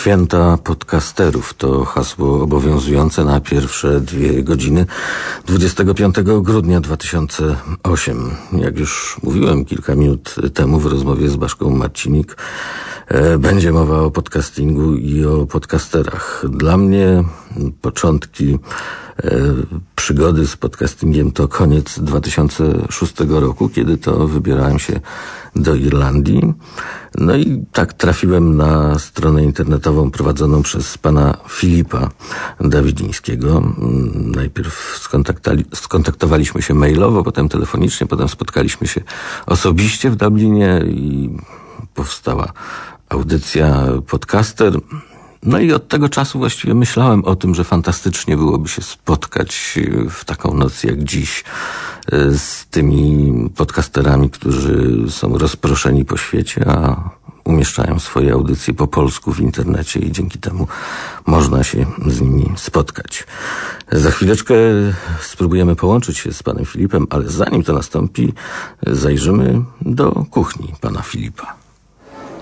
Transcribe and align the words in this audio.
Święta 0.00 0.58
podcasterów 0.64 1.54
to 1.54 1.84
hasło 1.84 2.42
obowiązujące 2.42 3.24
na 3.24 3.40
pierwsze 3.40 4.00
dwie 4.00 4.42
godziny 4.42 4.86
25 5.46 6.14
grudnia 6.40 6.80
2008. 6.80 8.36
Jak 8.52 8.78
już 8.78 9.16
mówiłem 9.22 9.64
kilka 9.64 9.94
minut 9.94 10.34
temu 10.54 10.78
w 10.78 10.86
rozmowie 10.86 11.28
z 11.28 11.36
Baszką 11.36 11.70
Marcinik, 11.70 12.36
będzie 13.38 13.72
mowa 13.72 14.00
o 14.00 14.10
podcastingu 14.10 14.94
i 14.94 15.24
o 15.24 15.46
podcasterach. 15.46 16.44
Dla 16.48 16.76
mnie 16.76 17.24
początki 17.80 18.58
e, 19.24 19.30
przygody 19.96 20.46
z 20.46 20.56
podcastingiem 20.56 21.32
to 21.32 21.48
koniec 21.48 21.98
2006 21.98 23.14
roku, 23.28 23.68
kiedy 23.68 23.98
to 23.98 24.26
wybierałem 24.26 24.78
się 24.78 25.00
do 25.56 25.74
Irlandii. 25.74 26.54
No 27.18 27.36
i 27.36 27.64
tak 27.72 27.92
trafiłem 27.92 28.56
na 28.56 28.98
stronę 28.98 29.44
internetową 29.44 30.10
prowadzoną 30.10 30.62
przez 30.62 30.98
pana 30.98 31.36
Filipa 31.48 32.08
Dawidzińskiego. 32.60 33.62
Najpierw 34.14 35.00
skontaktowaliśmy 35.74 36.62
się 36.62 36.74
mailowo, 36.74 37.24
potem 37.24 37.48
telefonicznie, 37.48 38.06
potem 38.06 38.28
spotkaliśmy 38.28 38.86
się 38.86 39.00
osobiście 39.46 40.10
w 40.10 40.16
Dublinie 40.16 40.84
i 40.86 41.30
powstała 41.94 42.52
audycja 43.10 43.86
podcaster. 44.06 44.72
No 45.42 45.58
i 45.58 45.72
od 45.72 45.88
tego 45.88 46.08
czasu 46.08 46.38
właściwie 46.38 46.74
myślałem 46.74 47.24
o 47.24 47.36
tym, 47.36 47.54
że 47.54 47.64
fantastycznie 47.64 48.36
byłoby 48.36 48.68
się 48.68 48.82
spotkać 48.82 49.78
w 50.10 50.24
taką 50.24 50.54
noc 50.54 50.84
jak 50.84 51.04
dziś 51.04 51.44
e, 52.12 52.30
z 52.30 52.66
tymi 52.66 53.50
podcasterami, 53.56 54.30
którzy 54.30 55.04
są 55.10 55.38
rozproszeni 55.38 56.04
po 56.04 56.16
świecie, 56.16 56.64
a 56.68 57.10
umieszczają 57.44 57.98
swoje 57.98 58.32
audycje 58.32 58.74
po 58.74 58.86
polsku 58.86 59.32
w 59.32 59.40
internecie 59.40 60.00
i 60.00 60.12
dzięki 60.12 60.38
temu 60.38 60.66
można 61.26 61.64
się 61.64 61.86
z 62.06 62.20
nimi 62.20 62.52
spotkać. 62.56 63.26
Za 63.92 64.10
chwileczkę 64.10 64.54
spróbujemy 65.20 65.76
połączyć 65.76 66.18
się 66.18 66.32
z 66.32 66.42
panem 66.42 66.64
Filipem, 66.64 67.06
ale 67.10 67.28
zanim 67.28 67.62
to 67.62 67.72
nastąpi, 67.72 68.32
zajrzymy 68.86 69.62
do 69.80 70.26
kuchni 70.30 70.74
pana 70.80 71.02
Filipa. 71.02 71.59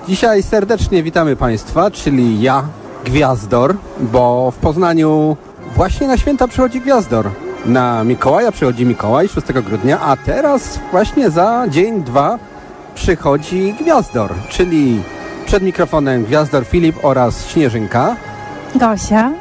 Dzisiaj 0.08 0.42
serdecznie 0.42 1.02
witamy 1.02 1.36
Państwa, 1.36 1.90
czyli 1.90 2.42
ja, 2.42 2.62
Gwiazdor, 3.04 3.76
bo 4.00 4.50
w 4.50 4.56
Poznaniu 4.56 5.36
właśnie 5.76 6.06
na 6.06 6.16
święta 6.16 6.48
przychodzi 6.48 6.80
Gwiazdor. 6.80 7.30
Na 7.66 8.04
Mikołaja 8.04 8.52
przychodzi 8.52 8.86
Mikołaj 8.86 9.28
6 9.28 9.46
grudnia, 9.46 10.00
a 10.00 10.16
teraz 10.16 10.80
właśnie 10.90 11.30
za 11.30 11.64
dzień, 11.68 12.02
dwa 12.02 12.38
przychodzi 12.94 13.74
Gwiazdor, 13.80 14.34
czyli 14.48 15.02
przed 15.46 15.62
mikrofonem 15.62 16.24
Gwiazdor 16.24 16.64
Filip 16.64 16.96
oraz 17.02 17.46
Śnieżynka. 17.46 18.16
Gosia. 18.74 19.32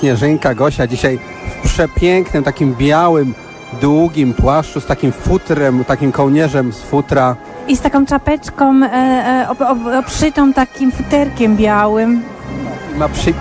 Śnieżynka, 0.00 0.54
Gosia 0.54 0.86
dzisiaj 0.86 1.18
w 1.62 1.68
przepięknym, 1.68 2.44
takim 2.44 2.74
białym, 2.74 3.34
długim 3.80 4.34
płaszczu 4.34 4.80
z 4.80 4.86
takim 4.86 5.12
futrem, 5.12 5.84
takim 5.84 6.12
kołnierzem 6.12 6.72
z 6.72 6.80
futra. 6.80 7.36
I 7.68 7.76
z 7.76 7.80
taką 7.80 8.06
czapeczką 8.06 8.82
e, 8.84 8.88
e, 8.90 9.98
obszytą 9.98 10.52
takim 10.52 10.92
futerkiem 10.92 11.56
białym. 11.56 12.22
I 12.94 12.98
ma, 12.98 13.08
przy, 13.08 13.34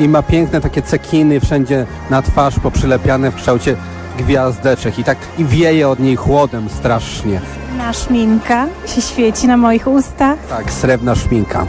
I 0.00 0.08
ma 0.08 0.22
piękne 0.22 0.60
takie 0.60 0.82
cekiny 0.82 1.40
wszędzie 1.40 1.86
na 2.10 2.22
twarz 2.22 2.58
poprzylepiane 2.60 3.30
w 3.30 3.34
kształcie 3.34 3.76
gwiazdeczek 4.18 4.98
i 4.98 5.04
tak 5.04 5.18
i 5.38 5.44
wieje 5.44 5.88
od 5.88 6.00
niej 6.00 6.16
chłodem 6.16 6.68
strasznie. 6.68 7.40
Na 7.78 7.92
szminka 7.92 8.66
się 8.86 9.00
świeci 9.00 9.46
na 9.46 9.56
moich 9.56 9.86
ustach. 9.86 10.38
Tak, 10.48 10.72
srebrna 10.72 11.14
szminka. 11.14 11.66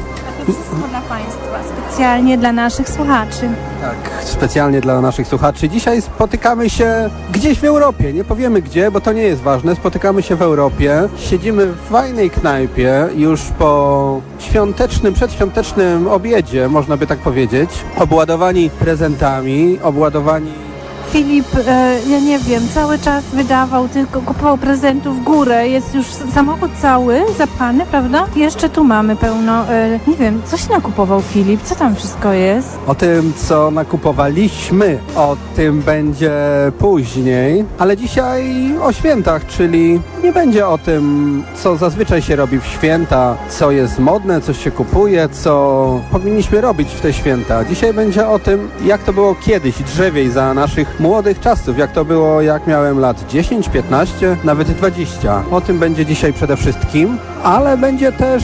Dla 0.89 1.01
Państwa, 1.01 1.59
specjalnie 1.69 2.37
dla 2.37 2.51
naszych 2.51 2.89
słuchaczy. 2.89 3.49
Tak, 3.81 4.23
specjalnie 4.23 4.81
dla 4.81 5.01
naszych 5.01 5.27
słuchaczy. 5.27 5.69
Dzisiaj 5.69 6.01
spotykamy 6.01 6.69
się 6.69 7.09
gdzieś 7.31 7.59
w 7.59 7.63
Europie. 7.63 8.13
Nie 8.13 8.23
powiemy 8.23 8.61
gdzie, 8.61 8.91
bo 8.91 9.01
to 9.01 9.13
nie 9.13 9.21
jest 9.21 9.41
ważne. 9.41 9.75
Spotykamy 9.75 10.21
się 10.21 10.35
w 10.35 10.41
Europie. 10.41 11.09
Siedzimy 11.17 11.65
w 11.65 11.77
fajnej 11.77 12.29
knajpie 12.29 13.07
już 13.15 13.41
po 13.41 14.21
świątecznym, 14.39 15.13
przedświątecznym 15.13 16.07
obiedzie, 16.07 16.69
można 16.69 16.97
by 16.97 17.07
tak 17.07 17.19
powiedzieć. 17.19 17.69
Obładowani 17.97 18.69
prezentami, 18.69 19.79
obładowani 19.83 20.68
Filip, 21.11 21.45
e, 21.67 21.99
ja 22.09 22.19
nie 22.19 22.39
wiem, 22.39 22.63
cały 22.73 22.99
czas 22.99 23.23
wydawał, 23.33 23.87
tylko 23.87 24.21
kupował 24.21 24.57
prezentów 24.57 25.19
w 25.19 25.23
górę. 25.23 25.67
Jest 25.67 25.95
już 25.95 26.05
samochód 26.05 26.71
cały 26.81 27.21
zapchany, 27.37 27.85
prawda? 27.85 28.27
Jeszcze 28.35 28.69
tu 28.69 28.83
mamy 28.83 29.15
pełno. 29.15 29.69
E, 29.69 29.99
nie 30.07 30.15
wiem, 30.15 30.41
coś 30.45 30.69
nakupował 30.69 31.21
Filip? 31.21 31.61
Co 31.63 31.75
tam 31.75 31.95
wszystko 31.95 32.33
jest? 32.33 32.79
O 32.87 32.95
tym, 32.95 33.33
co 33.47 33.71
nakupowaliśmy, 33.71 34.99
o 35.15 35.37
tym 35.55 35.81
będzie 35.81 36.31
później. 36.79 37.65
Ale 37.79 37.97
dzisiaj 37.97 38.71
o 38.81 38.91
świętach, 38.91 39.45
czyli 39.47 40.01
nie 40.23 40.33
będzie 40.33 40.67
o 40.67 40.77
tym, 40.77 41.43
co 41.55 41.77
zazwyczaj 41.77 42.21
się 42.21 42.35
robi 42.35 42.59
w 42.59 42.65
święta, 42.65 43.37
co 43.49 43.71
jest 43.71 43.99
modne, 43.99 44.41
co 44.41 44.53
się 44.53 44.71
kupuje, 44.71 45.29
co 45.29 45.99
powinniśmy 46.11 46.61
robić 46.61 46.89
w 46.89 47.01
te 47.01 47.13
święta. 47.13 47.65
Dzisiaj 47.65 47.93
będzie 47.93 48.27
o 48.27 48.39
tym, 48.39 48.69
jak 48.85 49.03
to 49.03 49.13
było 49.13 49.35
kiedyś, 49.35 49.75
drzewiej 49.83 50.31
za 50.31 50.53
naszych 50.53 50.98
młodych 50.99 51.39
czasów, 51.39 51.77
jak 51.77 51.91
to 51.91 52.05
było, 52.05 52.41
jak 52.41 52.67
miałem 52.67 52.99
lat 52.99 53.27
10, 53.29 53.69
15, 53.69 54.37
nawet 54.43 54.71
20. 54.71 55.43
O 55.51 55.61
tym 55.61 55.79
będzie 55.79 56.05
dzisiaj 56.05 56.33
przede 56.33 56.57
wszystkim, 56.57 57.17
ale 57.43 57.77
będzie 57.77 58.11
też 58.11 58.43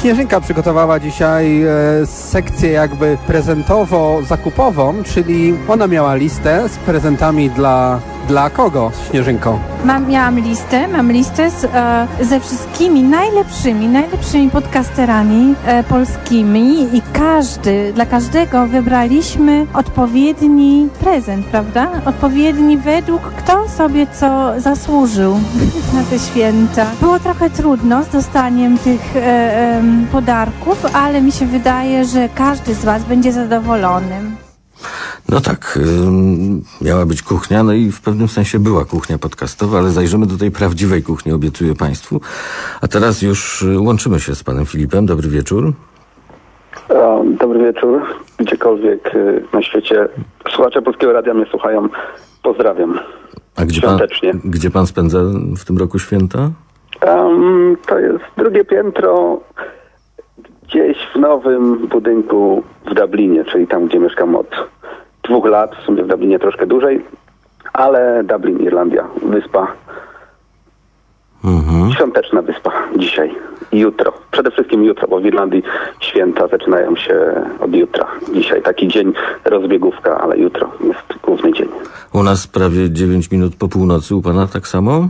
Śnieżynka 0.00 0.40
przygotowała 0.40 1.00
dzisiaj 1.00 1.62
e, 1.62 1.68
sekcję 2.06 2.70
jakby 2.70 3.18
prezentowo-zakupową, 3.28 5.02
czyli 5.04 5.54
ona 5.68 5.86
miała 5.86 6.14
listę 6.14 6.68
z 6.68 6.76
prezentami 6.76 7.50
dla 7.50 8.00
dla 8.30 8.50
kogo, 8.50 8.92
Śnieżynko? 9.10 9.58
Mam, 9.84 10.08
miałam 10.08 10.38
listę, 10.38 10.88
mam 10.88 11.12
listę 11.12 11.50
z, 11.50 11.64
e, 11.64 12.06
ze 12.20 12.40
wszystkimi 12.40 13.02
najlepszymi, 13.02 13.86
najlepszymi 13.86 14.50
podcasterami 14.50 15.54
e, 15.66 15.84
polskimi 15.84 16.96
i 16.96 17.02
każdy, 17.12 17.92
dla 17.92 18.06
każdego 18.06 18.66
wybraliśmy 18.66 19.66
odpowiedni 19.74 20.88
prezent, 21.00 21.46
prawda? 21.46 21.90
Odpowiedni 22.04 22.78
według 22.78 23.22
kto 23.22 23.59
sobie 23.80 24.06
co 24.06 24.60
zasłużył 24.60 25.32
na 25.96 26.02
te 26.10 26.18
święta. 26.18 26.86
Było 27.00 27.18
trochę 27.18 27.50
trudno 27.50 28.02
z 28.04 28.08
dostaniem 28.08 28.78
tych 28.78 29.16
e, 29.16 29.20
e, 29.20 29.82
podarków, 30.12 30.86
ale 30.94 31.20
mi 31.20 31.32
się 31.32 31.46
wydaje, 31.46 32.04
że 32.04 32.28
każdy 32.34 32.74
z 32.74 32.84
Was 32.84 33.04
będzie 33.04 33.32
zadowolonym. 33.32 34.36
No 35.28 35.40
tak, 35.40 35.78
miała 36.80 37.06
być 37.06 37.22
kuchnia, 37.22 37.62
no 37.62 37.72
i 37.72 37.90
w 37.90 38.00
pewnym 38.00 38.28
sensie 38.28 38.58
była 38.58 38.84
kuchnia 38.84 39.18
podcastowa, 39.18 39.78
ale 39.78 39.90
zajrzymy 39.90 40.26
do 40.26 40.36
tej 40.36 40.50
prawdziwej 40.50 41.02
kuchni, 41.02 41.32
obiecuję 41.32 41.74
Państwu. 41.74 42.20
A 42.80 42.88
teraz 42.88 43.22
już 43.22 43.62
y, 43.62 43.80
łączymy 43.80 44.20
się 44.20 44.34
z 44.34 44.44
Panem 44.44 44.66
Filipem. 44.66 45.06
Dobry 45.06 45.28
wieczór. 45.28 45.72
Dobry 47.40 47.58
wieczór. 47.58 48.02
Gdziekolwiek 48.38 49.14
y, 49.14 49.44
na 49.52 49.62
świecie 49.62 50.08
słuchacze 50.48 50.82
Polskiego 50.82 51.12
Radia 51.12 51.34
mnie 51.34 51.46
słuchają, 51.46 51.88
pozdrawiam. 52.42 53.00
A 53.56 53.64
gdzie 53.64 53.80
pan, 53.80 53.98
gdzie 54.44 54.70
pan 54.70 54.86
spędza 54.86 55.18
w 55.56 55.64
tym 55.64 55.78
roku 55.78 55.98
święta? 55.98 56.50
Um, 57.06 57.76
to 57.86 57.98
jest 57.98 58.24
drugie 58.36 58.64
piętro 58.64 59.40
gdzieś 60.62 60.96
w 61.14 61.18
nowym 61.18 61.86
budynku 61.88 62.62
w 62.86 62.94
Dublinie, 62.94 63.44
czyli 63.44 63.66
tam, 63.66 63.86
gdzie 63.86 63.98
mieszkam 63.98 64.36
od 64.36 64.68
dwóch 65.22 65.46
lat, 65.46 65.76
w 65.76 65.82
sumie 65.82 66.02
w 66.02 66.06
Dublinie 66.06 66.38
troszkę 66.38 66.66
dłużej, 66.66 67.04
ale 67.72 68.24
Dublin, 68.24 68.60
Irlandia, 68.60 69.08
wyspa. 69.22 69.66
Mhm. 71.44 71.92
Świąteczna 71.92 72.42
wyspa 72.42 72.72
dzisiaj 72.96 73.34
jutro. 73.72 74.12
Przede 74.30 74.50
wszystkim 74.50 74.84
jutro, 74.84 75.08
bo 75.08 75.20
w 75.20 75.24
Irlandii 75.24 75.62
święta 76.00 76.48
zaczynają 76.48 76.96
się 76.96 77.14
od 77.60 77.74
jutra. 77.74 78.06
Dzisiaj 78.34 78.62
taki 78.62 78.88
dzień 78.88 79.12
rozbiegówka, 79.44 80.20
ale 80.20 80.38
jutro 80.38 80.70
jest 80.80 81.22
główny 81.22 81.52
dzień. 81.52 81.68
U 82.12 82.22
nas 82.22 82.46
prawie 82.46 82.90
9 82.90 83.30
minut 83.30 83.56
po 83.56 83.68
północy, 83.68 84.14
u 84.14 84.22
pana 84.22 84.46
tak 84.46 84.68
samo? 84.68 85.08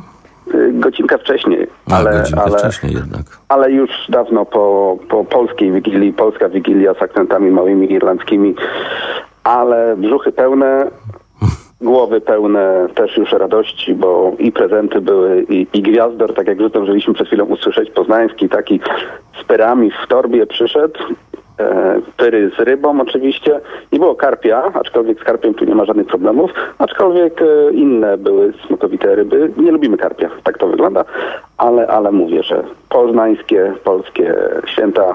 Y, 0.54 0.72
godzinkę 0.72 1.18
wcześniej. 1.18 1.66
A, 1.90 1.96
ale, 1.96 2.10
godzinkę 2.12 2.42
ale, 2.42 2.58
wcześniej 2.58 2.94
jednak. 2.94 3.22
Ale 3.48 3.70
już 3.70 3.90
dawno 4.08 4.44
po, 4.44 4.96
po 5.08 5.24
polskiej 5.24 5.72
Wigilii, 5.72 6.12
polska 6.12 6.48
Wigilia 6.48 6.94
z 6.94 7.02
akcentami 7.02 7.50
małymi 7.50 7.92
irlandzkimi, 7.92 8.54
ale 9.44 9.96
brzuchy 9.96 10.32
pełne, 10.32 10.90
głowy 11.80 12.20
pełne 12.20 12.86
też 12.94 13.16
już 13.16 13.32
radości, 13.32 13.94
bo 13.94 14.32
i 14.38 14.52
prezenty 14.52 15.00
były, 15.00 15.46
i, 15.48 15.66
i 15.72 15.82
gwiazdor, 15.82 16.34
tak 16.34 16.46
jak 16.46 16.68
zdążyliśmy 16.68 17.14
przed 17.14 17.26
chwilą 17.26 17.44
usłyszeć, 17.44 17.90
poznański 17.90 18.48
taki 18.48 18.80
z 19.40 19.44
perami 19.44 19.90
w 19.90 20.08
torbie 20.08 20.46
przyszedł, 20.46 21.00
e, 21.60 22.00
pyry 22.16 22.50
z 22.58 22.60
rybą 22.60 23.00
oczywiście. 23.00 23.60
Nie 23.92 23.98
było 23.98 24.14
karpia, 24.14 24.62
aczkolwiek 24.74 25.20
z 25.20 25.24
karpiem 25.24 25.54
tu 25.54 25.64
nie 25.64 25.74
ma 25.74 25.84
żadnych 25.84 26.06
problemów, 26.06 26.50
aczkolwiek 26.78 27.42
e, 27.42 27.72
inne 27.72 28.18
były 28.18 28.52
smakowite 28.66 29.14
ryby. 29.14 29.50
Nie 29.56 29.72
lubimy 29.72 29.96
karpia, 29.96 30.30
tak 30.44 30.58
to 30.58 30.66
wygląda, 30.66 31.04
ale, 31.58 31.86
ale 31.86 32.12
mówię, 32.12 32.42
że 32.42 32.62
poznańskie, 32.88 33.72
polskie 33.84 34.34
święta 34.66 35.14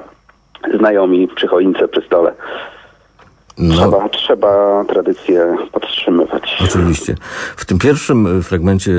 znajomi 0.73 1.27
przy 1.27 1.47
choince, 1.47 1.87
przy 1.87 2.01
stole. 2.01 2.31
No, 3.57 3.75
Trzeba, 3.75 4.09
trzeba 4.09 4.83
tradycję 4.87 5.55
podtrzymywać. 5.71 6.57
oczywiście. 6.63 7.15
W 7.57 7.65
tym 7.65 7.79
pierwszym 7.79 8.39
e, 8.39 8.41
fragmencie 8.43 8.91
e, 8.91 8.95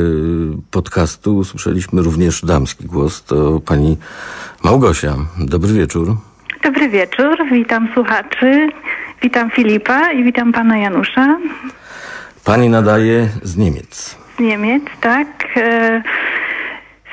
podcastu 0.70 1.36
usłyszeliśmy 1.36 2.02
również 2.02 2.44
damski 2.44 2.84
głos. 2.84 3.24
To 3.24 3.60
pani 3.60 3.96
Małgosia. 4.64 5.14
Dobry 5.38 5.72
wieczór. 5.72 6.16
Dobry 6.62 6.88
wieczór, 6.88 7.36
witam 7.52 7.88
słuchaczy, 7.94 8.68
witam 9.22 9.50
Filipa 9.50 10.12
i 10.12 10.24
witam 10.24 10.52
pana 10.52 10.78
Janusza 10.78 11.36
Pani 12.44 12.68
nadaje 12.68 13.28
z 13.42 13.56
Niemiec. 13.56 14.16
z 14.36 14.40
Niemiec, 14.40 14.82
tak? 15.00 15.28
E, 15.56 16.02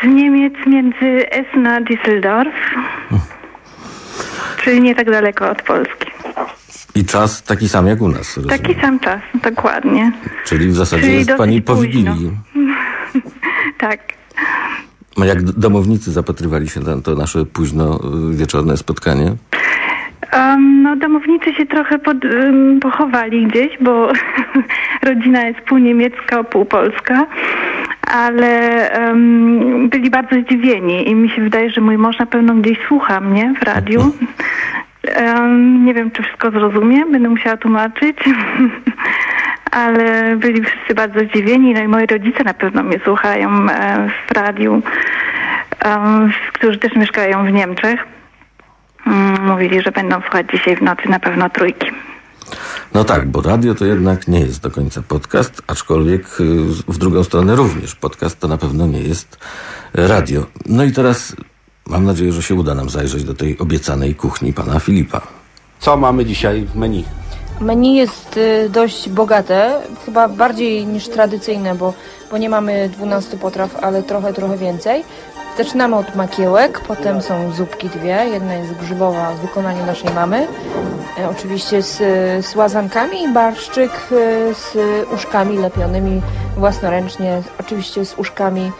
Z 0.03 0.05
Niemiec 0.07 0.53
między 0.67 1.29
Essen 1.31 1.67
a 1.67 1.81
Düsseldorf, 1.81 2.53
czyli 4.63 4.81
nie 4.81 4.95
tak 4.95 5.11
daleko 5.11 5.49
od 5.49 5.61
Polski. 5.61 6.11
I 6.95 7.05
czas 7.05 7.43
taki 7.43 7.69
sam 7.69 7.87
jak 7.87 8.01
u 8.01 8.09
nas. 8.09 8.37
Rozumiem. 8.37 8.59
Taki 8.59 8.81
sam 8.81 8.99
czas, 8.99 9.21
dokładnie. 9.43 10.11
Czyli 10.45 10.67
w 10.67 10.75
zasadzie 10.75 11.03
Czyli 11.03 11.15
jest 11.15 11.31
pani 11.37 11.61
po. 11.61 11.75
Wigilii. 11.75 12.31
Tak. 13.77 13.99
A 15.21 15.25
Jak 15.25 15.43
domownicy 15.43 16.11
zapatrywali 16.11 16.69
się 16.69 16.79
na 16.79 17.01
to 17.01 17.15
nasze 17.15 17.45
późno 17.45 17.99
y, 18.31 18.35
wieczorne 18.35 18.77
spotkanie? 18.77 19.35
Um, 20.33 20.81
no, 20.83 20.95
domownicy 20.95 21.53
się 21.53 21.65
trochę 21.65 21.99
pod, 21.99 22.25
um, 22.25 22.79
pochowali 22.79 23.47
gdzieś, 23.47 23.77
bo 23.81 24.11
rodzina 25.09 25.43
jest 25.45 25.59
pół 25.59 25.77
niemiecka, 25.77 26.43
pół 26.43 26.65
polska, 26.65 27.25
ale 28.01 28.89
um, 28.99 29.89
byli 29.89 30.09
bardzo 30.09 30.35
zdziwieni 30.41 31.09
i 31.09 31.15
mi 31.15 31.29
się 31.29 31.41
wydaje, 31.41 31.69
że 31.69 31.81
mój 31.81 31.97
mąż 31.97 32.19
na 32.19 32.25
pewno 32.25 32.55
gdzieś 32.55 32.77
słucha 32.87 33.19
mnie 33.19 33.53
w 33.59 33.63
radiu. 33.63 34.01
Nie 35.85 35.93
wiem, 35.93 36.11
czy 36.11 36.23
wszystko 36.23 36.51
zrozumie, 36.51 37.05
będę 37.05 37.29
musiała 37.29 37.57
tłumaczyć, 37.57 38.17
ale 39.71 40.35
byli 40.35 40.63
wszyscy 40.63 40.93
bardzo 40.95 41.19
zdziwieni, 41.19 41.73
no 41.73 41.81
i 41.81 41.87
moi 41.87 42.05
rodzice 42.05 42.43
na 42.43 42.53
pewno 42.53 42.83
mnie 42.83 42.99
słuchają 43.03 43.67
w 44.27 44.31
radiu, 44.31 44.81
którzy 46.53 46.77
też 46.77 46.95
mieszkają 46.95 47.45
w 47.45 47.51
Niemczech. 47.51 48.05
Mm, 49.07 49.47
Mówili, 49.47 49.81
że 49.81 49.91
będą 49.91 50.21
słuchać 50.21 50.47
dzisiaj 50.51 50.75
w 50.75 50.81
nocy 50.81 51.09
na 51.09 51.19
pewno 51.19 51.49
trójki. 51.49 51.87
No 52.93 53.03
tak, 53.03 53.27
bo 53.27 53.41
radio 53.41 53.75
to 53.75 53.85
jednak 53.85 54.27
nie 54.27 54.39
jest 54.39 54.61
do 54.61 54.71
końca 54.71 55.01
podcast, 55.01 55.61
aczkolwiek 55.67 56.25
y, 56.39 56.43
w 56.87 56.97
drugą 56.97 57.23
stronę 57.23 57.55
również. 57.55 57.95
Podcast 57.95 58.39
to 58.39 58.47
na 58.47 58.57
pewno 58.57 58.87
nie 58.87 59.01
jest 59.01 59.37
radio. 59.93 60.45
No 60.65 60.83
i 60.83 60.91
teraz 60.91 61.35
mam 61.87 62.05
nadzieję, 62.05 62.31
że 62.31 62.43
się 62.43 62.55
uda 62.55 62.75
nam 62.75 62.89
zajrzeć 62.89 63.23
do 63.23 63.33
tej 63.33 63.59
obiecanej 63.59 64.15
kuchni 64.15 64.53
pana 64.53 64.79
Filipa. 64.79 65.21
Co 65.79 65.97
mamy 65.97 66.25
dzisiaj 66.25 66.65
w 66.65 66.75
menu? 66.75 67.03
Menu 67.59 67.95
jest 67.95 68.37
y, 68.37 68.69
dość 68.69 69.09
bogate, 69.09 69.81
chyba 70.05 70.27
bardziej 70.27 70.85
niż 70.85 71.07
tradycyjne, 71.07 71.75
bo, 71.75 71.93
bo 72.31 72.37
nie 72.37 72.49
mamy 72.49 72.89
12 72.89 73.37
potraw, 73.37 73.83
ale 73.83 74.03
trochę, 74.03 74.33
trochę 74.33 74.57
więcej. 74.57 75.03
Zaczynamy 75.57 75.95
od 75.95 76.15
makiełek, 76.15 76.81
potem 76.87 77.21
są 77.21 77.51
zupki 77.51 77.89
dwie. 77.89 78.25
Jedna 78.33 78.53
jest 78.53 78.73
grzybowa 78.73 79.31
w 79.31 79.39
wykonaniu 79.39 79.85
naszej 79.85 80.13
mamy. 80.13 80.47
E, 81.19 81.29
oczywiście 81.29 81.81
z, 81.81 81.97
z 82.45 82.55
łazankami 82.55 83.23
i 83.23 83.33
barszczyk 83.33 83.91
e, 83.91 84.53
z 84.53 84.77
uszkami 85.13 85.57
lepionymi 85.57 86.21
własnoręcznie, 86.57 87.41
oczywiście 87.59 88.05
z 88.05 88.13
uszkami 88.17 88.71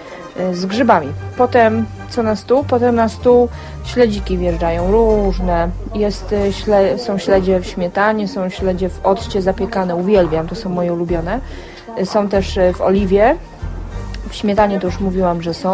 z 0.54 0.66
grzybami. 0.66 1.08
Potem 1.38 1.86
co 2.10 2.24
na 2.24 2.36
stół? 2.36 2.64
Potem 2.64 2.96
na 2.96 3.10
stół 3.10 3.50
śledziki 3.86 4.38
wjeżdżają 4.38 4.92
różne. 4.92 5.70
Jest, 5.94 6.34
e, 6.34 6.54
śle, 6.54 7.00
są 7.00 7.18
śledzie 7.18 7.60
w 7.60 7.66
śmietanie, 7.66 8.28
są 8.28 8.50
śledzie 8.50 8.90
w 8.90 9.06
occie 9.06 9.42
zapiekane. 9.42 9.96
Uwielbiam, 9.96 10.48
to 10.48 10.56
są 10.56 10.70
moje 10.70 10.94
ulubione. 10.94 11.40
E, 11.98 12.06
Są 12.06 12.30
też 12.30 12.60
w 12.74 12.82
oliwie. 12.82 13.36
W 14.34 14.36
śmietanie 14.36 14.80
to 14.80 14.88
już 14.88 15.00
mówiłam, 15.00 15.42
że 15.42 15.54
są. 15.54 15.72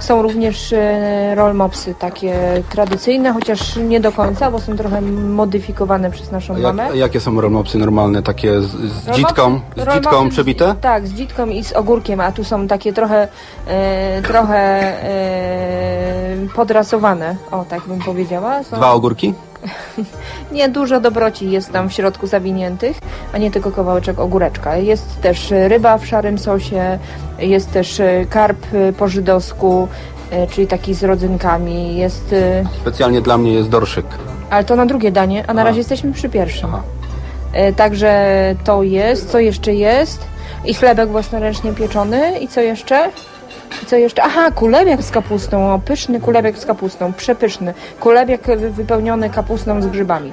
Są 0.00 0.22
również 0.22 0.72
e, 0.72 1.34
rollmopsy 1.34 1.94
takie 1.94 2.62
tradycyjne, 2.70 3.32
chociaż 3.32 3.76
nie 3.76 4.00
do 4.00 4.12
końca, 4.12 4.50
bo 4.50 4.60
są 4.60 4.76
trochę 4.76 5.00
modyfikowane 5.00 6.10
przez 6.10 6.32
naszą 6.32 6.58
mamę. 6.58 6.82
Jak, 6.86 6.94
jakie 6.94 7.20
są 7.20 7.40
rolmopsy 7.40 7.78
normalne? 7.78 8.22
Takie 8.22 8.60
z, 8.60 8.66
z 8.66 9.06
Rollmopsy- 9.06 9.14
dzitką? 9.16 9.60
Z 9.76 9.78
rollmopsy 9.78 10.00
dzitką 10.00 10.28
przebite? 10.28 10.74
Tak, 10.80 11.06
z 11.06 11.12
dzitką 11.12 11.46
i 11.46 11.64
z 11.64 11.72
ogórkiem, 11.72 12.20
a 12.20 12.32
tu 12.32 12.44
są 12.44 12.68
takie 12.68 12.92
trochę, 12.92 13.28
e, 13.66 14.22
trochę 14.22 14.58
e, 14.58 16.36
podrasowane, 16.54 17.36
o 17.50 17.64
tak 17.64 17.82
bym 17.86 17.98
powiedziała. 17.98 18.62
Są, 18.62 18.76
Dwa 18.76 18.92
ogórki? 18.92 19.34
nie, 20.52 20.68
dużo 20.68 21.00
dobroci 21.00 21.50
jest 21.50 21.72
tam 21.72 21.88
w 21.88 21.92
środku 21.92 22.26
zawiniętych, 22.26 22.96
a 23.32 23.38
nie 23.38 23.50
tylko 23.50 23.72
kawałeczek 23.72 24.18
ogóreczka. 24.18 24.76
Jest 24.76 25.20
też 25.20 25.50
ryba 25.50 25.98
w 25.98 26.06
szarym 26.06 26.38
sosie, 26.38 26.98
jest 27.38 27.72
też 27.72 28.00
e, 28.00 28.26
karp 28.30 28.66
e, 28.74 28.92
po 28.92 29.08
żydowsku, 29.08 29.88
e, 30.30 30.46
czyli 30.46 30.66
taki 30.66 30.94
z 30.94 31.04
rodzynkami, 31.04 31.96
jest... 31.96 32.34
Specjalnie 32.80 33.20
dla 33.20 33.38
mnie 33.38 33.52
jest 33.52 33.68
dorszyk. 33.68 34.06
ale 34.50 34.64
to 34.64 34.76
na 34.76 34.86
drugie 34.86 35.12
danie, 35.12 35.44
a 35.46 35.54
na 35.54 35.60
Aha. 35.60 35.68
razie 35.68 35.78
jesteśmy 35.78 36.12
przy 36.12 36.28
pierwszym. 36.28 36.74
Aha. 36.74 36.82
Także 37.76 38.54
to 38.64 38.82
jest, 38.82 39.30
co 39.30 39.38
jeszcze 39.38 39.74
jest? 39.74 40.24
I 40.64 40.74
chlebek 40.74 41.08
własnoręcznie 41.08 41.72
pieczony. 41.72 42.38
I 42.38 42.48
co 42.48 42.60
jeszcze? 42.60 43.10
I 43.82 43.86
co 43.86 43.96
jeszcze? 43.96 44.22
Aha, 44.22 44.50
kulebiak 44.50 45.02
z 45.02 45.10
kapustą. 45.10 45.74
O, 45.74 45.78
pyszny 45.78 46.20
kulebiak 46.20 46.56
z 46.58 46.66
kapustą. 46.66 47.12
Przepyszny. 47.12 47.74
Kulebiak 48.00 48.40
wy- 48.46 48.70
wypełniony 48.70 49.30
kapustą 49.30 49.82
z 49.82 49.86
grzybami. 49.86 50.32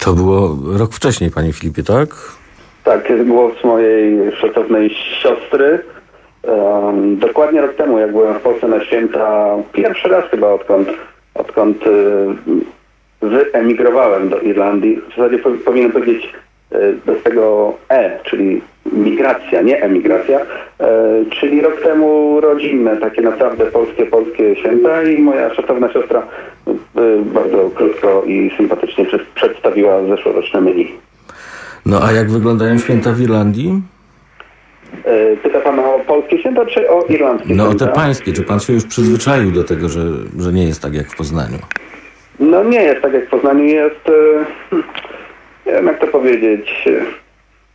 To 0.00 0.12
było 0.12 0.56
rok 0.78 0.92
wcześniej, 0.92 1.30
panie 1.30 1.52
Filipie, 1.52 1.82
tak? 1.82 2.08
Tak, 2.84 3.10
jest 3.10 3.28
głos 3.28 3.52
mojej 3.64 4.36
szacownej 4.36 4.90
siostry. 5.22 5.84
Em, 6.42 7.18
dokładnie 7.18 7.60
rok 7.60 7.74
temu, 7.76 7.98
jak 7.98 8.12
byłem 8.12 8.34
w 8.34 8.40
Polsce 8.42 8.68
na 8.68 8.84
święta, 8.84 9.56
pierwszy 9.72 10.08
raz 10.08 10.24
chyba 10.30 10.48
odkąd, 10.52 10.88
odkąd 11.34 11.86
y, 11.86 12.26
wyemigrowałem 13.22 14.28
do 14.28 14.40
Irlandii. 14.40 15.00
W 15.12 15.16
zasadzie 15.16 15.38
po, 15.38 15.50
powinienem 15.64 15.92
powiedzieć 15.92 16.32
bez 17.06 17.22
tego 17.22 17.74
E, 17.88 18.18
czyli 18.24 18.60
migracja, 18.92 19.62
nie 19.62 19.82
emigracja, 19.82 20.40
e, 20.40 20.46
czyli 21.40 21.60
rok 21.60 21.82
temu 21.82 22.40
rodzinne, 22.40 22.96
takie 22.96 23.22
naprawdę 23.22 23.66
polskie, 23.66 24.06
polskie 24.06 24.56
święta 24.56 25.02
i 25.02 25.22
moja 25.22 25.54
szacowna 25.54 25.92
siostra 25.92 26.22
y, 26.68 26.72
bardzo 27.24 27.70
krótko 27.74 28.22
i 28.26 28.50
sympatycznie 28.56 29.04
przed- 29.04 29.26
przedstawiła 29.34 30.06
zeszłoroczne 30.06 30.60
menu. 30.60 30.92
No 31.86 32.00
a 32.04 32.12
jak 32.12 32.30
wyglądają 32.30 32.78
święta 32.78 33.12
w 33.12 33.20
Irlandii? 33.20 33.82
E, 35.04 35.36
Pyta 35.36 35.60
pan 35.60 35.78
o 35.78 36.00
polskie 36.06 36.38
święta, 36.38 36.66
czy 36.66 36.90
o 36.90 37.04
irlandzkie 37.08 37.54
No 37.54 37.68
o 37.68 37.74
te 37.74 37.86
pańskie. 37.86 38.32
Czy 38.32 38.42
pan 38.42 38.60
się 38.60 38.72
już 38.72 38.84
przyzwyczaił 38.84 39.50
do 39.50 39.64
tego, 39.64 39.88
że, 39.88 40.00
że 40.38 40.52
nie 40.52 40.64
jest 40.66 40.82
tak 40.82 40.94
jak 40.94 41.06
w 41.06 41.16
Poznaniu? 41.16 41.58
No 42.40 42.64
nie 42.64 42.82
jest 42.82 43.02
tak 43.02 43.12
jak 43.12 43.26
w 43.26 43.30
Poznaniu, 43.30 43.64
jest... 43.64 44.08
e, 44.08 44.76
Nie 45.66 45.72
wiem 45.72 45.86
jak 45.86 45.98
to 45.98 46.06
powiedzieć... 46.06 46.88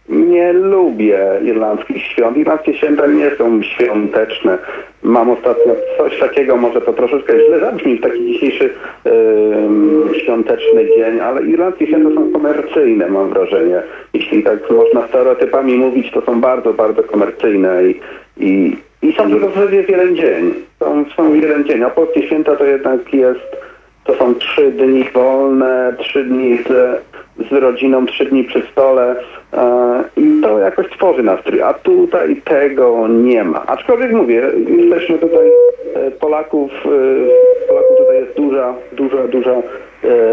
Nie 0.10 0.54
lubię 0.54 1.20
irlandzkich 1.44 2.04
świąt. 2.04 2.38
Irlandzkie 2.38 2.74
święta 2.74 3.08
nie 3.08 3.32
są 3.38 3.64
świąteczne. 3.64 4.58
Mam 5.04 5.30
ostatnio 5.30 5.76
coś 5.98 6.20
takiego, 6.20 6.58
może 6.58 6.82
to 6.82 6.94
troszeczkę 6.94 7.34
źle 7.48 7.60
zabrzmi 7.60 7.98
w 7.98 8.02
taki 8.02 8.26
dzisiejszy 8.26 8.70
em, 9.04 10.10
świąteczny 10.24 10.86
dzień, 10.98 11.20
ale 11.20 11.42
irlandzkie 11.42 11.88
święta 11.88 12.16
są 12.16 12.32
komercyjne, 12.32 13.08
mam 13.08 13.30
wrażenie. 13.30 13.82
Jeśli 14.14 14.44
tak 14.44 14.72
można 14.72 15.08
stereotypami 15.08 15.78
mówić, 15.78 16.12
to 16.12 16.22
są 16.22 16.42
bardzo, 16.42 16.74
bardzo 16.74 17.04
komercyjne 17.04 17.84
i, 17.84 18.00
i, 18.38 18.78
i 19.02 19.14
są 19.14 19.30
tylko 19.30 19.48
w 19.48 19.90
jeden 19.90 20.16
dzień. 20.16 20.54
Są, 20.80 21.06
są 21.18 21.34
jeden 21.34 21.66
dzień, 21.66 21.84
a 21.84 21.90
polskie 21.90 22.24
święta 22.24 22.56
to 22.56 22.66
jednak 22.66 23.14
jest 23.14 23.66
to 24.06 24.16
są 24.16 24.36
trzy 24.36 24.72
dni 24.72 25.04
wolne, 25.14 25.96
trzy 26.00 26.24
dni 26.24 26.58
z, 26.58 27.02
z 27.50 27.52
rodziną, 27.52 28.06
trzy 28.06 28.26
dni 28.26 28.44
przy 28.44 28.62
stole 28.72 29.16
e, 29.54 30.04
i 30.18 30.42
to 30.42 30.60
jakoś 30.60 30.90
tworzy 30.90 31.24
nastrój, 31.24 31.62
a 31.62 31.74
tutaj 31.74 32.42
tego 32.46 33.08
nie 33.08 33.44
ma. 33.44 33.66
Aczkolwiek 33.66 34.12
mówię, 34.12 34.52
jesteśmy 34.68 35.18
tutaj 35.18 35.48
e, 35.96 36.12
Polaków, 36.12 36.72
e, 36.72 37.68
Polaków 37.68 37.98
tutaj 37.98 38.16
jest 38.16 38.38
duża, 38.38 38.74
duża, 38.94 39.28
duża 39.28 39.56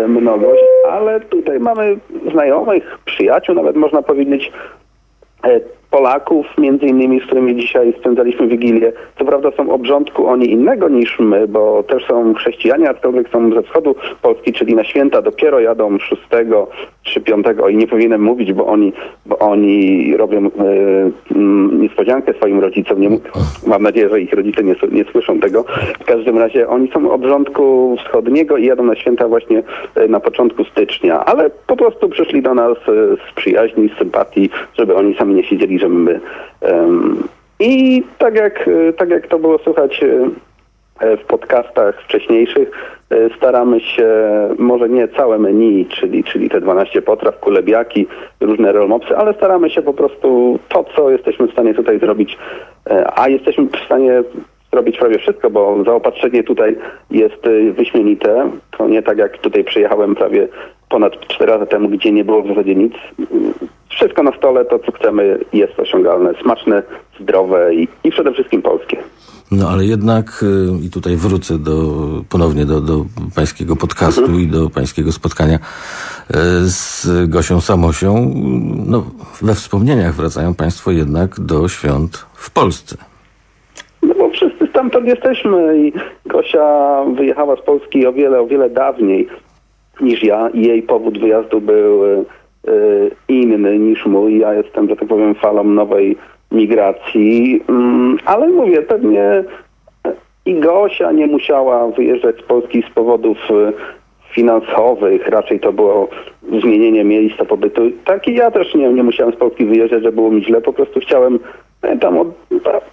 mnogość, 0.08 0.62
ale 0.90 1.20
tutaj 1.20 1.60
mamy 1.60 1.96
znajomych, 2.30 2.98
przyjaciół, 3.04 3.54
nawet 3.54 3.76
można 3.76 4.02
powiedzieć, 4.02 4.52
Polaków, 5.92 6.46
między 6.58 6.86
innymi, 6.86 7.20
z 7.20 7.24
którymi 7.24 7.56
dzisiaj 7.56 7.94
spędzaliśmy 8.00 8.46
Wigilię. 8.46 8.92
Co 9.18 9.24
prawda 9.24 9.50
są 9.56 9.70
obrządku 9.70 10.26
oni 10.26 10.50
innego 10.50 10.88
niż 10.88 11.18
my, 11.18 11.48
bo 11.48 11.82
też 11.82 12.06
są 12.06 12.34
chrześcijanie, 12.34 12.90
aczkolwiek 12.90 13.28
są 13.28 13.52
ze 13.52 13.62
wschodu 13.62 13.94
Polski, 14.22 14.52
czyli 14.52 14.74
na 14.74 14.84
święta 14.84 15.22
dopiero 15.22 15.60
jadą 15.60 15.98
6 15.98 16.22
czy 17.02 17.20
5 17.20 17.46
i 17.70 17.76
nie 17.76 17.86
powinienem 17.86 18.22
mówić, 18.22 18.52
bo 18.52 18.66
oni, 18.66 18.92
bo 19.26 19.38
oni 19.38 20.16
robią 20.16 20.46
y, 20.46 20.50
niespodziankę 21.72 22.34
swoim 22.34 22.60
rodzicom. 22.60 23.00
Nie, 23.00 23.08
mam 23.66 23.82
nadzieję, 23.82 24.08
że 24.08 24.20
ich 24.20 24.32
rodzice 24.32 24.64
nie, 24.64 24.74
nie 24.92 25.04
słyszą 25.04 25.40
tego. 25.40 25.64
W 26.00 26.04
każdym 26.04 26.38
razie 26.38 26.68
oni 26.68 26.90
są 26.90 27.10
obrządku 27.10 27.96
wschodniego 28.04 28.56
i 28.56 28.66
jadą 28.66 28.84
na 28.84 28.96
święta 28.96 29.28
właśnie 29.28 29.62
y, 29.96 30.08
na 30.08 30.20
początku 30.20 30.64
stycznia, 30.64 31.24
ale 31.24 31.50
po 31.66 31.76
prostu 31.76 32.08
przyszli 32.08 32.42
do 32.42 32.54
nas 32.54 32.76
y, 32.76 33.16
z 33.30 33.34
przyjaźni, 33.34 33.88
z 33.88 33.98
sympatii, 33.98 34.50
żeby 34.78 34.94
oni 34.94 35.14
sami 35.14 35.34
nie 35.34 35.44
siedzieli, 35.44 35.78
I 37.60 38.02
tak 38.18 38.34
jak, 38.34 38.70
tak 38.96 39.10
jak 39.10 39.26
to 39.26 39.38
było 39.38 39.58
słychać 39.58 40.04
w 41.00 41.24
podcastach 41.24 42.02
wcześniejszych, 42.02 42.70
staramy 43.36 43.80
się, 43.80 44.08
może 44.58 44.88
nie 44.88 45.08
całe 45.08 45.38
menu, 45.38 45.86
czyli, 45.86 46.24
czyli 46.24 46.50
te 46.50 46.60
12 46.60 47.02
potraw, 47.02 47.40
kulebiaki, 47.40 48.06
różne 48.40 48.72
rolmopsy, 48.72 49.16
ale 49.16 49.34
staramy 49.34 49.70
się 49.70 49.82
po 49.82 49.94
prostu 49.94 50.58
to, 50.68 50.84
co 50.96 51.10
jesteśmy 51.10 51.48
w 51.48 51.52
stanie 51.52 51.74
tutaj 51.74 51.98
zrobić, 51.98 52.38
a 53.16 53.28
jesteśmy 53.28 53.64
w 53.64 53.84
stanie 53.86 54.22
zrobić 54.72 54.98
prawie 54.98 55.18
wszystko, 55.18 55.50
bo 55.50 55.84
zaopatrzenie 55.84 56.44
tutaj 56.44 56.76
jest 57.10 57.42
wyśmienite. 57.72 58.50
To 58.78 58.88
nie 58.88 59.02
tak 59.02 59.18
jak 59.18 59.38
tutaj 59.38 59.64
przyjechałem 59.64 60.14
prawie 60.14 60.48
ponad 60.88 61.20
4 61.20 61.52
lata 61.52 61.66
temu, 61.66 61.88
gdzie 61.88 62.12
nie 62.12 62.24
było 62.24 62.42
w 62.42 62.48
zasadzie 62.48 62.74
nic. 62.74 62.94
Wszystko 63.96 64.22
na 64.22 64.36
stole, 64.36 64.64
to 64.64 64.78
co 64.78 64.92
chcemy 64.92 65.38
jest 65.52 65.80
osiągalne, 65.80 66.34
smaczne, 66.42 66.82
zdrowe 67.20 67.74
i, 67.74 67.88
i 68.04 68.10
przede 68.10 68.32
wszystkim 68.32 68.62
polskie. 68.62 68.96
No 69.52 69.68
ale 69.68 69.84
jednak, 69.84 70.44
y, 70.82 70.86
i 70.86 70.90
tutaj 70.90 71.16
wrócę 71.16 71.58
do, 71.58 71.72
ponownie 72.28 72.64
do, 72.64 72.80
do 72.80 73.04
pańskiego 73.36 73.76
podcastu 73.76 74.20
mhm. 74.20 74.40
i 74.40 74.46
do 74.46 74.70
pańskiego 74.70 75.12
spotkania 75.12 75.56
y, 75.56 75.60
z 76.62 77.06
Gosią 77.28 77.60
Samosią, 77.60 78.32
no 78.86 79.04
we 79.42 79.54
wspomnieniach 79.54 80.14
wracają 80.14 80.54
państwo 80.54 80.90
jednak 80.90 81.40
do 81.40 81.68
świąt 81.68 82.26
w 82.34 82.50
Polsce. 82.50 82.96
No 84.02 84.14
bo 84.14 84.30
wszyscy 84.30 84.66
stamtąd 84.66 85.06
jesteśmy 85.06 85.78
i 85.78 85.92
Gosia 86.26 87.04
wyjechała 87.16 87.56
z 87.56 87.60
Polski 87.60 88.06
o 88.06 88.12
wiele, 88.12 88.40
o 88.40 88.46
wiele 88.46 88.70
dawniej 88.70 89.28
niż 90.00 90.22
ja 90.22 90.48
i 90.48 90.66
jej 90.66 90.82
powód 90.82 91.18
wyjazdu 91.18 91.60
był 91.60 92.04
y, 92.04 92.24
inny 93.28 93.78
niż 93.78 94.06
mój. 94.06 94.38
Ja 94.38 94.54
jestem, 94.54 94.88
że 94.88 94.96
tak 94.96 95.08
powiem, 95.08 95.34
falą 95.34 95.64
nowej 95.64 96.16
migracji, 96.52 97.62
mm, 97.68 98.18
ale 98.24 98.46
mówię, 98.46 98.82
pewnie 98.82 99.44
i 100.46 100.54
Gosia 100.54 101.12
nie 101.12 101.26
musiała 101.26 101.88
wyjeżdżać 101.88 102.36
z 102.36 102.42
Polski 102.42 102.84
z 102.90 102.94
powodów 102.94 103.38
y, 103.50 103.72
finansowych, 104.32 105.28
raczej 105.28 105.60
to 105.60 105.72
było 105.72 106.08
zmienienie 106.62 107.04
miejsca 107.04 107.44
pobytu. 107.44 107.82
Tak 108.04 108.28
i 108.28 108.34
ja 108.34 108.50
też 108.50 108.74
nie, 108.74 108.92
nie 108.92 109.02
musiałem 109.02 109.34
z 109.34 109.36
Polski 109.36 109.64
wyjeżdżać, 109.64 110.02
że 110.02 110.12
było 110.12 110.30
mi 110.30 110.44
źle, 110.44 110.60
po 110.60 110.72
prostu 110.72 111.00
chciałem 111.00 111.38
tam 112.00 112.18
od, 112.18 112.28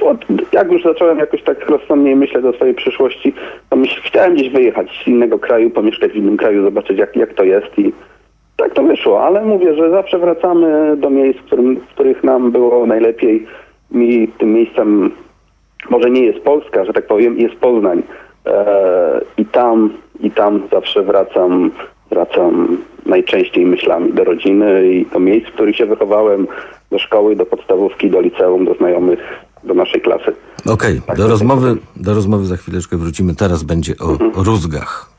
od, 0.04 0.26
jak 0.54 0.72
już 0.72 0.84
zacząłem 0.84 1.20
jakoś 1.20 1.44
tak 1.44 1.70
rozsądniej 1.70 2.16
myśleć 2.16 2.46
o 2.46 2.54
swojej 2.54 2.74
przyszłości, 2.74 3.34
to 3.70 3.76
myśl, 3.76 4.02
chciałem 4.04 4.36
gdzieś 4.36 4.50
wyjechać 4.50 5.02
z 5.04 5.08
innego 5.08 5.40
kraju, 5.40 5.70
pomieszkać 5.70 6.12
w 6.12 6.16
innym 6.16 6.38
kraju, 6.38 6.64
zobaczyć 6.64 7.00
jak, 7.00 7.16
jak 7.16 7.34
to 7.34 7.44
jest 7.44 7.80
i 7.80 7.94
tak 8.60 8.74
to 8.74 8.84
wyszło, 8.84 9.26
ale 9.26 9.46
mówię, 9.46 9.76
że 9.76 9.90
zawsze 9.90 10.20
wracamy 10.20 10.98
do 10.98 11.10
miejsc, 11.10 11.40
w, 11.40 11.44
którym, 11.44 11.76
w 11.76 11.88
których 11.88 12.24
nam 12.24 12.52
było 12.52 12.86
najlepiej. 12.86 13.48
Mi 13.92 14.28
tym 14.28 14.54
miejscem 14.54 15.12
może 15.90 16.10
nie 16.10 16.26
jest 16.26 16.40
Polska, 16.40 16.86
że 16.86 16.94
tak 16.94 17.08
powiem, 17.08 17.40
jest 17.40 17.56
Poznań. 17.56 18.04
E, 18.46 19.22
I 19.38 19.46
tam, 19.46 19.94
i 20.20 20.32
tam 20.32 20.62
zawsze 20.72 21.04
wracam, 21.04 21.72
wracam 22.10 22.78
najczęściej 23.06 23.66
myślami 23.66 24.14
do 24.14 24.24
rodziny 24.24 24.94
i 24.94 25.06
do 25.06 25.20
miejsc, 25.20 25.48
w 25.48 25.54
których 25.54 25.76
się 25.76 25.86
wychowałem, 25.86 26.48
do 26.92 27.00
szkoły, 27.00 27.36
do 27.36 27.46
podstawówki, 27.46 28.10
do 28.10 28.22
liceum, 28.22 28.66
do 28.66 28.74
znajomych, 28.74 29.20
do 29.64 29.74
naszej 29.74 30.02
klasy. 30.02 30.34
Okej, 30.66 30.74
okay, 30.74 31.02
tak 31.08 31.18
do, 31.18 31.28
rozmowy, 31.28 31.76
do 31.96 32.14
rozmowy 32.14 32.46
za 32.46 32.58
chwileczkę 32.58 32.98
wrócimy. 32.98 33.36
Teraz 33.36 33.64
będzie 33.64 33.94
o 34.00 34.10
mhm. 34.12 34.32
rózgach. 34.36 35.19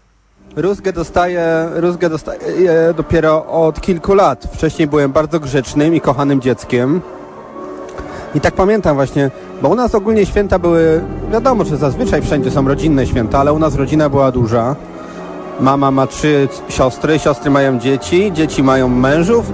Rózgę 0.56 0.92
dostaję, 0.92 1.68
rózgę 1.74 2.10
dostaję 2.10 2.94
dopiero 2.96 3.46
od 3.46 3.80
kilku 3.80 4.14
lat. 4.14 4.48
Wcześniej 4.52 4.88
byłem 4.88 5.12
bardzo 5.12 5.40
grzecznym 5.40 5.94
i 5.94 6.00
kochanym 6.00 6.40
dzieckiem. 6.40 7.00
I 8.34 8.40
tak 8.40 8.54
pamiętam 8.54 8.96
właśnie, 8.96 9.30
bo 9.62 9.68
u 9.68 9.74
nas 9.74 9.94
ogólnie 9.94 10.26
święta 10.26 10.58
były, 10.58 11.00
wiadomo, 11.32 11.64
że 11.64 11.76
zazwyczaj 11.76 12.22
wszędzie 12.22 12.50
są 12.50 12.68
rodzinne 12.68 13.06
święta, 13.06 13.38
ale 13.38 13.52
u 13.52 13.58
nas 13.58 13.74
rodzina 13.74 14.08
była 14.08 14.32
duża. 14.32 14.76
Mama 15.60 15.90
ma 15.90 16.06
trzy 16.06 16.48
siostry, 16.68 17.18
siostry 17.18 17.50
mają 17.50 17.78
dzieci, 17.78 18.32
dzieci 18.32 18.62
mają 18.62 18.88
mężów 18.88 19.52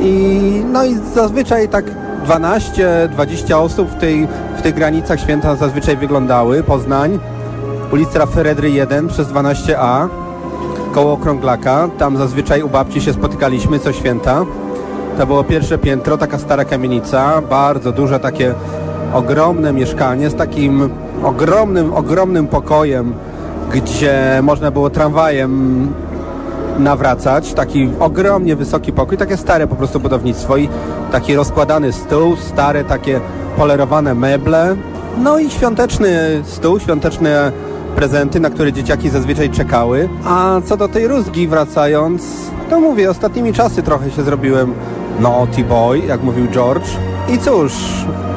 i 0.00 0.62
no 0.72 0.84
i 0.84 0.94
zazwyczaj 1.14 1.68
tak 1.68 1.84
12-20 2.26 3.54
osób 3.54 3.88
w, 3.88 4.00
tej, 4.00 4.28
w 4.58 4.62
tych 4.62 4.74
granicach 4.74 5.20
święta 5.20 5.56
zazwyczaj 5.56 5.96
wyglądały. 5.96 6.62
Poznań, 6.62 7.18
ulica 7.92 8.26
Feredry 8.26 8.70
1 8.70 9.08
przez 9.08 9.28
12A 9.28 10.21
koło 10.92 11.12
Okrąglaka. 11.12 11.88
Tam 11.98 12.16
zazwyczaj 12.16 12.62
u 12.62 12.68
babci 12.68 13.00
się 13.00 13.12
spotykaliśmy 13.12 13.78
co 13.78 13.92
święta. 13.92 14.44
To 15.18 15.26
było 15.26 15.44
pierwsze 15.44 15.78
piętro, 15.78 16.18
taka 16.18 16.38
stara 16.38 16.64
kamienica, 16.64 17.42
bardzo 17.50 17.92
duże 17.92 18.20
takie 18.20 18.54
ogromne 19.14 19.72
mieszkanie 19.72 20.30
z 20.30 20.34
takim 20.34 20.90
ogromnym, 21.24 21.94
ogromnym 21.94 22.46
pokojem, 22.46 23.14
gdzie 23.72 24.40
można 24.42 24.70
było 24.70 24.90
tramwajem 24.90 25.88
nawracać. 26.78 27.52
Taki 27.52 27.90
ogromnie 28.00 28.56
wysoki 28.56 28.92
pokój, 28.92 29.18
takie 29.18 29.36
stare 29.36 29.66
po 29.66 29.76
prostu 29.76 30.00
budownictwo 30.00 30.56
i 30.56 30.68
taki 31.12 31.36
rozkładany 31.36 31.92
stół, 31.92 32.36
stare 32.36 32.84
takie 32.84 33.20
polerowane 33.56 34.14
meble. 34.14 34.76
No 35.18 35.38
i 35.38 35.50
świąteczny 35.50 36.42
stół, 36.44 36.80
świąteczne 36.80 37.52
prezenty, 37.96 38.40
na 38.40 38.50
które 38.50 38.72
dzieciaki 38.72 39.10
zazwyczaj 39.10 39.50
czekały. 39.50 40.08
A 40.24 40.60
co 40.64 40.76
do 40.76 40.88
tej 40.88 41.08
rózgi 41.08 41.48
wracając, 41.48 42.22
to 42.70 42.80
mówię, 42.80 43.10
ostatnimi 43.10 43.52
czasy 43.52 43.82
trochę 43.82 44.10
się 44.10 44.22
zrobiłem 44.22 44.74
naughty 45.20 45.64
boy, 45.64 45.98
jak 45.98 46.22
mówił 46.22 46.48
George. 46.48 46.88
I 47.28 47.38
cóż, 47.38 47.72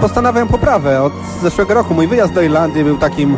postanawiam 0.01 0.47
poprawę. 0.47 1.03
Od 1.03 1.13
zeszłego 1.43 1.73
roku 1.73 1.93
mój 1.93 2.07
wyjazd 2.07 2.33
do 2.33 2.41
Irlandii 2.41 2.83
był 2.83 2.97
takim 2.97 3.37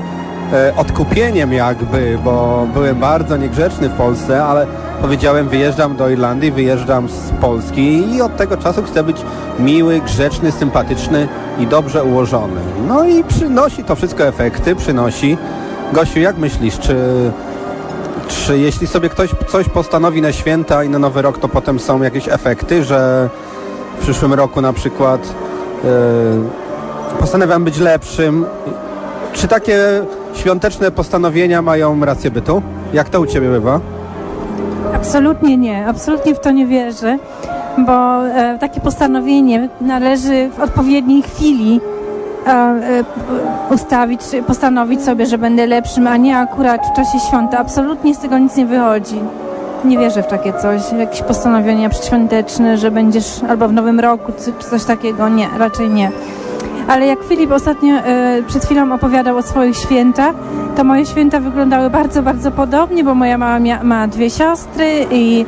e, 0.53 0.73
odkupieniem 0.75 1.53
jakby, 1.53 2.17
bo 2.23 2.67
byłem 2.73 2.99
bardzo 2.99 3.37
niegrzeczny 3.37 3.89
w 3.89 3.93
Polsce, 3.93 4.45
ale 4.45 4.67
powiedziałem 5.01 5.49
wyjeżdżam 5.49 5.95
do 5.95 6.09
Irlandii, 6.09 6.51
wyjeżdżam 6.51 7.09
z 7.09 7.29
Polski 7.41 8.15
i 8.15 8.21
od 8.21 8.37
tego 8.37 8.57
czasu 8.57 8.83
chcę 8.83 9.03
być 9.03 9.17
miły, 9.59 10.01
grzeczny, 10.01 10.51
sympatyczny 10.51 11.27
i 11.59 11.67
dobrze 11.67 12.03
ułożony. 12.03 12.61
No 12.87 13.05
i 13.05 13.23
przynosi 13.23 13.83
to 13.83 13.95
wszystko 13.95 14.23
efekty, 14.23 14.75
przynosi. 14.75 15.37
Gosiu, 15.93 16.19
jak 16.19 16.37
myślisz, 16.37 16.79
czy, 16.79 16.95
czy 18.27 18.57
jeśli 18.57 18.87
sobie 18.87 19.09
ktoś 19.09 19.29
coś 19.47 19.69
postanowi 19.69 20.21
na 20.21 20.31
święta 20.31 20.83
i 20.83 20.89
na 20.89 20.99
nowy 20.99 21.21
rok, 21.21 21.37
to 21.37 21.47
potem 21.47 21.79
są 21.79 22.01
jakieś 22.03 22.27
efekty, 22.27 22.83
że 22.83 23.29
w 23.99 24.01
przyszłym 24.01 24.33
roku 24.33 24.61
na 24.61 24.73
przykład 24.73 25.33
yy, 25.83 25.89
postanawiam 27.19 27.63
być 27.63 27.79
lepszym. 27.79 28.45
Czy 29.33 29.47
takie 29.47 29.77
świąteczne 30.33 30.91
postanowienia 30.91 31.61
mają 31.61 32.05
rację 32.05 32.31
bytu? 32.31 32.61
Jak 32.93 33.09
to 33.09 33.21
u 33.21 33.25
Ciebie 33.25 33.49
bywa? 33.49 33.79
Absolutnie 34.95 35.57
nie, 35.57 35.87
absolutnie 35.87 36.35
w 36.35 36.39
to 36.39 36.51
nie 36.51 36.65
wierzę, 36.65 37.17
bo 37.77 38.27
e, 38.27 38.57
takie 38.59 38.81
postanowienie 38.81 39.69
należy 39.81 40.49
w 40.57 40.59
odpowiedniej 40.59 41.21
chwili 41.21 41.81
ustawić, 43.69 44.21
postanowić 44.47 45.03
sobie, 45.03 45.25
że 45.25 45.37
będę 45.37 45.67
lepszym, 45.67 46.07
a 46.07 46.17
nie 46.17 46.37
akurat 46.37 46.81
w 46.87 46.95
czasie 46.95 47.19
świąta. 47.27 47.57
Absolutnie 47.57 48.15
z 48.15 48.19
tego 48.19 48.37
nic 48.37 48.55
nie 48.55 48.65
wychodzi. 48.65 49.19
Nie 49.85 49.97
wierzę 49.97 50.23
w 50.23 50.27
takie 50.27 50.53
coś, 50.53 50.81
jakieś 50.99 51.21
postanowienia 51.21 51.89
przedświąteczne, 51.89 52.77
że 52.77 52.91
będziesz 52.91 53.43
albo 53.49 53.67
w 53.67 53.73
nowym 53.73 53.99
roku, 53.99 54.31
czy 54.61 54.69
coś 54.69 54.83
takiego. 54.83 55.29
Nie, 55.29 55.47
raczej 55.57 55.89
nie. 55.89 56.11
Ale 56.87 57.05
jak 57.05 57.23
Filip 57.23 57.51
ostatnio 57.51 57.95
e, 57.95 58.43
przed 58.47 58.65
chwilą 58.65 58.93
opowiadał 58.93 59.37
o 59.37 59.41
swoich 59.41 59.77
świętach, 59.77 60.35
to 60.75 60.83
moje 60.83 61.05
święta 61.05 61.39
wyglądały 61.39 61.89
bardzo, 61.89 62.23
bardzo 62.23 62.51
podobnie, 62.51 63.03
bo 63.03 63.15
moja 63.15 63.37
mama 63.37 63.83
ma 63.83 64.07
dwie 64.07 64.29
siostry 64.29 65.05
i 65.11 65.45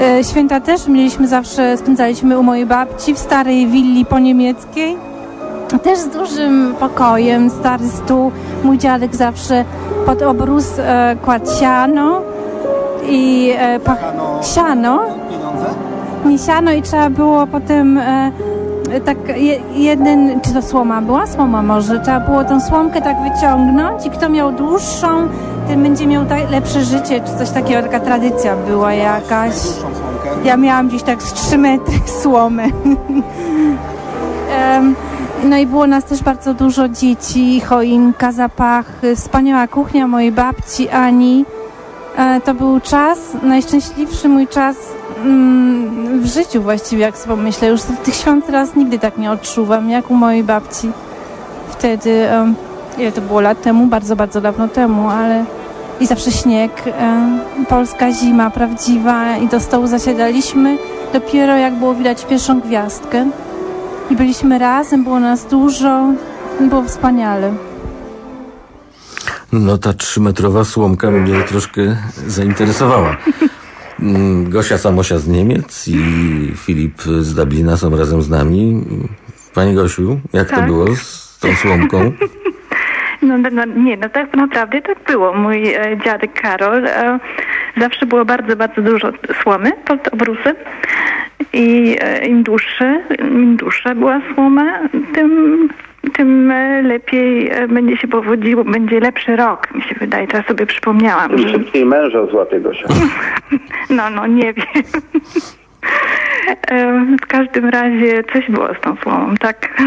e, 0.00 0.24
święta 0.24 0.60
też 0.60 0.88
mieliśmy 0.88 1.28
zawsze, 1.28 1.76
spędzaliśmy 1.76 2.38
u 2.38 2.42
mojej 2.42 2.66
babci 2.66 3.14
w 3.14 3.18
starej 3.18 3.66
willi 3.66 4.04
po 4.04 4.18
niemieckiej 4.18 5.11
też 5.78 5.98
z 5.98 6.08
dużym 6.08 6.74
pokojem, 6.80 7.50
stary 7.50 7.88
stół. 7.88 8.32
Mój 8.64 8.78
dziadek 8.78 9.16
zawsze 9.16 9.64
pod 10.06 10.22
obrus 10.22 10.78
e, 10.78 11.16
kładł 11.24 11.50
siano 11.60 12.20
i 13.08 13.52
e, 13.58 13.80
pach... 13.80 13.98
siano. 14.54 15.00
niesiano 16.24 16.72
i 16.72 16.82
trzeba 16.82 17.10
było 17.10 17.46
potem 17.46 17.98
e, 17.98 18.32
tak 19.00 19.16
je, 19.36 19.60
jeden, 19.74 20.40
czy 20.40 20.52
to 20.52 20.62
słoma 20.62 21.02
była? 21.02 21.26
Słoma 21.26 21.62
może. 21.62 22.00
Trzeba 22.00 22.20
było 22.20 22.44
tę 22.44 22.60
słomkę 22.60 23.02
tak 23.02 23.16
wyciągnąć 23.22 24.06
i 24.06 24.10
kto 24.10 24.28
miał 24.28 24.52
dłuższą, 24.52 25.28
ten 25.68 25.82
będzie 25.82 26.06
miał 26.06 26.24
tak, 26.24 26.50
lepsze 26.50 26.84
życie, 26.84 27.20
czy 27.20 27.38
coś 27.38 27.50
takiego, 27.50 27.82
taka 27.82 28.00
tradycja 28.00 28.56
była 28.56 28.92
jakaś. 28.92 29.54
Ja 30.44 30.56
miałam 30.56 30.88
gdzieś 30.88 31.02
tak 31.02 31.22
z 31.22 31.32
3 31.32 31.58
metry 31.58 31.94
słomy. 32.22 32.64
Em, 34.52 34.94
no 35.44 35.56
i 35.56 35.66
było 35.66 35.86
nas 35.86 36.04
też 36.04 36.22
bardzo 36.22 36.54
dużo 36.54 36.88
dzieci, 36.88 37.60
choinka, 37.60 38.32
zapachy, 38.32 39.16
wspaniała 39.16 39.66
kuchnia 39.66 40.06
mojej 40.06 40.32
babci 40.32 40.88
Ani. 40.88 41.44
E, 42.16 42.40
To 42.40 42.54
był 42.54 42.80
czas, 42.80 43.18
najszczęśliwszy 43.42 44.28
mój 44.28 44.48
czas 44.48 44.76
mm, 45.24 46.20
w 46.20 46.26
życiu 46.26 46.62
właściwie, 46.62 47.02
jak 47.02 47.18
sobie 47.18 47.36
myślę. 47.36 47.68
Już 47.68 47.80
tych 48.04 48.14
świąt 48.14 48.46
teraz 48.46 48.76
nigdy 48.76 48.98
tak 48.98 49.18
nie 49.18 49.30
odczuwam, 49.30 49.90
jak 49.90 50.10
u 50.10 50.14
mojej 50.14 50.44
babci. 50.44 50.90
Wtedy, 51.68 52.26
ile 52.98 53.12
to 53.12 53.20
było 53.20 53.40
lat 53.40 53.62
temu? 53.62 53.86
Bardzo, 53.86 54.16
bardzo 54.16 54.40
dawno 54.40 54.68
temu, 54.68 55.08
ale 55.08 55.44
i 56.00 56.06
zawsze 56.06 56.30
śnieg, 56.32 56.82
polska 57.68 58.12
zima 58.12 58.50
prawdziwa 58.50 59.36
i 59.36 59.48
do 59.48 59.60
stołu 59.60 59.86
zasiadaliśmy 59.86 60.78
dopiero 61.12 61.56
jak 61.56 61.74
było 61.74 61.94
widać 61.94 62.24
pierwszą 62.24 62.60
gwiazdkę. 62.60 63.26
I 64.12 64.16
byliśmy 64.16 64.58
razem, 64.58 65.04
było 65.04 65.20
nas 65.20 65.46
dużo, 65.46 66.12
było 66.60 66.82
wspaniale. 66.82 67.52
No 69.52 69.78
ta 69.78 69.92
trzymetrowa 69.92 70.64
słomka 70.64 71.10
mnie 71.10 71.42
troszkę 71.42 71.96
zainteresowała. 72.26 73.16
Mm, 74.00 74.50
Gosia 74.50 74.78
Samosia 74.78 75.18
z 75.18 75.28
Niemiec 75.28 75.88
i 75.88 75.96
Filip 76.56 77.02
z 77.02 77.34
Dublina 77.34 77.76
są 77.76 77.96
razem 77.96 78.22
z 78.22 78.30
nami. 78.30 78.84
Pani 79.54 79.74
Gosiu, 79.74 80.20
jak 80.32 80.48
to 80.50 80.56
Tak. 80.56 80.66
było 80.66 80.96
z 80.96 81.38
tą 81.38 81.54
słomką? 81.54 82.12
No, 83.22 83.38
no, 83.38 83.48
no 83.52 83.64
nie, 83.64 83.96
no 83.96 84.08
tak 84.08 84.36
naprawdę 84.36 84.82
tak 84.82 84.98
było. 85.06 85.32
Mój 85.34 85.74
e, 85.74 85.98
dziadek 86.04 86.40
Karol 86.40 86.86
e, 86.86 87.18
zawsze 87.80 88.06
było 88.06 88.24
bardzo, 88.24 88.56
bardzo 88.56 88.82
dużo 88.82 89.12
słomy 89.42 89.72
pod 89.86 90.08
obrusem 90.08 90.56
i 91.52 91.96
e, 92.00 92.26
im 92.26 92.42
dłuższy, 92.42 93.00
im 93.18 93.56
dłuższa 93.56 93.94
była 93.94 94.20
słoma, 94.34 94.78
tym, 95.14 95.68
tym 96.12 96.50
e, 96.50 96.82
lepiej 96.82 97.50
e, 97.50 97.68
będzie 97.68 97.96
się 97.96 98.08
powodziło, 98.08 98.64
będzie 98.64 99.00
lepszy 99.00 99.36
rok, 99.36 99.74
mi 99.74 99.82
się 99.82 99.94
wydaje. 99.94 100.26
Teraz 100.26 100.46
sobie 100.46 100.66
przypomniałam, 100.66 101.30
Tym 101.30 101.48
szybciej 101.48 101.84
męża 101.84 102.26
złapie 102.26 102.60
Gosia. 102.60 102.88
no, 103.96 104.10
no, 104.10 104.26
nie 104.26 104.54
wiem. 104.54 104.66
W 107.22 107.26
każdym 107.26 107.68
razie 107.68 108.24
coś 108.32 108.50
było 108.50 108.68
z 108.74 108.80
tą 108.80 108.96
słomą, 108.96 109.34
tak. 109.36 109.82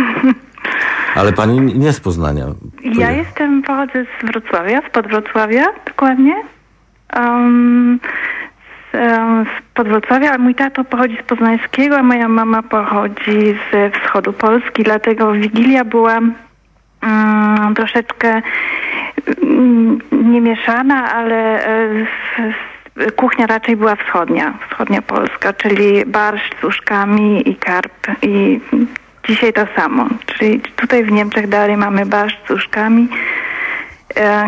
Ale 1.16 1.34
pani 1.34 1.60
nie 1.60 1.94
z 1.94 2.00
Poznania. 2.00 2.46
Ja 2.84 3.12
jestem, 3.12 3.62
pochodzę 3.62 4.06
z 4.06 4.26
Wrocławia, 4.26 4.82
spod 4.90 5.08
Wrocławia 5.08 5.66
dokładnie. 5.88 6.36
Um, 7.16 8.00
z, 8.04 8.45
spod 9.60 9.88
Wrocławia, 9.88 10.32
a 10.34 10.38
mój 10.38 10.56
tato 10.56 10.84
pochodzi 10.84 11.18
z 11.18 11.24
Poznańskiego, 11.24 11.98
a 11.98 12.04
moja 12.04 12.28
mama 12.28 12.64
pochodzi 12.64 13.56
ze 13.72 13.90
wschodu 13.92 14.34
Polski, 14.34 14.84
dlatego 14.84 15.32
Wigilia 15.32 15.86
była 15.86 16.18
mm, 16.18 17.76
troszeczkę 17.76 18.42
mm, 19.44 20.00
niemieszana, 20.12 21.14
ale 21.14 21.66
e, 21.68 21.90
s- 22.02 22.08
s- 22.98 23.14
kuchnia 23.16 23.48
raczej 23.48 23.76
była 23.76 23.96
wschodnia, 23.96 24.54
wschodnia 24.70 25.02
Polska, 25.02 25.54
czyli 25.54 26.06
barszcz 26.06 26.56
z 26.62 26.64
uszkami 26.64 27.50
i 27.50 27.56
karp 27.56 28.08
i 28.22 28.60
dzisiaj 29.28 29.54
to 29.54 29.68
samo, 29.76 30.08
czyli 30.26 30.62
tutaj 30.76 31.04
w 31.04 31.12
Niemczech 31.12 31.48
dalej 31.48 31.78
mamy 31.78 32.06
barszcz 32.06 32.48
z 32.48 32.52
uszkami, 32.52 33.08
e, 33.12 33.65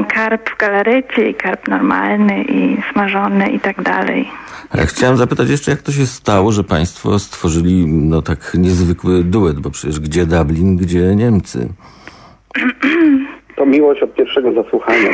karp 0.09 0.49
w 0.49 0.57
galarecie 0.57 1.29
i 1.29 1.35
karp 1.35 1.67
normalny 1.67 2.43
i 2.43 2.77
smażony 2.91 3.49
i 3.49 3.59
tak 3.59 3.81
dalej. 3.81 4.29
A 4.69 4.77
ja 4.77 4.85
chciałem 4.85 5.17
zapytać 5.17 5.49
jeszcze, 5.49 5.71
jak 5.71 5.81
to 5.81 5.91
się 5.91 6.05
stało, 6.05 6.51
że 6.51 6.63
państwo 6.63 7.19
stworzyli 7.19 7.85
no 7.87 8.21
tak 8.21 8.53
niezwykły 8.53 9.23
duet, 9.23 9.59
bo 9.59 9.69
przecież 9.69 9.99
gdzie 9.99 10.25
Dublin, 10.25 10.77
gdzie 10.77 11.15
Niemcy? 11.15 11.69
To 13.55 13.65
miłość 13.65 14.01
od 14.01 14.13
pierwszego 14.13 14.63
zasłuchania. 14.63 15.09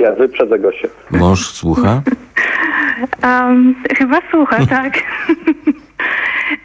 Ja 0.00 0.12
wyprzedzę 0.12 0.58
Gosię. 0.58 0.88
Mąż 1.10 1.46
słucha? 1.46 2.02
Um, 3.24 3.74
chyba 3.98 4.20
słucha, 4.30 4.66
tak. 4.66 4.92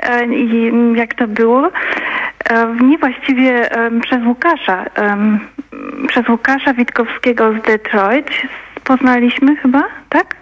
E, 0.04 0.26
I 0.36 0.72
jak 0.96 1.14
to 1.14 1.28
było? 1.28 1.70
E, 2.50 2.76
Nie 2.82 2.98
właściwie 2.98 3.70
przez 4.02 4.26
Łukasza. 4.26 4.86
Przez 6.08 6.30
Łukasza 6.30 6.74
Witkowskiego 6.74 7.54
z 7.54 7.62
Detroit 7.62 8.28
poznaliśmy 8.84 9.56
chyba, 9.56 9.84
tak? 10.10 10.36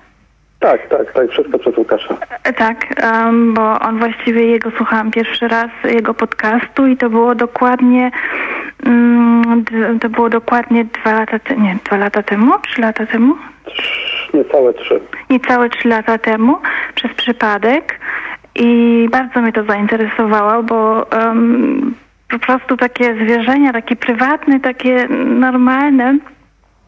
Tak, 0.60 0.88
tak, 0.90 1.14
tak, 1.14 1.30
wszystko 1.32 1.60
przez 1.60 1.78
Łukasza. 1.78 2.18
E, 2.44 2.54
Tak, 2.54 2.86
em, 3.04 3.54
bo 3.54 3.80
on 3.80 4.00
właściwie 4.00 4.46
jego 4.46 4.72
słuchałam 4.78 5.12
pierwszy 5.12 5.48
raz, 5.48 5.68
jego 5.84 6.14
podcastu 6.14 6.88
i 6.88 6.98
to 6.98 7.10
było 7.10 7.36
dokładnie 7.36 8.12
d- 9.58 10.00
to 10.02 10.10
było 10.10 10.30
dokładnie 10.30 10.86
dwa 10.86 11.14
lata 11.14 11.40
temu, 11.40 11.62
nie, 11.62 11.78
dwa 11.86 11.98
lata 11.98 12.24
temu, 12.24 12.52
trzy 12.60 12.82
lata 12.82 13.06
temu? 13.06 13.36
Niecałe 14.34 14.74
trzy. 14.74 15.00
niecałe 15.30 15.70
trzy 15.70 15.88
lata 15.88 16.18
temu 16.18 16.58
przez 16.96 17.14
przypadek 17.14 18.00
i 18.56 19.08
bardzo 19.12 19.42
mnie 19.42 19.54
to 19.54 19.64
zainteresowało, 19.64 20.64
bo 20.64 21.12
em, 21.12 21.94
po 22.30 22.40
prostu 22.40 22.78
takie 22.78 23.16
zwierzenia, 23.16 23.74
takie 23.74 23.96
prywatne, 23.96 24.60
takie 24.60 25.08
normalne 25.26 26.18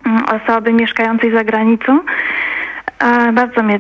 mm, 0.05 0.23
osoby 0.25 0.73
mieszkającej 0.73 1.31
za 1.31 1.43
granicą 1.43 1.99
e, 2.99 3.31
bardzo 3.31 3.63
mnie 3.63 3.79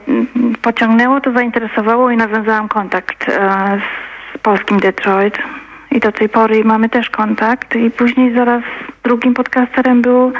pociągnęło, 0.61 1.21
to 1.21 1.31
zainteresowało 1.31 2.11
i 2.11 2.17
nawiązałam 2.17 2.67
kontakt 2.67 3.29
e, 3.29 3.79
z 4.35 4.37
polskim 4.37 4.79
Detroit. 4.79 5.37
I 5.91 5.99
do 5.99 6.11
tej 6.11 6.29
pory 6.29 6.63
mamy 6.63 6.89
też 6.89 7.09
kontakt. 7.09 7.75
I 7.75 7.91
później 7.91 8.33
zaraz 8.33 8.63
drugim 9.03 9.33
podcasterem 9.33 10.01
był 10.01 10.33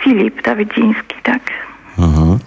Filip 0.00 0.42
Dawidziński, 0.42 1.16
tak. 1.22 1.40
Mhm. 1.98 2.38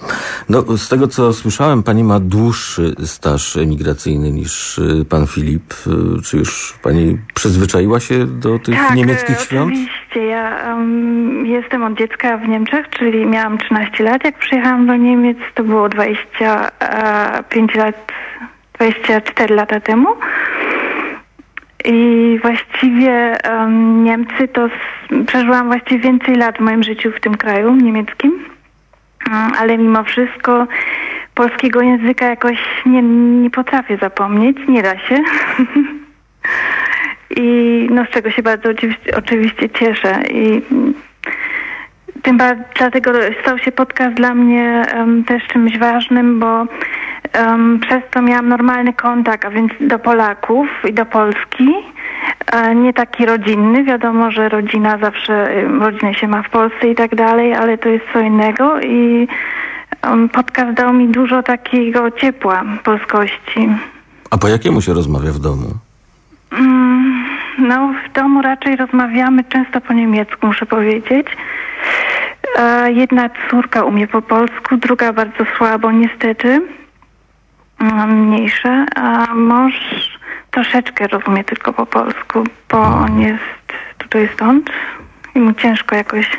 No, 0.50 0.78
z 0.78 0.90
tego 0.90 1.08
co 1.08 1.34
słyszałem, 1.34 1.84
pani 1.84 2.04
ma 2.04 2.20
dłuższy 2.20 2.96
staż 3.06 3.58
emigracyjny 3.58 4.32
niż 4.32 4.78
y, 4.78 5.06
pan 5.10 5.28
Filip. 5.28 5.74
Y, 6.18 6.22
Czy 6.22 6.38
już 6.38 6.74
pani 6.84 7.18
przyzwyczaiła 7.34 8.00
się 8.00 8.26
do 8.26 8.60
tych 8.60 8.76
tak, 8.76 8.96
niemieckich 8.96 9.38
e, 9.38 9.42
świąt? 9.42 9.74
Oczywiście. 9.74 10.26
Ja 10.26 10.74
em, 10.74 11.46
jestem 11.46 11.84
od 11.84 11.98
dziecka 11.98 12.38
w 12.38 12.48
Niemczech, 12.48 12.90
czyli 12.90 13.26
miałam 13.26 13.58
13 13.58 14.04
lat. 14.04 14.24
Jak 14.24 14.40
przyjechałam 14.40 14.88
do 14.88 14.96
Niemiec, 14.96 15.38
to 15.56 15.64
było 15.64 15.90
25 15.90 17.76
lat, 17.76 18.12
24 18.74 19.56
lata 19.56 19.80
temu. 19.80 20.10
I 21.86 22.40
właściwie 22.42 23.44
em, 23.44 24.04
Niemcy 24.04 24.48
to 24.48 24.70
przeżyłam 25.28 25.68
właściwie 25.68 26.00
więcej 26.00 26.36
lat 26.36 26.58
w 26.58 26.62
moim 26.62 26.84
życiu 26.84 27.12
w 27.12 27.20
tym 27.20 27.38
kraju 27.38 27.76
niemieckim. 27.76 28.57
Mm, 29.32 29.52
ale 29.60 29.78
mimo 29.78 30.04
wszystko 30.04 30.68
polskiego 31.36 31.82
języka 31.82 32.26
jakoś 32.26 32.58
nie, 32.86 33.02
nie 33.42 33.50
potrafię 33.50 33.98
zapomnieć, 33.98 34.58
nie 34.68 34.84
da 34.84 35.00
się. 35.00 35.20
I 37.38 37.88
no 37.92 38.06
z 38.06 38.10
czego 38.10 38.32
się 38.32 38.44
bardzo 38.44 38.70
oczywiście, 38.70 39.18
oczywiście 39.18 39.70
cieszę. 39.70 40.22
I 40.34 40.62
mm, 40.72 40.94
tym 42.22 42.38
bardziej 42.38 42.66
dlatego 42.78 43.12
stał 43.42 43.58
się 43.58 43.72
podcast 43.72 44.16
dla 44.16 44.36
mnie 44.36 44.86
em, 44.88 45.24
też 45.24 45.44
czymś 45.48 45.78
ważnym, 45.78 46.40
bo 46.40 46.66
em, 47.34 47.80
przez 47.80 48.04
to 48.12 48.22
miałam 48.22 48.50
normalny 48.50 48.94
kontakt, 48.94 49.46
a 49.46 49.50
więc 49.50 49.72
do 49.80 50.00
Polaków 50.00 50.68
i 50.90 50.94
do 50.94 51.06
Polski. 51.06 51.74
Nie 52.76 52.94
taki 52.94 53.26
rodzinny, 53.26 53.84
wiadomo, 53.84 54.32
że 54.32 54.50
rodzina 54.50 54.98
zawsze, 54.98 55.64
rodzinę 55.80 56.14
się 56.14 56.28
ma 56.28 56.44
w 56.44 56.50
Polsce 56.50 56.88
i 56.90 56.96
tak 56.96 57.16
dalej, 57.16 57.54
ale 57.54 57.78
to 57.78 57.90
jest 57.90 58.06
co 58.14 58.20
innego 58.20 58.82
i 58.82 59.28
podcast 60.34 60.72
dał 60.74 60.94
mi 60.94 61.08
dużo 61.08 61.44
takiego 61.44 62.12
ciepła 62.12 62.64
polskości. 62.84 63.70
A 64.32 64.38
po 64.38 64.48
jakiemu 64.48 64.82
się 64.82 64.94
rozmawia 64.94 65.32
w 65.32 65.40
domu? 65.40 65.68
Mm, 66.52 67.26
No, 67.60 67.94
w 68.10 68.14
domu 68.14 68.42
raczej 68.42 68.76
rozmawiamy 68.76 69.44
często 69.44 69.82
po 69.82 69.94
niemiecku, 69.94 70.48
muszę 70.48 70.66
powiedzieć. 70.66 71.28
E, 72.60 72.92
Jedna 72.92 73.30
córka 73.50 73.84
umie 73.84 74.08
po 74.08 74.22
polsku, 74.22 74.78
druga 74.78 75.14
bardzo 75.14 75.46
słabo, 75.58 75.92
niestety. 75.92 76.62
Mm, 77.80 78.26
Mniejsza, 78.28 78.86
a 78.96 79.34
mąż 79.36 79.74
troszeczkę 80.58 81.08
rozumie 81.08 81.44
tylko 81.44 81.74
po 81.74 81.86
polsku, 81.86 82.44
bo 82.70 82.78
on 82.78 83.20
jest 83.20 83.74
tutaj 83.98 84.30
stąd 84.34 84.70
i 85.36 85.40
mu 85.40 85.54
ciężko 85.54 85.96
jakoś 85.96 86.38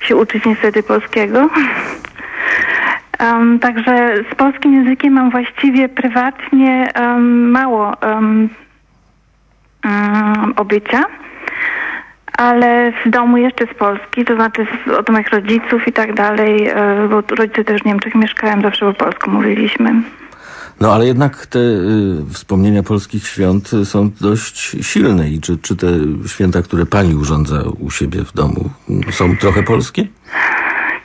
się 0.00 0.16
uczyć 0.16 0.44
niestety 0.44 0.82
polskiego. 0.82 1.48
Um, 3.20 3.58
także 3.58 4.14
z 4.32 4.34
polskim 4.34 4.74
językiem 4.74 5.12
mam 5.12 5.30
właściwie 5.30 5.88
prywatnie 5.88 6.88
um, 7.00 7.50
mało 7.50 7.92
um, 8.02 8.48
obycia, 10.56 11.04
ale 12.32 12.92
w 13.04 13.10
domu 13.10 13.36
jeszcze 13.36 13.66
z 13.66 13.74
Polski, 13.74 14.24
to 14.24 14.34
znaczy 14.34 14.66
z, 14.86 14.90
od 14.90 15.10
moich 15.10 15.28
rodziców 15.28 15.88
i 15.88 15.92
tak 15.92 16.14
dalej, 16.14 16.68
e, 16.68 17.08
bo 17.10 17.22
rodzice 17.36 17.64
też 17.64 17.82
w 17.82 17.84
Niemczech 17.84 18.14
mieszkałem, 18.14 18.62
zawsze 18.62 18.86
po 18.86 19.04
polsku 19.04 19.30
mówiliśmy. 19.30 19.92
No 20.80 20.92
ale 20.92 21.06
jednak 21.06 21.46
te 21.46 21.58
y, 21.58 22.32
wspomnienia 22.32 22.82
polskich 22.82 23.26
świąt 23.26 23.70
są 23.84 24.10
dość 24.20 24.76
silne 24.80 25.30
i 25.30 25.40
czy, 25.40 25.58
czy 25.58 25.76
te 25.76 25.86
święta, 26.26 26.62
które 26.62 26.86
pani 26.86 27.14
urządza 27.14 27.62
u 27.62 27.90
siebie 27.90 28.24
w 28.24 28.32
domu, 28.32 28.70
są 29.10 29.36
trochę 29.36 29.62
polskie? 29.62 30.06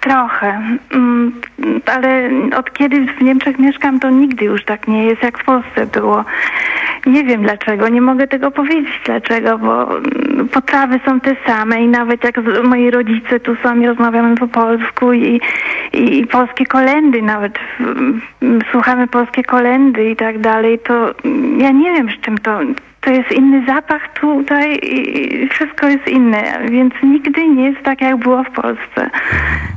Trochę, 0.03 0.61
mm, 0.93 1.41
ale 1.85 2.29
od 2.57 2.73
kiedy 2.73 3.05
w 3.05 3.21
Niemczech 3.21 3.59
mieszkam, 3.59 3.99
to 3.99 4.09
nigdy 4.09 4.45
już 4.45 4.65
tak 4.65 4.87
nie 4.87 5.05
jest, 5.05 5.23
jak 5.23 5.39
w 5.39 5.43
Polsce 5.43 5.85
było. 5.85 6.25
Nie 7.05 7.23
wiem 7.23 7.43
dlaczego, 7.43 7.89
nie 7.89 8.01
mogę 8.01 8.27
tego 8.27 8.51
powiedzieć 8.51 9.01
dlaczego, 9.05 9.57
bo 9.57 9.97
mm, 9.97 10.47
potrawy 10.49 10.99
są 11.05 11.19
te 11.19 11.35
same 11.45 11.81
i 11.81 11.87
nawet 11.87 12.23
jak 12.23 12.35
moi 12.63 12.91
rodzice 12.91 13.39
tu 13.39 13.55
są 13.55 13.79
i 13.79 13.87
rozmawiamy 13.87 14.35
po 14.35 14.47
polsku 14.47 15.13
i, 15.13 15.41
i, 15.93 16.19
i 16.19 16.27
polskie 16.27 16.65
kolendy 16.65 17.21
nawet, 17.21 17.59
mm, 17.79 18.21
słuchamy 18.71 19.07
polskie 19.07 19.43
kolendy 19.43 20.09
i 20.09 20.15
tak 20.15 20.39
dalej, 20.39 20.79
to 20.79 21.13
ja 21.57 21.71
nie 21.71 21.93
wiem 21.93 22.09
z 22.09 22.21
czym 22.21 22.37
to, 22.37 22.59
to 23.03 23.11
jest 23.11 23.31
inny 23.31 23.65
zapach 23.65 24.13
tutaj 24.13 24.79
i 24.83 25.49
wszystko 25.49 25.87
jest 25.87 26.07
inne, 26.07 26.59
więc 26.69 26.93
nigdy 27.03 27.47
nie 27.47 27.65
jest 27.65 27.83
tak 27.83 28.01
jak 28.01 28.17
było 28.17 28.43
w 28.43 28.51
Polsce. 28.51 29.09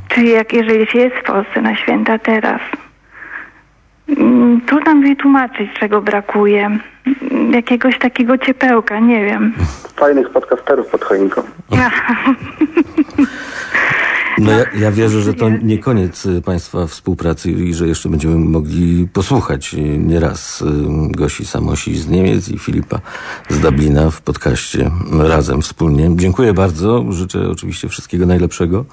Czyli 0.07 0.29
jak 0.29 0.53
jeżeli 0.53 0.87
się 0.87 0.99
jest 0.99 1.15
w 1.15 1.23
Polsce 1.23 1.61
na 1.61 1.75
święta 1.75 2.19
teraz. 2.19 2.61
Mm, 4.17 4.61
trudno 4.61 4.95
mi 4.95 5.15
tłumaczyć, 5.15 5.73
czego 5.79 6.01
brakuje. 6.01 6.77
Jakiegoś 7.51 7.99
takiego 7.99 8.37
ciepełka, 8.37 8.99
nie 8.99 9.25
wiem. 9.25 9.53
Fajnych 9.95 10.29
podcasterów 10.29 10.87
pod 10.87 11.03
choinką. 11.03 11.41
No 14.37 14.51
ja, 14.51 14.65
ja 14.79 14.91
wierzę, 14.91 15.21
że 15.21 15.33
to 15.33 15.49
nie 15.49 15.77
koniec 15.77 16.25
y, 16.25 16.41
Państwa 16.41 16.87
współpracy 16.87 17.51
i 17.51 17.73
że 17.73 17.87
jeszcze 17.87 18.09
będziemy 18.09 18.35
mogli 18.35 19.07
posłuchać 19.13 19.73
y, 19.73 19.77
nieraz 19.81 20.61
y, 20.61 20.65
Gosi 21.11 21.45
Samosi 21.45 21.97
z 21.97 22.07
Niemiec 22.07 22.49
i 22.49 22.59
Filipa 22.59 22.99
z 23.49 23.59
Dublina 23.59 24.11
w 24.11 24.21
podcaście 24.21 24.91
razem, 25.19 25.61
wspólnie. 25.61 26.11
Dziękuję 26.15 26.53
bardzo. 26.53 27.05
Życzę 27.09 27.49
oczywiście 27.49 27.89
wszystkiego 27.89 28.25
najlepszego 28.25 28.85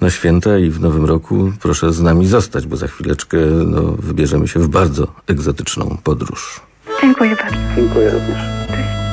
na 0.00 0.10
święta 0.10 0.58
i 0.58 0.70
w 0.70 0.80
nowym 0.80 1.04
roku. 1.04 1.52
Proszę 1.60 1.92
z 1.92 2.00
nami 2.00 2.26
zostać, 2.26 2.66
bo 2.66 2.76
za 2.76 2.86
chwileczkę 2.86 3.38
no, 3.66 3.82
wybierzemy 3.82 4.48
się 4.48 4.60
w 4.60 4.68
bardzo 4.68 5.06
egzotyczną 5.26 5.98
podróż. 6.04 6.60
Dziękuję 7.02 7.36
bardzo. 7.36 7.56
Dziękuję 7.76 8.10
również. 8.10 9.03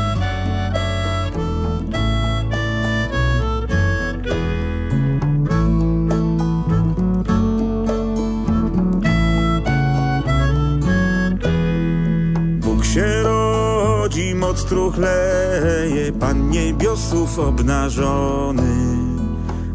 Moc 14.92 14.98
truchleje, 14.98 16.12
Pan 16.12 16.50
niebiosów 16.50 17.40
obnażony. 17.40 18.98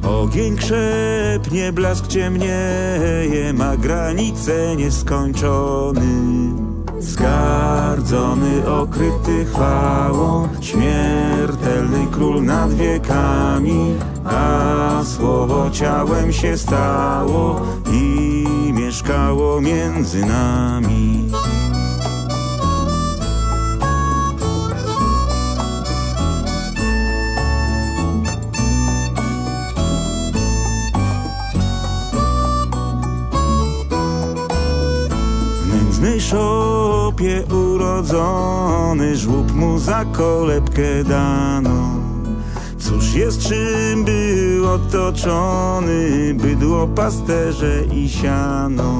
Ogień 0.03 0.57
krzepnie, 0.57 1.73
blask 1.73 2.07
ciemnieje, 2.07 3.53
ma 3.53 3.77
granice 3.77 4.77
nieskończony. 4.77 6.07
Zgardzony, 7.01 8.67
okryty 8.67 9.45
chwałą, 9.45 10.49
śmiertelny 10.61 12.07
król 12.13 12.45
nad 12.45 12.75
wiekami, 12.75 13.95
a 14.25 15.03
słowo 15.05 15.71
ciałem 15.71 16.33
się 16.33 16.59
stało 16.59 17.61
i 17.93 18.47
mieszkało 18.73 19.61
między 19.61 20.27
nami. 20.27 21.31
Szopie 36.31 37.45
urodzony 37.55 39.17
żłób 39.17 39.55
mu 39.55 39.79
za 39.79 40.05
kolebkę 40.05 41.05
dano. 41.05 42.01
Cóż 42.79 43.15
jest 43.15 43.41
czym 43.41 44.05
był 44.05 44.69
otoczony, 44.69 46.35
bydło, 46.35 46.87
pasterze 46.87 47.85
i 47.95 48.09
siano. 48.09 48.93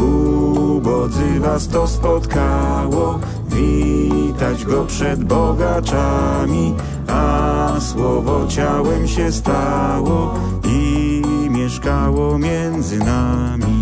Ubodzy 0.00 1.40
was 1.40 1.68
to 1.68 1.86
spotkało, 1.86 3.20
witać 3.48 4.64
go 4.64 4.84
przed 4.84 5.24
bogaczami, 5.24 6.74
a 7.08 7.70
słowo 7.80 8.46
ciałem 8.48 9.08
się 9.08 9.32
stało 9.32 10.34
i 10.64 11.22
mieszkało 11.50 12.38
między 12.38 12.98
nami. 12.98 13.81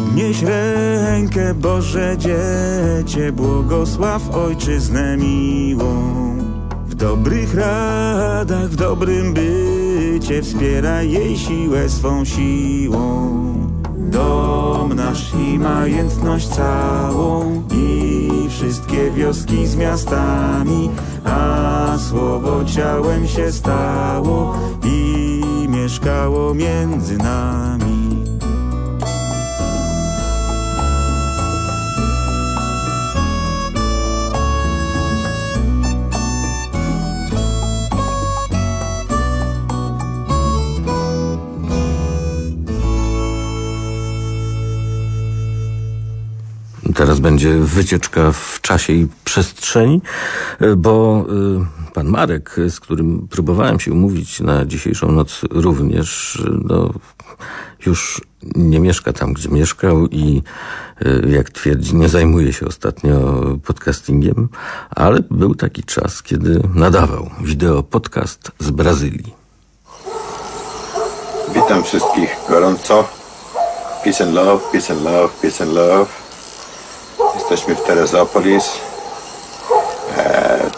Podnieś 0.00 0.42
rękę, 0.42 1.54
Boże 1.54 2.16
dziecię, 2.18 3.32
błogosław 3.32 4.34
ojczyznę 4.34 5.16
miłą. 5.16 5.94
W 6.86 6.94
dobrych 6.94 7.54
radach, 7.54 8.68
w 8.68 8.76
dobrym 8.76 9.34
bycie, 9.34 10.42
wspieraj 10.42 11.10
jej 11.10 11.38
siłę 11.38 11.88
swą 11.88 12.24
siłą. 12.24 13.30
Dom 13.96 14.94
nasz 14.94 15.34
i 15.34 15.58
majętność 15.58 16.48
całą 16.48 17.62
i 17.74 18.30
wszystkie 18.48 19.10
wioski 19.10 19.66
z 19.66 19.76
miastami, 19.76 20.90
a 21.24 21.98
słowo 21.98 22.64
ciałem 22.64 23.28
się 23.28 23.52
stało 23.52 24.54
i 24.84 25.40
mieszkało 25.68 26.54
między 26.54 27.16
nami. 27.18 27.89
Teraz 47.00 47.20
będzie 47.20 47.54
wycieczka 47.54 48.32
w 48.32 48.60
czasie 48.60 48.92
i 48.92 49.08
przestrzeni, 49.24 50.02
e, 50.60 50.76
bo 50.76 51.24
e, 51.88 51.92
pan 51.94 52.06
Marek, 52.06 52.56
z 52.68 52.80
którym 52.80 53.28
próbowałem 53.30 53.80
się 53.80 53.92
umówić 53.92 54.40
na 54.40 54.66
dzisiejszą 54.66 55.12
noc 55.12 55.40
również, 55.50 56.36
e, 56.46 56.58
no, 56.64 56.90
już 57.86 58.20
nie 58.56 58.80
mieszka 58.80 59.12
tam, 59.12 59.32
gdzie 59.32 59.48
mieszkał 59.48 60.06
i 60.06 60.42
jak 61.28 61.50
twierdzi, 61.50 61.96
nie 61.96 62.08
zajmuje 62.08 62.52
się 62.52 62.66
ostatnio 62.66 63.44
podcastingiem, 63.64 64.48
ale 64.90 65.20
był 65.30 65.54
taki 65.54 65.84
czas, 65.84 66.22
kiedy 66.22 66.62
nadawał 66.74 67.30
wideo 67.40 67.82
podcast 67.82 68.52
z 68.58 68.70
Brazylii. 68.70 69.34
Witam 71.54 71.84
wszystkich 71.84 72.36
gorąco. 72.48 73.08
Peace 74.04 74.24
and 74.24 74.34
love, 74.34 74.60
peace 74.72 74.92
and 74.92 75.02
love, 75.02 75.28
peace 75.42 75.64
and 75.64 75.72
love. 75.72 76.29
Jesteśmy 77.50 77.74
w 77.74 77.82
Terezopolis, 77.82 78.64
e, 80.16 80.70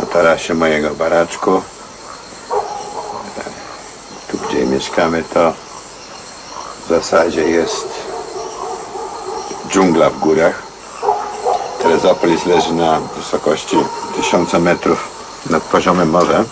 na 0.00 0.06
tarasie 0.06 0.54
mojego 0.54 0.94
baraczku. 0.94 1.50
E, 1.56 1.60
tu, 4.30 4.38
gdzie 4.38 4.66
mieszkamy, 4.66 5.24
to 5.34 5.52
w 6.84 6.88
zasadzie 6.88 7.42
jest 7.50 7.88
dżungla 9.68 10.10
w 10.10 10.18
górach. 10.18 10.62
Terezopolis 11.82 12.46
leży 12.46 12.72
na 12.72 13.00
wysokości 13.00 13.76
1000 14.16 14.52
metrów 14.52 15.08
nad 15.50 15.62
poziomem 15.62 16.10
morza. 16.10 16.44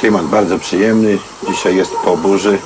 Klimat 0.00 0.24
bardzo 0.24 0.58
przyjemny. 0.58 1.18
Dzisiaj 1.48 1.76
jest 1.76 1.92
po 2.04 2.16
burzy. 2.16 2.58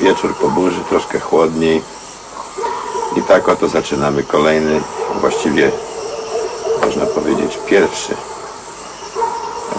Wieczór 0.00 0.34
po 0.34 0.48
burzy, 0.48 0.80
troszkę 0.88 1.20
chłodniej. 1.20 1.82
I 3.16 3.22
tak 3.22 3.48
oto 3.48 3.68
zaczynamy 3.68 4.22
kolejny, 4.22 4.80
właściwie 5.20 5.70
można 6.84 7.06
powiedzieć 7.06 7.58
pierwszy 7.66 8.14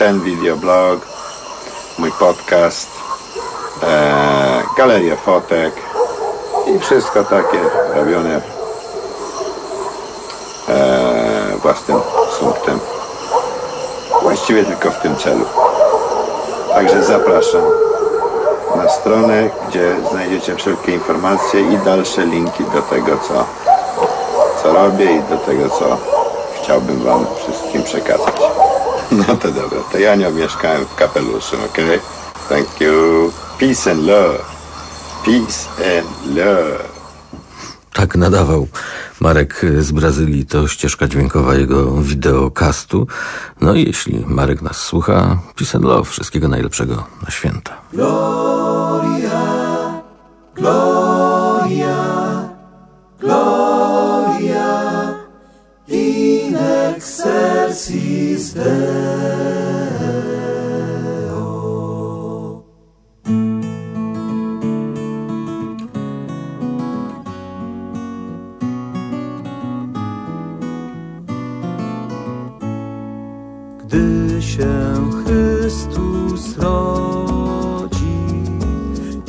ten 0.00 0.20
videoblog, 0.20 1.00
mój 1.98 2.12
podcast, 2.12 2.88
e, 3.82 4.62
galerię 4.76 5.16
fotek 5.16 5.74
i 6.66 6.78
wszystko 6.78 7.24
takie 7.24 7.58
robione 7.94 8.40
e, 10.68 11.56
własnym 11.62 12.00
sumptem. 12.38 12.80
Właściwie 14.22 14.64
tylko 14.64 14.90
w 14.90 14.98
tym 14.98 15.16
celu. 15.16 15.44
Także 16.74 17.04
zapraszam 17.04 17.62
na 18.76 18.88
stronę, 18.88 19.50
gdzie 19.68 19.96
znajdziecie 20.10 20.56
wszelkie 20.56 20.92
informacje 20.92 21.60
i 21.60 21.78
dalsze 21.78 22.26
linki 22.26 22.64
do 22.64 22.82
tego, 22.82 23.18
co, 23.28 23.44
co 24.62 24.72
robię 24.72 25.12
i 25.12 25.22
do 25.22 25.36
tego, 25.36 25.68
co 25.68 25.96
chciałbym 26.62 27.02
Wam 27.02 27.26
wszystkim 27.44 27.82
przekazać. 27.82 28.69
No 29.18 29.36
to 29.36 29.52
dobra, 29.52 29.80
to 29.92 29.98
ja 29.98 30.14
nie 30.16 30.30
mieszkałem 30.30 30.86
w 30.86 30.94
kapeluszu, 30.94 31.56
ok? 31.56 31.76
Thank 32.48 32.80
you. 32.80 33.32
Peace 33.58 33.90
and 33.90 34.06
love. 34.06 34.38
Peace 35.24 35.68
and 35.98 36.36
love. 36.36 36.90
Tak 37.92 38.16
nadawał 38.16 38.68
Marek 39.20 39.66
z 39.78 39.92
Brazylii, 39.92 40.46
to 40.46 40.68
ścieżka 40.68 41.08
dźwiękowa 41.08 41.54
jego 41.54 41.92
wideokastu. 41.92 43.06
No 43.60 43.74
i 43.74 43.84
jeśli 43.84 44.24
Marek 44.26 44.62
nas 44.62 44.76
słucha, 44.76 45.38
peace 45.56 45.78
and 45.78 45.84
love, 45.84 46.10
wszystkiego 46.10 46.48
najlepszego 46.48 47.06
na 47.22 47.30
święta. 47.30 47.76
Gloria, 47.92 49.30
Gloria, 50.54 50.99
in 57.00 57.06
excelsis 57.06 58.54
Deo. 58.54 59.80
się 74.40 75.10
Chrystus 75.24 76.56
rodzi 76.58 78.06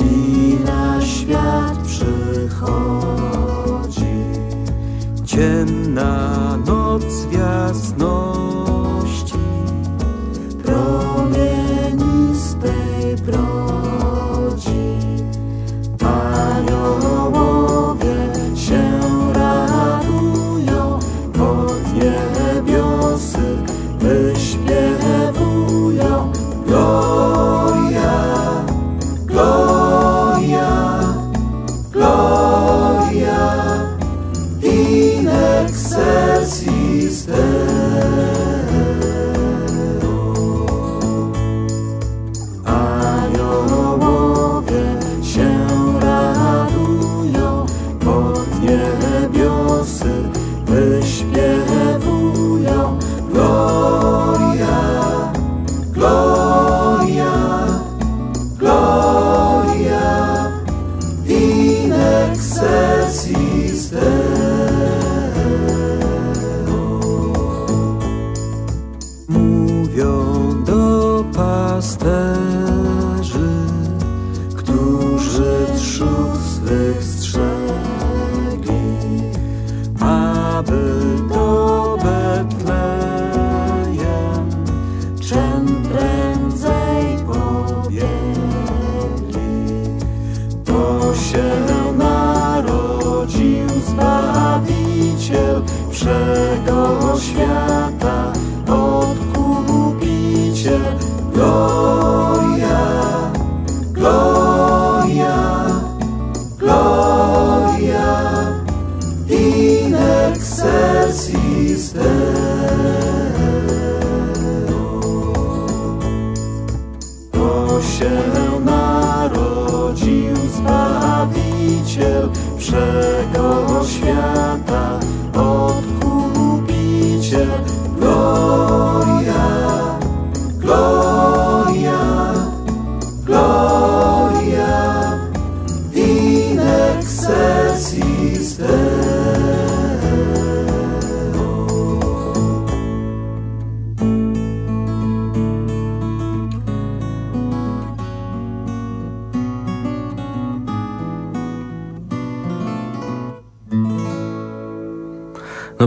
i 0.00 0.56
na 0.64 1.00
świat 1.00 1.78
przychodzi. 1.86 2.72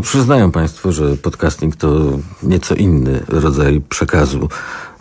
Przyznają 0.06 0.52
Państwo, 0.52 0.92
że 0.92 1.18
podcasting 1.18 1.76
to 1.76 2.20
nieco 2.44 2.76
inny 2.76 3.24
rodzaj 3.28 3.82
przekazu 3.90 4.50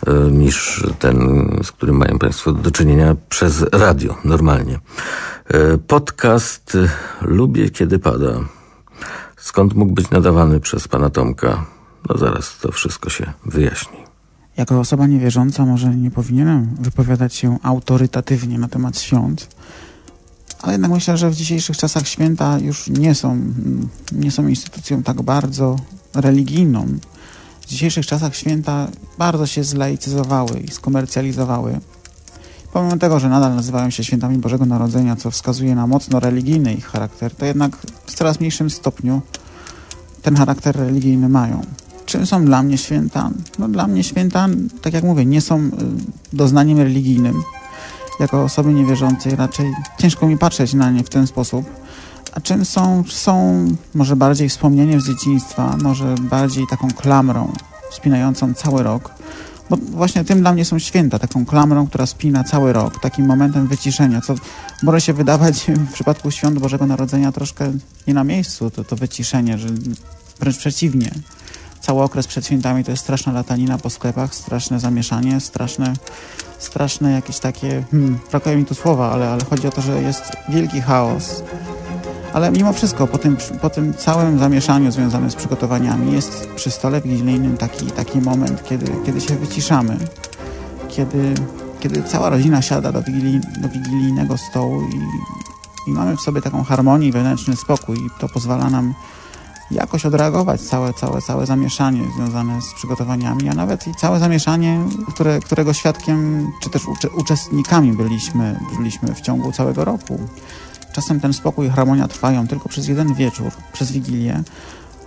e, 0.07 0.31
niż 0.31 0.83
ten, 0.99 1.17
z 1.63 1.71
którym 1.71 1.97
mają 1.97 2.19
Państwo 2.19 2.51
do 2.51 2.71
czynienia 2.71 3.15
przez 3.29 3.65
radio 3.71 4.17
normalnie. 4.23 4.79
E, 5.47 5.77
podcast 5.77 6.75
e, 6.75 6.89
Lubię 7.21 7.69
kiedy 7.69 7.99
pada. 7.99 8.39
Skąd 9.37 9.73
mógł 9.73 9.93
być 9.93 10.09
nadawany 10.09 10.59
przez 10.59 10.87
pana 10.87 11.09
Tomka? 11.09 11.65
No 12.09 12.17
zaraz 12.17 12.57
to 12.57 12.71
wszystko 12.71 13.09
się 13.09 13.33
wyjaśni. 13.45 13.97
Jako 14.57 14.79
osoba 14.79 15.07
niewierząca 15.07 15.65
może 15.65 15.95
nie 15.95 16.11
powinienem 16.11 16.75
wypowiadać 16.79 17.35
się 17.35 17.57
autorytatywnie 17.63 18.59
na 18.59 18.67
temat 18.67 18.99
świąt, 18.99 19.55
ale 20.65 20.73
jednak 20.73 20.91
myślę, 20.91 21.17
że 21.17 21.29
w 21.29 21.35
dzisiejszych 21.35 21.77
czasach 21.77 22.07
święta 22.07 22.59
już 22.59 22.87
nie 22.87 23.15
są, 23.15 23.41
nie 24.11 24.31
są 24.31 24.47
instytucją 24.47 25.03
tak 25.03 25.21
bardzo 25.21 25.75
religijną. 26.13 26.87
W 27.61 27.65
dzisiejszych 27.65 28.05
czasach 28.05 28.35
święta 28.35 28.87
bardzo 29.17 29.47
się 29.47 29.63
zlaicyzowały 29.63 30.59
i 30.59 30.71
skomercjalizowały. 30.71 31.79
Pomimo 32.73 32.97
tego, 32.97 33.19
że 33.19 33.29
nadal 33.29 33.55
nazywają 33.55 33.89
się 33.89 34.03
świętami 34.03 34.37
Bożego 34.37 34.65
Narodzenia, 34.65 35.15
co 35.15 35.31
wskazuje 35.31 35.75
na 35.75 35.87
mocno 35.87 36.19
religijny 36.19 36.73
ich 36.73 36.85
charakter, 36.85 37.35
to 37.35 37.45
jednak 37.45 37.77
w 38.05 38.15
coraz 38.15 38.39
mniejszym 38.39 38.69
stopniu 38.69 39.21
ten 40.21 40.35
charakter 40.35 40.75
religijny 40.75 41.29
mają. 41.29 41.61
Czym 42.05 42.25
są 42.25 42.45
dla 42.45 42.63
mnie 42.63 42.77
święta? 42.77 43.29
No 43.59 43.67
dla 43.67 43.87
mnie 43.87 44.03
święta, 44.03 44.47
tak 44.81 44.93
jak 44.93 45.03
mówię, 45.03 45.25
nie 45.25 45.41
są 45.41 45.59
y, 45.59 45.69
doznaniem 46.33 46.77
religijnym. 46.77 47.35
Jako 48.19 48.43
osoby 48.43 48.73
niewierzącej 48.73 49.35
raczej 49.35 49.71
ciężko 49.97 50.27
mi 50.27 50.37
patrzeć 50.37 50.73
na 50.73 50.91
nie 50.91 51.03
w 51.03 51.09
ten 51.09 51.27
sposób. 51.27 51.65
A 52.33 52.41
czym 52.41 52.65
są? 52.65 53.03
Są 53.07 53.65
może 53.93 54.15
bardziej 54.15 54.49
wspomnieniem 54.49 55.01
z 55.01 55.07
dzieciństwa, 55.07 55.77
może 55.83 56.15
bardziej 56.21 56.67
taką 56.67 56.91
klamrą 56.91 57.53
spinającą 57.91 58.53
cały 58.53 58.83
rok. 58.83 59.11
Bo 59.69 59.77
właśnie 59.77 60.23
tym 60.23 60.39
dla 60.39 60.53
mnie 60.53 60.65
są 60.65 60.79
święta, 60.79 61.19
taką 61.19 61.45
klamrą, 61.45 61.87
która 61.87 62.05
spina 62.05 62.43
cały 62.43 62.73
rok, 62.73 62.99
takim 62.99 63.25
momentem 63.25 63.67
wyciszenia, 63.67 64.21
co 64.21 64.35
może 64.83 65.01
się 65.01 65.13
wydawać 65.13 65.65
w 65.89 65.93
przypadku 65.93 66.31
świąt 66.31 66.59
Bożego 66.59 66.85
Narodzenia 66.85 67.31
troszkę 67.31 67.71
nie 68.07 68.13
na 68.13 68.23
miejscu, 68.23 68.71
to, 68.71 68.83
to 68.83 68.95
wyciszenie, 68.95 69.57
że 69.57 69.67
wręcz 70.39 70.57
przeciwnie 70.57 71.11
cały 71.85 72.03
okres 72.03 72.27
przed 72.27 72.45
świętami 72.45 72.83
to 72.83 72.91
jest 72.91 73.03
straszna 73.03 73.33
latanina 73.33 73.77
po 73.77 73.89
sklepach, 73.89 74.35
straszne 74.35 74.79
zamieszanie, 74.79 75.39
straszne, 75.39 75.93
straszne 76.57 77.11
jakieś 77.11 77.39
takie, 77.39 77.83
hmm, 77.91 78.19
brakuje 78.31 78.55
mi 78.55 78.65
tu 78.65 78.75
słowa, 78.75 79.11
ale, 79.11 79.29
ale 79.29 79.45
chodzi 79.49 79.67
o 79.67 79.71
to, 79.71 79.81
że 79.81 80.01
jest 80.01 80.23
wielki 80.49 80.81
chaos. 80.81 81.43
Ale 82.33 82.51
mimo 82.51 82.73
wszystko, 82.73 83.07
po 83.07 83.17
tym, 83.17 83.37
po 83.61 83.69
tym 83.69 83.93
całym 83.93 84.39
zamieszaniu 84.39 84.91
związanym 84.91 85.31
z 85.31 85.35
przygotowaniami, 85.35 86.13
jest 86.13 86.49
przy 86.55 86.71
stole 86.71 87.01
wigilijnym 87.01 87.57
taki, 87.57 87.85
taki 87.85 88.21
moment, 88.21 88.63
kiedy, 88.63 88.91
kiedy 89.05 89.21
się 89.21 89.35
wyciszamy, 89.35 89.97
kiedy, 90.87 91.33
kiedy 91.79 92.03
cała 92.03 92.29
rodzina 92.29 92.61
siada 92.61 92.91
do, 92.91 93.01
wigilii, 93.01 93.39
do 93.57 93.69
wigilijnego 93.69 94.37
stołu 94.37 94.81
i, 94.81 94.99
i 95.89 95.93
mamy 95.93 96.17
w 96.17 96.21
sobie 96.21 96.41
taką 96.41 96.63
harmonię 96.63 97.11
wewnętrzny 97.11 97.55
spokój. 97.55 97.97
I 97.97 98.09
to 98.19 98.29
pozwala 98.29 98.69
nam 98.69 98.93
jakoś 99.71 100.05
odreagować 100.05 100.61
całe, 100.61 100.93
całe, 100.93 101.21
całe 101.21 101.45
zamieszanie 101.45 102.01
związane 102.15 102.61
z 102.61 102.73
przygotowaniami, 102.73 103.49
a 103.49 103.53
nawet 103.53 103.87
i 103.87 103.95
całe 103.95 104.19
zamieszanie, 104.19 104.79
które, 105.13 105.39
którego 105.39 105.73
świadkiem, 105.73 106.47
czy 106.63 106.69
też 106.69 106.87
ucze, 106.87 107.09
uczestnikami 107.09 107.93
byliśmy, 107.93 108.59
byliśmy 108.77 109.15
w 109.15 109.21
ciągu 109.21 109.51
całego 109.51 109.85
roku. 109.85 110.19
Czasem 110.93 111.19
ten 111.19 111.33
spokój 111.33 111.67
i 111.67 111.69
harmonia 111.69 112.07
trwają 112.07 112.47
tylko 112.47 112.69
przez 112.69 112.87
jeden 112.87 113.13
wieczór, 113.13 113.51
przez 113.73 113.91
Wigilię, 113.91 114.43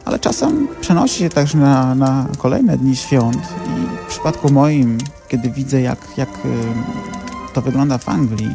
ale 0.05 0.19
czasem 0.19 0.69
przenosi 0.81 1.19
się 1.19 1.29
także 1.29 1.59
na, 1.59 1.95
na 1.95 2.27
kolejne 2.39 2.79
dni 2.79 2.97
świąt 2.97 3.43
i 3.67 4.05
w 4.07 4.09
przypadku 4.09 4.53
moim, 4.53 4.99
kiedy 5.29 5.51
widzę 5.51 5.81
jak, 5.81 5.99
jak 6.17 6.29
to 7.55 7.63
wygląda 7.63 7.99
w 7.99 8.09
Anglii, 8.09 8.51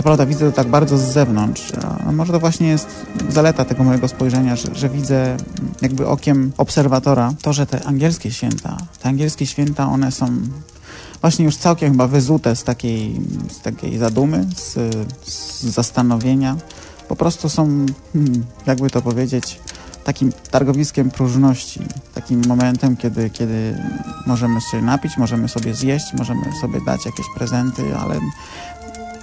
co 0.00 0.04
prawda 0.04 0.26
widzę 0.26 0.50
to 0.50 0.56
tak 0.56 0.68
bardzo 0.68 0.98
z 0.98 1.02
zewnątrz, 1.02 1.72
a 2.06 2.12
może 2.12 2.32
to 2.32 2.40
właśnie 2.40 2.68
jest 2.68 3.06
zaleta 3.28 3.64
tego 3.64 3.84
mojego 3.84 4.08
spojrzenia, 4.08 4.56
że, 4.56 4.74
że 4.74 4.88
widzę 4.88 5.36
jakby 5.82 6.06
okiem 6.06 6.52
obserwatora 6.58 7.34
to, 7.42 7.52
że 7.52 7.66
te 7.66 7.84
angielskie 7.84 8.30
święta, 8.30 8.76
te 9.02 9.08
angielskie 9.08 9.46
święta, 9.46 9.88
one 9.88 10.12
są 10.12 10.26
właśnie 11.20 11.44
już 11.44 11.56
całkiem 11.56 11.90
chyba 11.90 12.06
wyzute 12.06 12.56
z 12.56 12.64
takiej, 12.64 13.20
z 13.50 13.60
takiej 13.60 13.98
zadumy, 13.98 14.46
z, 14.56 14.94
z 15.24 15.62
zastanowienia. 15.62 16.56
Po 17.08 17.16
prostu 17.16 17.48
są, 17.48 17.86
hmm, 18.12 18.44
jakby 18.66 18.90
to 18.90 19.02
powiedzieć, 19.02 19.60
takim 20.04 20.32
targowiskiem 20.50 21.10
próżności, 21.10 21.80
takim 22.14 22.42
momentem, 22.48 22.96
kiedy, 22.96 23.30
kiedy 23.30 23.76
możemy 24.26 24.60
się 24.60 24.82
napić, 24.82 25.16
możemy 25.16 25.48
sobie 25.48 25.74
zjeść, 25.74 26.06
możemy 26.18 26.42
sobie 26.60 26.80
dać 26.86 27.06
jakieś 27.06 27.26
prezenty, 27.36 27.96
ale 27.96 28.20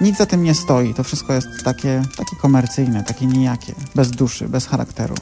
nic 0.01 0.17
za 0.17 0.25
tym 0.25 0.43
nie 0.43 0.55
stoi. 0.55 0.93
To 0.93 1.03
wszystko 1.03 1.33
jest 1.33 1.47
takie, 1.63 2.01
takie 2.17 2.36
komercyjne, 2.36 3.03
takie 3.03 3.25
nijakie, 3.25 3.73
bez 3.95 4.12
duszy, 4.12 4.49
bez 4.49 4.67
charakteru. 4.67 5.15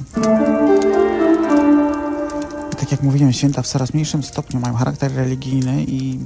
Tak 2.79 2.91
jak 2.91 3.03
mówiłem, 3.03 3.33
święta 3.33 3.61
w 3.61 3.67
coraz 3.67 3.93
mniejszym 3.93 4.23
stopniu 4.23 4.59
mają 4.59 4.73
charakter 4.73 5.15
religijny 5.15 5.83
i 5.83 6.19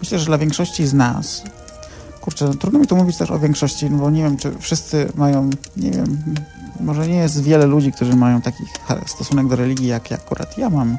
myślę, 0.00 0.18
że 0.18 0.26
dla 0.26 0.38
większości 0.38 0.86
z 0.86 0.94
nas, 0.94 1.42
kurczę, 2.20 2.44
no 2.44 2.54
trudno 2.54 2.78
mi 2.78 2.86
tu 2.86 2.96
mówić 2.96 3.16
też 3.16 3.30
o 3.30 3.38
większości, 3.38 3.90
no 3.90 3.98
bo 3.98 4.10
nie 4.10 4.22
wiem, 4.22 4.36
czy 4.36 4.52
wszyscy 4.58 5.12
mają, 5.14 5.50
nie 5.76 5.90
wiem, 5.90 6.34
może 6.80 7.08
nie 7.08 7.16
jest 7.16 7.42
wiele 7.42 7.66
ludzi, 7.66 7.92
którzy 7.92 8.16
mają 8.16 8.40
taki 8.40 8.64
stosunek 9.06 9.48
do 9.48 9.56
religii, 9.56 9.86
jak, 9.86 10.10
jak 10.10 10.20
akurat 10.20 10.58
ja 10.58 10.70
mam, 10.70 10.98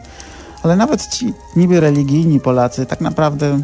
ale 0.64 0.76
nawet 0.76 1.08
ci 1.08 1.34
niby 1.56 1.80
religijni 1.80 2.40
Polacy 2.40 2.86
tak 2.86 3.02
naprawdę 3.02 3.60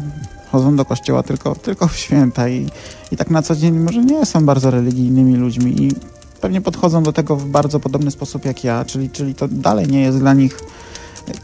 chodzą 0.52 0.76
do 0.76 0.84
kościoła 0.84 1.22
tylko, 1.22 1.54
tylko 1.54 1.88
w 1.88 1.96
święta 1.96 2.48
i, 2.48 2.68
i 3.12 3.16
tak 3.16 3.30
na 3.30 3.42
co 3.42 3.56
dzień 3.56 3.78
może 3.78 4.04
nie 4.04 4.26
są 4.26 4.46
bardzo 4.46 4.70
religijnymi 4.70 5.36
ludźmi 5.36 5.82
i 5.82 5.92
pewnie 6.40 6.60
podchodzą 6.60 7.02
do 7.02 7.12
tego 7.12 7.36
w 7.36 7.46
bardzo 7.46 7.80
podobny 7.80 8.10
sposób 8.10 8.44
jak 8.44 8.64
ja, 8.64 8.84
czyli, 8.84 9.10
czyli 9.10 9.34
to 9.34 9.48
dalej 9.48 9.88
nie 9.88 10.00
jest 10.00 10.18
dla 10.18 10.34
nich 10.34 10.60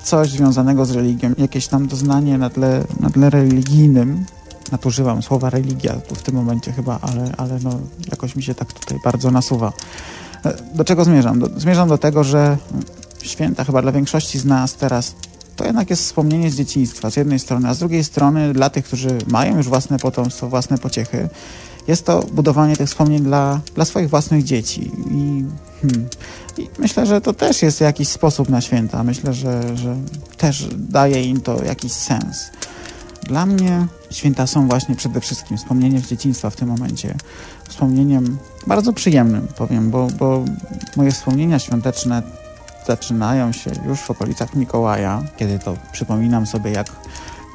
coś 0.02 0.30
związanego 0.30 0.84
z 0.84 0.90
religią, 0.90 1.32
jakieś 1.38 1.68
tam 1.68 1.86
doznanie 1.86 2.38
na 2.38 2.50
tle, 2.50 2.84
na 3.00 3.10
tle 3.10 3.30
religijnym. 3.30 4.24
Nadużywam 4.72 5.22
słowa 5.22 5.50
religia 5.50 5.92
tu 5.92 6.14
w 6.14 6.22
tym 6.22 6.34
momencie 6.34 6.72
chyba, 6.72 6.98
ale, 7.02 7.32
ale 7.36 7.58
no, 7.62 7.78
jakoś 8.10 8.36
mi 8.36 8.42
się 8.42 8.54
tak 8.54 8.72
tutaj 8.72 8.98
bardzo 9.04 9.30
nasuwa. 9.30 9.72
Do 10.74 10.84
czego 10.84 11.04
zmierzam? 11.04 11.38
Do, 11.38 11.48
zmierzam 11.56 11.88
do 11.88 11.98
tego, 11.98 12.24
że 12.24 12.56
święta 13.22 13.64
chyba 13.64 13.82
dla 13.82 13.92
większości 13.92 14.38
z 14.38 14.44
nas 14.44 14.74
teraz 14.74 15.14
to 15.56 15.64
jednak 15.64 15.90
jest 15.90 16.02
wspomnienie 16.02 16.50
z 16.50 16.56
dzieciństwa 16.56 17.10
z 17.10 17.16
jednej 17.16 17.38
strony, 17.38 17.68
a 17.68 17.74
z 17.74 17.78
drugiej 17.78 18.04
strony 18.04 18.52
dla 18.52 18.70
tych, 18.70 18.84
którzy 18.84 19.18
mają 19.28 19.56
już 19.56 19.68
własne 19.68 19.98
potomstwo, 19.98 20.48
własne 20.48 20.78
pociechy, 20.78 21.28
jest 21.88 22.06
to 22.06 22.22
budowanie 22.32 22.76
tych 22.76 22.88
wspomnień 22.88 23.22
dla, 23.22 23.60
dla 23.74 23.84
swoich 23.84 24.10
własnych 24.10 24.44
dzieci. 24.44 24.90
I, 25.10 25.44
hmm, 25.80 26.08
I, 26.58 26.68
myślę, 26.78 27.06
że 27.06 27.20
to 27.20 27.32
też 27.32 27.62
jest 27.62 27.80
jakiś 27.80 28.08
sposób 28.08 28.48
na 28.48 28.60
święta. 28.60 29.04
Myślę, 29.04 29.34
że, 29.34 29.76
że 29.76 29.96
też 30.36 30.68
daje 30.76 31.24
im 31.24 31.40
to 31.40 31.64
jakiś 31.64 31.92
sens. 31.92 32.50
Dla 33.22 33.46
mnie 33.46 33.86
święta 34.10 34.46
są 34.46 34.68
właśnie 34.68 34.96
przede 34.96 35.20
wszystkim 35.20 35.56
wspomnieniem 35.56 36.02
z 36.02 36.08
dzieciństwa 36.08 36.50
w 36.50 36.56
tym 36.56 36.68
momencie. 36.68 37.14
Wspomnieniem 37.68 38.38
bardzo 38.66 38.92
przyjemnym, 38.92 39.48
powiem, 39.56 39.90
bo, 39.90 40.08
bo 40.18 40.44
moje 40.96 41.12
wspomnienia 41.12 41.58
świąteczne 41.58 42.22
zaczynają 42.86 43.52
się 43.52 43.70
już 43.86 44.00
w 44.00 44.10
okolicach 44.10 44.54
Mikołaja, 44.54 45.22
kiedy 45.36 45.58
to 45.58 45.76
przypominam 45.92 46.46
sobie, 46.46 46.70
jak 46.70 46.86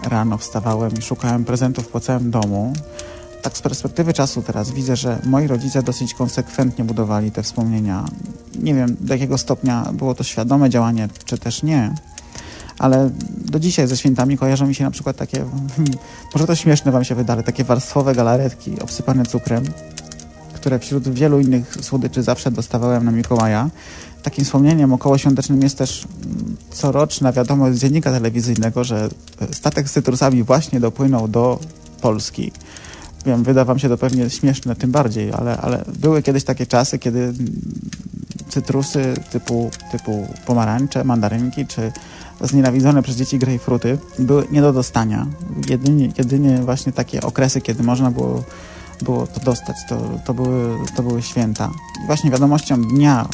rano 0.03 0.37
wstawałem 0.37 0.91
i 0.99 1.01
szukałem 1.01 1.45
prezentów 1.45 1.87
po 1.87 1.99
całym 1.99 2.31
domu. 2.31 2.73
Tak 3.41 3.57
z 3.57 3.61
perspektywy 3.61 4.13
czasu 4.13 4.41
teraz 4.41 4.71
widzę, 4.71 4.95
że 4.95 5.19
moi 5.25 5.47
rodzice 5.47 5.83
dosyć 5.83 6.13
konsekwentnie 6.13 6.85
budowali 6.85 7.31
te 7.31 7.43
wspomnienia. 7.43 8.05
Nie 8.59 8.75
wiem, 8.75 8.97
do 8.99 9.13
jakiego 9.13 9.37
stopnia 9.37 9.85
było 9.93 10.15
to 10.15 10.23
świadome 10.23 10.69
działanie, 10.69 11.07
czy 11.25 11.37
też 11.37 11.63
nie, 11.63 11.93
ale 12.79 13.09
do 13.37 13.59
dzisiaj 13.59 13.87
ze 13.87 13.97
świętami 13.97 14.37
kojarzą 14.37 14.67
mi 14.67 14.75
się 14.75 14.83
na 14.83 14.91
przykład 14.91 15.17
takie, 15.17 15.45
może 16.33 16.47
to 16.47 16.55
śmieszne 16.55 16.91
wam 16.91 17.03
się 17.03 17.15
wyda, 17.15 17.43
takie 17.43 17.63
warstwowe 17.63 18.15
galaretki 18.15 18.81
obsypane 18.81 19.25
cukrem, 19.25 19.63
które 20.53 20.79
wśród 20.79 21.09
wielu 21.09 21.39
innych 21.39 21.77
słodyczy 21.81 22.23
zawsze 22.23 22.51
dostawałem 22.51 23.05
na 23.05 23.11
Mikołaja 23.11 23.69
Takim 24.23 24.45
wspomnieniem 24.45 24.93
okołoświątecznym 24.93 25.61
jest 25.61 25.77
też 25.77 26.05
mm, 26.25 26.57
coroczna 26.69 27.31
wiadomość 27.31 27.77
z 27.77 27.81
dziennika 27.81 28.11
telewizyjnego, 28.11 28.83
że 28.83 29.09
statek 29.51 29.89
z 29.89 29.91
cytrusami 29.91 30.43
właśnie 30.43 30.79
dopłynął 30.79 31.27
do 31.27 31.59
Polski. 32.01 32.51
Wiem, 33.25 33.43
wyda 33.43 33.65
wam 33.65 33.79
się 33.79 33.89
to 33.89 33.97
pewnie 33.97 34.29
śmieszne, 34.29 34.75
tym 34.75 34.91
bardziej, 34.91 35.31
ale, 35.31 35.57
ale 35.57 35.83
były 35.99 36.23
kiedyś 36.23 36.43
takie 36.43 36.65
czasy, 36.65 36.99
kiedy 36.99 37.19
mm, 37.19 37.35
cytrusy 38.49 39.13
typu, 39.31 39.71
typu 39.91 40.27
pomarańcze, 40.45 41.03
mandarynki 41.03 41.67
czy 41.67 41.91
znienawidzone 42.41 43.03
przez 43.03 43.15
dzieci 43.15 43.39
grejpfruty 43.39 43.97
były 44.19 44.47
nie 44.51 44.61
do 44.61 44.73
dostania. 44.73 45.27
Jedynie, 45.69 46.09
jedynie 46.17 46.61
właśnie 46.61 46.91
takie 46.91 47.21
okresy, 47.21 47.61
kiedy 47.61 47.83
można 47.83 48.11
było, 48.11 48.43
było 49.01 49.27
to 49.27 49.39
dostać, 49.39 49.75
to, 49.89 50.01
to, 50.25 50.33
były, 50.33 50.77
to 50.95 51.03
były 51.03 51.21
święta. 51.21 51.71
I 52.03 52.05
właśnie 52.05 52.31
wiadomością 52.31 52.81
dnia 52.81 53.27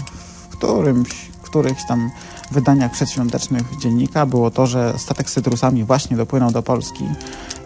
którymś, 0.47 1.09
którychś 1.41 1.87
tam 1.87 2.11
wydaniach 2.51 2.91
przedświątecznych 2.91 3.77
dziennika 3.77 4.25
było 4.25 4.51
to, 4.51 4.67
że 4.67 4.93
statek 4.97 5.29
z 5.29 5.33
cytrusami 5.33 5.83
właśnie 5.83 6.17
dopłynął 6.17 6.51
do 6.51 6.63
Polski. 6.63 7.05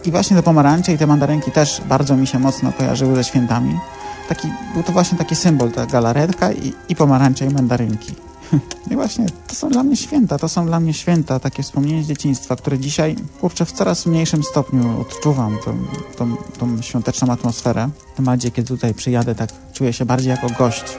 I 0.05 0.11
właśnie 0.11 0.37
te 0.37 0.43
pomarańcze 0.43 0.93
i 0.93 0.97
te 0.97 1.07
mandarynki 1.07 1.51
też 1.51 1.81
bardzo 1.89 2.15
mi 2.15 2.27
się 2.27 2.39
mocno 2.39 2.73
kojarzyły 2.73 3.15
ze 3.15 3.23
świętami. 3.23 3.79
Taki, 4.29 4.47
był 4.73 4.83
to 4.83 4.91
właśnie 4.91 5.17
taki 5.17 5.35
symbol, 5.35 5.71
ta 5.71 5.85
galaretka 5.85 6.51
i, 6.51 6.73
i 6.89 6.95
pomarańcze 6.95 7.45
i 7.45 7.49
mandarynki. 7.49 8.15
I 8.91 8.95
właśnie 8.95 9.25
to 9.47 9.55
są 9.55 9.69
dla 9.69 9.83
mnie 9.83 9.95
święta, 9.95 10.37
to 10.37 10.49
są 10.49 10.65
dla 10.65 10.79
mnie 10.79 10.93
święta, 10.93 11.39
takie 11.39 11.63
wspomnienie 11.63 12.03
z 12.03 12.07
dzieciństwa, 12.07 12.55
które 12.55 12.79
dzisiaj, 12.79 13.15
kurczę, 13.41 13.65
w 13.65 13.71
coraz 13.71 14.05
mniejszym 14.05 14.43
stopniu 14.43 15.01
odczuwam 15.01 15.57
tą, 15.65 15.77
tą, 16.17 16.35
tą 16.59 16.81
świąteczną 16.81 17.33
atmosferę. 17.33 17.89
Tym 18.15 18.25
bardziej, 18.25 18.51
kiedy 18.51 18.67
tutaj 18.67 18.93
przyjadę, 18.93 19.35
tak 19.35 19.49
czuję 19.73 19.93
się 19.93 20.05
bardziej 20.05 20.29
jako 20.29 20.47
gość. 20.49 20.97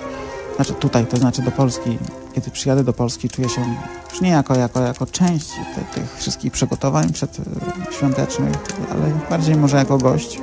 Znaczy 0.56 0.72
tutaj, 0.72 1.06
to 1.06 1.16
znaczy 1.16 1.42
do 1.42 1.50
Polski. 1.50 1.98
Kiedy 2.34 2.50
przyjadę 2.50 2.84
do 2.84 2.92
Polski, 2.92 3.28
czuję 3.28 3.48
się 3.48 3.76
już 4.10 4.20
nie 4.20 4.30
jako, 4.30 4.54
jako, 4.54 4.80
jako 4.80 5.06
część 5.06 5.50
te, 5.74 6.00
tych 6.00 6.16
wszystkich 6.16 6.52
przygotowań 6.52 7.12
przedświątecznych, 7.12 8.54
ale 8.90 9.12
bardziej 9.30 9.56
może 9.56 9.76
jako 9.76 9.98
gość 9.98 10.40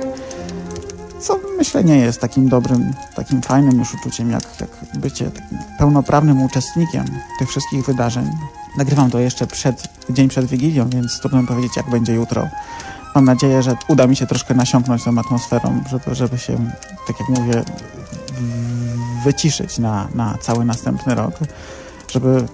co 1.20 1.40
myślę 1.58 1.84
nie 1.84 1.96
jest 1.96 2.20
takim 2.20 2.48
dobrym, 2.48 2.94
takim 3.14 3.42
fajnym 3.42 3.78
już 3.78 3.94
uczuciem, 3.94 4.30
jak, 4.30 4.42
jak 4.60 4.70
bycie 5.00 5.30
pełnoprawnym 5.78 6.42
uczestnikiem 6.42 7.04
tych 7.38 7.48
wszystkich 7.48 7.84
wydarzeń. 7.84 8.30
Nagrywam 8.76 9.10
to 9.10 9.18
jeszcze 9.18 9.46
przed, 9.46 9.88
dzień 10.10 10.28
przed 10.28 10.46
Wigilią, 10.46 10.90
więc 10.90 11.20
trudno 11.20 11.42
powiedzieć, 11.42 11.76
jak 11.76 11.90
będzie 11.90 12.14
jutro. 12.14 12.48
Mam 13.14 13.24
nadzieję, 13.24 13.62
że 13.62 13.76
uda 13.88 14.06
mi 14.06 14.16
się 14.16 14.26
troszkę 14.26 14.54
nasiąknąć 14.54 15.04
tą 15.04 15.18
atmosferą, 15.18 15.84
żeby, 15.90 16.14
żeby 16.14 16.38
się, 16.38 16.70
tak 17.06 17.20
jak 17.20 17.28
mówię, 17.28 17.64
wyciszyć 19.24 19.78
na, 19.78 20.08
na 20.14 20.38
cały 20.40 20.64
następny 20.64 21.14
rok, 21.14 21.34
żeby 22.12 22.44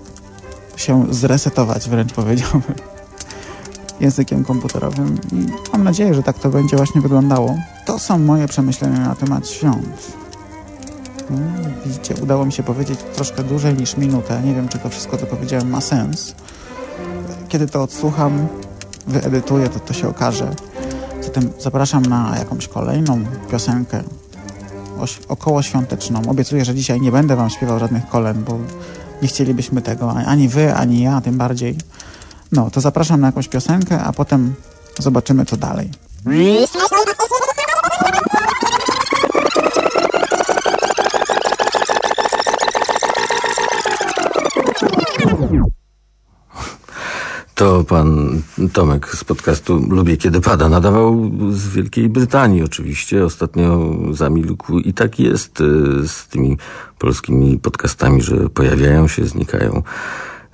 się 0.76 1.06
zresetować, 1.10 1.88
wręcz 1.88 2.12
powiedziałbym 2.12 2.62
językiem 4.00 4.44
komputerowym 4.44 5.18
i 5.32 5.46
mam 5.72 5.84
nadzieję, 5.84 6.14
że 6.14 6.22
tak 6.22 6.38
to 6.38 6.50
będzie 6.50 6.76
właśnie 6.76 7.00
wyglądało. 7.00 7.56
To 7.86 7.98
są 7.98 8.18
moje 8.18 8.48
przemyślenia 8.48 9.00
na 9.00 9.14
temat 9.14 9.48
świąt. 9.48 10.12
No, 11.30 11.38
widzicie, 11.86 12.14
udało 12.22 12.46
mi 12.46 12.52
się 12.52 12.62
powiedzieć 12.62 13.00
troszkę 13.14 13.42
dłużej 13.42 13.74
niż 13.74 13.96
minutę. 13.96 14.42
Nie 14.44 14.54
wiem, 14.54 14.68
czy 14.68 14.78
to 14.78 14.88
wszystko, 14.88 15.16
co 15.16 15.26
powiedziałem, 15.26 15.70
ma 15.70 15.80
sens. 15.80 16.34
Kiedy 17.48 17.66
to 17.66 17.82
odsłucham, 17.82 18.46
wyedytuję, 19.06 19.68
to 19.68 19.80
to 19.80 19.94
się 19.94 20.08
okaże. 20.08 20.54
Zatem 21.20 21.50
zapraszam 21.58 22.06
na 22.06 22.36
jakąś 22.38 22.68
kolejną 22.68 23.24
piosenkę 23.50 24.02
około 25.28 25.62
świąteczną. 25.62 26.22
Obiecuję, 26.28 26.64
że 26.64 26.74
dzisiaj 26.74 27.00
nie 27.00 27.12
będę 27.12 27.36
wam 27.36 27.50
śpiewał 27.50 27.78
żadnych 27.78 28.08
kolen, 28.08 28.44
bo 28.44 28.58
nie 29.22 29.28
chcielibyśmy 29.28 29.82
tego, 29.82 30.10
ani 30.10 30.48
wy, 30.48 30.74
ani 30.74 31.02
ja, 31.02 31.20
tym 31.20 31.38
bardziej. 31.38 31.78
No, 32.52 32.70
to 32.70 32.80
zapraszam 32.80 33.20
na 33.20 33.26
jakąś 33.26 33.48
piosenkę, 33.48 34.00
a 34.00 34.12
potem 34.12 34.54
zobaczymy, 34.98 35.44
co 35.44 35.56
dalej. 35.56 35.90
To 47.54 47.84
pan 47.84 48.42
Tomek 48.72 49.08
z 49.14 49.24
podcastu 49.24 49.86
Lubię 49.88 50.16
Kiedy 50.16 50.40
Pada 50.40 50.68
nadawał 50.68 51.30
z 51.50 51.68
Wielkiej 51.68 52.08
Brytanii 52.08 52.62
oczywiście. 52.62 53.24
Ostatnio 53.24 53.94
zamilkł 54.12 54.78
i 54.78 54.94
tak 54.94 55.20
jest 55.20 55.60
y, 55.60 56.08
z 56.08 56.26
tymi 56.26 56.58
polskimi 56.98 57.58
podcastami, 57.58 58.22
że 58.22 58.48
pojawiają 58.48 59.08
się, 59.08 59.24
znikają. 59.24 59.82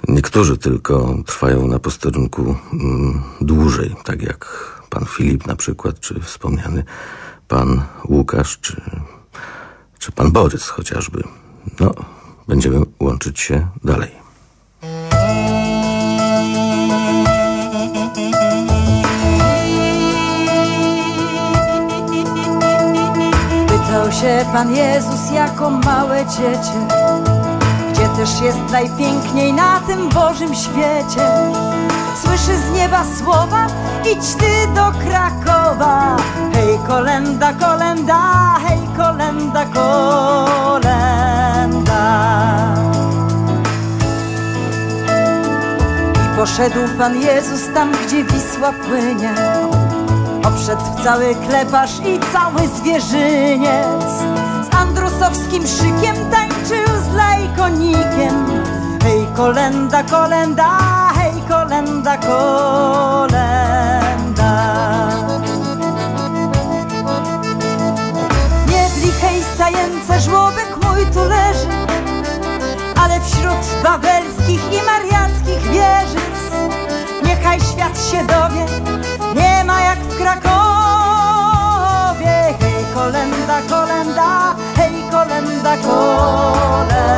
Niektórzy 0.09 0.59
tylko 0.59 1.15
trwają 1.27 1.67
na 1.67 1.79
posterunku 1.79 2.57
mm, 2.73 3.23
dłużej, 3.41 3.95
tak 4.05 4.23
jak 4.23 4.47
pan 4.91 5.05
Filip 5.05 5.47
na 5.47 5.57
przykład, 5.57 6.01
czy 6.01 6.21
wspomniany 6.21 6.85
pan 7.49 7.83
Łukasz, 8.09 8.59
czy, 8.61 8.81
czy 9.99 10.13
pan 10.13 10.33
Borys 10.33 10.69
chociażby. 10.69 11.23
No, 11.81 11.95
będziemy 12.49 12.81
łączyć 13.01 13.41
się 13.41 13.69
dalej. 13.85 14.20
Pytał 24.11 24.23
się 24.23 24.45
Pan 24.53 24.71
Jezus 24.71 25.31
jako 25.33 25.71
małe 25.71 26.27
dziecię 26.27 26.87
też 28.17 28.41
jest 28.41 28.59
najpiękniej 28.71 29.53
na 29.53 29.81
tym 29.81 30.09
Bożym 30.09 30.55
świecie. 30.55 31.53
Słyszy 32.23 32.59
z 32.59 32.73
nieba 32.75 33.05
słowa, 33.19 33.67
idź 34.13 34.35
ty 34.35 34.67
do 34.75 34.93
Krakowa. 34.99 36.17
Hej, 36.53 36.79
kolenda, 36.89 37.53
kolenda, 37.53 38.21
hej, 38.67 38.79
kolenda, 38.97 39.65
kolenda. 39.65 40.81
I 46.15 46.37
poszedł 46.37 46.81
Pan 46.99 47.17
Jezus 47.17 47.75
tam, 47.75 47.93
gdzie 48.07 48.25
Wisła 48.25 48.73
płynie. 48.73 49.35
Obszedł 50.45 50.83
cały 51.05 51.35
kleparz 51.35 51.99
i 51.99 52.21
cały 52.33 52.69
zwierzyniec. 52.69 54.05
Z 54.71 54.75
andrusowskim 54.75 55.67
szykiem 55.67 56.17
tańczył 56.31 56.87
z 57.11 57.15
lajkonikiem. 57.15 58.47
Hej, 59.03 59.27
kolenda, 59.37 60.03
kolenda, 60.03 60.79
hej, 61.15 61.43
kolenda, 61.49 62.17
kolenda. 62.17 63.51
Nie 68.69 68.89
w 68.89 69.05
lichej 69.05 69.43
stajence 69.55 70.21
żłobek 70.21 70.77
mój 70.83 71.07
tu 71.07 71.25
leży, 71.25 71.69
ale 72.97 73.21
wśród 73.21 73.83
wawelskich 73.83 74.73
i 74.73 74.83
mariackich 74.87 75.63
wieżyc 75.63 76.31
niechaj 77.25 77.61
świat 77.61 78.05
się 78.11 78.27
dowie, 78.27 78.67
Krakowie. 80.23 81.41
Hej, 82.61 82.85
kolenda, 82.95 83.57
kolenda, 83.69 84.29
hej, 84.77 84.95
kolenda, 85.11 85.77
kolenda. 85.77 87.11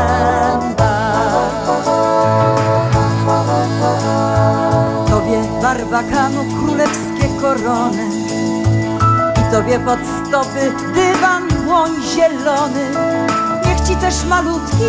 Tobie 5.08 5.40
barbakanu 5.62 6.44
królewskie 6.44 7.28
korony 7.40 8.06
i 9.40 9.42
tobie 9.52 9.78
pod 9.78 9.98
stopy 10.00 10.72
dywan 10.94 11.48
błoń 11.64 11.90
zielony. 12.02 12.86
Niech 13.66 13.80
ci 13.88 13.96
też 13.96 14.24
malutki, 14.24 14.84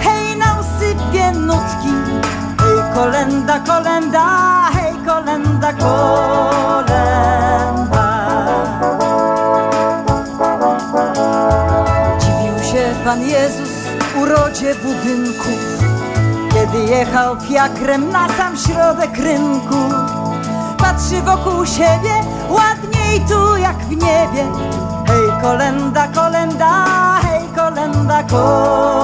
hej, 0.00 0.36
na 0.36 0.56
usypie 0.60 1.32
nutki. 1.32 1.94
Hej, 2.60 2.78
kolenda, 2.94 3.60
kolenda, 3.60 4.24
hej, 4.72 4.94
kolenda, 5.28 5.72
kolenda. 5.72 7.18
Pan 13.04 13.22
Jezus 13.22 13.68
urodzie 14.22 14.74
budynków 14.74 15.78
Kiedy 16.52 16.78
jechał 16.84 17.40
fiakrem 17.40 18.10
na 18.10 18.28
sam 18.28 18.56
środek 18.56 19.16
rynku 19.16 19.76
Patrzy 20.78 21.22
wokół 21.22 21.66
siebie, 21.66 22.14
ładniej 22.48 23.20
tu 23.28 23.56
jak 23.56 23.76
w 23.76 23.90
niebie 23.90 24.44
Hej 25.06 25.42
kolenda, 25.42 26.08
kolenda, 26.08 26.84
hej 27.22 27.48
kolenda, 27.56 28.22
kolenda 28.22 28.97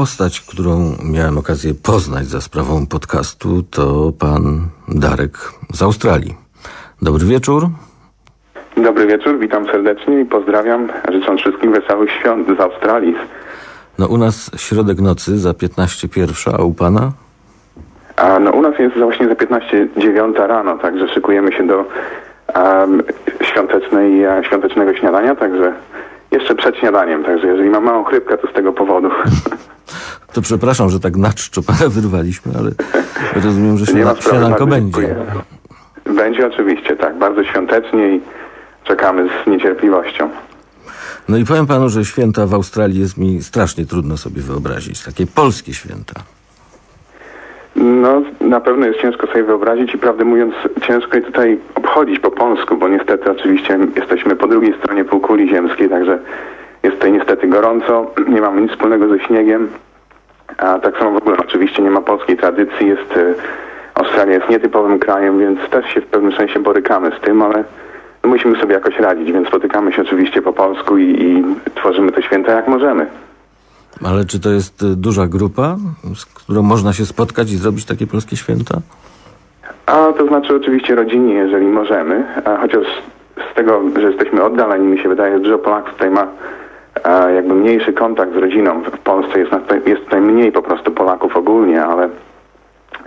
postać, 0.00 0.40
którą 0.40 0.72
miałem 1.12 1.38
okazję 1.38 1.74
poznać 1.74 2.26
za 2.26 2.40
sprawą 2.40 2.86
podcastu, 2.86 3.62
to 3.70 4.12
pan 4.18 4.42
Darek 4.88 5.34
z 5.72 5.82
Australii. 5.82 6.34
Dobry 7.02 7.26
wieczór. 7.26 7.62
Dobry 8.76 9.06
wieczór, 9.06 9.38
witam 9.38 9.66
serdecznie 9.66 10.20
i 10.20 10.24
pozdrawiam, 10.24 10.88
życząc 11.12 11.40
wszystkim 11.40 11.72
wesołych 11.72 12.10
świąt 12.10 12.46
z 12.58 12.60
Australii. 12.60 13.14
No 13.98 14.06
u 14.06 14.16
nas 14.16 14.50
środek 14.56 15.00
nocy 15.00 15.38
za 15.38 15.54
15 15.54 16.08
pierwsza, 16.08 16.50
a 16.58 16.62
u 16.62 16.74
pana? 16.74 17.12
A 18.16 18.38
no 18.38 18.50
u 18.50 18.62
nas 18.62 18.78
jest 18.78 18.98
właśnie 18.98 19.28
za 19.28 19.34
15 19.34 19.88
dziewiąta 19.96 20.46
rano, 20.46 20.78
także 20.78 21.08
szykujemy 21.08 21.52
się 21.52 21.66
do 21.66 21.76
um, 21.76 23.02
świątecznej, 23.42 24.24
e, 24.24 24.42
świątecznego 24.44 24.94
śniadania, 24.94 25.34
także 25.34 25.72
jeszcze 26.30 26.54
przed 26.54 26.76
śniadaniem, 26.76 27.24
także 27.24 27.46
jeżeli 27.46 27.70
mam 27.70 27.84
małą 27.84 28.04
chrypkę, 28.04 28.38
to 28.38 28.48
z 28.48 28.52
tego 28.52 28.72
powodu. 28.72 29.10
To 30.32 30.40
przepraszam, 30.42 30.90
że 30.90 31.00
tak 31.00 31.16
na 31.16 31.32
czczo 31.32 31.62
pana 31.62 31.88
wyrwaliśmy, 31.88 32.52
ale 32.58 32.70
rozumiem, 33.44 33.78
że 33.78 33.86
śniada- 33.86 34.20
śniadanko 34.20 34.66
bardzo 34.66 34.66
będzie. 34.66 35.16
Będzie 36.16 36.46
oczywiście, 36.46 36.96
tak, 36.96 37.18
bardzo 37.18 37.44
świątecznie 37.44 38.16
i 38.16 38.20
czekamy 38.84 39.28
z 39.28 39.46
niecierpliwością. 39.46 40.30
No 41.28 41.36
i 41.36 41.44
powiem 41.44 41.66
panu, 41.66 41.88
że 41.88 42.04
święta 42.04 42.46
w 42.46 42.54
Australii 42.54 43.00
jest 43.00 43.16
mi 43.16 43.42
strasznie 43.42 43.86
trudno 43.86 44.16
sobie 44.16 44.42
wyobrazić. 44.42 45.04
Takie 45.04 45.26
polskie 45.26 45.74
święta. 45.74 46.14
No, 47.76 48.22
na 48.40 48.60
pewno 48.60 48.86
jest 48.86 49.00
ciężko 49.00 49.26
sobie 49.26 49.44
wyobrazić 49.44 49.94
i 49.94 49.98
prawdę 49.98 50.24
mówiąc, 50.24 50.54
ciężko 50.86 51.16
je 51.16 51.22
tutaj 51.22 51.58
obchodzić 51.74 52.18
po 52.18 52.30
polsku, 52.30 52.76
bo 52.76 52.88
niestety 52.88 53.30
oczywiście 53.30 53.78
jesteśmy 53.96 54.36
po 54.36 54.46
drugiej 54.46 54.74
stronie 54.78 55.04
półkuli 55.04 55.48
ziemskiej, 55.48 55.88
także 55.88 56.18
jest 56.82 56.96
tutaj 56.96 57.12
niestety 57.12 57.48
gorąco, 57.48 58.14
nie 58.28 58.40
mamy 58.40 58.60
nic 58.60 58.70
wspólnego 58.72 59.08
ze 59.08 59.18
śniegiem, 59.18 59.68
a 60.60 60.78
tak 60.78 60.98
samo 60.98 61.12
w 61.12 61.16
ogóle 61.16 61.36
oczywiście 61.38 61.82
nie 61.82 61.90
ma 61.90 62.00
polskiej 62.00 62.36
tradycji, 62.36 62.88
jest, 62.88 63.16
y, 63.16 63.34
Australia 63.94 64.34
jest 64.34 64.48
nietypowym 64.48 64.98
krajem, 64.98 65.38
więc 65.38 65.70
też 65.70 65.94
się 65.94 66.00
w 66.00 66.06
pewnym 66.06 66.32
sensie 66.32 66.60
borykamy 66.60 67.10
z 67.18 67.20
tym, 67.20 67.42
ale 67.42 67.64
musimy 68.24 68.60
sobie 68.60 68.74
jakoś 68.74 68.98
radzić, 68.98 69.32
więc 69.32 69.48
spotykamy 69.48 69.92
się 69.92 70.02
oczywiście 70.02 70.42
po 70.42 70.52
polsku 70.52 70.98
i, 70.98 71.22
i 71.22 71.44
tworzymy 71.74 72.12
te 72.12 72.22
święta 72.22 72.52
jak 72.52 72.68
możemy. 72.68 73.06
Ale 74.04 74.24
czy 74.24 74.40
to 74.40 74.50
jest 74.50 74.82
y, 74.82 74.96
duża 74.96 75.26
grupa, 75.26 75.76
z 76.14 76.26
którą 76.26 76.62
można 76.62 76.92
się 76.92 77.06
spotkać 77.06 77.52
i 77.52 77.56
zrobić 77.56 77.84
takie 77.84 78.06
polskie 78.06 78.36
święta? 78.36 78.74
A 79.86 80.12
to 80.18 80.26
znaczy 80.26 80.56
oczywiście 80.56 80.94
rodzinnie, 80.94 81.34
jeżeli 81.34 81.66
możemy, 81.66 82.24
a 82.44 82.56
chociaż 82.56 82.86
z 83.52 83.54
tego, 83.54 83.80
że 84.00 84.08
jesteśmy 84.08 84.42
oddaleni, 84.42 84.86
mi 84.86 84.98
się 84.98 85.08
wydaje, 85.08 85.34
że 85.34 85.40
dużo 85.40 85.58
Polaków 85.58 85.92
tutaj 85.92 86.10
ma 86.10 86.26
jakby 87.34 87.54
mniejszy 87.54 87.92
kontakt 87.92 88.32
z 88.34 88.36
rodziną. 88.36 88.82
W 88.82 88.98
Polsce 88.98 89.38
jest, 89.38 89.52
jest 89.86 90.04
tutaj 90.04 90.20
mniej 90.20 90.52
po 90.52 90.62
prostu 90.62 90.90
Polaków 90.90 91.36
ogólnie, 91.36 91.84
ale 91.84 92.08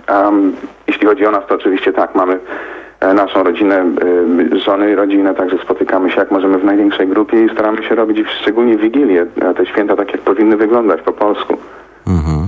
um, 0.09 0.55
jeśli 0.87 1.07
chodzi 1.07 1.25
o 1.25 1.31
nas, 1.31 1.43
to 1.47 1.55
oczywiście 1.55 1.93
tak, 1.93 2.15
mamy 2.15 2.39
e, 2.99 3.13
naszą 3.13 3.43
rodzinę, 3.43 3.85
y, 4.53 4.59
żony, 4.59 4.95
rodzinę, 4.95 5.35
także 5.35 5.57
spotykamy 5.57 6.11
się 6.11 6.19
jak 6.19 6.31
możemy 6.31 6.57
w 6.57 6.65
największej 6.65 7.07
grupie 7.07 7.45
i 7.45 7.49
staramy 7.49 7.83
się 7.83 7.95
robić 7.95 8.27
szczególnie 8.41 8.77
Wigilię, 8.77 9.25
e, 9.41 9.53
te 9.53 9.65
święta 9.65 9.95
tak 9.95 10.11
jak 10.11 10.21
powinny 10.21 10.57
wyglądać 10.57 11.01
po 11.01 11.11
polsku. 11.11 11.57
Mhm. 12.07 12.47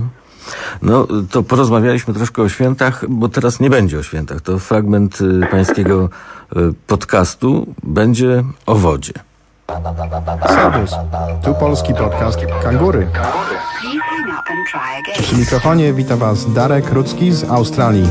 No, 0.82 1.06
to 1.30 1.42
porozmawialiśmy 1.42 2.14
troszkę 2.14 2.42
o 2.42 2.48
świętach, 2.48 3.04
bo 3.08 3.28
teraz 3.28 3.60
nie 3.60 3.70
będzie 3.70 3.98
o 3.98 4.02
świętach. 4.02 4.40
To 4.40 4.58
fragment 4.58 5.18
y, 5.20 5.46
pańskiego 5.50 6.08
y, 6.56 6.58
podcastu 6.86 7.66
będzie 7.82 8.42
o 8.66 8.74
wodzie. 8.74 9.12
Serwus. 10.48 10.90
Tu 11.42 11.54
polski 11.54 11.94
podcast 11.94 12.40
Kangury. 12.62 13.08
Przy 15.22 15.36
mikrofonie 15.36 15.92
wita 15.92 16.16
Was 16.16 16.52
Darek 16.52 16.92
Rudzki 16.92 17.32
z 17.32 17.44
Australii. 17.50 18.08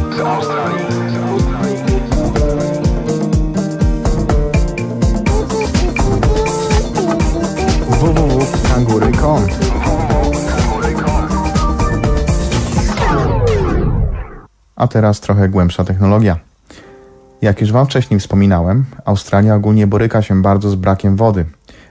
www.kangury.com 7.90 9.48
A 14.76 14.88
teraz 14.88 15.20
trochę 15.20 15.50
głębsza 15.50 15.84
technologia. 15.84 16.38
Jak 17.46 17.62
już 17.62 17.72
Wam 17.72 17.86
wcześniej 17.86 18.20
wspominałem, 18.20 18.86
Australia 19.06 19.56
ogólnie 19.56 19.88
boryka 19.88 20.22
się 20.22 20.42
bardzo 20.42 20.70
z 20.70 20.76
brakiem 20.76 21.16
wody, 21.16 21.46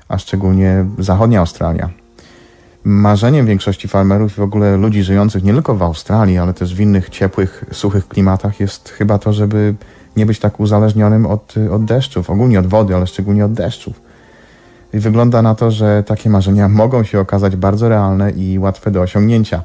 a 0.09 0.19
szczególnie 0.19 0.85
zachodnia 0.99 1.41
Australia. 1.41 1.91
Marzeniem 2.85 3.47
większości 3.47 3.89
farmerów 3.89 4.33
i 4.33 4.41
w 4.41 4.43
ogóle 4.43 4.77
ludzi 4.77 5.03
żyjących 5.03 5.45
nie 5.45 5.53
tylko 5.53 5.75
w 5.75 5.83
Australii, 5.83 6.39
ale 6.39 6.55
też 6.55 6.75
w 6.75 6.81
innych 6.81 7.11
ciepłych, 7.11 7.65
suchych 7.73 8.09
klimatach 8.09 8.61
jest 8.61 8.89
chyba 8.89 9.19
to, 9.19 9.33
żeby 9.33 9.75
nie 10.17 10.27
być 10.27 10.39
tak 10.39 10.61
uzależnionym 10.61 11.27
od, 11.27 11.55
od 11.71 11.85
deszczów, 11.85 12.31
ogólnie 12.31 12.59
od 12.59 12.67
wody, 12.67 12.95
ale 12.95 13.07
szczególnie 13.07 13.45
od 13.45 13.53
deszczów. 13.53 14.01
I 14.95 14.99
wygląda 14.99 15.43
na 15.43 15.55
to, 15.55 15.71
że 15.71 16.03
takie 16.03 16.31
marzenia 16.31 16.69
mogą 16.69 17.05
się 17.05 17.21
okazać 17.21 17.57
bardzo 17.57 17.89
realne 17.89 18.31
i 18.31 18.59
łatwe 18.59 18.91
do 18.91 19.01
osiągnięcia. 19.01 19.63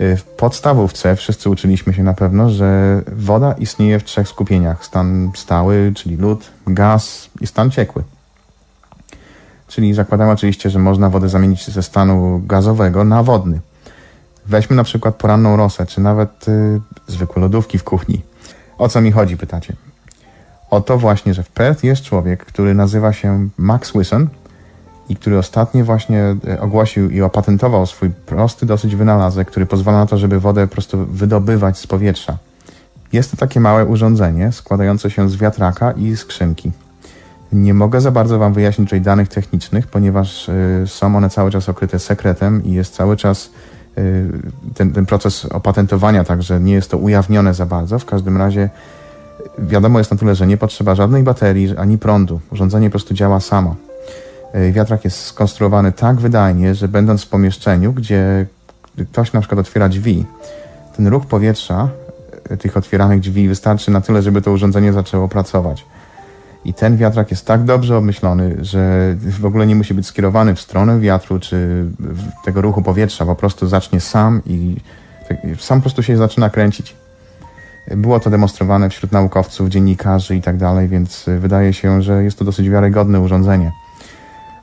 W 0.00 0.22
podstawówce 0.22 1.16
wszyscy 1.16 1.50
uczyliśmy 1.50 1.94
się 1.94 2.02
na 2.02 2.14
pewno, 2.14 2.50
że 2.50 3.02
woda 3.16 3.52
istnieje 3.52 3.98
w 3.98 4.04
trzech 4.04 4.28
skupieniach. 4.28 4.84
Stan 4.84 5.30
stały, 5.34 5.92
czyli 5.96 6.16
lód, 6.16 6.50
gaz 6.66 7.30
i 7.40 7.46
stan 7.46 7.70
ciekły. 7.70 8.02
Czyli 9.68 9.94
zakładamy 9.94 10.32
oczywiście, 10.32 10.70
że 10.70 10.78
można 10.78 11.10
wodę 11.10 11.28
zamienić 11.28 11.70
ze 11.70 11.82
stanu 11.82 12.42
gazowego 12.46 13.04
na 13.04 13.22
wodny. 13.22 13.60
Weźmy 14.46 14.76
na 14.76 14.84
przykład 14.84 15.14
poranną 15.14 15.56
rosę, 15.56 15.86
czy 15.86 16.00
nawet 16.00 16.48
y, 16.48 16.80
zwykłe 17.06 17.42
lodówki 17.42 17.78
w 17.78 17.84
kuchni. 17.84 18.22
O 18.78 18.88
co 18.88 19.00
mi 19.00 19.12
chodzi, 19.12 19.36
pytacie? 19.36 19.76
O 20.70 20.80
to 20.80 20.98
właśnie, 20.98 21.34
że 21.34 21.42
w 21.42 21.48
Perth 21.48 21.84
jest 21.84 22.02
człowiek, 22.02 22.44
który 22.44 22.74
nazywa 22.74 23.12
się 23.12 23.48
Max 23.58 23.92
Wilson 23.92 24.28
i 25.10 25.16
który 25.16 25.38
ostatnio 25.38 25.84
właśnie 25.84 26.36
e, 26.48 26.60
ogłosił 26.60 27.10
i 27.10 27.22
opatentował 27.22 27.86
swój 27.86 28.10
prosty 28.10 28.66
dosyć 28.66 28.96
wynalazek, 28.96 29.50
który 29.50 29.66
pozwala 29.66 29.98
na 29.98 30.06
to, 30.06 30.18
żeby 30.18 30.40
wodę 30.40 30.66
po 30.66 30.72
prostu 30.72 31.06
wydobywać 31.06 31.78
z 31.78 31.86
powietrza. 31.86 32.36
Jest 33.12 33.30
to 33.30 33.36
takie 33.36 33.60
małe 33.60 33.84
urządzenie 33.84 34.52
składające 34.52 35.10
się 35.10 35.28
z 35.28 35.36
wiatraka 35.36 35.92
i 35.92 36.16
skrzynki. 36.16 36.72
Nie 37.52 37.74
mogę 37.74 38.00
za 38.00 38.10
bardzo 38.10 38.38
Wam 38.38 38.52
wyjaśnić 38.52 38.88
tutaj 38.88 39.00
danych 39.00 39.28
technicznych, 39.28 39.86
ponieważ 39.86 40.48
y, 40.48 40.84
są 40.86 41.16
one 41.16 41.30
cały 41.30 41.50
czas 41.50 41.68
okryte 41.68 41.98
sekretem 41.98 42.64
i 42.64 42.72
jest 42.72 42.94
cały 42.94 43.16
czas 43.16 43.50
y, 43.98 44.28
ten, 44.74 44.92
ten 44.92 45.06
proces 45.06 45.44
opatentowania, 45.44 46.24
także 46.24 46.60
nie 46.60 46.72
jest 46.72 46.90
to 46.90 46.98
ujawnione 46.98 47.54
za 47.54 47.66
bardzo. 47.66 47.98
W 47.98 48.04
każdym 48.04 48.36
razie 48.36 48.70
wiadomo 49.58 49.98
jest 49.98 50.10
na 50.10 50.16
tyle, 50.16 50.34
że 50.34 50.46
nie 50.46 50.56
potrzeba 50.56 50.94
żadnej 50.94 51.22
baterii 51.22 51.76
ani 51.76 51.98
prądu. 51.98 52.40
Urządzenie 52.50 52.88
po 52.88 52.92
prostu 52.92 53.14
działa 53.14 53.40
samo. 53.40 53.76
Y, 54.54 54.72
wiatrak 54.72 55.04
jest 55.04 55.26
skonstruowany 55.26 55.92
tak 55.92 56.16
wydajnie, 56.16 56.74
że 56.74 56.88
będąc 56.88 57.24
w 57.24 57.28
pomieszczeniu, 57.28 57.92
gdzie 57.92 58.46
ktoś 59.12 59.32
na 59.32 59.40
przykład 59.40 59.58
otwiera 59.58 59.88
drzwi, 59.88 60.26
ten 60.96 61.06
ruch 61.06 61.26
powietrza 61.26 61.88
y, 62.52 62.56
tych 62.56 62.76
otwieranych 62.76 63.20
drzwi 63.20 63.48
wystarczy 63.48 63.90
na 63.90 64.00
tyle, 64.00 64.22
żeby 64.22 64.42
to 64.42 64.52
urządzenie 64.52 64.92
zaczęło 64.92 65.28
pracować. 65.28 65.84
I 66.64 66.74
ten 66.74 66.96
wiatrak 66.96 67.30
jest 67.30 67.46
tak 67.46 67.64
dobrze 67.64 67.96
obmyślony, 67.96 68.56
że 68.60 69.14
w 69.18 69.46
ogóle 69.46 69.66
nie 69.66 69.74
musi 69.74 69.94
być 69.94 70.06
skierowany 70.06 70.54
w 70.54 70.60
stronę 70.60 71.00
wiatru 71.00 71.40
czy 71.40 71.86
tego 72.44 72.60
ruchu 72.60 72.82
powietrza. 72.82 73.26
Po 73.26 73.36
prostu 73.36 73.68
zacznie 73.68 74.00
sam 74.00 74.42
i 74.46 74.76
tak- 75.28 75.38
sam 75.58 75.78
po 75.78 75.82
prostu 75.82 76.02
się 76.02 76.16
zaczyna 76.16 76.50
kręcić. 76.50 76.96
Było 77.96 78.20
to 78.20 78.30
demonstrowane 78.30 78.90
wśród 78.90 79.12
naukowców, 79.12 79.68
dziennikarzy 79.68 80.36
i 80.36 80.42
tak 80.42 80.56
dalej, 80.56 80.88
więc 80.88 81.26
wydaje 81.38 81.72
się, 81.72 82.02
że 82.02 82.24
jest 82.24 82.38
to 82.38 82.44
dosyć 82.44 82.68
wiarygodne 82.68 83.20
urządzenie. 83.20 83.72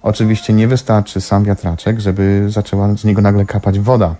Oczywiście 0.08 0.54
nie 0.54 0.68
wystarczy 0.68 1.22
sam 1.22 1.44
wiatraczek, 1.44 2.00
żeby 2.00 2.46
zaczęła 2.50 2.96
z 2.96 3.04
niego 3.04 3.22
nagle 3.22 3.46
kapać 3.46 3.80
woda. 3.80 4.16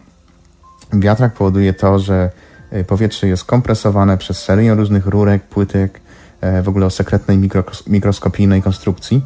Wiatrak 0.94 1.34
powoduje 1.34 1.74
to, 1.74 2.00
że 2.00 2.30
y, 2.74 2.84
powietrze 2.84 3.28
jest 3.28 3.46
kompresowane 3.46 4.18
przez 4.18 4.44
serię 4.44 4.76
różnych 4.76 5.06
rurek, 5.06 5.44
płytek, 5.44 6.02
e, 6.42 6.62
w 6.62 6.70
ogóle 6.70 6.86
o 6.86 6.90
sekretnej 6.90 7.38
mikros- 7.38 7.90
mikroskopijnej 7.90 8.62
konstrukcji, 8.62 9.22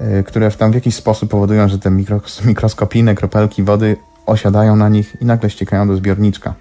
e, 0.00 0.22
które 0.22 0.50
w 0.50 0.56
tam 0.56 0.70
w 0.70 0.74
jakiś 0.74 0.94
sposób 0.94 1.30
powodują, 1.30 1.68
że 1.68 1.78
te 1.78 1.90
mikros- 1.90 2.46
mikroskopijne 2.46 3.14
kropelki 3.14 3.62
wody 3.62 3.96
osiadają 4.26 4.76
na 4.76 4.88
nich 4.88 5.16
i 5.20 5.24
nagle 5.24 5.50
ściekają 5.50 5.88
do 5.88 5.96
zbiorniczka. 5.96 6.54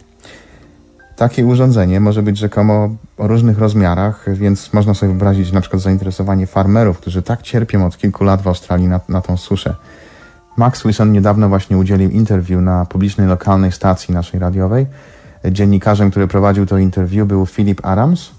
Takie 1.20 1.45
urządzenie 1.45 1.99
może 1.99 2.24
być 2.24 2.38
rzekomo 2.38 2.89
o 3.17 3.28
różnych 3.28 3.59
rozmiarach, 3.59 4.26
więc 4.34 4.74
można 4.74 4.93
sobie 4.93 5.09
wyobrazić 5.09 5.51
na 5.51 5.61
przykład 5.61 5.82
zainteresowanie 5.82 6.47
farmerów, 6.47 6.97
którzy 6.97 7.22
tak 7.22 7.41
cierpią 7.41 7.86
od 7.86 7.97
kilku 7.97 8.24
lat 8.24 8.41
w 8.41 8.47
Australii 8.47 8.88
na, 8.88 8.99
na 9.09 9.22
tą 9.22 9.38
suszę. 9.38 9.76
Max 10.57 10.84
Wilson 10.84 11.11
niedawno 11.11 11.49
właśnie 11.49 11.78
udzielił 11.78 12.09
interview 12.09 12.61
na 12.61 12.86
publicznej 12.86 13.28
lokalnej 13.28 13.72
stacji 13.72 14.13
naszej 14.13 14.39
radiowej. 14.39 14.88
Dziennikarzem, 15.51 16.11
który 16.11 16.28
prowadził 16.28 16.65
to 16.65 16.78
interview 16.78 17.28
był 17.28 17.45
Philip 17.45 17.86
Adams. 17.86 18.32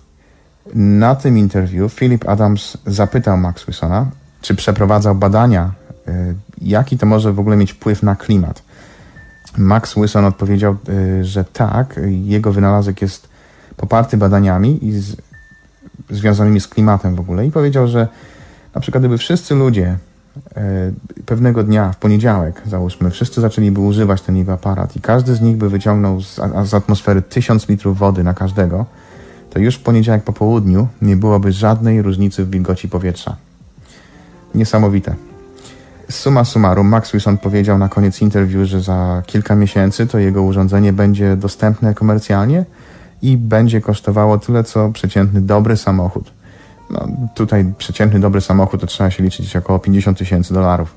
Na 0.74 1.14
tym 1.14 1.38
interview 1.38 1.94
Philip 1.94 2.28
Adams 2.28 2.78
zapytał 2.86 3.38
Max 3.38 3.66
Wilsona, 3.66 4.06
czy 4.42 4.54
przeprowadzał 4.54 5.14
badania, 5.14 5.72
y, 6.08 6.34
jaki 6.60 6.98
to 6.98 7.06
może 7.06 7.32
w 7.32 7.40
ogóle 7.40 7.56
mieć 7.56 7.72
wpływ 7.72 8.02
na 8.02 8.16
klimat. 8.16 8.62
Max 9.59 9.94
Wilson 9.94 10.24
odpowiedział, 10.24 10.76
y, 10.88 11.24
że 11.24 11.44
tak, 11.44 12.01
jego 12.09 12.53
wynalazek 12.53 13.03
jest 13.03 13.28
poparty 13.76 14.16
badaniami 14.16 14.86
i 14.86 14.92
z, 14.92 15.16
związanymi 16.11 16.61
z 16.61 16.68
klimatem 16.68 17.14
w 17.14 17.20
ogóle 17.20 17.46
i 17.46 17.51
powiedział, 17.51 17.88
że 17.88 18.09
na 18.74 18.80
przykład 18.80 19.03
gdyby 19.03 19.18
wszyscy 19.18 19.55
ludzie 19.55 19.98
e, 20.57 20.92
pewnego 21.26 21.62
dnia, 21.62 21.92
w 21.92 21.96
poniedziałek 21.96 22.62
załóżmy, 22.66 23.11
wszyscy 23.11 23.40
zaczęliby 23.40 23.80
używać 23.80 24.22
ten 24.22 24.36
ich 24.36 24.48
aparat 24.48 24.96
i 24.96 25.01
każdy 25.01 25.34
z 25.34 25.40
nich 25.40 25.57
by 25.57 25.68
wyciągnął 25.68 26.20
z, 26.20 26.40
z 26.64 26.74
atmosfery 26.74 27.22
tysiąc 27.22 27.68
litrów 27.68 27.98
wody 27.98 28.24
na 28.24 28.34
każdego, 28.34 28.86
to 29.51 29.59
już 29.59 29.76
w 29.76 29.82
poniedziałek 29.82 30.24
po 30.24 30.32
południu 30.32 30.88
nie 31.03 31.16
byłoby 31.16 31.53
żadnej 31.53 32.03
różnicy 32.03 32.44
w 32.44 32.51
wilgoci 32.51 32.88
powietrza. 32.88 33.36
Niesamowite. 34.55 35.29
Suma 36.11 36.44
summarum, 36.44 36.88
Max 36.88 37.12
Wilson 37.12 37.38
powiedział 37.38 37.78
na 37.78 37.88
koniec 37.88 38.20
interwiu, 38.22 38.64
że 38.64 38.80
za 38.80 39.22
kilka 39.26 39.54
miesięcy 39.54 40.06
to 40.06 40.18
jego 40.18 40.42
urządzenie 40.42 40.92
będzie 40.92 41.36
dostępne 41.36 41.94
komercjalnie 41.94 42.64
i 43.22 43.36
będzie 43.36 43.80
kosztowało 43.80 44.38
tyle, 44.38 44.64
co 44.64 44.88
przeciętny 44.92 45.40
dobry 45.40 45.76
samochód. 45.76 46.32
No, 46.90 47.08
tutaj 47.34 47.72
przeciętny 47.78 48.20
dobry 48.20 48.40
samochód 48.40 48.80
to 48.80 48.86
trzeba 48.86 49.11
się 49.11 49.22
liczyć 49.22 49.56
około 49.56 49.78
50 49.78 50.18
tysięcy 50.18 50.54
dolarów. 50.54 50.94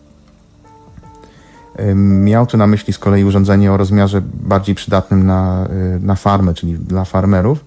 Miał 1.96 2.46
tu 2.46 2.58
na 2.58 2.68
myśli 2.68 2.94
z 2.94 3.00
kolei 3.00 3.24
urządzenie 3.24 3.72
o 3.72 3.78
rozmiarze 3.78 4.22
bardziej 4.34 4.76
przydatnym 4.76 5.26
na, 5.26 5.68
y, 5.96 6.00
na 6.00 6.16
farmę, 6.16 6.54
czyli 6.54 6.74
dla 6.74 7.06
farmerów, 7.06 7.66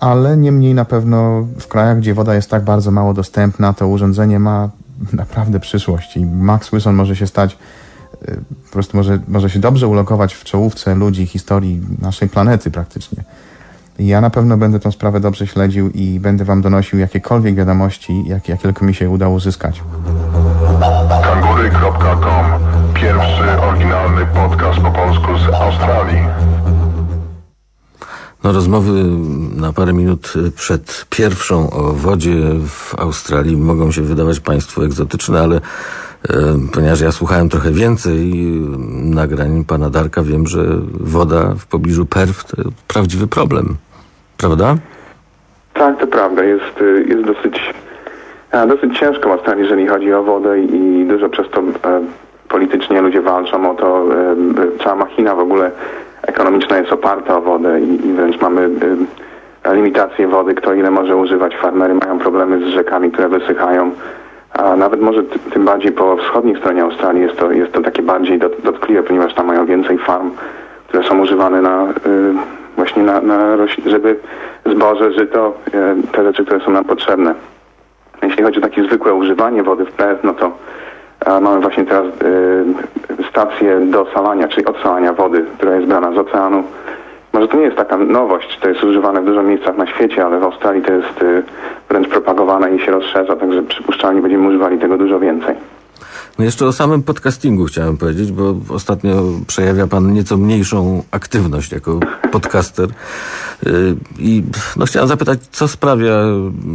ale 0.00 0.36
niemniej 0.36 0.74
na 0.74 0.84
pewno 0.84 1.46
w 1.58 1.68
krajach, 1.68 1.98
gdzie 1.98 2.14
woda 2.14 2.34
jest 2.34 2.50
tak 2.50 2.64
bardzo 2.64 2.90
mało 2.90 3.14
dostępna, 3.14 3.72
to 3.72 3.88
urządzenie 3.88 4.38
ma 4.38 4.70
naprawdę 5.12 5.60
przyszłość 5.60 6.16
i 6.16 6.26
Max 6.26 6.70
Wilson 6.70 6.94
może 6.94 7.16
się 7.16 7.26
stać, 7.26 7.58
y, 8.28 8.40
po 8.66 8.72
prostu 8.72 8.96
może, 8.96 9.18
może 9.28 9.50
się 9.50 9.58
dobrze 9.58 9.86
ulokować 9.88 10.34
w 10.34 10.44
czołówce 10.44 10.94
ludzi, 10.94 11.26
historii 11.26 11.80
naszej 11.98 12.28
planety 12.28 12.70
praktycznie. 12.70 13.24
Ja 13.98 14.20
na 14.20 14.30
pewno 14.30 14.56
będę 14.56 14.80
tą 14.80 14.92
sprawę 14.92 15.20
dobrze 15.20 15.46
śledził 15.46 15.90
i 15.90 16.20
będę 16.20 16.44
wam 16.44 16.62
donosił 16.62 16.98
jakiekolwiek 16.98 17.54
wiadomości, 17.54 18.24
jakie, 18.26 18.52
jakie 18.52 18.62
tylko 18.62 18.84
mi 18.84 18.94
się 18.94 19.10
uda 19.10 19.28
uzyskać. 19.28 19.82
Kangury.com 21.22 22.46
Pierwszy 22.94 23.60
oryginalny 23.60 24.26
podcast 24.26 24.78
po 24.78 24.90
polsku 24.90 25.38
z 25.38 25.54
Australii. 25.54 26.20
No, 28.44 28.52
rozmowy 28.52 28.92
na 29.56 29.72
parę 29.72 29.92
minut 29.92 30.32
przed 30.56 31.06
pierwszą 31.10 31.70
o 31.70 31.82
wodzie 31.92 32.34
w 32.66 32.94
Australii 32.98 33.56
mogą 33.56 33.92
się 33.92 34.02
wydawać 34.02 34.40
Państwu 34.40 34.82
egzotyczne, 34.82 35.40
ale 35.40 35.56
e, 35.56 35.60
ponieważ 36.74 37.00
ja 37.00 37.12
słuchałem 37.12 37.48
trochę 37.48 37.70
więcej 37.70 38.32
nagrań 39.04 39.64
pana 39.64 39.90
Darka, 39.90 40.22
wiem, 40.22 40.46
że 40.46 40.64
woda 41.00 41.54
w 41.58 41.66
pobliżu 41.66 42.06
Perth 42.06 42.44
to 42.44 42.62
prawdziwy 42.88 43.26
problem. 43.26 43.76
Prawda? 44.36 44.76
Tak, 45.74 46.00
to 46.00 46.06
prawda. 46.06 46.44
Jest, 46.44 46.80
y, 46.80 47.04
jest 47.08 47.26
dosyć, 47.26 47.74
dosyć 48.68 48.98
ciężko 48.98 49.32
Australii, 49.32 49.62
jeżeli 49.62 49.88
chodzi 49.88 50.12
o 50.12 50.22
wodę 50.22 50.60
i 50.60 51.06
dużo 51.08 51.28
przez 51.28 51.46
to 51.50 51.60
e, 51.60 52.02
politycznie 52.48 53.00
ludzie 53.00 53.20
walczą 53.20 53.70
o 53.70 53.74
to. 53.74 54.04
E, 54.14 54.36
cała 54.84 54.96
machina 54.96 55.34
w 55.34 55.38
ogóle 55.38 55.70
ekonomiczna 56.22 56.78
jest 56.78 56.92
oparta 56.92 57.36
o 57.36 57.40
wodę 57.40 57.80
i, 57.80 58.06
i 58.06 58.12
wręcz 58.12 58.40
mamy 58.40 58.70
limitację 59.72 60.28
wody, 60.28 60.54
kto 60.54 60.74
ile 60.74 60.90
może 60.90 61.16
używać. 61.16 61.56
Farmery 61.56 61.94
mają 61.94 62.18
problemy 62.18 62.66
z 62.66 62.68
rzekami, 62.68 63.10
które 63.10 63.28
wysychają. 63.28 63.90
A 64.52 64.76
nawet 64.76 65.00
może 65.00 65.22
tym 65.52 65.64
bardziej 65.64 65.92
po 65.92 66.16
wschodniej 66.16 66.56
stronie 66.56 66.82
Australii 66.82 67.22
jest 67.22 67.36
to, 67.36 67.52
jest 67.52 67.72
to 67.72 67.80
takie 67.80 68.02
bardziej 68.02 68.38
dot, 68.38 68.52
dotkliwe, 68.64 69.02
ponieważ 69.02 69.34
tam 69.34 69.46
mają 69.46 69.66
więcej 69.66 69.98
farm, 69.98 70.30
które 70.88 71.02
są 71.02 71.20
używane 71.20 71.62
na 71.62 71.86
właśnie 72.76 73.02
na, 73.02 73.20
na 73.20 73.56
żeby 73.86 74.16
zboże, 74.66 75.12
żyto, 75.12 75.54
e, 75.74 75.96
te 76.12 76.24
rzeczy, 76.24 76.44
które 76.44 76.60
są 76.60 76.70
nam 76.70 76.84
potrzebne. 76.84 77.34
Jeśli 78.22 78.44
chodzi 78.44 78.58
o 78.58 78.62
takie 78.62 78.84
zwykłe 78.84 79.14
używanie 79.14 79.62
wody 79.62 79.84
w 79.84 79.92
PES, 79.92 80.18
no 80.22 80.34
to 80.34 80.52
mamy 81.26 81.60
właśnie 81.60 81.84
teraz 81.84 82.04
y, 82.06 82.64
stację 83.30 83.80
dosalania, 83.80 84.48
czyli 84.48 84.66
odsalania 84.66 85.12
wody, 85.12 85.44
która 85.56 85.74
jest 85.74 85.86
brana 85.86 86.12
z 86.12 86.18
oceanu. 86.18 86.62
Może 87.32 87.48
to 87.48 87.56
nie 87.56 87.62
jest 87.62 87.76
taka 87.76 87.96
nowość, 87.96 88.58
to 88.58 88.68
jest 88.68 88.84
używane 88.84 89.20
w 89.20 89.24
dużo 89.24 89.42
miejscach 89.42 89.76
na 89.76 89.86
świecie, 89.86 90.26
ale 90.26 90.38
w 90.38 90.44
Australii 90.44 90.82
to 90.82 90.92
jest 90.92 91.22
y, 91.22 91.42
wręcz 91.88 92.08
propagowane 92.08 92.74
i 92.74 92.78
się 92.78 92.92
rozszerza, 92.92 93.36
także 93.36 93.62
przypuszczalnie 93.62 94.22
będziemy 94.22 94.48
używali 94.48 94.78
tego 94.78 94.98
dużo 94.98 95.20
więcej. 95.20 95.54
No 96.38 96.44
jeszcze 96.44 96.66
o 96.66 96.72
samym 96.72 97.02
podcastingu 97.02 97.64
chciałem 97.64 97.96
powiedzieć, 97.96 98.32
bo 98.32 98.54
ostatnio 98.74 99.22
przejawia 99.46 99.86
pan 99.86 100.12
nieco 100.12 100.36
mniejszą 100.36 101.02
aktywność 101.10 101.72
jako 101.72 102.00
podcaster. 102.32 102.88
Y, 103.66 103.96
I 104.18 104.42
no 104.76 104.86
chciałem 104.86 105.08
zapytać, 105.08 105.38
co 105.50 105.68
sprawia, 105.68 106.12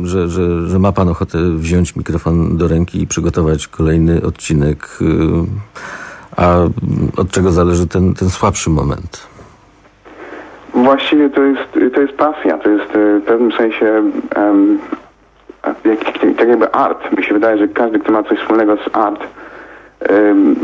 że, 0.04 0.28
że, 0.30 0.68
że 0.68 0.80
ma 0.80 0.92
pan 0.92 1.10
ochotę 1.10 1.38
wziąć 1.56 1.96
mikrofon 1.96 2.58
do 2.58 2.68
ręki 2.68 3.02
i 3.02 3.08
przygotować 3.08 3.68
kolejny 3.68 4.22
odcinek, 4.22 4.90
y, 5.02 5.06
a 6.38 6.58
od 7.18 7.32
czego 7.32 7.52
zależy 7.52 7.88
ten, 7.88 8.14
ten 8.14 8.30
słabszy 8.30 8.70
moment? 8.70 9.28
Właściwie 10.74 11.30
to 11.30 11.42
jest, 11.44 11.94
to 11.96 12.02
jest 12.02 12.14
pasja, 12.14 12.58
to 12.58 12.70
jest 12.70 12.96
y, 12.96 13.20
w 13.20 13.24
pewnym 13.26 13.52
sensie 13.52 14.12
um, 14.36 14.80
tak 16.38 16.48
jakby 16.48 16.72
art. 16.72 17.18
Mi 17.18 17.24
się 17.24 17.34
wydaje, 17.34 17.58
że 17.58 17.68
każdy, 17.68 18.00
kto 18.00 18.12
ma 18.12 18.24
coś 18.24 18.40
wspólnego 18.40 18.76
z 18.76 18.96
art, 18.96 19.24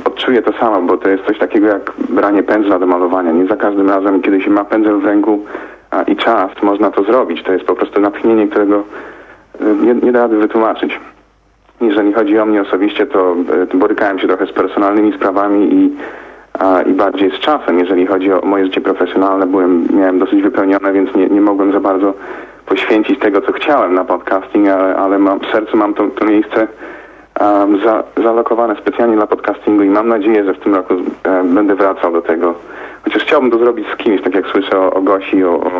odczuję 0.05 0.41
to 0.41 0.53
samo, 0.53 0.81
bo 0.81 0.97
to 0.97 1.09
jest 1.09 1.23
coś 1.23 1.37
takiego 1.37 1.67
jak 1.67 1.91
branie 2.09 2.43
pędzla 2.43 2.79
do 2.79 2.87
malowania. 2.87 3.31
Nie 3.31 3.45
za 3.45 3.55
każdym 3.55 3.89
razem, 3.89 4.21
kiedy 4.21 4.41
się 4.41 4.49
ma 4.49 4.65
pędzel 4.65 4.97
w 4.99 5.05
ręku 5.05 5.45
a, 5.91 6.03
i 6.03 6.15
czas, 6.15 6.51
można 6.61 6.91
to 6.91 7.03
zrobić. 7.03 7.43
To 7.43 7.53
jest 7.53 7.65
po 7.65 7.75
prostu 7.75 8.01
natchnienie, 8.01 8.47
którego 8.47 8.83
nie, 9.81 9.93
nie 9.93 10.11
da 10.11 10.19
rady 10.19 10.37
wytłumaczyć. 10.37 10.99
Jeżeli 11.81 12.13
chodzi 12.13 12.39
o 12.39 12.45
mnie 12.45 12.61
osobiście, 12.61 13.05
to 13.07 13.35
y, 13.73 13.77
borykałem 13.77 14.19
się 14.19 14.27
trochę 14.27 14.45
z 14.45 14.51
personalnymi 14.51 15.13
sprawami 15.13 15.73
i, 15.73 15.95
a, 16.59 16.81
i 16.81 16.93
bardziej 16.93 17.31
z 17.31 17.39
czasem. 17.39 17.79
Jeżeli 17.79 18.07
chodzi 18.07 18.33
o 18.33 18.41
moje 18.43 18.65
życie 18.65 18.81
profesjonalne, 18.81 19.45
byłem, 19.47 19.87
miałem 19.93 20.19
dosyć 20.19 20.41
wypełnione, 20.41 20.93
więc 20.93 21.15
nie, 21.15 21.27
nie 21.27 21.41
mogłem 21.41 21.71
za 21.71 21.79
bardzo 21.79 22.13
poświęcić 22.65 23.19
tego, 23.19 23.41
co 23.41 23.51
chciałem 23.51 23.93
na 23.93 24.05
podcasting, 24.05 24.67
ale, 24.67 24.95
ale 24.95 25.19
mam, 25.19 25.39
w 25.39 25.45
sercu 25.45 25.77
mam 25.77 25.93
to, 25.93 26.07
to 26.07 26.25
miejsce 26.25 26.67
um, 27.39 27.79
za, 27.83 28.03
zalokowane 28.23 28.75
specjalnie 28.75 29.15
dla 29.15 29.27
podcastingu 29.27 29.83
i 29.83 29.89
mam 29.89 30.07
nadzieję, 30.07 30.43
że 30.43 30.53
w 30.53 30.59
tym 30.59 30.75
roku 30.75 30.93
um, 30.93 31.55
będę 31.55 31.75
wracał 31.75 32.13
do 32.13 32.21
tego. 32.21 32.53
Chociaż 33.03 33.23
chciałbym 33.23 33.51
to 33.51 33.57
zrobić 33.57 33.87
z 33.93 33.97
kimś, 33.97 34.21
tak 34.21 34.35
jak 34.35 34.47
słyszę 34.47 34.79
o, 34.79 34.93
o 34.93 35.01
Gosi, 35.01 35.43
o, 35.43 35.51
o, 35.51 35.71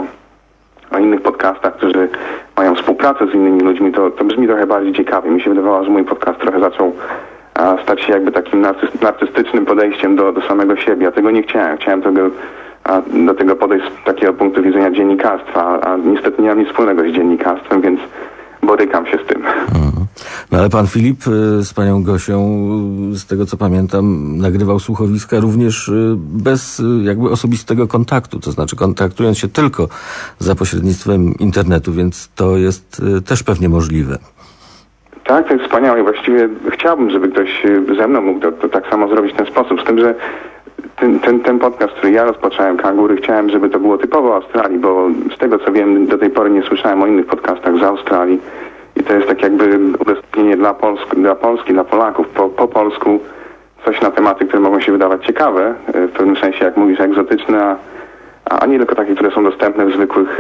o 0.92 0.98
innych 0.98 1.22
podcastach, 1.22 1.76
którzy 1.76 2.10
mają 2.58 2.76
współpracę 2.76 3.28
z 3.28 3.34
innymi 3.34 3.62
ludźmi, 3.62 3.92
to, 3.92 4.12
to 4.12 4.24
brzmi 4.24 4.48
trochę 4.48 4.68
bardziej 4.68 4.94
ciekawie. 4.94 5.30
Mi 5.30 5.42
się 5.42 5.50
wydawało, 5.50 5.84
że 5.84 5.90
mój 5.90 6.04
podcast 6.04 6.40
trochę 6.40 6.60
zaczął 6.60 6.94
a, 7.54 7.78
stać 7.84 8.02
się 8.02 8.14
jakby 8.14 8.32
takim 8.32 8.66
narcystycznym 9.02 9.66
podejściem 9.66 10.16
do, 10.16 10.32
do 10.32 10.42
samego 10.42 10.76
siebie. 10.76 11.06
Ja 11.06 11.12
tego 11.12 11.32
nie 11.32 11.44
chciałem. 11.44 11.78
Chciałem 11.78 12.02
tego, 12.02 12.22
a, 12.84 13.02
do 13.26 13.34
tego 13.34 13.56
podejść 13.56 13.86
z 13.86 14.06
takiego 14.06 14.34
punktu 14.34 14.64
widzenia 14.64 14.92
dziennikarstwa, 14.92 15.64
a, 15.64 15.94
a 15.94 15.98
niestety 15.98 16.42
nie 16.42 16.50
mam 16.50 16.60
nic 16.60 16.70
wspólnego 16.70 17.02
z 17.02 17.06
dziennikarstwem, 17.06 17.82
więc 17.82 18.00
borykam 18.64 19.06
się 19.06 19.18
z 19.26 19.28
tym. 19.28 19.46
Mhm. 19.46 20.06
No 20.52 20.58
ale 20.58 20.70
pan 20.70 20.88
Filip 20.88 21.28
y, 21.28 21.64
z 21.64 21.74
panią 21.74 22.04
Gosią, 22.04 22.38
y, 23.14 23.18
z 23.18 23.26
tego 23.26 23.46
co 23.46 23.58
pamiętam, 23.58 24.38
nagrywał 24.38 24.80
słuchowiska 24.80 25.40
również 25.40 25.88
y, 25.88 26.16
bez 26.18 26.82
jakby 27.04 27.30
osobistego 27.30 27.88
kontaktu, 27.88 28.40
to 28.40 28.52
znaczy 28.52 28.76
kontaktując 28.76 29.38
się 29.38 29.48
tylko 29.48 29.88
za 30.40 30.56
pośrednictwem 30.56 31.34
internetu, 31.40 31.94
więc 31.94 32.30
to 32.36 32.58
jest 32.58 33.02
też 33.26 33.44
pewnie 33.44 33.70
możliwe. 33.70 34.18
Tak, 35.24 35.48
to 35.48 35.54
jest 35.54 35.66
wspaniałe. 35.66 36.04
Właściwie 36.04 36.50
chciałbym, 36.74 37.10
żeby 37.10 37.32
ktoś 37.32 37.64
ze 37.98 38.08
mną 38.08 38.22
mógł 38.22 38.40
to, 38.40 38.52
to 38.52 38.70
tak 38.70 38.88
samo 38.90 39.08
zrobić 39.08 39.34
w 39.34 39.38
ten 39.38 39.46
sposób, 39.46 39.82
z 39.82 39.84
tym, 39.86 40.00
że 40.00 40.16
ten, 40.96 41.20
ten, 41.20 41.40
ten 41.40 41.60
podcast, 41.60 41.94
który 41.94 42.12
ja 42.12 42.24
rozpocząłem, 42.24 42.78
Kangury, 42.78 43.18
chciałem, 43.18 43.50
żeby 43.50 43.70
to 43.70 43.80
było 43.80 43.98
typowo 43.98 44.36
Australii, 44.36 44.80
bo 44.80 45.08
z 45.36 45.38
tego 45.38 45.60
co 45.60 45.72
wiem, 45.72 46.08
do 46.08 46.18
tej 46.18 46.30
pory 46.30 46.50
nie 46.50 46.64
słyszałem 46.64 47.04
o 47.04 47.08
innych 47.08 47.26
podcastach 47.26 47.78
z 47.78 47.84
Australii 47.84 48.40
i 48.96 49.04
to 49.04 49.14
jest 49.14 49.28
tak 49.28 49.42
jakby 49.42 49.80
udostępnienie 50.00 50.58
dla, 50.58 50.74
Polsk, 50.74 51.16
dla 51.16 51.36
Polski, 51.36 51.74
dla 51.74 51.84
Polaków 51.84 52.28
po, 52.28 52.50
po 52.50 52.68
polsku 52.68 53.20
coś 53.86 54.02
na 54.02 54.12
tematy, 54.12 54.46
które 54.46 54.60
mogą 54.60 54.80
się 54.80 54.92
wydawać 54.92 55.26
ciekawe, 55.26 55.74
e, 55.94 56.08
w 56.08 56.12
pewnym 56.12 56.36
sensie, 56.36 56.66
jak 56.66 56.78
mówisz, 56.78 57.00
egzotyczne, 57.00 57.76
a, 58.46 58.60
a 58.60 58.66
nie 58.66 58.78
tylko 58.78 58.96
takie, 58.96 59.16
które 59.16 59.32
są 59.32 59.44
dostępne 59.44 59.86
w 59.86 59.94
zwykłych 59.94 60.38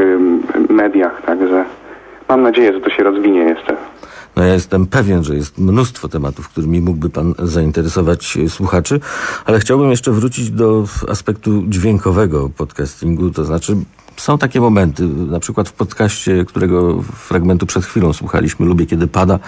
mediach, 0.69 1.21
także 1.21 1.65
mam 2.29 2.41
nadzieję, 2.41 2.73
że 2.73 2.81
to 2.81 2.89
się 2.89 3.03
rozwinie 3.03 3.39
jeszcze. 3.39 3.75
No 4.39 4.45
ja 4.45 4.53
jestem 4.53 4.85
pewien, 4.87 5.23
że 5.23 5.35
jest 5.35 5.57
mnóstwo 5.57 6.09
tematów, 6.09 6.49
którymi 6.49 6.81
mógłby 6.81 7.09
pan 7.09 7.33
zainteresować 7.39 8.37
słuchaczy, 8.47 8.99
ale 9.45 9.59
chciałbym 9.59 9.91
jeszcze 9.91 10.11
wrócić 10.11 10.51
do 10.51 10.85
aspektu 11.07 11.63
dźwiękowego 11.67 12.49
podcastingu, 12.49 13.31
to 13.31 13.45
znaczy 13.45 13.75
są 14.19 14.37
takie 14.37 14.61
momenty, 14.61 15.07
na 15.07 15.39
przykład 15.39 15.69
w 15.69 15.73
podcaście, 15.73 16.45
którego 16.45 17.01
fragmentu 17.01 17.65
przed 17.65 17.85
chwilą 17.85 18.13
słuchaliśmy, 18.13 18.65
Lubię 18.65 18.85
Kiedy 18.85 19.07
Pada, 19.07 19.39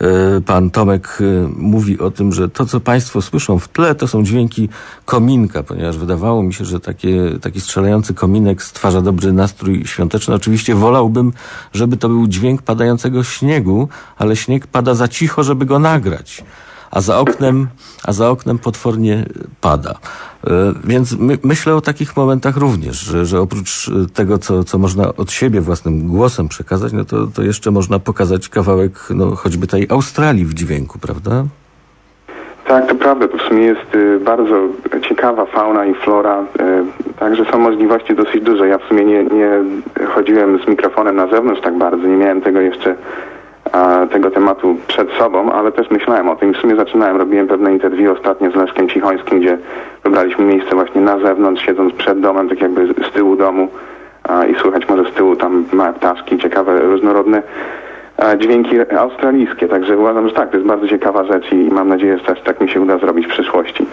e, 0.00 0.40
pan 0.40 0.70
Tomek 0.70 1.18
e, 1.20 1.48
mówi 1.56 1.98
o 1.98 2.10
tym, 2.10 2.32
że 2.32 2.48
to, 2.48 2.66
co 2.66 2.80
państwo 2.80 3.22
słyszą 3.22 3.58
w 3.58 3.68
tle, 3.68 3.94
to 3.94 4.08
są 4.08 4.24
dźwięki 4.24 4.68
kominka, 5.04 5.62
ponieważ 5.62 5.98
wydawało 5.98 6.42
mi 6.42 6.54
się, 6.54 6.64
że 6.64 6.80
takie, 6.80 7.38
taki 7.42 7.60
strzelający 7.60 8.14
kominek 8.14 8.62
stwarza 8.62 9.00
dobry 9.00 9.32
nastrój 9.32 9.84
świąteczny. 9.86 10.34
Oczywiście 10.34 10.74
wolałbym, 10.74 11.32
żeby 11.72 11.96
to 11.96 12.08
był 12.08 12.26
dźwięk 12.26 12.62
padającego 12.62 13.24
śniegu, 13.24 13.88
ale 14.18 14.36
śnieg 14.36 14.66
pada 14.66 14.94
za 14.94 15.08
cicho, 15.08 15.42
żeby 15.42 15.66
go 15.66 15.78
nagrać 15.78 16.44
a 16.94 17.00
za 17.00 17.18
oknem, 17.18 17.68
a 18.04 18.12
za 18.12 18.30
oknem 18.30 18.58
potwornie 18.58 19.26
pada. 19.60 19.94
E, 20.46 20.72
więc 20.84 21.18
my, 21.18 21.38
myślę 21.42 21.74
o 21.74 21.80
takich 21.80 22.16
momentach 22.16 22.56
również, 22.56 22.96
że, 22.96 23.24
że 23.24 23.40
oprócz 23.40 23.90
tego, 24.14 24.38
co, 24.38 24.64
co 24.64 24.78
można 24.78 25.16
od 25.16 25.32
siebie 25.32 25.60
własnym 25.60 26.06
głosem 26.06 26.48
przekazać, 26.48 26.92
no 26.92 27.04
to, 27.04 27.26
to 27.26 27.42
jeszcze 27.42 27.70
można 27.70 27.98
pokazać 27.98 28.48
kawałek 28.48 28.92
no, 29.14 29.36
choćby 29.36 29.66
tej 29.66 29.86
Australii 29.90 30.44
w 30.44 30.54
dźwięku, 30.54 30.98
prawda? 30.98 31.44
Tak, 32.66 32.86
to 32.86 32.94
prawda. 32.94 33.28
To 33.28 33.38
w 33.38 33.42
sumie 33.42 33.62
jest 33.62 33.94
y, 33.94 34.20
bardzo 34.20 34.60
ciekawa 35.08 35.46
fauna 35.46 35.86
i 35.86 35.94
flora. 35.94 36.42
Y, 36.42 37.14
także 37.18 37.44
są 37.44 37.58
możliwości 37.58 38.14
dosyć 38.14 38.44
duże. 38.44 38.68
Ja 38.68 38.78
w 38.78 38.84
sumie 38.84 39.04
nie, 39.04 39.24
nie 39.24 39.48
chodziłem 40.06 40.58
z 40.64 40.68
mikrofonem 40.68 41.16
na 41.16 41.26
zewnątrz 41.26 41.62
tak 41.62 41.78
bardzo. 41.78 42.06
Nie 42.06 42.16
miałem 42.16 42.40
tego 42.40 42.60
jeszcze 42.60 42.96
tego 44.10 44.30
tematu 44.30 44.76
przed 44.86 45.10
sobą, 45.18 45.52
ale 45.52 45.72
też 45.72 45.90
myślałem 45.90 46.28
o 46.28 46.36
tym. 46.36 46.54
W 46.54 46.56
sumie 46.56 46.76
zaczynałem, 46.76 47.16
robiłem 47.16 47.48
pewne 47.48 47.72
interwiu 47.72 48.12
ostatnio 48.12 48.50
z 48.50 48.54
Leszkiem 48.54 48.88
Cichońskim, 48.88 49.40
gdzie 49.40 49.58
wybraliśmy 50.04 50.44
miejsce 50.44 50.74
właśnie 50.74 51.00
na 51.00 51.18
zewnątrz, 51.18 51.66
siedząc 51.66 51.94
przed 51.94 52.20
domem, 52.20 52.48
tak 52.48 52.60
jakby 52.60 52.94
z 53.10 53.12
tyłu 53.12 53.36
domu 53.36 53.68
i 54.50 54.60
słychać 54.60 54.88
może 54.88 55.10
z 55.10 55.14
tyłu 55.14 55.36
tam 55.36 55.64
małe 55.72 55.92
ptaszki, 55.92 56.38
ciekawe, 56.38 56.80
różnorodne 56.80 57.42
dźwięki 58.38 58.76
australijskie. 58.98 59.68
Także 59.68 59.98
uważam, 59.98 60.28
że 60.28 60.34
tak, 60.34 60.50
to 60.50 60.56
jest 60.56 60.68
bardzo 60.68 60.88
ciekawa 60.88 61.24
rzecz 61.24 61.52
i 61.52 61.56
mam 61.56 61.88
nadzieję, 61.88 62.18
że 62.18 62.24
też 62.24 62.42
tak 62.44 62.60
mi 62.60 62.70
się 62.70 62.80
uda 62.80 62.98
zrobić 62.98 63.26
w 63.26 63.30
przyszłości. 63.30 63.86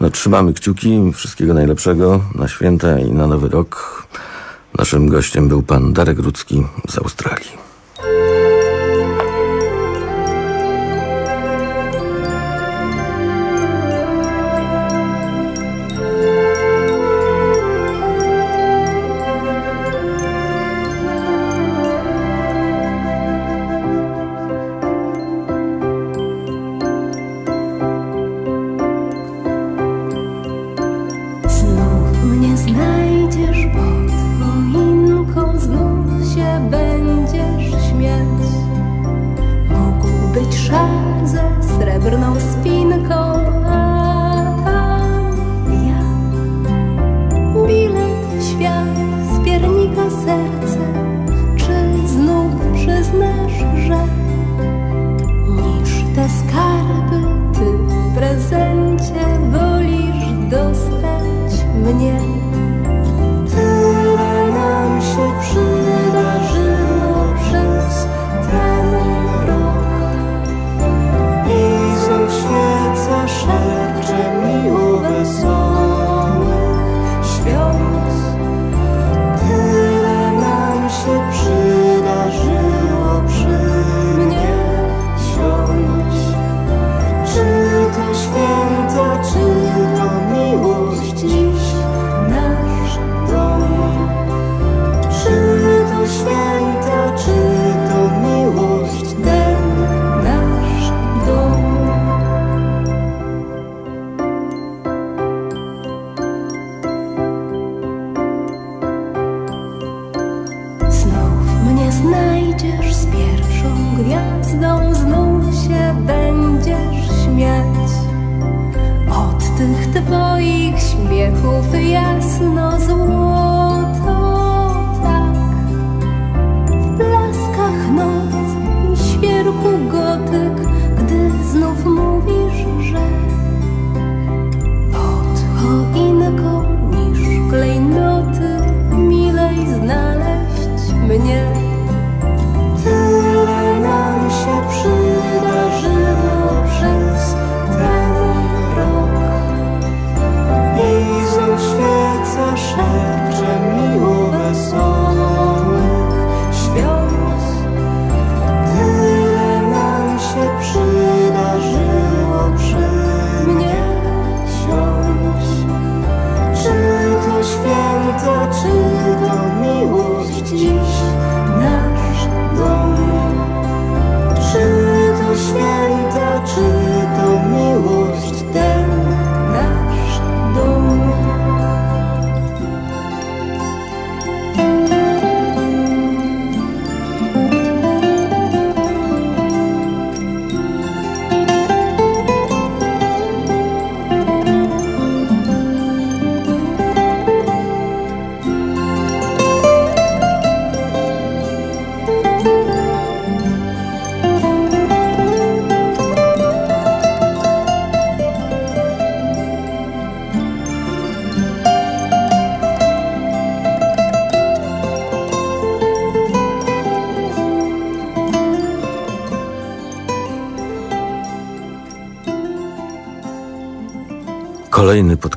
No, 0.00 0.10
trzymamy 0.10 0.52
kciuki. 0.52 1.12
Wszystkiego 1.14 1.54
najlepszego 1.54 2.20
na 2.38 2.48
święta 2.48 2.98
i 2.98 3.12
na 3.12 3.26
nowy 3.26 3.48
rok. 3.48 4.02
Naszym 4.78 5.08
gościem 5.08 5.48
był 5.48 5.62
pan 5.62 5.92
Darek 5.92 6.18
Rudzki 6.18 6.62
z 6.88 6.98
Australii. 6.98 7.62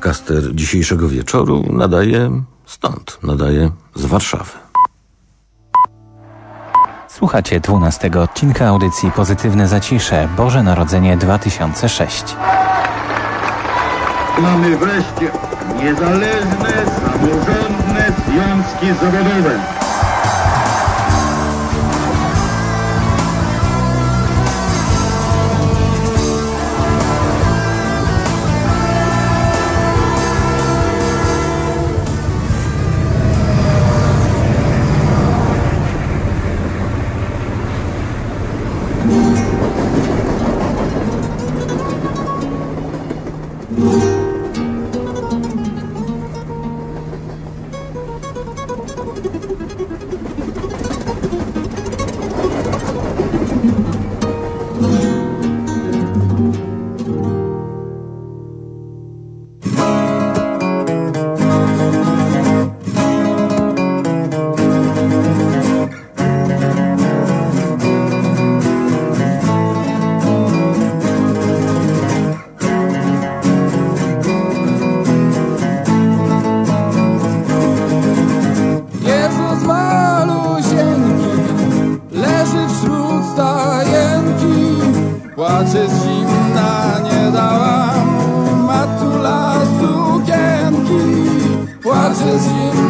Podcaster 0.06 0.54
dzisiejszego 0.54 1.08
wieczoru 1.08 1.64
nadaje 1.72 2.42
stąd, 2.66 3.18
nadaje 3.22 3.70
z 3.94 4.04
Warszawy. 4.04 4.52
Słuchacie 7.08 7.60
12 7.60 8.10
odcinka 8.22 8.66
audycji 8.68 9.10
Pozytywne 9.10 9.68
Zacisze 9.68 10.28
Boże 10.36 10.62
Narodzenie 10.62 11.16
2006. 11.16 12.24
Mamy 14.38 14.76
wreszcie 14.76 15.30
niezależne, 15.82 16.72
samorządne 17.00 18.12
związki 18.26 18.86
zawodowe. 19.00 19.85
rises 92.18 92.46
in 92.46 92.85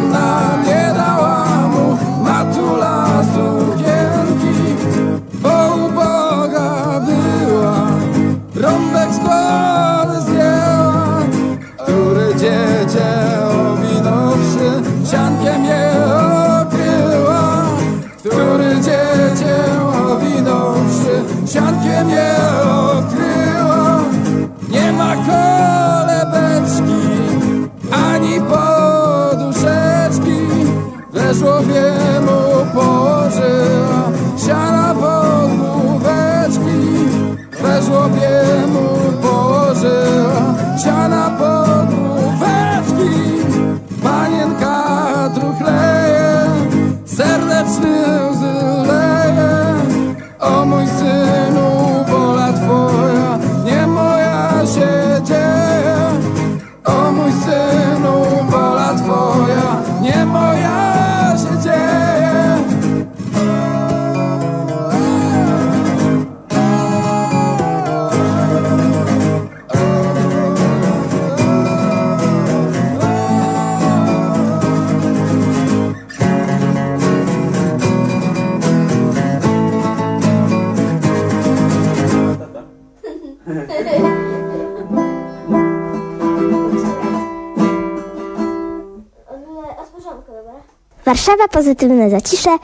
Warszawa 91.27 91.47
Pozytywne 91.47 92.09
Zacisze, 92.09 92.57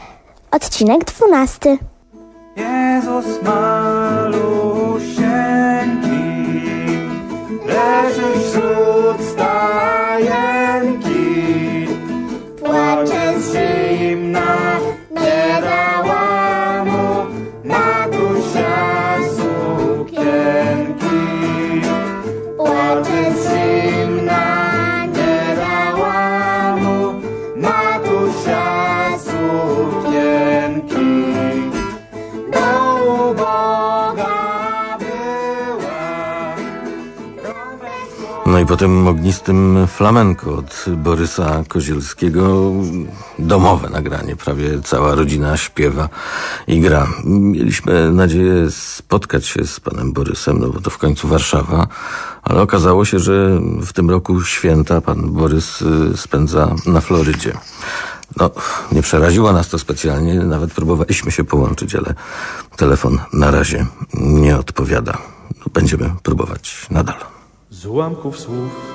odcinek 0.51 1.05
12. 1.05 1.77
Jezus 2.57 3.25
malusieńki 3.43 3.62
potem 38.73 39.07
ognistym 39.07 39.87
flamenko 39.87 40.55
od 40.55 40.85
Borysa 40.97 41.63
Kozielskiego. 41.67 42.71
Domowe 43.39 43.89
nagranie, 43.89 44.35
prawie 44.35 44.81
cała 44.81 45.15
rodzina 45.15 45.57
śpiewa 45.57 46.09
i 46.67 46.79
gra. 46.81 47.07
Mieliśmy 47.25 48.11
nadzieję 48.11 48.71
spotkać 48.71 49.45
się 49.45 49.67
z 49.67 49.79
panem 49.79 50.13
Borysem, 50.13 50.59
no 50.59 50.69
bo 50.69 50.81
to 50.81 50.89
w 50.89 50.97
końcu 50.97 51.27
Warszawa, 51.27 51.87
ale 52.43 52.61
okazało 52.61 53.05
się, 53.05 53.19
że 53.19 53.59
w 53.81 53.93
tym 53.93 54.09
roku 54.09 54.41
święta 54.41 55.01
pan 55.01 55.31
Borys 55.31 55.81
y, 55.81 56.17
spędza 56.17 56.75
na 56.85 57.01
Florydzie. 57.01 57.53
No, 58.37 58.51
nie 58.91 59.01
przeraziło 59.01 59.53
nas 59.53 59.69
to 59.69 59.79
specjalnie, 59.79 60.33
nawet 60.33 60.73
próbowaliśmy 60.73 61.31
się 61.31 61.43
połączyć, 61.43 61.95
ale 61.95 62.13
telefon 62.75 63.19
na 63.33 63.51
razie 63.51 63.85
nie 64.13 64.57
odpowiada. 64.57 65.17
Będziemy 65.73 66.11
próbować 66.23 66.87
nadal. 66.89 67.32
Z 67.83 67.85
ułamków 67.85 68.39
słów 68.39 68.93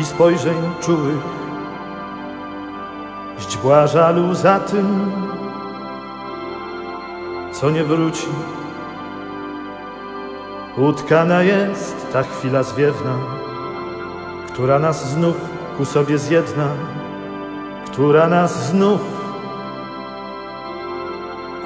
i 0.00 0.04
spojrzeń 0.04 0.56
czułych, 0.80 1.22
źdźbła 3.38 3.86
żalu 3.86 4.34
za 4.34 4.60
tym, 4.60 5.12
co 7.52 7.70
nie 7.70 7.84
wróci. 7.84 8.26
Utkana 10.76 11.42
jest 11.42 12.12
ta 12.12 12.22
chwila 12.22 12.62
zwiewna, 12.62 13.18
która 14.52 14.78
nas 14.78 15.10
znów 15.10 15.36
ku 15.76 15.84
sobie 15.84 16.18
zjedna, 16.18 16.68
która 17.86 18.28
nas 18.28 18.66
znów 18.68 19.00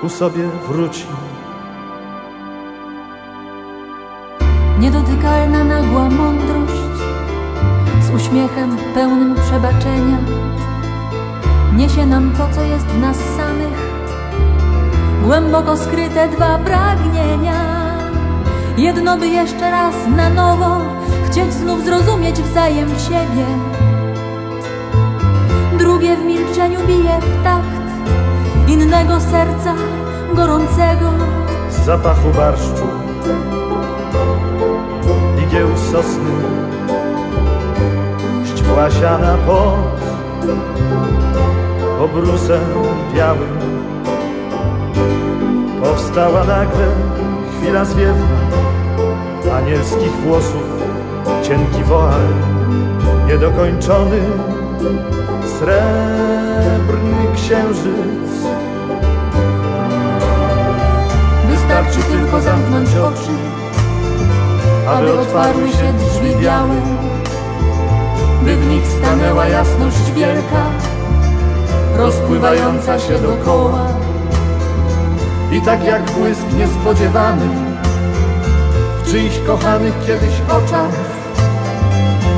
ku 0.00 0.08
sobie 0.08 0.48
wróci. 0.68 1.06
Pełnym 8.94 9.34
przebaczenia 9.34 10.18
niesie 11.80 12.06
nam 12.06 12.32
to, 12.36 12.48
co 12.54 12.62
jest 12.62 12.86
w 12.86 13.00
nas 13.00 13.16
samych, 13.16 13.78
głęboko 15.24 15.76
skryte 15.76 16.28
dwa 16.28 16.58
pragnienia. 16.58 17.60
Jedno 18.76 19.16
by 19.16 19.28
jeszcze 19.28 19.70
raz 19.70 19.94
na 20.16 20.30
nowo 20.30 20.80
rozumieć 21.90 22.36
wzajem 22.42 22.88
siebie. 22.88 23.46
Drugie 25.78 26.16
w 26.16 26.24
milczeniu 26.24 26.80
bije 26.86 27.20
w 27.20 27.44
takt 27.44 27.80
innego 28.68 29.20
serca 29.20 29.74
gorącego. 30.34 31.10
z 31.70 31.84
zapachu 31.84 32.28
barszczu, 32.36 32.86
igieł 35.46 35.68
sosny, 35.92 36.30
ścipła 38.70 38.90
siana 38.90 39.36
pod 39.46 40.00
obrusem 42.00 42.60
białym. 43.14 43.58
Powstała 45.82 46.44
nagle 46.44 46.86
chwila 47.58 47.84
zwiewna, 47.84 48.26
anielskich 49.56 50.12
włosów, 50.12 50.82
cienki 51.42 51.84
woal, 51.84 52.20
niedokończony, 53.26 54.20
srebrny 55.58 57.34
księżyc. 57.34 58.30
Wystarczy 61.50 61.98
tylko 62.10 62.40
zamknąć 62.40 62.88
oczy, 62.88 63.32
aby 64.88 65.18
otwarły 65.18 65.68
się 65.68 65.92
drzwi 65.92 66.36
białe, 66.42 66.74
by 68.44 68.56
w 68.56 68.66
nich 68.66 68.86
stanęła 68.86 69.46
jasność 69.46 70.12
wielka, 70.16 70.64
rozpływająca 71.96 72.98
się 72.98 73.18
dokoła. 73.18 73.86
I 75.52 75.60
tak 75.60 75.84
jak 75.84 76.10
błysk 76.10 76.46
niespodziewany 76.58 77.46
w 79.04 79.10
czyichś 79.10 79.38
kochanych 79.46 79.94
kiedyś 80.06 80.34
oczach, 80.48 80.94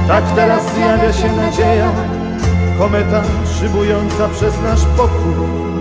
tak 0.09 0.25
teraz 0.37 0.63
zjawia 0.75 1.13
się 1.13 1.33
nadzieja, 1.37 1.91
kometa 2.79 3.23
szybująca 3.59 4.29
przez 4.29 4.63
nasz 4.63 4.85
pokój. 4.97 5.72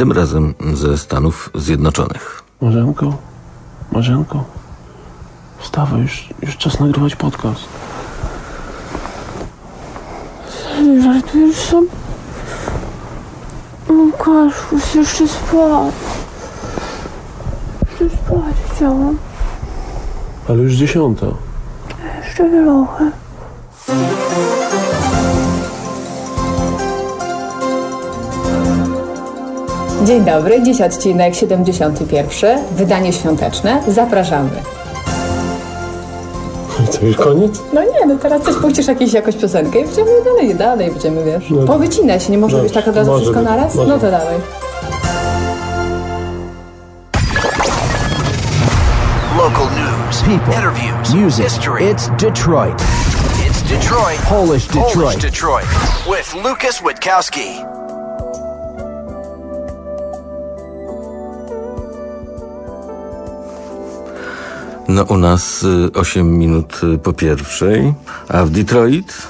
Tym 0.00 0.12
razem 0.12 0.54
ze 0.74 0.98
Stanów 0.98 1.50
Zjednoczonych. 1.54 2.42
Marzenko, 2.60 3.16
Marzenko, 3.92 4.44
wstawaj, 5.58 6.02
już, 6.02 6.28
już 6.42 6.56
czas 6.56 6.80
nagrywać 6.80 7.16
podcast. 7.16 7.60
Żartujesz 11.02 11.56
sobie? 11.56 11.88
Łukaszu, 13.88 14.78
chcę 14.78 14.98
jeszcze 14.98 15.28
spać. 15.28 15.94
Chcę 17.86 18.04
spać 18.08 18.54
chciałam. 18.74 19.18
Ale 20.48 20.58
już 20.58 20.72
dziesiąta. 20.72 21.26
Jeszcze 22.24 22.50
trochę. 22.50 23.10
Dzień 30.04 30.24
dobry, 30.24 30.62
dziś 30.62 30.80
odcinek 30.80 31.34
71, 31.34 32.58
wydanie 32.72 33.12
świąteczne. 33.12 33.82
Zapraszamy. 33.88 34.50
To 37.00 37.06
już 37.06 37.16
koniec? 37.16 37.60
No 37.72 37.80
nie, 37.82 38.06
no 38.06 38.16
teraz 38.22 38.42
coś 38.42 38.54
puścisz 38.54 38.86
jakieś, 38.86 39.12
jakąś 39.12 39.36
piosenkę 39.36 39.80
i 39.80 39.84
będziemy 39.84 40.10
dalej, 40.24 40.54
dalej 40.54 40.90
będziemy, 40.90 41.24
wiesz. 41.24 41.50
No. 41.50 41.66
Powycinać, 41.66 42.28
nie 42.28 42.38
może 42.38 42.62
być 42.62 42.72
tak 42.72 42.88
od 42.88 42.96
razu 42.96 43.16
wszystko 43.16 43.38
być, 43.40 43.48
naraz? 43.48 43.74
może 43.74 43.88
No 43.88 43.94
to 43.98 44.02
być. 44.02 44.10
dawaj. 44.10 44.34
Local 49.38 49.66
news, 49.76 50.22
people, 50.22 50.54
interviews, 50.54 51.14
music. 51.14 51.44
history. 51.44 51.80
It's 51.84 52.08
Detroit. 52.16 52.74
It's 53.46 53.62
Detroit. 53.62 54.18
Polish 54.28 54.66
Detroit. 54.66 54.94
Polish 54.94 55.16
Detroit. 55.16 55.66
With 56.06 56.34
Lucas 56.44 56.80
Witkowski. 56.82 57.79
No 64.94 65.04
u 65.08 65.16
nas 65.16 65.66
8 65.94 66.38
minut 66.38 66.80
y, 66.94 66.98
po 66.98 67.12
pierwszej, 67.12 67.92
a 68.28 68.44
w 68.44 68.50
Detroit 68.50 69.28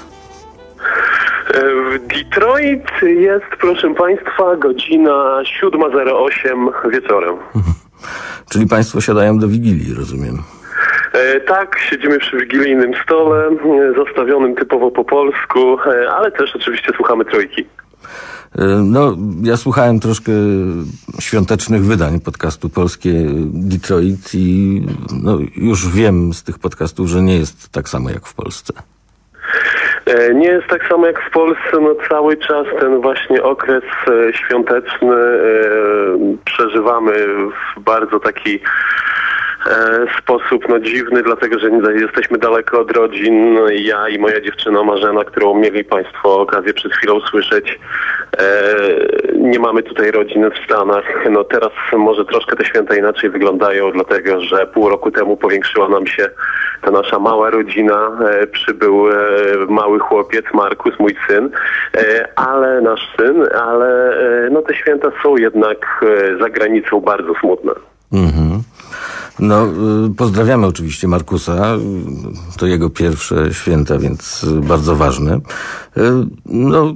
W 1.93 2.07
Detroit 2.07 2.87
jest, 3.01 3.45
proszę 3.59 3.93
Państwa, 3.95 4.55
godzina 4.57 5.41
7.08 5.61 6.89
wieczorem. 6.91 7.35
Czyli 8.51 8.67
Państwo 8.67 9.01
siadają 9.01 9.39
do 9.39 9.47
Wigilii, 9.47 9.93
rozumiem. 9.93 10.37
E, 11.13 11.39
tak, 11.39 11.79
siedzimy 11.89 12.19
przy 12.19 12.37
wigilijnym 12.37 12.91
stole, 13.03 13.47
e, 13.47 13.93
zastawionym 14.05 14.55
typowo 14.55 14.91
po 14.91 15.05
polsku, 15.05 15.77
e, 15.85 16.11
ale 16.11 16.31
też 16.31 16.55
oczywiście 16.55 16.91
słuchamy 16.95 17.25
trojki. 17.25 17.65
Y, 18.59 18.61
No, 18.83 19.17
ja 19.43 19.57
słuchałem 19.57 19.99
troszkę 19.99 20.31
świątecznych 21.19 21.85
wydań 21.85 22.19
podcastu 22.19 22.69
Polskie 22.69 23.11
Detroit 23.53 24.31
i 24.33 24.81
no, 25.23 25.37
już 25.55 25.89
wiem 25.89 26.33
z 26.33 26.43
tych 26.43 26.59
podcastów, 26.59 27.07
że 27.07 27.21
nie 27.21 27.37
jest 27.37 27.71
tak 27.71 27.89
samo 27.89 28.09
jak 28.09 28.25
w 28.25 28.33
Polsce. 28.33 28.73
E, 30.05 30.33
Nie 30.33 30.47
jest 30.47 30.67
tak 30.67 30.87
samo 30.87 31.07
jak 31.07 31.21
w 31.29 31.31
Polsce, 31.31 31.79
no 31.81 31.95
cały 32.09 32.37
czas 32.37 32.67
ten 32.79 33.01
właśnie 33.01 33.43
okres 33.43 33.83
e, 34.07 34.33
świąteczny 34.33 35.15
e, 35.15 35.39
przeżywamy 36.45 37.13
w 37.77 37.79
bardzo 37.79 38.19
taki 38.19 38.59
sposób 40.19 40.69
no 40.69 40.79
dziwny, 40.79 41.23
dlatego 41.23 41.59
że 41.59 41.69
jesteśmy 41.93 42.37
daleko 42.37 42.79
od 42.79 42.91
rodzin. 42.91 43.53
No 43.53 43.69
Ja 43.69 44.09
i 44.09 44.19
moja 44.19 44.41
dziewczyna 44.41 44.83
Marzena, 44.83 45.23
którą 45.23 45.59
mieli 45.59 45.83
Państwo 45.83 46.39
okazję 46.41 46.73
przed 46.73 46.93
chwilą 46.93 47.19
słyszeć, 47.19 47.79
e, 48.37 48.43
nie 49.35 49.59
mamy 49.59 49.83
tutaj 49.83 50.11
rodziny 50.11 50.49
w 50.51 50.65
Stanach. 50.65 51.05
No 51.29 51.43
teraz 51.43 51.71
może 51.97 52.25
troszkę 52.25 52.55
te 52.55 52.65
święta 52.65 52.95
inaczej 52.95 53.29
wyglądają, 53.29 53.91
dlatego 53.91 54.41
że 54.41 54.67
pół 54.67 54.89
roku 54.89 55.11
temu 55.11 55.37
powiększyła 55.37 55.89
nam 55.89 56.07
się 56.07 56.29
ta 56.81 56.91
nasza 56.91 57.19
mała 57.19 57.49
rodzina. 57.49 58.11
E, 58.29 58.47
przybył 58.47 59.09
e, 59.09 59.13
mały 59.69 59.99
chłopiec, 59.99 60.45
Markus, 60.53 60.99
mój 60.99 61.15
syn, 61.27 61.49
e, 61.97 62.27
ale 62.35 62.81
nasz 62.81 63.13
syn, 63.19 63.43
ale 63.55 64.17
e, 64.45 64.49
no 64.49 64.61
te 64.61 64.75
święta 64.75 65.11
są 65.23 65.37
jednak 65.37 66.05
e, 66.05 66.37
za 66.37 66.49
granicą 66.49 66.99
bardzo 66.99 67.33
smutne. 67.39 67.71
Mhm. 68.13 68.61
No, 69.39 69.67
y, 70.05 70.15
pozdrawiamy 70.17 70.67
oczywiście 70.67 71.07
Markusa. 71.07 71.77
To 72.57 72.65
jego 72.65 72.89
pierwsze 72.89 73.53
święta, 73.53 73.97
więc 73.97 74.43
y, 74.43 74.61
bardzo 74.61 74.95
ważne. 74.95 75.35
Y, 75.97 76.01
No, 76.45 76.95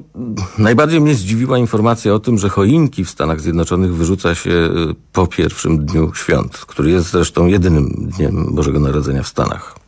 najbardziej 0.57 1.01
mnie 1.01 1.15
zdziwiła 1.15 1.57
informacja 1.57 2.13
o 2.13 2.19
tym, 2.19 2.37
że 2.37 2.49
choinki 2.49 3.05
w 3.05 3.09
Stanach 3.09 3.41
Zjednoczonych 3.41 3.95
wyrzuca 3.95 4.35
się 4.35 4.69
po 5.13 5.27
pierwszym 5.27 5.85
dniu 5.85 6.13
świąt, 6.13 6.57
który 6.57 6.91
jest 6.91 7.11
zresztą 7.11 7.45
jedynym 7.45 8.09
dniem 8.17 8.55
Bożego 8.55 8.79
Narodzenia 8.79 9.23
w 9.23 9.27
Stanach. 9.27 9.84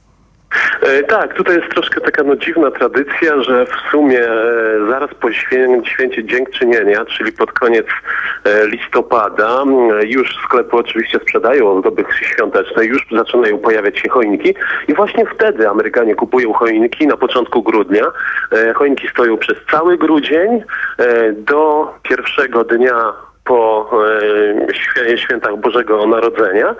E, 0.82 1.04
Tak, 1.04 1.34
tutaj 1.34 1.56
jest 1.56 1.70
troszkę 1.70 2.02
taka 2.02 2.24
no, 2.24 2.36
dziwna 2.36 2.72
tradycja, 2.72 3.44
że 3.44 3.66
w 3.66 3.92
sumie 3.92 4.20
e, 4.20 4.88
zaraz 4.90 5.10
po 5.20 5.32
świę, 5.32 5.82
święcie 5.86 6.26
Dziękczynienia, 6.26 7.06
czyli 7.06 7.32
pod 7.32 7.52
koniec 7.52 7.86
e, 8.44 8.68
listopada, 8.68 9.64
już 10.06 10.38
sklepy 10.46 10.78
oczywiście 10.78 11.20
sprzedają 11.20 11.72
ozdoby 11.72 12.04
świąteczne, 12.22 12.86
już 12.86 13.08
zaczynają 13.12 13.58
pojawiać 13.58 14.00
się 14.00 14.10
choinki 14.10 14.56
i 14.88 14.94
właśnie 14.94 15.26
wtedy 15.26 15.70
Amerykanie 15.70 16.16
kupują 16.16 16.54
choinki 16.54 17.08
na 17.08 17.18
początku 17.18 17.64
grudnia. 17.64 18.04
Choinki 18.76 19.08
stoją 19.08 19.38
przez 19.38 19.58
cały 19.72 19.98
grudzień 19.98 20.64
do 21.34 21.94
pierwszego 22.04 22.64
dnia 22.64 23.14
po 23.48 23.90
e, 25.14 25.18
świętach 25.18 25.58
Bożego 25.58 26.08
Narodzenia. 26.08 26.76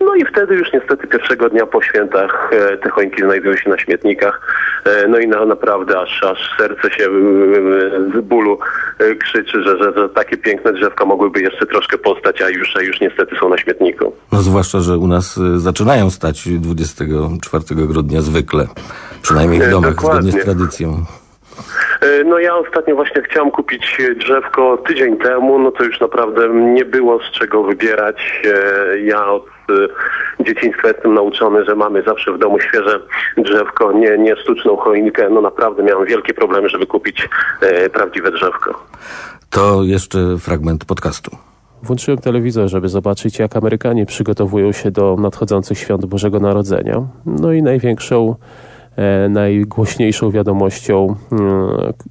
No 0.00 0.14
i 0.14 0.24
wtedy 0.24 0.54
już 0.54 0.72
niestety 0.72 1.06
pierwszego 1.06 1.48
dnia 1.48 1.66
po 1.66 1.82
świętach 1.82 2.50
e, 2.52 2.76
te 2.76 2.90
choinki 2.90 3.22
znajdują 3.22 3.56
się 3.56 3.70
na 3.70 3.78
śmietnikach. 3.78 4.40
E, 4.84 5.08
no 5.08 5.18
i 5.18 5.28
na, 5.28 5.44
naprawdę 5.44 6.00
aż, 6.00 6.22
aż 6.22 6.54
serce 6.58 6.90
się 6.90 7.04
z 8.14 8.20
bólu 8.20 8.58
krzyczy, 9.20 9.62
że, 9.62 9.78
że, 9.78 9.92
że 9.96 10.08
takie 10.08 10.36
piękne 10.36 10.72
drzewka 10.72 11.04
mogłyby 11.04 11.40
jeszcze 11.40 11.66
troszkę 11.66 11.98
postać, 11.98 12.42
a 12.42 12.48
już, 12.48 12.76
a 12.76 12.82
już 12.82 13.00
niestety 13.00 13.36
są 13.40 13.48
na 13.48 13.58
śmietniku. 13.58 14.12
No 14.32 14.38
zwłaszcza, 14.38 14.80
że 14.80 14.98
u 14.98 15.06
nas 15.06 15.40
zaczynają 15.56 16.10
stać 16.10 16.48
24 16.48 17.64
grudnia 17.68 18.20
zwykle. 18.20 18.66
Przynajmniej 19.22 19.60
w 19.60 19.70
domach, 19.70 19.94
dokładnie. 19.94 20.30
zgodnie 20.30 20.42
z 20.42 20.44
tradycją. 20.44 21.04
E, 22.00 22.24
No 22.24 22.38
ja 22.38 22.56
ostatnio 22.56 22.94
właśnie 22.94 23.22
chciałem 23.22 23.50
kupić 23.50 23.98
drzewko 24.16 24.76
tydzień 24.76 25.16
temu, 25.16 25.58
no 25.58 25.70
to 25.70 25.84
już 25.84 26.00
naprawdę 26.00 26.48
nie 26.48 26.84
było 26.84 27.18
z 27.22 27.30
czego 27.30 27.62
wybierać. 27.62 28.42
E, 28.44 28.98
Ja 28.98 29.26
od 29.26 29.46
e, 30.40 30.44
dzieciństwa 30.44 30.88
jestem 30.88 31.14
nauczony, 31.14 31.64
że 31.64 31.74
mamy 31.76 32.02
zawsze 32.02 32.32
w 32.32 32.38
domu 32.38 32.60
świeże 32.60 33.00
drzewko, 33.36 33.92
nie, 33.92 34.18
nie 34.18 34.36
sztuczną 34.36 34.76
choinkę. 34.76 35.28
No 35.30 35.40
naprawdę 35.40 35.82
miałem 35.82 36.06
wielkie 36.06 36.34
problemy, 36.34 36.68
żeby 36.68 36.86
kupić 36.86 37.28
prawdziwe 37.92 38.30
drzewko. 38.30 38.86
To 39.50 39.82
jeszcze 39.82 40.18
fragment 40.38 40.84
podcastu. 40.84 41.30
Włączyłem 41.82 42.18
telewizor, 42.18 42.68
żeby 42.68 42.88
zobaczyć, 42.88 43.38
jak 43.38 43.56
Amerykanie 43.56 44.06
przygotowują 44.06 44.72
się 44.72 44.90
do 44.90 45.16
nadchodzących 45.18 45.78
świąt 45.78 46.06
Bożego 46.06 46.40
Narodzenia. 46.40 47.02
No 47.26 47.52
i 47.52 47.62
największą, 47.62 48.34
najgłośniejszą 49.28 50.30
wiadomością 50.30 51.14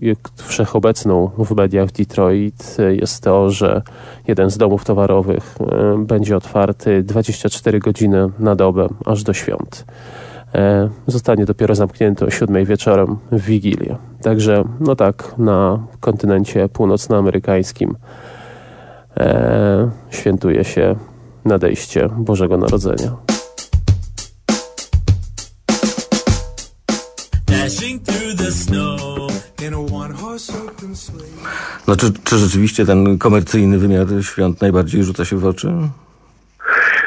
e, 0.01 0.15
wszechobecną 0.35 1.31
w 1.37 1.55
mediach 1.55 1.91
Detroit 1.91 2.77
e, 2.79 2.95
jest 2.95 3.23
to, 3.23 3.49
że 3.49 3.81
jeden 4.27 4.49
z 4.49 4.57
domów 4.57 4.85
towarowych 4.85 5.55
e, 5.59 5.97
będzie 5.97 6.37
otwarty 6.37 7.03
24 7.03 7.79
godziny 7.79 8.29
na 8.39 8.55
dobę, 8.55 8.87
aż 9.05 9.23
do 9.23 9.33
świąt. 9.33 9.85
E, 10.55 10.89
zostanie 11.07 11.45
dopiero 11.45 11.75
zamknięty 11.75 12.25
o 12.25 12.29
siódmej 12.29 12.65
wieczorem 12.65 13.17
w 13.31 13.41
Wigilię. 13.41 13.95
Także, 14.21 14.63
no 14.79 14.95
tak, 14.95 15.33
na 15.37 15.79
kontynencie 15.99 16.69
północnoamerykańskim 16.69 17.95
e, 19.17 19.89
świętuje 20.09 20.63
się 20.63 20.95
nadejście 21.45 22.09
Bożego 22.17 22.57
Narodzenia. 22.57 23.40
No 31.87 31.95
czy, 31.95 32.05
czy 32.23 32.35
rzeczywiście 32.37 32.85
ten 32.85 33.17
komercyjny 33.17 33.77
wymiar 33.77 34.05
świąt 34.21 34.61
najbardziej 34.61 35.03
rzuca 35.03 35.25
się 35.25 35.37
w 35.37 35.45
oczy? 35.45 35.67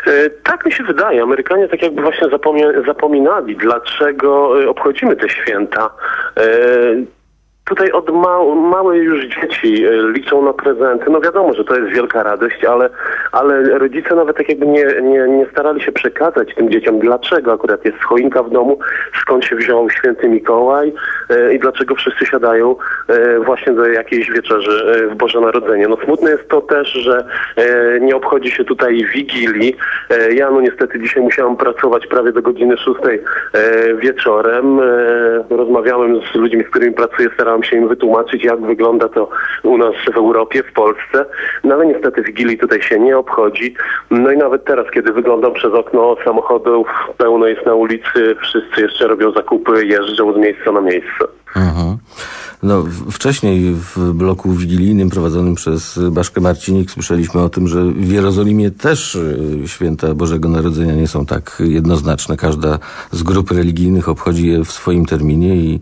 E, 0.06 0.30
Tak 0.30 0.66
mi 0.66 0.72
się 0.72 0.84
wydaje. 0.84 1.22
Amerykanie 1.22 1.68
tak 1.68 1.82
jakby 1.82 2.02
właśnie 2.02 2.28
zapominali, 2.86 3.56
dlaczego 3.56 4.62
e, 4.62 4.68
obchodzimy 4.68 5.16
te 5.16 5.28
święta. 5.28 5.90
Tutaj 7.64 7.92
od 7.92 8.10
ma- 8.10 8.54
małe 8.54 8.98
już 8.98 9.26
dzieci 9.26 9.84
e, 9.84 9.90
liczą 10.12 10.44
na 10.44 10.52
prezenty. 10.52 11.10
No 11.10 11.20
wiadomo, 11.20 11.54
że 11.54 11.64
to 11.64 11.76
jest 11.76 11.94
wielka 11.94 12.22
radość, 12.22 12.64
ale, 12.64 12.90
ale 13.32 13.78
rodzice 13.78 14.14
nawet 14.14 14.36
tak 14.36 14.48
jakby 14.48 14.66
nie, 14.66 14.84
nie, 15.02 15.28
nie 15.28 15.46
starali 15.52 15.80
się 15.80 15.92
przekazać 15.92 16.54
tym 16.54 16.70
dzieciom, 16.70 16.98
dlaczego 16.98 17.52
akurat 17.52 17.84
jest 17.84 17.98
choinka 17.98 18.42
w 18.42 18.50
domu, 18.50 18.78
skąd 19.20 19.44
się 19.44 19.56
wziął 19.56 19.90
święty 19.90 20.28
Mikołaj 20.28 20.92
e, 21.30 21.54
i 21.54 21.58
dlaczego 21.58 21.94
wszyscy 21.94 22.26
siadają 22.26 22.76
e, 23.08 23.40
właśnie 23.40 23.72
do 23.72 23.86
jakiejś 23.86 24.30
wieczerzy 24.30 25.08
w 25.10 25.14
Boże 25.14 25.40
Narodzenie. 25.40 25.88
No 25.88 25.96
smutne 26.04 26.30
jest 26.30 26.48
to 26.48 26.60
też, 26.60 26.92
że 26.92 27.24
nie 28.00 28.16
obchodzi 28.16 28.50
się 28.50 28.64
tutaj 28.64 29.04
Wigilii. 29.14 29.76
Ja 30.30 30.50
no 30.50 30.60
niestety 30.60 31.00
dzisiaj 31.00 31.22
musiałam 31.22 31.56
pracować 31.56 32.06
prawie 32.06 32.32
do 32.32 32.42
godziny 32.42 32.76
szóstej 32.76 33.20
wieczorem. 33.98 34.80
Rozmawiałem 35.50 36.20
z 36.32 36.34
ludźmi, 36.34 36.64
z 36.64 36.70
którymi 36.70 36.94
pracuję, 36.94 37.28
starałem 37.34 37.53
się 37.62 37.76
im 37.76 37.88
wytłumaczyć, 37.88 38.44
jak 38.44 38.60
wygląda 38.60 39.08
to 39.08 39.28
u 39.62 39.78
nas 39.78 39.94
w 40.12 40.16
Europie, 40.16 40.62
w 40.62 40.72
Polsce. 40.72 41.24
No 41.64 41.74
ale 41.74 41.86
niestety 41.86 42.22
Wigilii 42.22 42.58
tutaj 42.58 42.82
się 42.82 43.00
nie 43.00 43.18
obchodzi. 43.18 43.74
No 44.10 44.30
i 44.30 44.36
nawet 44.36 44.64
teraz, 44.64 44.90
kiedy 44.90 45.12
wyglądam 45.12 45.52
przez 45.52 45.72
okno 45.72 46.16
samochodów, 46.24 46.88
pełno 47.18 47.46
jest 47.46 47.66
na 47.66 47.74
ulicy, 47.74 48.36
wszyscy 48.42 48.80
jeszcze 48.80 49.06
robią 49.06 49.32
zakupy, 49.32 49.86
jeżdżą 49.86 50.32
z 50.32 50.36
miejsca 50.36 50.72
na 50.72 50.80
miejsce. 50.80 51.24
Mhm. 51.54 51.98
No, 52.62 52.84
wcześniej 53.10 53.74
w 53.74 54.12
bloku 54.12 54.52
wigilijnym 54.52 55.10
prowadzonym 55.10 55.54
przez 55.54 56.00
Baszkę 56.10 56.40
Marcinik 56.40 56.90
słyszeliśmy 56.90 57.40
o 57.40 57.48
tym, 57.48 57.68
że 57.68 57.84
w 57.84 58.12
Jerozolimie 58.12 58.70
też 58.70 59.14
y, 59.14 59.62
święta 59.66 60.14
Bożego 60.14 60.48
Narodzenia 60.48 60.94
nie 60.94 61.08
są 61.08 61.26
tak 61.26 61.62
jednoznaczne. 61.66 62.36
Każda 62.36 62.78
z 63.12 63.22
grup 63.22 63.50
religijnych 63.50 64.08
obchodzi 64.08 64.46
je 64.46 64.64
w 64.64 64.72
swoim 64.72 65.06
terminie 65.06 65.56
i 65.56 65.80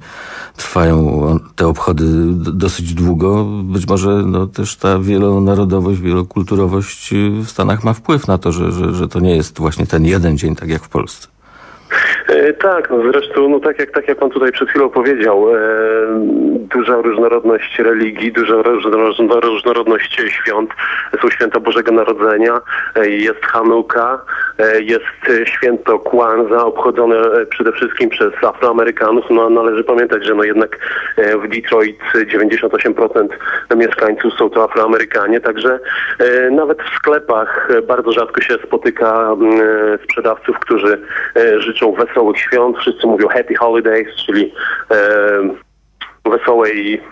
trwają 0.56 1.38
te 1.56 1.66
obchody 1.66 2.04
dosyć 2.34 2.94
długo. 2.94 3.44
Być 3.64 3.88
może 3.88 4.22
no, 4.26 4.46
też 4.46 4.76
ta 4.76 4.98
wielonarodowość, 4.98 6.00
wielokulturowość 6.00 7.12
y, 7.12 7.30
w 7.44 7.50
Stanach 7.50 7.84
ma 7.84 7.92
wpływ 7.92 8.26
na 8.26 8.38
to, 8.38 8.52
że, 8.52 8.72
że, 8.72 8.94
że 8.94 9.08
to 9.08 9.20
nie 9.20 9.36
jest 9.36 9.58
właśnie 9.58 9.86
ten 9.86 10.04
jeden 10.04 10.38
dzień, 10.38 10.56
tak 10.56 10.68
jak 10.68 10.82
w 10.82 10.88
Polsce. 10.88 11.28
E, 12.28 12.52
tak, 12.52 12.90
no 12.90 13.12
zresztą, 13.12 13.48
no 13.48 13.60
tak 13.60 13.78
jak, 13.78 13.90
tak 13.90 14.08
jak 14.08 14.18
pan 14.18 14.30
tutaj 14.30 14.52
przed 14.52 14.68
chwilą 14.68 14.90
powiedział, 14.90 15.56
e, 15.56 15.58
duża 16.58 16.96
różnorodność 16.96 17.78
religii, 17.78 18.32
duża 18.32 18.54
różno- 18.62 19.40
różnorodność 19.40 20.20
świąt. 20.28 20.70
Są 21.22 21.30
święta 21.30 21.60
Bożego 21.60 21.92
Narodzenia, 21.92 22.60
e, 22.96 23.08
jest 23.08 23.46
Hanuka, 23.46 24.20
e, 24.58 24.82
jest 24.82 25.04
święto 25.44 25.98
Kwanza, 25.98 26.64
obchodzone 26.64 27.16
przede 27.50 27.72
wszystkim 27.72 28.10
przez 28.10 28.32
Afroamerykanów. 28.44 29.24
No, 29.30 29.50
należy 29.50 29.84
pamiętać, 29.84 30.24
że 30.26 30.34
no 30.34 30.44
jednak 30.44 30.78
w 31.16 31.48
Detroit 31.48 31.98
98% 32.26 33.32
mieszkańców 33.76 34.34
są 34.34 34.50
to 34.50 34.64
Afroamerykanie, 34.64 35.40
także 35.40 35.78
e, 36.18 36.50
nawet 36.50 36.78
w 36.82 36.96
sklepach 36.96 37.68
bardzo 37.86 38.12
rzadko 38.12 38.40
się 38.40 38.54
spotyka 38.66 39.32
mm, 39.32 39.60
e, 39.60 39.98
sprzedawców, 40.04 40.58
którzy 40.58 41.00
e, 41.34 41.60
życzą 41.82 41.92
wesołych 41.92 42.38
świąt. 42.38 42.78
Wszyscy 42.78 43.06
mówią 43.06 43.28
Happy 43.28 43.54
Holidays, 43.54 44.08
czyli 44.26 44.52
e, 44.90 46.30
wesołej... 46.30 47.02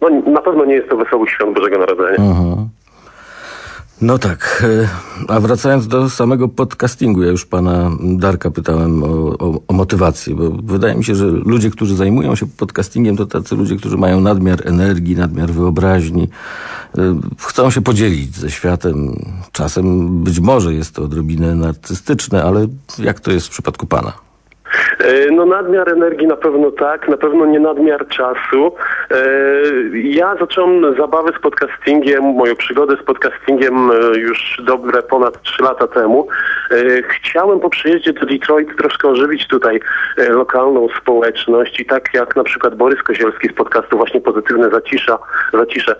No, 0.00 0.08
na 0.10 0.40
pewno 0.40 0.64
nie 0.64 0.74
jest 0.74 0.88
to 0.88 0.96
wesoły 0.96 1.28
świąt 1.28 1.54
Bożego 1.54 1.78
Narodzenia. 1.78 2.16
Mhm. 2.18 2.68
No 4.02 4.18
tak, 4.18 4.64
e, 4.66 4.88
a 5.28 5.40
wracając 5.40 5.88
do 5.88 6.10
samego 6.10 6.48
podcastingu, 6.48 7.22
ja 7.22 7.30
już 7.30 7.46
pana 7.46 7.90
Darka 8.00 8.50
pytałem 8.50 9.04
o, 9.04 9.06
o, 9.38 9.60
o 9.68 9.72
motywację, 9.72 10.34
bo 10.34 10.50
wydaje 10.50 10.94
mi 10.94 11.04
się, 11.04 11.14
że 11.14 11.26
ludzie, 11.26 11.70
którzy 11.70 11.96
zajmują 11.96 12.36
się 12.36 12.46
podcastingiem, 12.46 13.16
to 13.16 13.26
tacy 13.26 13.56
ludzie, 13.56 13.76
którzy 13.76 13.96
mają 13.96 14.20
nadmiar 14.20 14.68
energii, 14.68 15.16
nadmiar 15.16 15.50
wyobraźni, 15.50 16.28
e, 16.98 17.20
chcą 17.38 17.70
się 17.70 17.80
podzielić 17.80 18.36
ze 18.36 18.50
światem. 18.50 19.24
Czasem 19.52 20.18
być 20.24 20.40
może 20.40 20.74
jest 20.74 20.94
to 20.94 21.02
odrobinę 21.02 21.54
narcystyczne, 21.54 22.44
ale 22.44 22.66
jak 22.98 23.20
to 23.20 23.30
jest 23.30 23.46
w 23.46 23.50
przypadku 23.50 23.86
pana? 23.86 24.12
E, 24.98 25.30
No 25.30 25.46
nadmiar 25.46 25.92
energii 25.92 26.26
na 26.26 26.36
pewno 26.36 26.70
tak, 26.70 27.08
na 27.08 27.16
pewno 27.16 27.46
nie 27.46 27.60
nadmiar 27.60 28.08
czasu. 28.08 28.72
E, 29.10 29.16
Ja 29.92 30.36
zacząłem 30.40 30.96
zabawę 30.96 31.32
z 31.38 31.40
podcastingiem, 31.40 32.24
moją 32.24 32.56
przygodę 32.56 32.96
z 33.02 33.04
podcastingiem 33.04 33.90
e, 33.90 34.18
już 34.18 34.62
dobre 34.64 35.02
ponad 35.02 35.42
3 35.42 35.62
lata 35.62 35.86
temu, 35.86 36.28
Chciałem 37.08 37.60
po 37.60 37.70
przyjeździe 37.70 38.12
do 38.12 38.26
Detroit 38.26 38.76
troszkę 38.76 39.08
ożywić 39.08 39.48
tutaj 39.48 39.80
lokalną 40.28 40.88
społeczność 41.00 41.80
i 41.80 41.86
tak 41.86 42.14
jak 42.14 42.36
na 42.36 42.44
przykład 42.44 42.74
Borys 42.74 43.02
Kozielski 43.02 43.48
z 43.48 43.52
podcastu 43.52 43.96
właśnie 43.96 44.20
Pozytywne 44.20 44.70
Zacisza, 44.70 45.18
Zacisze 45.52 45.96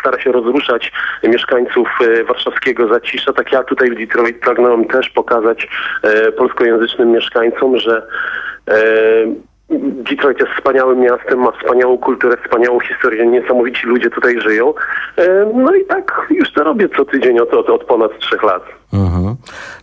stara 0.00 0.20
się 0.20 0.32
rozruszać 0.32 0.92
mieszkańców 1.24 1.88
warszawskiego 2.28 2.88
Zacisza, 2.88 3.32
tak 3.32 3.52
ja 3.52 3.62
tutaj 3.64 3.90
w 3.90 3.98
Detroit 3.98 4.40
pragnąłem 4.40 4.84
też 4.84 5.10
pokazać 5.10 5.68
e, 6.02 6.32
mieszkańcom, 7.04 7.76
że 7.76 8.06
e, 8.68 8.74
Detroit 10.10 10.40
jest 10.40 10.52
wspaniałym 10.52 11.00
miastem, 11.00 11.38
ma 11.38 11.52
wspaniałą 11.52 11.98
kulturę, 11.98 12.36
wspaniałą 12.44 12.80
historię, 12.80 13.26
niesamowici 13.26 13.86
ludzie 13.86 14.10
tutaj 14.10 14.40
żyją. 14.40 14.74
E, 15.16 15.52
No 15.54 15.74
i 15.74 15.84
tak 15.84 16.26
już 16.30 16.52
to 16.52 16.64
robię 16.64 16.88
co 16.96 17.04
tydzień 17.04 17.38
od, 17.38 17.54
od, 17.54 17.70
od 17.70 17.84
ponad 17.84 18.18
trzech 18.18 18.42
lat. 18.42 18.62
Mhm. 18.92 19.36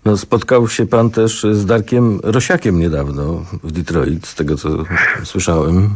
No, 0.06 0.18
spotkał 0.18 0.68
się 0.68 0.88
pan 0.88 1.10
też 1.10 1.44
z 1.44 1.66
Darkiem 1.66 2.20
Rosiakiem 2.24 2.80
niedawno 2.80 3.24
w 3.64 3.72
Detroit, 3.72 4.26
z 4.26 4.36
tego 4.36 4.56
co 4.56 4.70
słyszałem. 5.24 5.90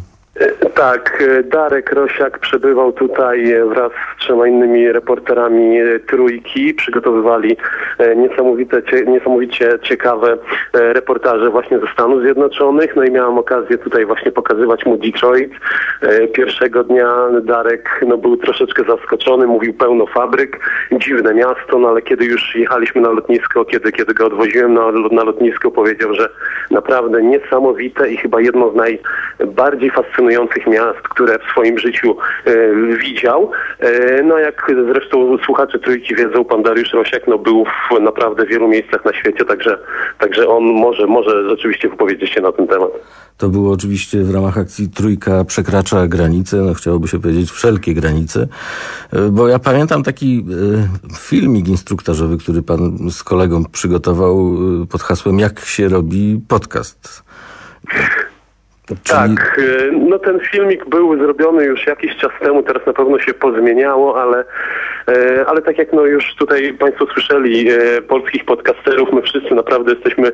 Tak, 0.79 1.23
Darek 1.43 1.91
Rosiak 1.93 2.39
przebywał 2.39 2.93
tutaj 2.93 3.51
e, 3.51 3.65
wraz 3.65 3.91
z 3.91 4.19
trzema 4.19 4.47
innymi 4.47 4.91
reporterami 4.91 5.79
e, 5.79 5.99
Trójki. 5.99 6.73
Przygotowywali 6.73 7.57
e, 7.97 8.15
niesamowite, 8.15 8.83
cie, 8.83 9.05
niesamowicie 9.05 9.69
ciekawe 9.83 10.37
reportaże 10.73 11.49
właśnie 11.49 11.79
ze 11.79 11.87
Stanów 11.93 12.21
Zjednoczonych. 12.21 12.95
No 12.95 13.03
i 13.03 13.11
miałem 13.11 13.37
okazję 13.37 13.77
tutaj 13.77 14.05
właśnie 14.05 14.31
pokazywać 14.31 14.85
mu 14.85 14.97
Detroit. 14.97 15.51
Pierwszego 16.33 16.83
dnia 16.83 17.13
Darek 17.41 18.01
no, 18.07 18.17
był 18.17 18.37
troszeczkę 18.37 18.83
zaskoczony, 18.83 19.47
mówił 19.47 19.73
pełno 19.73 20.05
fabryk, 20.05 20.59
dziwne 20.91 21.33
miasto, 21.33 21.79
no 21.79 21.89
ale 21.89 22.01
kiedy 22.01 22.25
już 22.25 22.55
jechaliśmy 22.55 23.01
na 23.01 23.09
lotnisko, 23.09 23.65
kiedy, 23.65 23.91
kiedy 23.91 24.13
go 24.13 24.25
odwoziłem 24.25 24.73
na, 24.73 24.91
na 25.11 25.23
lotnisko, 25.23 25.71
powiedział, 25.71 26.13
że 26.13 26.29
naprawdę 26.71 27.23
niesamowite 27.23 28.09
i 28.09 28.17
chyba 28.17 28.41
jedno 28.41 28.71
z 28.71 28.75
najbardziej 28.75 29.91
fascynujących 29.91 30.68
miast, 30.69 31.01
które 31.01 31.39
w 31.39 31.51
swoim 31.51 31.79
życiu 31.79 32.17
e, 32.45 32.53
widział. 32.97 33.51
E, 33.79 34.23
no 34.23 34.37
jak 34.37 34.71
zresztą 34.93 35.37
słuchacze 35.45 35.79
Trójki 35.79 36.15
wiedzą, 36.15 36.45
pan 36.45 36.63
Dariusz 36.63 36.93
Rosiak 36.93 37.27
no, 37.27 37.37
był 37.37 37.65
w 37.65 37.99
naprawdę 38.01 38.45
wielu 38.45 38.67
miejscach 38.67 39.05
na 39.05 39.13
świecie, 39.13 39.45
także, 39.45 39.77
także 40.19 40.47
on 40.47 40.63
może, 40.63 41.07
może 41.07 41.49
rzeczywiście 41.49 41.89
wypowiedzieć 41.89 42.29
się 42.29 42.41
na 42.41 42.51
ten 42.51 42.67
temat. 42.67 42.89
To 43.37 43.49
było 43.49 43.71
oczywiście 43.71 44.23
w 44.23 44.33
ramach 44.33 44.57
akcji 44.57 44.89
Trójka 44.89 45.43
przekracza 45.43 46.07
granice, 46.07 46.57
no 46.57 46.73
chciałoby 46.73 47.07
się 47.07 47.21
powiedzieć 47.21 47.51
wszelkie 47.51 47.93
granice, 47.93 48.47
E, 49.13 49.29
bo 49.29 49.47
ja 49.47 49.59
pamiętam 49.59 50.03
taki 50.03 50.45
filmik 51.17 51.67
instruktażowy, 51.67 52.37
który 52.37 52.61
pan 52.61 53.11
z 53.11 53.23
kolegą 53.23 53.65
przygotował 53.65 54.57
pod 54.89 55.01
hasłem 55.01 55.39
Jak 55.39 55.59
się 55.59 55.89
robi 55.89 56.41
podcast. 56.47 57.23
Tak, 59.07 59.59
e, 59.59 59.91
no 59.91 60.19
ten 60.19 60.39
filmik 60.39 60.85
był 60.85 61.17
zrobiony 61.17 61.65
już 61.65 61.87
jakiś 61.87 62.17
czas 62.17 62.31
temu, 62.39 62.63
teraz 62.63 62.85
na 62.85 62.93
pewno 62.93 63.19
się 63.19 63.33
pozmieniało, 63.33 64.21
ale, 64.21 64.43
e, 65.07 65.45
ale 65.47 65.61
tak 65.61 65.77
jak 65.77 65.93
no 65.93 66.05
już 66.05 66.35
tutaj 66.35 66.73
Państwo 66.73 67.05
słyszeli, 67.13 67.69
e, 67.69 68.01
polskich 68.01 68.45
podcasterów, 68.45 69.13
my 69.13 69.21
wszyscy 69.21 69.55
naprawdę 69.55 69.93
jesteśmy 69.93 70.31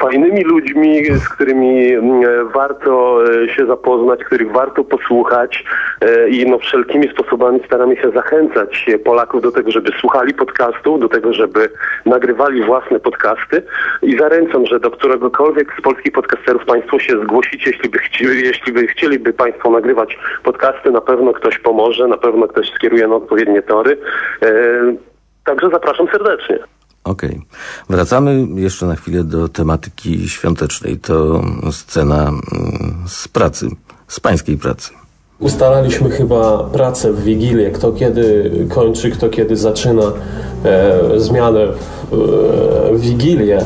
fajnymi 0.00 0.44
ludźmi, 0.44 1.04
z 1.04 1.28
którymi 1.28 1.92
mm, 1.92 2.48
warto 2.48 3.18
się 3.56 3.66
zapoznać, 3.66 4.24
których 4.24 4.52
warto 4.52 4.84
posłuchać 4.84 5.64
i 6.28 6.46
no 6.46 6.58
wszelkimi 6.58 7.08
sposobami 7.08 7.60
staramy 7.66 7.96
się 7.96 8.10
zachęcać 8.10 8.86
Polaków 9.04 9.42
do 9.42 9.52
tego, 9.52 9.70
żeby 9.70 9.90
słuchali 10.00 10.34
podcastów, 10.34 11.00
do 11.00 11.08
tego, 11.08 11.32
żeby 11.32 11.68
nagrywali 12.06 12.62
własne 12.62 13.00
podcasty. 13.00 13.62
I 14.02 14.18
zaręczam, 14.18 14.66
że 14.66 14.80
do 14.80 14.90
któregokolwiek 14.90 15.74
z 15.78 15.82
polskich 15.82 16.12
podcasterów 16.12 16.64
Państwo 16.64 16.98
się 16.98 17.18
zgłosicie, 17.62 17.70
jeśli 17.70 17.90
by, 17.90 17.98
chcieli, 17.98 18.44
jeśli 18.44 18.72
by 18.72 18.86
chcieliby 18.86 19.32
Państwo 19.32 19.70
nagrywać 19.70 20.18
podcasty, 20.44 20.90
na 20.90 21.00
pewno 21.00 21.32
ktoś 21.32 21.58
pomoże, 21.58 22.08
na 22.08 22.16
pewno 22.16 22.48
ktoś 22.48 22.70
skieruje 22.76 23.08
na 23.08 23.14
odpowiednie 23.14 23.62
tory. 23.62 23.98
E, 24.42 25.12
Także 25.44 25.70
zapraszam 25.70 26.06
serdecznie. 26.12 26.58
Okej. 27.04 27.40
Wracamy 27.90 28.46
jeszcze 28.54 28.86
na 28.86 28.96
chwilę 28.96 29.24
do 29.24 29.48
tematyki 29.48 30.28
świątecznej. 30.28 30.98
To 30.98 31.42
scena 31.70 32.28
mm, 32.28 32.40
z 33.06 33.28
pracy, 33.28 33.66
z 34.08 34.20
pańskiej 34.20 34.56
pracy. 34.56 34.90
Ustalaliśmy 35.38 36.10
chyba 36.10 36.58
pracę 36.58 37.12
w 37.12 37.22
Wigilię, 37.22 37.70
kto 37.70 37.92
kiedy 37.92 38.50
kończy, 38.74 39.10
kto 39.10 39.28
kiedy 39.28 39.56
zaczyna 39.56 40.02
e, 40.64 41.00
zmianę 41.20 41.66
w, 41.66 42.12
e, 42.12 42.96
w 42.96 43.00
Wigilię. 43.00 43.58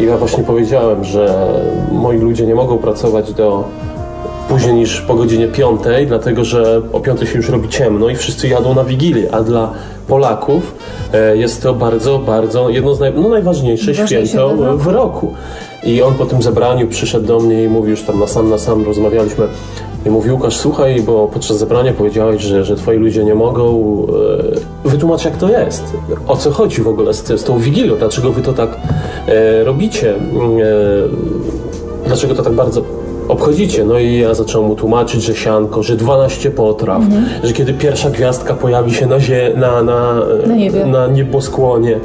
I 0.00 0.04
ja 0.04 0.16
właśnie 0.16 0.44
powiedziałem, 0.44 1.04
że 1.04 1.52
moi 1.92 2.18
ludzie 2.18 2.46
nie 2.46 2.54
mogą 2.54 2.78
pracować 2.78 3.32
do 3.32 3.64
później 4.48 4.74
niż 4.74 5.00
po 5.00 5.14
godzinie 5.14 5.48
piątej, 5.48 6.06
dlatego 6.06 6.44
że 6.44 6.82
o 6.92 7.00
piątej 7.00 7.26
się 7.26 7.36
już 7.36 7.48
robi 7.48 7.68
ciemno 7.68 8.08
i 8.08 8.16
wszyscy 8.16 8.48
jadą 8.48 8.74
na 8.74 8.84
Wigilię, 8.84 9.34
a 9.34 9.42
dla 9.42 9.72
Polaków 10.08 10.74
e, 11.12 11.36
jest 11.36 11.62
to 11.62 11.74
bardzo, 11.74 12.18
bardzo 12.18 12.68
jedno 12.68 12.94
z 12.94 13.00
naj, 13.00 13.12
no, 13.16 13.28
najważniejszych 13.28 13.96
Najważniejsze 13.98 14.26
święto 14.26 14.56
w 14.56 14.60
roku. 14.60 14.78
w 14.78 14.86
roku. 14.86 15.34
I 15.84 16.02
on 16.02 16.14
po 16.14 16.26
tym 16.26 16.42
zebraniu 16.42 16.88
przyszedł 16.88 17.26
do 17.26 17.40
mnie 17.40 17.64
i 17.64 17.68
mówił, 17.68 17.90
już 17.90 18.02
tam 18.02 18.20
na 18.20 18.26
sam 18.26 18.50
na 18.50 18.58
sam 18.58 18.84
rozmawialiśmy. 18.84 19.48
I 20.06 20.10
mówi 20.10 20.30
Łukasz, 20.32 20.56
słuchaj, 20.56 21.02
bo 21.02 21.28
podczas 21.32 21.58
zebrania 21.58 21.92
powiedziałeś, 21.92 22.42
że, 22.42 22.64
że 22.64 22.76
twoi 22.76 22.96
ludzie 22.98 23.24
nie 23.24 23.34
mogą. 23.34 23.66
E, 24.84 24.88
wytłumacz 24.88 25.24
jak 25.24 25.36
to 25.36 25.48
jest. 25.50 25.84
O 26.28 26.36
co 26.36 26.50
chodzi 26.50 26.82
w 26.82 26.88
ogóle 26.88 27.14
z, 27.14 27.26
z 27.40 27.44
tą 27.44 27.58
Wigilią? 27.58 27.96
Dlaczego 27.96 28.32
wy 28.32 28.42
to 28.42 28.52
tak 28.52 28.76
e, 29.28 29.64
robicie? 29.64 30.10
E, 30.14 30.16
dlaczego 32.06 32.34
to 32.34 32.42
tak 32.42 32.52
bardzo 32.52 32.82
obchodzicie? 33.28 33.84
No 33.84 33.98
i 33.98 34.18
ja 34.18 34.34
zacząłem 34.34 34.68
mu 34.68 34.74
tłumaczyć, 34.76 35.22
że 35.22 35.34
sianko, 35.34 35.82
że 35.82 35.96
12 35.96 36.50
potraw, 36.50 37.02
Mhm. 37.02 37.24
że 37.44 37.52
kiedy 37.52 37.72
pierwsza 37.74 38.10
gwiazdka 38.10 38.54
pojawi 38.54 38.94
się 38.94 39.06
na, 39.06 39.16
zie- 39.18 39.56
na, 39.56 39.82
na, 39.82 40.14
Na 40.46 40.86
na 40.86 41.06
nieboskłonie. 41.06 42.00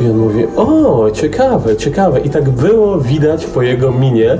I 0.00 0.10
on 0.10 0.16
mówi, 0.16 0.44
o, 0.56 1.10
ciekawe, 1.12 1.76
ciekawe. 1.76 2.20
I 2.20 2.30
tak 2.30 2.50
było 2.50 2.98
widać 2.98 3.46
po 3.46 3.62
jego 3.62 3.92
minie, 3.92 4.38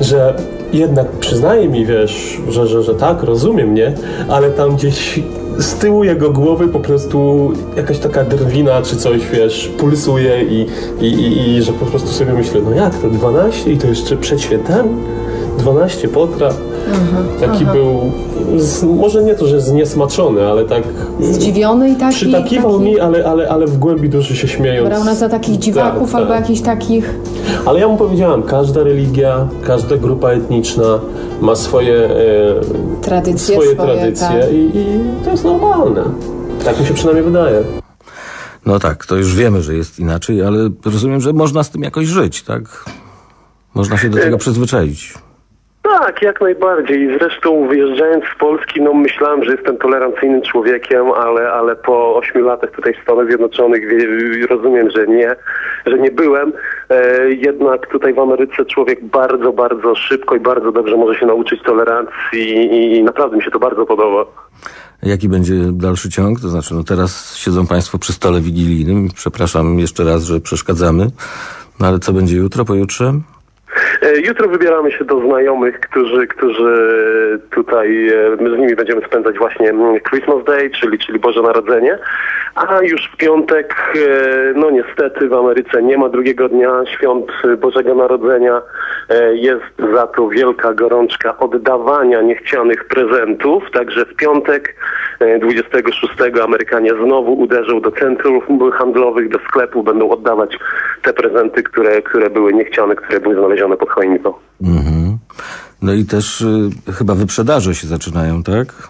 że 0.00 0.34
jednak 0.72 1.06
przyznaje 1.10 1.68
mi, 1.68 1.86
wiesz, 1.86 2.40
że, 2.48 2.66
że, 2.66 2.82
że 2.82 2.94
tak, 2.94 3.22
rozumiem, 3.22 3.68
mnie, 3.68 3.92
ale 4.28 4.50
tam 4.50 4.76
gdzieś 4.76 5.20
z 5.58 5.74
tyłu 5.74 6.04
jego 6.04 6.30
głowy 6.30 6.68
po 6.68 6.80
prostu 6.80 7.52
jakaś 7.76 7.98
taka 7.98 8.24
drwina 8.24 8.82
czy 8.82 8.96
coś, 8.96 9.20
wiesz, 9.32 9.70
pulsuje 9.78 10.44
i, 10.44 10.66
i, 11.00 11.06
i, 11.06 11.48
i 11.48 11.62
że 11.62 11.72
po 11.72 11.86
prostu 11.86 12.08
sobie 12.08 12.32
myślę, 12.32 12.60
no 12.64 12.70
jak 12.70 12.94
to, 12.94 13.10
12 13.10 13.72
i 13.72 13.78
to 13.78 13.86
jeszcze 13.86 14.16
przed 14.16 14.40
świętami? 14.40 14.90
12 15.62 16.08
potraw. 16.08 16.56
Taki 17.40 17.64
aha. 17.64 17.72
był, 17.72 18.12
z, 18.56 18.82
może 18.82 19.22
nie 19.22 19.34
to, 19.34 19.46
że 19.46 19.60
zniesmaczony, 19.60 20.46
ale 20.46 20.64
tak 20.64 20.82
Zdziwiony 21.20 21.90
i 21.90 21.96
taki... 21.96 22.14
przytakiwał 22.14 22.72
taki... 22.72 22.84
mi, 22.84 23.00
ale, 23.00 23.24
ale, 23.24 23.48
ale 23.48 23.66
w 23.66 23.78
głębi 23.78 24.08
duszy 24.08 24.36
się 24.36 24.48
śmiejąc. 24.48 24.88
Brał 24.88 25.04
nas 25.04 25.18
za 25.18 25.28
takich 25.28 25.58
dziwaków 25.58 26.12
Tak, 26.12 26.20
albo 26.20 26.32
tak. 26.32 26.40
jakichś 26.40 26.60
takich... 26.60 27.14
Ale 27.66 27.80
ja 27.80 27.88
mu 27.88 27.96
powiedziałam, 27.96 28.42
każda 28.42 28.82
religia, 28.82 29.48
każda 29.66 29.96
grupa 29.96 30.30
etniczna 30.30 30.98
ma 31.40 31.56
swoje, 31.56 31.94
e, 31.94 33.00
Tradycje 33.02 33.54
swoje, 33.54 33.74
swoje, 33.74 33.94
tradycje 33.94 34.28
tak. 34.28 34.52
i, 34.52 34.78
i 34.78 35.00
to 35.24 35.30
jest 35.30 35.44
normalne. 35.44 36.02
Tak 36.64 36.80
mi 36.80 36.86
się 36.86 36.94
przynajmniej 36.94 37.24
wydaje. 37.24 37.62
No 38.66 38.78
tak, 38.78 39.06
to 39.06 39.16
już 39.16 39.34
wiemy, 39.34 39.62
że 39.62 39.74
jest 39.74 39.98
inaczej, 39.98 40.42
ale 40.42 40.70
rozumiem, 40.84 41.20
że 41.20 41.32
można 41.32 41.62
z 41.62 41.70
tym 41.70 41.82
jakoś 41.82 42.06
żyć, 42.06 42.42
tak? 42.42 42.84
Można 43.74 43.96
się 43.98 44.10
do 44.10 44.18
tego 44.18 44.38
przyzwyczaić. 44.38 45.14
Tak, 45.82 46.22
jak 46.22 46.40
najbardziej. 46.40 47.18
Zresztą 47.18 47.68
wyjeżdżając 47.68 48.24
z 48.24 48.38
Polski, 48.38 48.80
no 48.82 48.94
myślałem, 48.94 49.44
że 49.44 49.52
jestem 49.52 49.76
tolerancyjnym 49.76 50.42
człowiekiem, 50.42 51.12
ale, 51.12 51.52
ale 51.52 51.76
po 51.76 52.16
ośmiu 52.16 52.44
latach 52.44 52.70
tutaj 52.70 52.94
w 52.94 53.02
Stanach 53.02 53.26
Zjednoczonych 53.26 53.82
rozumiem, 54.50 54.90
że 54.90 55.06
nie, 55.06 55.36
że 55.86 55.98
nie 55.98 56.10
byłem. 56.10 56.52
E, 56.90 57.30
jednak 57.30 57.86
tutaj 57.86 58.14
w 58.14 58.18
Ameryce 58.18 58.64
człowiek 58.64 59.04
bardzo, 59.04 59.52
bardzo 59.52 59.94
szybko 59.94 60.36
i 60.36 60.40
bardzo 60.40 60.72
dobrze 60.72 60.96
może 60.96 61.20
się 61.20 61.26
nauczyć 61.26 61.62
tolerancji 61.62 62.40
i, 62.40 62.96
i 62.96 63.02
naprawdę 63.02 63.36
mi 63.36 63.42
się 63.42 63.50
to 63.50 63.58
bardzo 63.58 63.86
podoba. 63.86 64.24
Jaki 65.02 65.28
będzie 65.28 65.54
dalszy 65.72 66.10
ciąg? 66.10 66.40
To 66.40 66.48
znaczy, 66.48 66.74
no 66.74 66.84
teraz 66.84 67.36
siedzą 67.36 67.66
Państwo 67.66 67.98
przy 67.98 68.12
stole 68.12 68.40
wigilijnym. 68.40 69.08
Przepraszam 69.14 69.78
jeszcze 69.78 70.04
raz, 70.04 70.24
że 70.24 70.40
przeszkadzamy. 70.40 71.06
No 71.80 71.86
ale 71.86 71.98
co 71.98 72.12
będzie 72.12 72.36
jutro, 72.36 72.64
pojutrze? 72.64 73.12
E, 74.02 74.20
Jutro 74.20 74.48
wybieramy 74.48 74.92
się 74.92 75.04
do 75.04 75.20
znajomych, 75.20 75.80
którzy, 75.80 76.26
którzy 76.26 76.72
tutaj, 77.50 78.08
e, 78.08 78.36
my 78.40 78.56
z 78.56 78.58
nimi 78.58 78.76
będziemy 78.76 79.02
spędzać 79.06 79.38
właśnie 79.38 79.70
mm, 79.70 80.00
Christmas 80.00 80.44
Day, 80.44 80.70
czyli, 80.70 80.98
czyli 80.98 81.18
Boże 81.18 81.42
Narodzenie, 81.42 81.98
a 82.54 82.82
już 82.82 83.10
w 83.12 83.16
piątek, 83.16 83.74
e, 83.96 84.52
no 84.54 84.70
niestety 84.70 85.28
w 85.28 85.34
Ameryce 85.34 85.82
nie 85.82 85.98
ma 85.98 86.08
drugiego 86.08 86.48
dnia 86.48 86.82
świąt 86.86 87.26
Bożego 87.58 87.94
Narodzenia, 87.94 88.62
jest 89.32 89.92
za 89.94 90.06
to 90.06 90.28
wielka 90.28 90.74
gorączka 90.74 91.38
oddawania 91.38 92.20
niechcianych 92.20 92.84
prezentów, 92.84 93.64
także 93.72 94.04
w 94.04 94.16
piątek 94.16 94.74
e, 95.20 95.38
26 95.38 96.12
Amerykanie 96.44 96.90
znowu 97.04 97.32
uderzą 97.32 97.80
do 97.80 97.90
centrów 97.90 98.44
handlowych, 98.74 99.28
do 99.28 99.38
sklepów, 99.38 99.84
będą 99.84 100.10
oddawać 100.10 100.58
te 101.02 101.12
prezenty, 101.12 101.62
które, 101.62 102.02
które 102.02 102.30
były 102.30 102.52
niechciane, 102.52 102.94
które 102.94 103.20
były 103.20 103.34
znalezione 103.34 103.76
pod 103.76 103.91
choinką. 103.94 104.34
Mhm. 104.62 105.18
No 105.82 105.92
i 105.92 106.04
też 106.04 106.40
y, 106.40 106.70
chyba 106.92 107.14
wyprzedaże 107.14 107.74
się 107.74 107.86
zaczynają, 107.86 108.42
tak? 108.42 108.88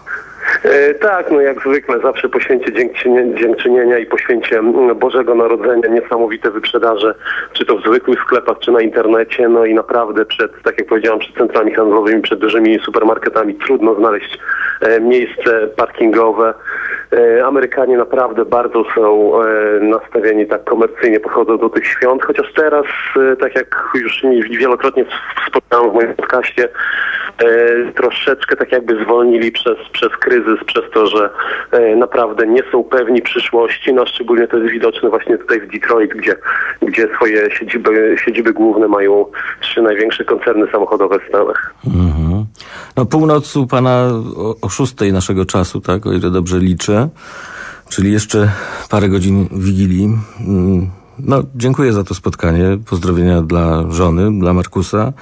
E, 0.63 0.93
Tak, 0.93 1.31
no 1.31 1.41
jak 1.41 1.59
zwykle, 1.59 1.99
zawsze 1.99 2.29
po 2.29 2.39
święcie 2.39 2.73
dziękczynienia, 2.73 3.39
dziękczynienia 3.39 3.97
i 3.97 4.05
po 4.05 4.17
święcie 4.17 4.59
mm, 4.59 4.95
Bożego 4.99 5.35
Narodzenia 5.35 5.87
niesamowite 5.89 6.51
wyprzedaże, 6.51 7.15
czy 7.53 7.65
to 7.65 7.77
w 7.77 7.81
zwykłych 7.81 8.19
sklepach, 8.19 8.59
czy 8.59 8.71
na 8.71 8.81
internecie, 8.81 9.49
no 9.49 9.65
i 9.65 9.73
naprawdę 9.73 10.25
przed, 10.25 10.51
tak 10.63 10.79
jak 10.79 10.87
powiedziałam, 10.87 11.19
przed 11.19 11.35
centrami 11.35 11.73
handlowymi, 11.73 12.21
przed 12.21 12.39
dużymi 12.39 12.79
supermarketami 12.79 13.55
trudno 13.55 13.95
znaleźć 13.95 14.39
e, 14.81 14.99
miejsce 14.99 15.67
parkingowe. 15.75 16.53
E, 17.13 17.45
Amerykanie 17.45 17.97
naprawdę 17.97 18.45
bardzo 18.45 18.83
są 18.95 19.31
nastawieni 19.81 20.47
tak 20.47 20.63
komercyjnie, 20.63 21.19
podchodzą 21.19 21.57
do 21.57 21.69
tych 21.69 21.87
świąt, 21.87 22.25
chociaż 22.25 22.53
teraz, 22.55 22.85
tak 23.39 23.55
jak 23.55 23.83
już 23.95 24.25
wielokrotnie 24.59 25.05
wspomniałem 25.45 25.91
w 25.91 25.93
moim 25.93 26.13
podcaście, 26.13 26.69
troszeczkę 27.95 28.55
tak 28.55 28.71
jakby 28.71 29.03
zwolnili 29.03 29.51
przez, 29.51 29.77
przez 29.91 30.09
kryzys, 30.09 30.52
przez 30.65 30.83
to, 30.93 31.07
że 31.07 31.29
e, 31.71 31.95
naprawdę 31.95 32.47
nie 32.47 32.63
są 32.71 32.83
pewni 32.83 33.21
przyszłości, 33.21 33.93
no 33.93 34.05
szczególnie 34.05 34.47
to 34.47 34.57
jest 34.57 34.71
widoczne 34.71 35.09
właśnie 35.09 35.37
tutaj 35.37 35.61
w 35.61 35.71
Detroit, 35.71 36.11
gdzie, 36.13 36.35
gdzie 36.81 37.07
swoje 37.15 37.51
siedziby, 37.51 38.15
siedziby 38.25 38.53
główne 38.53 38.87
mają 38.87 39.25
trzy 39.61 39.81
największe 39.81 40.25
koncerny 40.25 40.67
samochodowe 40.71 41.19
w 41.19 41.27
Stanach. 41.29 41.73
Mhm. 41.87 42.45
No 42.97 43.05
północ 43.05 43.55
u 43.55 43.67
pana 43.67 44.09
o, 44.37 44.55
o 44.61 44.69
szóstej 44.69 45.13
naszego 45.13 45.45
czasu, 45.45 45.81
tak, 45.81 46.07
o 46.07 46.13
ile 46.13 46.31
dobrze 46.31 46.57
liczę, 46.59 47.09
czyli 47.89 48.11
jeszcze 48.11 48.49
parę 48.89 49.09
godzin 49.09 49.49
Wigilii. 49.51 50.09
No, 51.19 51.43
dziękuję 51.55 51.93
za 51.93 52.03
to 52.03 52.13
spotkanie. 52.15 52.77
Pozdrowienia 52.89 53.41
dla 53.41 53.83
żony, 53.91 54.39
dla 54.39 54.53
Markusa. 54.53 55.13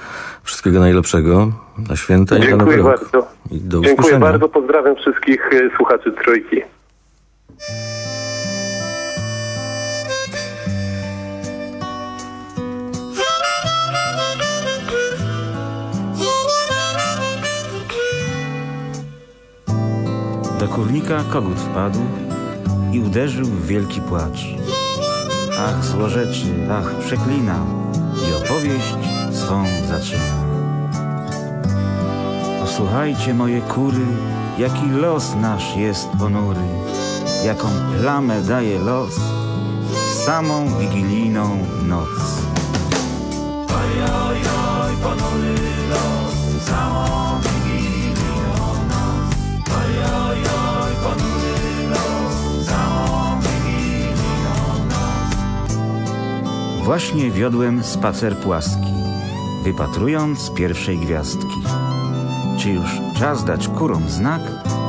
Wszystkiego 0.42 0.80
najlepszego 0.80 1.52
na 1.88 1.96
święta 1.96 2.36
i 2.36 2.40
na 2.40 2.56
nowy 2.56 2.56
Dziękuję 2.58 2.76
rok. 2.76 2.86
bardzo. 3.12 3.28
I 3.50 3.60
do 3.60 3.80
Dziękuję 3.80 3.94
usłyszenia. 3.94 4.18
bardzo, 4.20 4.48
pozdrawiam 4.48 4.96
wszystkich 4.96 5.50
e, 5.52 5.76
słuchaczy 5.76 6.12
Trójki. 6.24 6.62
Do 20.60 20.68
kurnika 20.68 21.24
kogut 21.32 21.60
wpadł 21.60 21.98
i 22.92 23.00
uderzył 23.00 23.44
w 23.46 23.66
wielki 23.66 24.00
płacz. 24.00 24.40
Ach, 25.58 25.84
złorzeczy, 25.84 26.68
ach, 26.70 26.94
przeklina 27.06 27.56
i 28.14 28.44
opowieść 28.44 28.94
swą 29.32 29.64
zaczyna. 29.88 30.42
Posłuchajcie, 32.60 33.34
moje 33.34 33.60
kury, 33.60 34.06
jaki 34.58 34.90
los 34.90 35.34
nasz 35.34 35.76
jest 35.76 36.08
ponury, 36.18 36.60
jaką 37.44 37.68
plamę 38.00 38.42
daje 38.42 38.78
los 38.78 39.14
w 39.90 40.24
samą 40.24 40.78
wigilijną 40.78 41.58
noc. 41.82 42.08
Ojojoj, 43.68 44.96
ponury 45.02 45.54
los, 45.90 46.64
samą 46.64 47.21
Właśnie 56.84 57.30
wiodłem 57.30 57.84
spacer 57.84 58.36
płaski, 58.36 58.92
wypatrując 59.64 60.50
pierwszej 60.50 60.98
gwiazdki. 60.98 61.62
Czy 62.58 62.70
już 62.70 63.00
czas 63.18 63.44
dać 63.44 63.68
kurom 63.68 64.08
znak, 64.08 64.42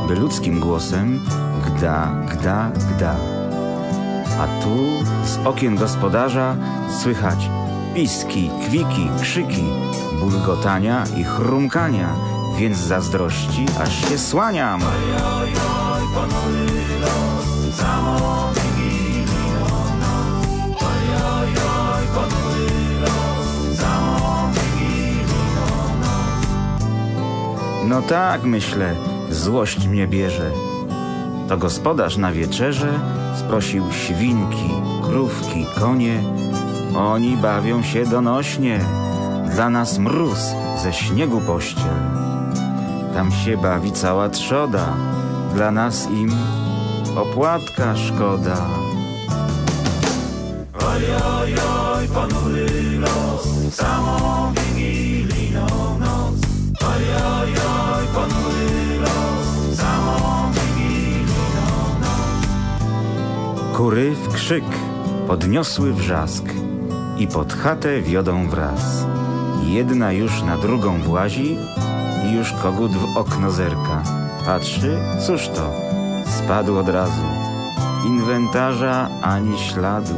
by 0.07 0.15
ludzkim 0.15 0.59
głosem 0.59 1.25
gda, 1.65 2.11
gda, 2.31 2.71
gda. 2.95 3.15
A 4.39 4.63
tu 4.63 4.77
z 5.25 5.47
okien 5.47 5.75
gospodarza 5.75 6.55
słychać 7.01 7.49
piski, 7.93 8.49
kwiki, 8.67 9.09
krzyki, 9.21 9.63
bulgotania 10.19 11.03
i 11.17 11.23
chrumkania, 11.23 12.15
więc 12.57 12.77
zazdrości 12.77 13.65
aż 13.79 14.09
się 14.09 14.17
słaniam. 14.17 14.81
Ojojoj, 14.81 16.07
ponury 16.13 16.99
los, 17.01 17.77
No 27.87 28.01
tak, 28.01 28.43
myślę, 28.43 28.95
złość 29.29 29.87
mnie 29.87 30.07
bierze. 30.07 30.51
To 31.49 31.57
gospodarz 31.57 32.17
na 32.17 32.31
wieczerze 32.31 32.99
sprosił 33.35 33.91
świnki, 33.91 34.69
krówki, 35.03 35.65
konie. 35.79 36.23
Oni 36.97 37.37
bawią 37.37 37.83
się 37.83 38.05
donośnie, 38.05 38.79
dla 39.53 39.69
nas 39.69 39.97
mróz 39.97 40.39
ze 40.83 40.93
śniegu 40.93 41.41
pościel. 41.41 41.93
Tam 43.13 43.31
się 43.31 43.57
bawi 43.57 43.91
cała 43.91 44.29
trzoda, 44.29 44.93
dla 45.55 45.71
nas 45.71 46.07
im 46.11 46.31
opłatka 47.15 47.95
szkoda. 47.95 48.57
Ojojoj, 50.73 52.07
ponury 52.13 52.99
los, 52.99 53.75
samą 53.75 54.53
wigilijną 54.53 55.67
noc. 55.99 56.12
Ponury 58.13 58.99
los, 58.99 59.77
samą. 59.77 60.51
Kury 63.73 64.15
w 64.15 64.33
krzyk 64.33 64.63
podniosły 65.27 65.93
wrzask 65.93 66.45
i 67.17 67.27
pod 67.27 67.53
chatę 67.53 68.01
wiodą 68.01 68.47
wraz. 68.47 69.05
Jedna 69.63 70.11
już 70.11 70.41
na 70.41 70.57
drugą 70.57 71.01
włazi 71.01 71.57
i 72.25 72.33
już 72.33 72.51
kogut 72.51 72.91
w 72.91 73.17
okno 73.17 73.51
zerka. 73.51 74.03
Patrzy, 74.45 74.97
cóż 75.27 75.47
to? 75.47 75.71
Spadł 76.25 76.77
od 76.77 76.89
razu. 76.89 77.25
Inwentarza 78.07 79.09
ani 79.21 79.59
śladu. 79.59 80.15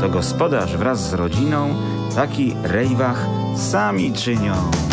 To 0.00 0.08
gospodarz 0.08 0.76
wraz 0.76 1.10
z 1.10 1.14
rodziną 1.14 1.74
taki 2.14 2.54
rejwach 2.62 3.26
sami 3.56 4.12
czynią. 4.12 4.87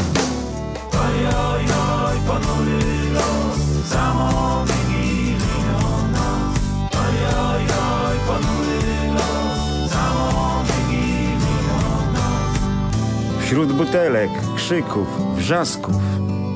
Ojojoj, 1.35 2.17
ponury 2.27 3.11
los, 3.13 3.87
samą 3.89 4.65
wigilijną 4.65 5.79
noc. 6.15 6.59
Ojojoj, 7.05 8.15
ponury 8.27 9.13
los, 9.13 9.91
samą 9.91 10.63
wigilijną 10.63 11.79
noc. 12.13 13.43
Wśród 13.45 13.73
butelek, 13.73 14.31
krzyków, 14.55 15.35
wrzasków, 15.35 16.03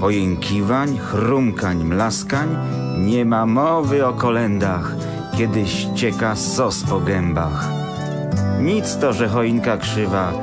pojękiwań, 0.01 0.97
chrumkań, 0.97 1.83
mlaskań 1.83 2.57
nie 2.97 3.25
ma 3.25 3.45
mowy 3.45 4.07
o 4.07 4.13
kolendach, 4.13 4.95
kiedy 5.37 5.67
ścieka 5.67 6.35
sos 6.35 6.83
po 6.83 6.99
gębach. 6.99 7.69
Nic 8.61 8.97
to, 8.97 9.13
że 9.13 9.27
choinka 9.27 9.77
krzywa, 9.77 10.33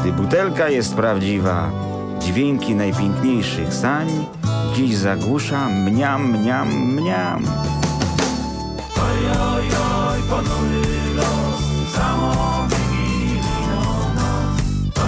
gdy 0.00 0.12
butelka 0.12 0.68
jest 0.68 0.94
prawdziwa. 0.94 1.87
Dźwięki 2.20 2.74
najpiękniejszych 2.74 3.74
sań 3.74 4.08
dziś 4.74 4.96
zagłusza 4.96 5.68
mniam, 5.68 6.30
mniam, 6.30 6.68
mniam. 6.68 7.42
Ojojoj, 8.96 10.22
ponury 10.30 10.86
los, 11.16 11.92
samą 11.94 12.32
wigilijną 12.68 13.82
noc. 14.14 14.58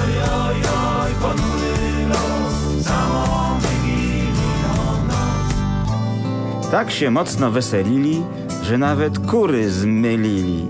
Ojojoj, 0.00 1.12
ponury 1.22 2.08
los, 2.08 2.84
samą 2.86 3.58
wigilijną 3.60 4.74
noc. 5.08 6.70
Tak 6.70 6.90
się 6.90 7.10
mocno 7.10 7.50
weselili, 7.50 8.22
że 8.62 8.78
nawet 8.78 9.18
kury 9.18 9.70
zmylili. 9.70 10.68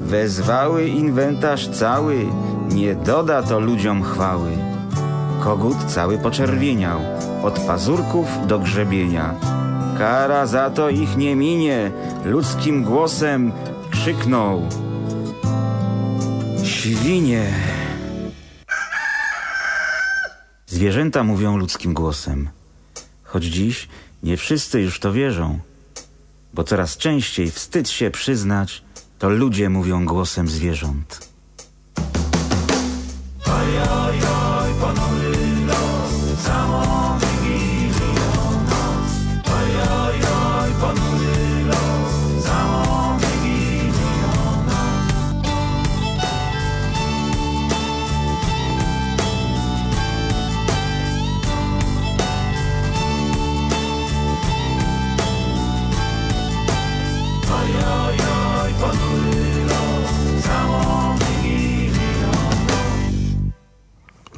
Wezwały 0.00 0.88
inwentarz 0.88 1.68
cały, 1.68 2.26
nie 2.70 2.94
doda 2.94 3.42
to 3.42 3.60
ludziom 3.60 4.02
chwały. 4.02 4.67
Kogut 5.44 5.84
cały 5.84 6.18
poczerwieniał, 6.18 7.00
od 7.42 7.60
pazurków 7.60 8.46
do 8.46 8.58
grzebienia. 8.58 9.34
Kara 9.98 10.46
za 10.46 10.70
to 10.70 10.90
ich 10.90 11.16
nie 11.16 11.36
minie, 11.36 11.90
ludzkim 12.24 12.84
głosem 12.84 13.52
krzyknął. 13.90 14.62
Świnie! 16.64 17.54
Zwierzęta 20.66 21.24
mówią 21.24 21.56
ludzkim 21.56 21.94
głosem. 21.94 22.48
Choć 23.24 23.44
dziś 23.44 23.88
nie 24.22 24.36
wszyscy 24.36 24.80
już 24.80 25.00
to 25.00 25.12
wierzą. 25.12 25.58
bo 26.54 26.64
coraz 26.64 26.96
częściej 26.96 27.50
wstyd 27.50 27.90
się 27.90 28.10
przyznać, 28.10 28.82
to 29.18 29.28
ludzie 29.28 29.68
mówią 29.70 30.06
głosem 30.06 30.48
zwierząt. 30.48 31.28
Oj, 33.46 33.78
oj, 33.90 34.18
oj, 34.20 34.57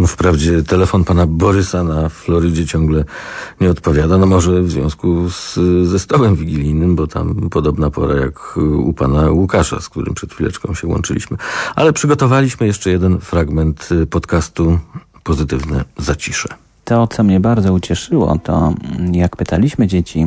Wprawdzie 0.07 0.63
telefon 0.63 1.05
pana 1.05 1.27
Borysa 1.27 1.85
na 1.85 2.09
Florydzie 2.09 2.67
ciągle 2.67 3.05
nie 3.61 3.71
odpowiada, 3.71 4.19
no 4.19 4.27
może 4.27 4.63
w 4.63 4.71
związku 4.71 5.31
z, 5.31 5.59
ze 5.89 5.99
stołem 5.99 6.37
wigilijnym, 6.37 6.97
bo 6.97 7.07
tam 7.07 7.49
podobna 7.51 7.91
pora 7.91 8.21
jak 8.21 8.57
u 8.85 8.93
pana 8.93 9.31
Łukasza, 9.31 9.81
z 9.81 9.89
którym 9.89 10.15
przed 10.15 10.35
chwileczką 10.35 10.75
się 10.75 10.87
łączyliśmy. 10.89 11.37
Ale 11.77 11.93
przygotowaliśmy 11.93 12.67
jeszcze 12.67 12.91
jeden 12.91 13.21
fragment 13.21 13.89
podcastu 14.11 14.79
Pozytywne 15.23 15.85
Zacisze. 15.99 16.49
To, 16.85 17.07
co 17.07 17.23
mnie 17.25 17.41
bardzo 17.41 17.73
ucieszyło, 17.73 18.39
to 18.43 18.75
jak 19.13 19.37
pytaliśmy 19.37 19.87
dzieci, 19.87 20.27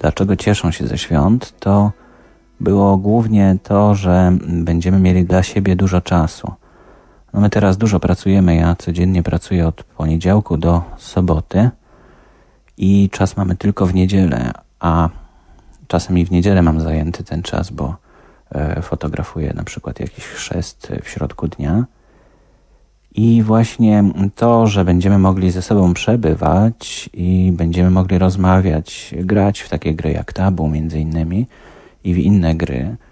dlaczego 0.00 0.36
cieszą 0.36 0.70
się 0.70 0.86
ze 0.86 0.98
świąt, 0.98 1.54
to 1.60 1.92
było 2.60 2.96
głównie 2.96 3.56
to, 3.62 3.94
że 3.94 4.36
będziemy 4.48 5.00
mieli 5.00 5.24
dla 5.24 5.42
siebie 5.42 5.76
dużo 5.76 6.00
czasu. 6.00 6.52
No 7.32 7.40
my 7.40 7.50
teraz 7.50 7.76
dużo 7.78 8.00
pracujemy, 8.00 8.56
ja 8.56 8.76
codziennie 8.76 9.22
pracuję 9.22 9.68
od 9.68 9.82
poniedziałku 9.82 10.56
do 10.56 10.82
soboty 10.98 11.70
i 12.76 13.08
czas 13.12 13.36
mamy 13.36 13.56
tylko 13.56 13.86
w 13.86 13.94
niedzielę, 13.94 14.52
a 14.80 15.08
czasem 15.88 16.18
i 16.18 16.24
w 16.24 16.30
niedzielę 16.30 16.62
mam 16.62 16.80
zajęty 16.80 17.24
ten 17.24 17.42
czas, 17.42 17.70
bo 17.70 17.96
e, 18.54 18.82
fotografuję 18.82 19.52
na 19.54 19.64
przykład 19.64 20.00
jakiś 20.00 20.24
chrzest 20.24 20.92
w 21.02 21.08
środku 21.08 21.48
dnia. 21.48 21.84
I 23.14 23.42
właśnie 23.42 24.04
to, 24.34 24.66
że 24.66 24.84
będziemy 24.84 25.18
mogli 25.18 25.50
ze 25.50 25.62
sobą 25.62 25.94
przebywać 25.94 27.10
i 27.12 27.52
będziemy 27.56 27.90
mogli 27.90 28.18
rozmawiać, 28.18 29.14
grać 29.18 29.60
w 29.60 29.68
takie 29.68 29.94
gry 29.94 30.12
jak 30.12 30.32
tabu 30.32 30.68
między 30.68 31.00
innymi 31.00 31.46
i 32.04 32.14
w 32.14 32.18
inne 32.18 32.54
gry, 32.54 32.76
e, 32.76 33.09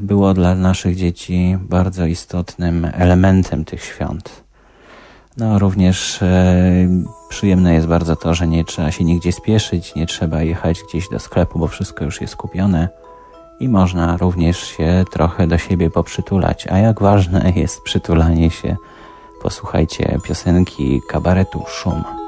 było 0.00 0.34
dla 0.34 0.54
naszych 0.54 0.96
dzieci 0.96 1.58
bardzo 1.60 2.06
istotnym 2.06 2.88
elementem 2.92 3.64
tych 3.64 3.84
świąt. 3.84 4.42
No 5.36 5.58
również 5.58 6.22
e, 6.22 6.88
przyjemne 7.28 7.74
jest 7.74 7.86
bardzo 7.86 8.16
to, 8.16 8.34
że 8.34 8.46
nie 8.46 8.64
trzeba 8.64 8.90
się 8.90 9.04
nigdzie 9.04 9.32
spieszyć, 9.32 9.94
nie 9.94 10.06
trzeba 10.06 10.42
jechać 10.42 10.80
gdzieś 10.88 11.08
do 11.08 11.18
sklepu, 11.18 11.58
bo 11.58 11.68
wszystko 11.68 12.04
już 12.04 12.20
jest 12.20 12.36
kupione 12.36 12.88
i 13.60 13.68
można 13.68 14.16
również 14.16 14.58
się 14.58 15.04
trochę 15.12 15.46
do 15.46 15.58
siebie 15.58 15.90
poprzytulać. 15.90 16.66
A 16.70 16.78
jak 16.78 17.00
ważne 17.00 17.52
jest 17.56 17.82
przytulanie 17.82 18.50
się, 18.50 18.76
posłuchajcie 19.42 20.18
piosenki 20.24 21.00
kabaretu 21.08 21.64
Szum. 21.68 22.21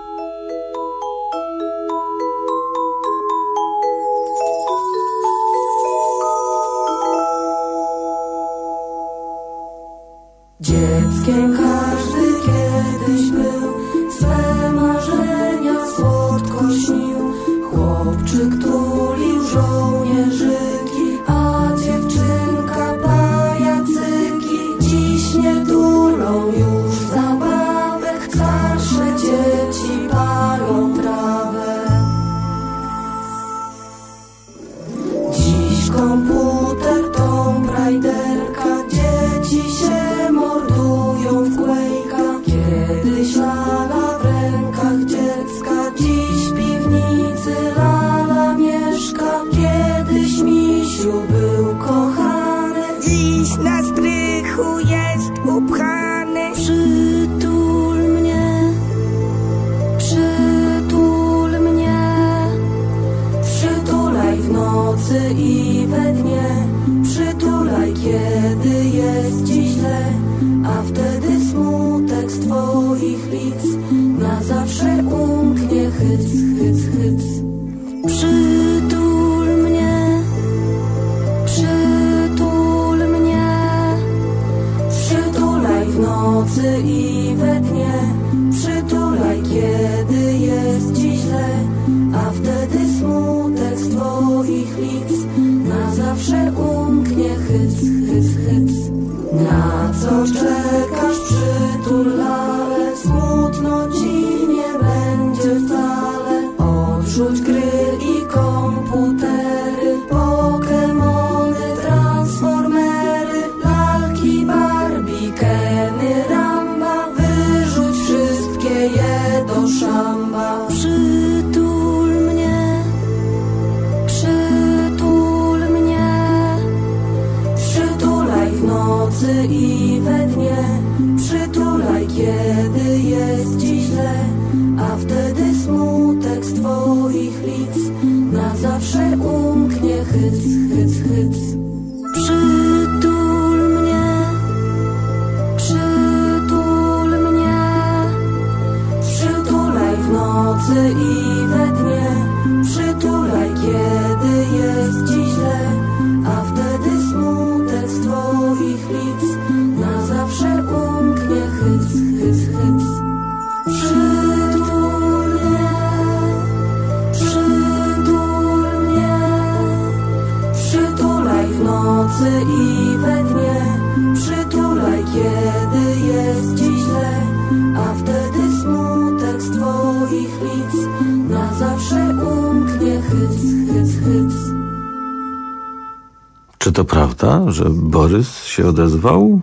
prawda, 187.15 187.53
że 187.53 187.65
Borys 187.70 188.45
się 188.45 188.69
odezwał? 188.69 189.41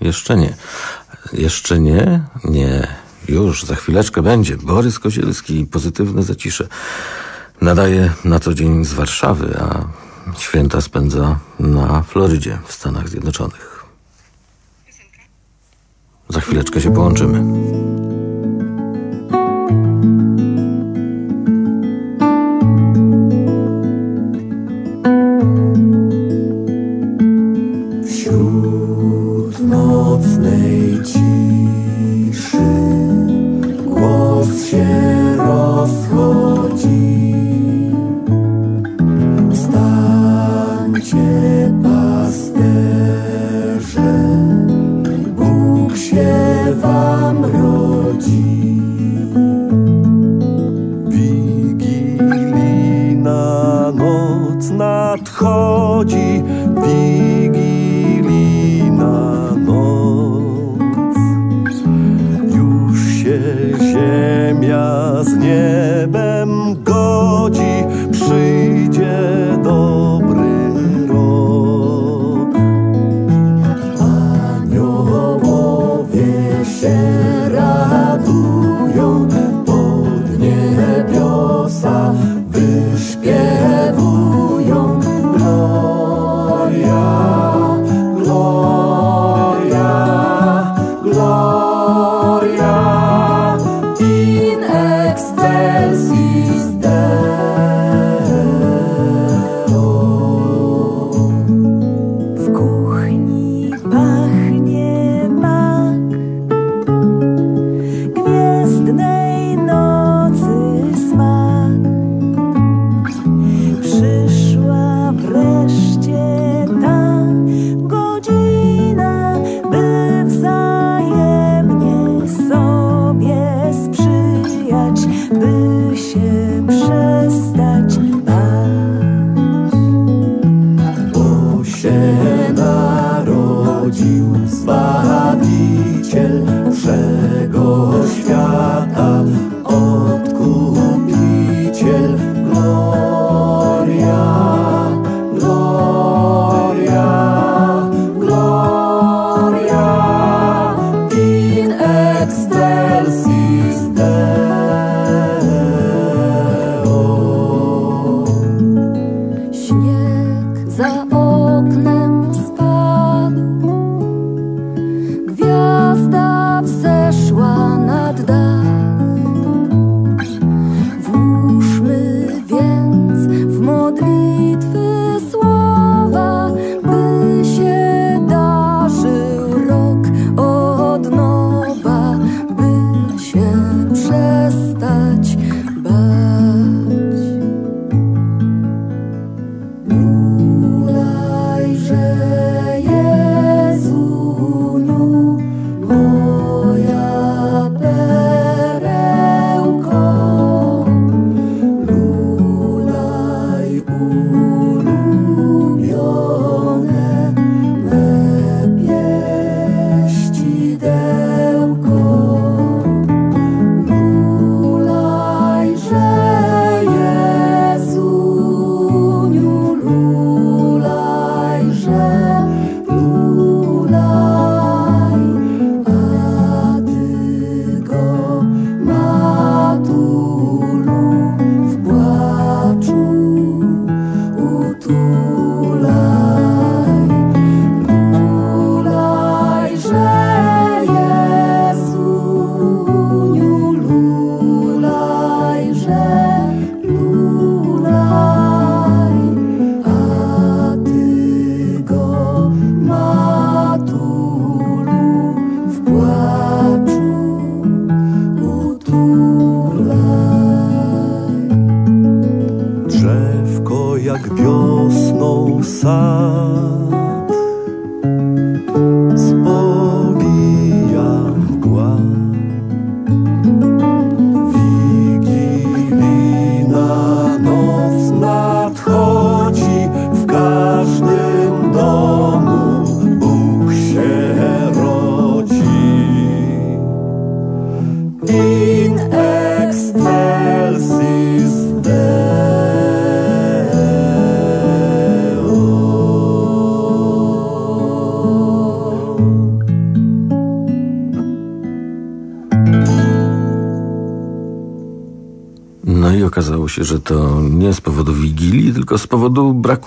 Jeszcze 0.00 0.36
nie. 0.36 0.56
Jeszcze 1.32 1.80
nie? 1.80 2.22
Nie. 2.44 2.88
Już, 3.28 3.64
za 3.64 3.74
chwileczkę 3.74 4.22
będzie. 4.22 4.56
Borys 4.56 4.98
Kozielski, 4.98 5.66
pozytywne 5.66 6.22
zacisze. 6.22 6.68
Nadaje 7.60 8.12
na 8.24 8.40
co 8.40 8.54
dzień 8.54 8.84
z 8.84 8.92
Warszawy, 8.92 9.60
a 9.60 9.84
święta 10.38 10.80
spędza 10.80 11.38
na 11.60 12.02
Florydzie 12.02 12.58
w 12.66 12.72
Stanach 12.72 13.08
Zjednoczonych. 13.08 13.84
Za 16.28 16.40
chwileczkę 16.40 16.80
się 16.80 16.94
połączymy. 16.94 17.42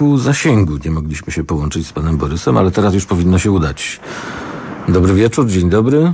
Braku 0.02 0.18
zasięgu. 0.18 0.74
Nie 0.86 0.92
mogliśmy 0.92 1.34
się 1.34 1.44
połączyć 1.44 1.88
z 1.88 1.94
panem 1.94 2.18
Borysem, 2.18 2.58
ale 2.58 2.72
teraz 2.72 2.94
już 2.94 3.06
powinno 3.06 3.40
się 3.40 3.52
udać. 3.52 4.00
Dobry 4.90 5.14
wieczór, 5.14 5.48
dzień 5.48 5.70
dobry. 5.70 6.14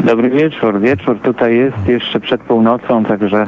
Dobry 0.00 0.30
wieczór. 0.30 0.80
Wieczór 0.80 1.18
tutaj 1.20 1.56
jest 1.56 1.76
jeszcze 1.86 2.20
przed 2.20 2.40
północą, 2.40 3.04
także 3.04 3.46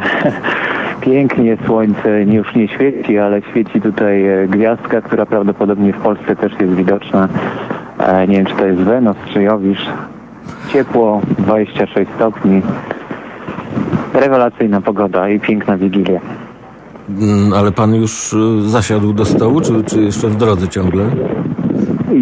pięknie 1.01 1.57
słońce 1.66 2.23
już 2.23 2.55
nie 2.55 2.69
świeci, 2.69 3.19
ale 3.19 3.43
świeci 3.43 3.81
tutaj 3.81 4.27
e, 4.27 4.48
gwiazdka, 4.48 5.01
która 5.01 5.27
prawdopodobnie 5.27 5.93
w 5.93 5.97
Polsce 6.01 6.36
też 6.36 6.53
jest 6.61 6.74
widoczna. 6.74 7.28
E, 7.98 8.27
Nie 8.28 8.36
wiem, 8.36 8.47
czy 8.47 8.55
to 8.55 8.66
jest 8.66 8.81
Wenus, 8.82 9.16
czy 9.32 9.43
Jowisz. 9.43 9.86
Ciepło, 10.73 11.23
26 11.39 12.11
stopni. 12.16 12.62
Rewelacyjna 14.15 14.81
pogoda 14.81 15.28
i 15.28 15.40
piękna 15.40 15.77
wigilia. 15.77 16.20
Mm, 17.09 17.53
Ale 17.53 17.73
pan 17.73 17.95
już 17.95 18.33
y, 18.33 18.69
zasiadł 18.69 19.12
do 19.12 19.24
stołu, 19.24 19.61
czy, 19.61 19.85
czy 19.85 20.03
jeszcze 20.03 20.28
w 20.28 20.37
drodze 20.37 20.69
ciągle? 20.69 21.05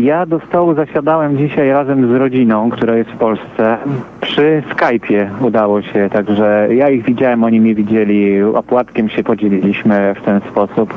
Ja 0.00 0.26
do 0.26 0.40
stołu 0.40 0.74
zasiadałem 0.74 1.38
dzisiaj 1.38 1.70
razem 1.70 2.08
z 2.08 2.14
rodziną, 2.14 2.70
która 2.70 2.96
jest 2.96 3.10
w 3.10 3.16
Polsce. 3.16 3.78
Przy 4.20 4.62
Skype'ie 4.74 5.28
udało 5.40 5.82
się, 5.82 6.08
także 6.12 6.68
ja 6.70 6.90
ich 6.90 7.04
widziałem, 7.04 7.44
oni 7.44 7.60
mnie 7.60 7.74
widzieli, 7.74 8.42
opłatkiem 8.42 9.08
się 9.08 9.22
podzieliliśmy 9.22 10.14
w 10.20 10.24
ten 10.24 10.40
sposób. 10.50 10.94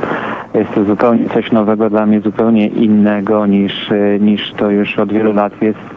Jest 0.54 0.74
to 0.74 0.84
zupełnie 0.84 1.30
coś 1.30 1.52
nowego 1.52 1.90
dla 1.90 2.06
mnie, 2.06 2.22
zupełnie 2.22 2.68
innego 2.68 3.46
niż, 3.46 3.92
e, 3.92 4.20
niż 4.20 4.54
to 4.54 4.70
już 4.70 5.00
od 5.00 5.14
wielu 5.14 5.34
lat 5.34 5.62
jest 5.62 5.97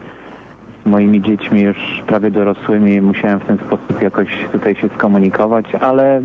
moimi 0.91 1.21
dziećmi 1.21 1.61
już 1.61 2.03
prawie 2.07 2.31
dorosłymi. 2.31 3.01
Musiałem 3.01 3.39
w 3.39 3.45
ten 3.45 3.57
sposób 3.57 4.01
jakoś 4.01 4.27
tutaj 4.51 4.75
się 4.75 4.89
skomunikować, 4.97 5.65
ale 5.75 6.17
e, 6.17 6.21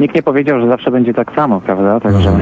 nikt 0.00 0.14
nie 0.14 0.22
powiedział, 0.22 0.60
że 0.60 0.68
zawsze 0.68 0.90
będzie 0.90 1.14
tak 1.14 1.32
samo, 1.32 1.60
prawda? 1.60 2.00
Także, 2.00 2.32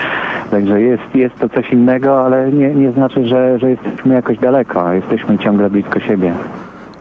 także 0.50 0.80
jest, 0.80 1.14
jest 1.14 1.38
to 1.38 1.48
coś 1.48 1.70
innego, 1.72 2.24
ale 2.24 2.52
nie, 2.52 2.74
nie 2.74 2.92
znaczy, 2.92 3.26
że, 3.26 3.58
że 3.58 3.70
jesteśmy 3.70 4.14
jakoś 4.14 4.38
daleko. 4.38 4.92
Jesteśmy 4.92 5.38
ciągle 5.38 5.70
blisko 5.70 6.00
siebie. 6.00 6.32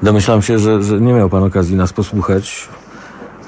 Domyślam 0.04 0.42
się, 0.42 0.60
że, 0.60 0.84
że 0.84 1.02
nie 1.02 1.14
miał 1.14 1.30
pan 1.30 1.44
okazji 1.44 1.76
nas 1.76 1.94
posłuchać 1.94 2.70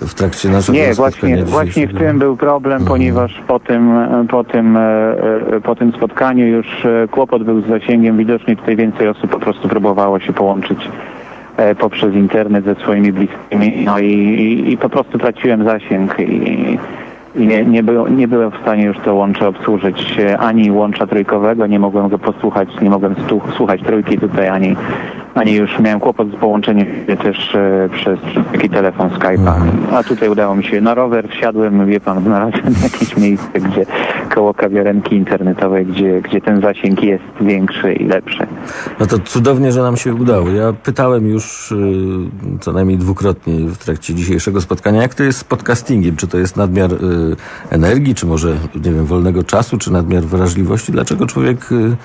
w 0.01 0.13
trakcie 0.13 0.49
naszego 0.49 0.77
Nie, 0.77 0.93
właśnie, 0.93 1.43
właśnie 1.43 1.87
w 1.87 1.97
tym 1.97 2.19
był 2.19 2.37
problem, 2.37 2.85
ponieważ 2.85 3.41
po 3.47 3.59
tym, 3.59 3.91
po, 4.29 4.43
tym, 4.43 4.77
e, 4.77 4.81
e, 5.55 5.61
po 5.63 5.75
tym 5.75 5.91
spotkaniu 5.91 6.47
już 6.47 6.85
e, 6.85 7.07
kłopot 7.07 7.43
był 7.43 7.61
z 7.61 7.67
zasięgiem. 7.67 8.17
Widocznie 8.17 8.55
tutaj 8.55 8.75
więcej 8.75 9.07
osób 9.07 9.31
po 9.31 9.39
prostu 9.39 9.67
próbowało 9.67 10.19
się 10.19 10.33
połączyć 10.33 10.89
e, 11.57 11.75
poprzez 11.75 12.15
internet 12.15 12.65
ze 12.65 12.75
swoimi 12.75 13.13
bliskimi. 13.13 13.83
No 13.85 13.99
i, 13.99 14.11
i, 14.11 14.71
i 14.73 14.77
po 14.77 14.89
prostu 14.89 15.17
traciłem 15.17 15.63
zasięg 15.63 16.19
i, 16.19 16.77
i 17.35 17.47
nie, 17.47 17.65
nie, 17.65 17.83
było, 17.83 18.07
nie 18.07 18.27
byłem 18.27 18.51
w 18.51 18.61
stanie 18.61 18.83
już 18.83 18.97
to 18.99 19.15
łącze 19.15 19.47
obsłużyć 19.47 20.19
e, 20.19 20.37
ani 20.37 20.71
łącza 20.71 21.07
trójkowego, 21.07 21.67
nie 21.67 21.79
mogłem 21.79 22.09
go 22.09 22.19
posłuchać, 22.19 22.69
nie 22.81 22.89
mogłem 22.89 23.15
słuchać 23.55 23.81
trójki 23.81 24.17
tutaj, 24.17 24.49
ani, 24.49 24.75
ani 25.37 25.53
już 25.53 25.79
miałem 25.79 25.99
kłopot 25.99 26.31
z 26.31 26.35
połączeniem 26.35 26.87
się 27.07 27.17
też 27.17 27.55
e, 27.55 27.89
przez, 27.91 28.19
przez 28.19 28.45
taki 28.51 28.69
telefon 28.69 29.09
Skype'a. 29.09 29.53
A 29.91 30.03
tutaj 30.03 30.29
udało 30.29 30.55
mi 30.55 30.63
się, 30.63 30.81
na 30.81 30.93
rower 30.93 31.29
wsiadłem, 31.29 31.87
wie 31.87 31.99
pan, 31.99 32.23
znalazłem 32.23 32.73
jakieś 32.83 33.17
miejsce, 33.17 33.59
gdzie 33.59 33.85
koło 34.35 34.53
kawiarenki 34.53 35.15
internetowej, 35.15 35.85
gdzie, 35.85 36.21
gdzie 36.21 36.41
ten 36.41 36.61
zasięg 36.61 37.03
jest 37.03 37.23
większy 37.41 37.93
i 37.93 38.05
lepszy. 38.05 38.47
No 38.99 39.07
to 39.07 39.19
cudownie, 39.19 39.71
że 39.71 39.81
nam 39.81 39.97
się 39.97 40.15
udało. 40.15 40.49
Ja 40.49 40.73
pytałem 40.73 41.27
już 41.27 41.71
y, 41.71 41.75
co 42.59 42.71
najmniej 42.71 42.97
dwukrotnie 42.97 43.53
w 43.53 43.77
trakcie 43.77 44.15
dzisiejszego 44.15 44.61
spotkania, 44.61 45.01
jak 45.01 45.15
to 45.15 45.23
jest 45.23 45.39
z 45.39 45.43
podcastingiem? 45.43 46.15
Czy 46.15 46.27
to 46.27 46.37
jest 46.37 46.57
nadmiar 46.57 46.93
y, 46.93 46.97
energii, 47.69 48.15
czy 48.15 48.25
może, 48.25 48.55
nie 48.75 48.91
wiem, 48.91 49.05
wolnego 49.05 49.43
czasu, 49.43 49.77
czy 49.77 49.93
nadmiar 49.93 50.23
wrażliwości? 50.23 50.91
Dlaczego 50.91 51.25
człowiek 51.25 51.71
y, 51.71 51.95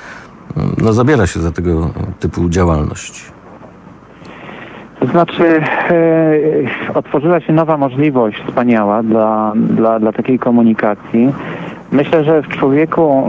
no, 0.78 0.92
zabiera 0.92 1.26
się 1.26 1.40
za 1.40 1.52
tego 1.52 1.90
typu 2.20 2.48
działalność? 2.48 3.32
To 5.00 5.06
znaczy, 5.06 5.62
e, 5.90 6.94
otworzyła 6.94 7.40
się 7.40 7.52
nowa 7.52 7.76
możliwość 7.76 8.42
wspaniała 8.46 9.02
dla, 9.02 9.52
dla, 9.56 10.00
dla 10.00 10.12
takiej 10.12 10.38
komunikacji. 10.38 11.32
Myślę, 11.92 12.24
że 12.24 12.42
w 12.42 12.48
człowieku 12.48 13.24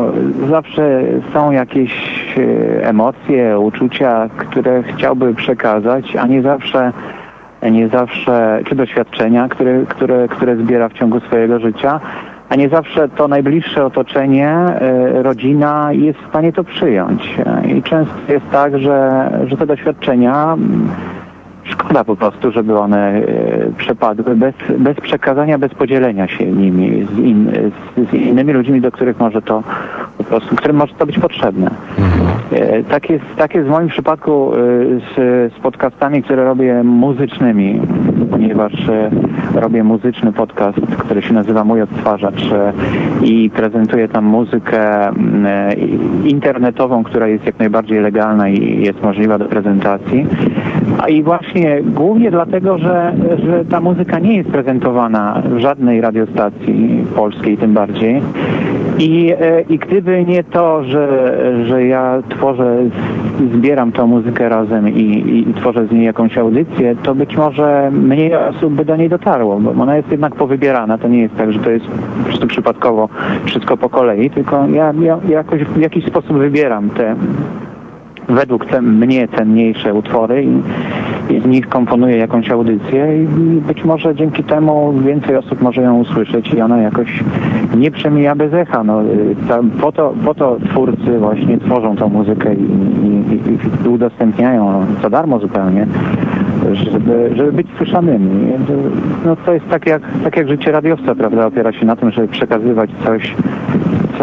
zawsze 0.49 1.03
są 1.33 1.51
jakieś 1.51 1.93
e, 2.37 2.87
emocje, 2.87 3.59
uczucia, 3.59 4.29
które 4.37 4.83
chciałby 4.83 5.33
przekazać, 5.33 6.15
a 6.15 6.27
nie 6.27 6.41
zawsze, 6.41 6.93
nie 7.71 7.87
zawsze 7.87 8.61
czy 8.65 8.75
doświadczenia, 8.75 9.47
które, 9.49 9.85
które, 9.89 10.27
które 10.27 10.55
zbiera 10.55 10.89
w 10.89 10.93
ciągu 10.93 11.19
swojego 11.19 11.59
życia, 11.59 11.99
a 12.49 12.56
nie 12.56 12.70
zawsze 12.70 13.10
to 13.10 13.28
najbliższe 13.28 13.86
otoczenie, 13.86 14.49
e, 14.49 15.24
rodzina 15.24 15.94
jest 15.94 16.20
w 16.20 16.30
stanie 16.30 16.53
to 16.53 16.64
przyjąć. 16.64 17.36
I 17.65 17.84
często 17.84 18.14
jest 18.30 18.45
tak, 18.52 18.80
że, 18.80 19.30
że 19.48 19.57
te 19.57 19.65
doświadczenia 19.65 20.53
mm, 20.53 20.90
Szkoda 21.64 22.03
po 22.03 22.15
prostu, 22.15 22.52
żeby 22.52 22.80
one 22.80 22.98
e, 22.98 23.23
przepadły 23.77 24.35
bez, 24.35 24.56
bez 24.77 24.98
przekazania, 24.98 25.57
bez 25.57 25.73
podzielenia 25.73 26.27
się 26.27 26.45
nimi 26.45 27.06
z, 27.06 27.18
in, 27.19 27.52
z, 28.11 28.14
innymi 28.14 28.53
ludźmi, 28.53 28.81
do 28.81 28.91
których 28.91 29.19
może 29.19 29.41
to 29.41 29.64
po 30.18 30.23
prostu, 30.23 30.56
którym 30.56 30.77
może 30.77 30.94
to 30.94 31.06
być 31.06 31.19
potrzebne. 31.19 31.72
E, 32.52 32.84
tak, 32.84 33.10
jest, 33.10 33.26
tak 33.38 33.56
jest 33.56 33.68
w 33.68 33.72
moim 33.72 33.88
przypadku 33.88 34.52
e, 34.53 34.57
z, 34.99 35.53
z 35.53 35.60
podcastami, 35.60 36.23
które 36.23 36.45
robię 36.45 36.84
muzycznymi, 36.84 37.81
ponieważ 38.31 38.73
robię 39.56 39.84
muzyczny 39.84 40.34
podcast, 40.34 40.77
który 40.98 41.22
się 41.22 41.34
nazywa 41.34 41.64
Mój 41.64 41.81
Odtwarzacz 41.81 42.49
i 43.22 43.49
prezentuję 43.49 44.07
tam 44.07 44.26
muzykę 44.26 45.07
mm, 45.07 45.48
internetową, 46.26 47.03
która 47.03 47.27
jest 47.27 47.45
jak 47.45 47.60
najbardziej 47.60 47.99
legalna 47.99 48.49
i 48.49 48.84
jest 48.84 49.03
możliwa 49.03 49.38
do 49.38 49.45
prezentacji. 49.45 50.26
A 50.99 51.10
i 51.10 51.23
właśnie 51.23 51.52
głównie 51.84 52.31
dlatego, 52.31 52.77
że, 52.77 53.13
że 53.45 53.65
ta 53.65 53.80
muzyka 53.81 54.19
nie 54.19 54.38
jest 54.38 54.49
prezentowana 54.49 55.41
w 55.45 55.59
żadnej 55.59 56.01
radiostacji 56.01 57.05
polskiej 57.15 57.57
tym 57.57 57.73
bardziej. 57.73 58.21
I, 58.99 59.34
e, 59.39 59.61
I 59.61 59.77
gdyby 59.77 60.25
nie 60.25 60.43
to, 60.43 60.84
że, 60.84 61.38
że 61.65 61.85
ja 61.85 62.23
tworzę, 62.30 62.77
zbieram 63.53 63.91
tą 63.91 64.07
muzykę 64.07 64.49
razem 64.49 64.89
i, 64.89 65.01
i, 65.01 65.49
i 65.49 65.53
tworzę 65.53 65.88
z 65.88 65.91
niej 65.91 66.05
jakąś 66.05 66.38
audycję, 66.38 66.95
to 67.03 67.15
być 67.15 67.38
może 67.38 67.91
mniej 67.91 68.35
osób 68.35 68.73
by 68.73 68.85
do 68.85 68.95
niej 68.95 69.09
dotarło, 69.09 69.59
bo 69.59 69.84
ona 69.84 69.97
jest 69.97 70.11
jednak 70.11 70.35
powybierana. 70.35 70.97
To 70.97 71.07
nie 71.07 71.21
jest 71.21 71.35
tak, 71.35 71.53
że 71.53 71.59
to 71.59 71.69
jest 71.69 71.85
po 71.85 72.23
prostu 72.23 72.47
przypadkowo 72.47 73.09
wszystko 73.45 73.77
po 73.77 73.89
kolei, 73.89 74.30
tylko 74.30 74.67
ja, 74.67 74.93
ja 75.01 75.19
jakoś 75.30 75.63
w 75.63 75.80
jakiś 75.80 76.05
sposób 76.05 76.38
wybieram 76.38 76.89
te 76.89 77.15
według 78.29 78.65
cen, 78.65 78.85
mnie 78.85 79.27
cenniejsze 79.27 79.93
utwory 79.93 80.43
i, 80.43 81.33
i 81.33 81.39
z 81.39 81.45
nich 81.45 81.69
komponuję 81.69 82.17
jakąś 82.17 82.49
audycję 82.49 83.23
i 83.23 83.27
być 83.61 83.83
może 83.83 84.15
dzięki 84.15 84.43
temu 84.43 84.93
więcej 85.05 85.35
osób 85.35 85.61
może 85.61 85.81
ją 85.81 85.99
usłyszeć 85.99 86.53
i 86.53 86.61
ona 86.61 86.77
jakoś 86.77 87.23
nie 87.77 87.91
przemija 87.91 88.35
bez 88.35 88.53
echa. 88.53 88.83
No, 88.83 89.03
y, 89.03 89.35
ta, 89.47 89.59
po, 89.81 89.91
to, 89.91 90.13
po 90.25 90.33
to 90.33 90.57
twórcy 90.69 91.19
właśnie 91.19 91.57
tworzą 91.57 91.95
tą 91.95 92.09
muzykę 92.09 92.53
i, 92.53 92.63
i, 92.63 93.85
i, 93.85 93.89
udostępniają 93.89 94.53
ją 94.53 94.85
za 95.01 95.09
darmo 95.09 95.39
zupełnie, 95.39 95.87
żeby, 96.73 97.31
żeby 97.35 97.51
być 97.51 97.67
słyszanymi. 97.77 98.53
No, 99.25 99.35
to 99.35 99.53
jest 99.53 99.69
tak 99.69 99.87
jak, 99.87 100.01
tak 100.23 100.37
jak 100.37 100.47
życie 100.47 100.71
radiowca, 100.71 101.15
prawda? 101.15 101.45
Opiera 101.45 101.71
się 101.71 101.85
na 101.85 101.95
tym, 101.95 102.11
żeby 102.11 102.27
przekazywać 102.27 102.89
coś, 103.05 103.35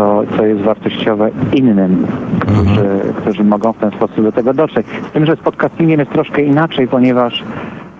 co, 0.00 0.22
co 0.36 0.46
jest 0.46 0.62
wartościowe 0.62 1.30
innym, 1.52 2.06
którzy, 2.40 3.12
którzy 3.16 3.44
mogą 3.44 3.72
w 3.72 3.78
ten 3.78 3.90
sposób 3.90 4.22
do 4.22 4.32
tego 4.32 4.54
dotrzeć. 4.54 4.86
Z 5.08 5.12
tym, 5.12 5.26
że 5.26 5.36
z 5.36 5.38
podcastingiem 5.38 6.00
jest 6.00 6.12
troszkę 6.12 6.42
inaczej, 6.42 6.88
ponieważ 6.88 7.44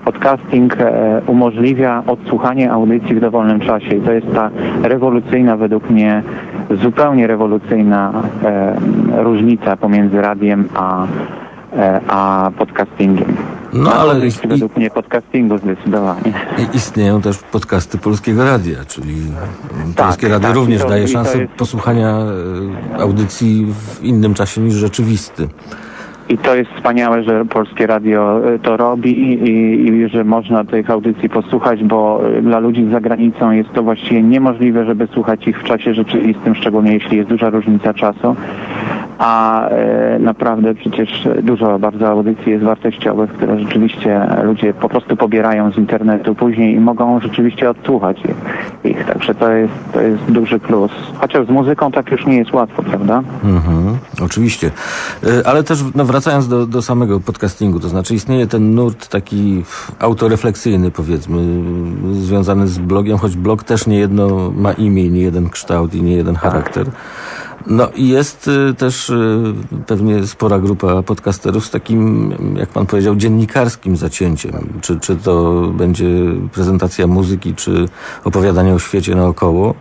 podcasting 0.04 0.76
e, 0.80 1.20
umożliwia 1.26 2.02
odsłuchanie 2.06 2.72
audycji 2.72 3.14
w 3.14 3.20
dowolnym 3.20 3.60
czasie 3.60 3.96
i 3.96 4.00
to 4.00 4.12
jest 4.12 4.34
ta 4.34 4.50
rewolucyjna, 4.82 5.56
według 5.56 5.90
mnie 5.90 6.22
zupełnie 6.70 7.26
rewolucyjna 7.26 8.12
e, 8.44 8.76
różnica 9.22 9.76
pomiędzy 9.76 10.22
radiem 10.22 10.68
a, 10.74 11.06
a 12.08 12.50
podcastingiem. 12.58 13.36
No 13.72 13.92
ale 13.94 14.14
Korzyść 14.14 14.38
według 14.48 14.76
mnie 14.76 14.90
podcastingu 14.90 15.58
zdecydowanie. 15.58 16.32
i 16.72 16.76
istnieją 16.76 17.22
też 17.22 17.38
podcasty 17.38 17.98
Polskiego 17.98 18.44
Radia, 18.44 18.84
czyli 18.88 19.14
Tak, 19.96 20.06
Polskie 20.06 20.28
Radio 20.28 20.48
tak, 20.48 20.56
również 20.56 20.82
to- 20.82 20.88
daje 20.88 21.08
szansę 21.08 21.38
jest- 21.38 21.52
posłuchania 21.52 22.18
e, 22.96 23.00
audycji 23.02 23.66
w 23.98 24.04
innym 24.04 24.34
czasie 24.34 24.60
niż 24.60 24.74
rzeczywisty. 24.74 25.48
I 26.30 26.38
to 26.38 26.54
jest 26.54 26.70
wspaniałe, 26.70 27.22
że 27.22 27.44
Polskie 27.44 27.86
Radio 27.86 28.40
y, 28.54 28.58
to 28.58 28.76
robi 28.76 29.22
i, 29.22 29.88
i 29.88 30.08
że 30.08 30.24
można 30.24 30.64
tych 30.64 30.90
audycji 30.90 31.28
posłuchać, 31.28 31.84
bo 31.84 32.20
y, 32.38 32.42
dla 32.42 32.58
ludzi 32.58 32.88
za 32.92 33.00
granicą 33.00 33.50
jest 33.50 33.72
to 33.72 33.82
właściwie 33.82 34.22
niemożliwe, 34.22 34.84
żeby 34.84 35.06
słuchać 35.06 35.48
ich 35.48 35.60
w 35.60 35.64
czasie 35.64 35.94
rzeczywistym, 35.94 36.54
szczególnie 36.54 36.92
jeśli 36.92 37.16
jest 37.16 37.28
duża 37.28 37.50
różnica 37.50 37.94
czasu. 37.94 38.36
a 39.18 39.68
e, 39.68 40.18
naprawdę 40.18 40.74
przecież 40.74 41.28
dużo 41.42 41.78
bardzo 41.78 42.08
audycji 42.08 42.52
jest 42.52 42.64
wartościowych, 42.64 43.32
które 43.32 43.60
rzeczywiście 43.60 44.20
ludzie 44.42 44.74
po 44.74 44.88
prostu 44.88 45.16
pobierają 45.16 45.72
z 45.72 45.78
internetu 45.78 46.34
później 46.34 46.74
i 46.74 46.80
mogą 46.80 47.20
rzeczywiście 47.20 47.70
odsłuchać 47.70 48.22
ich. 48.84 49.04
Także 49.04 49.34
to 49.34 49.52
jest, 49.52 49.72
to 49.92 50.00
jest 50.00 50.22
duży 50.28 50.58
plus. 50.58 50.92
Chociaż 51.20 51.46
z 51.46 51.50
muzyką 51.50 51.92
tak 51.92 52.10
już 52.10 52.26
nie 52.26 52.36
jest 52.36 52.52
łatwo, 52.52 52.82
prawda? 52.82 53.22
Mhm, 53.44 53.98
oczywiście. 54.24 54.70
E, 55.24 55.46
Ale 55.46 55.64
też 55.64 55.84
no, 55.94 56.04
wracając 56.04 56.19
do, 56.48 56.66
do 56.66 56.82
samego 56.82 57.20
podcastingu, 57.20 57.80
to 57.80 57.88
znaczy 57.88 58.14
istnieje 58.14 58.46
ten 58.46 58.74
nurt 58.74 59.08
taki 59.08 59.64
autorefleksyjny 59.98 60.90
powiedzmy, 60.90 61.62
związany 62.14 62.68
z 62.68 62.78
blogiem, 62.78 63.18
choć 63.18 63.36
blog 63.36 63.64
też 63.64 63.86
nie 63.86 63.98
jedno 63.98 64.50
ma 64.50 64.72
imię, 64.72 65.08
nie 65.08 65.20
jeden 65.20 65.50
kształt 65.50 65.94
i 65.94 66.02
nie 66.02 66.16
jeden 66.16 66.36
charakter. 66.36 66.90
No 67.66 67.88
i 67.94 68.08
jest 68.08 68.48
y, 68.48 68.74
też 68.74 69.10
y, 69.10 69.54
pewnie 69.86 70.26
spora 70.26 70.58
grupa 70.58 71.02
podcasterów 71.02 71.66
z 71.66 71.70
takim, 71.70 72.34
jak 72.56 72.68
pan 72.68 72.86
powiedział, 72.86 73.16
dziennikarskim 73.16 73.96
zacięciem. 73.96 74.68
Czy, 74.80 75.00
czy 75.00 75.16
to 75.16 75.62
będzie 75.74 76.08
prezentacja 76.52 77.06
muzyki, 77.06 77.54
czy 77.54 77.88
opowiadanie 78.24 78.74
o 78.74 78.78
świecie 78.78 79.14
naokoło. 79.14 79.74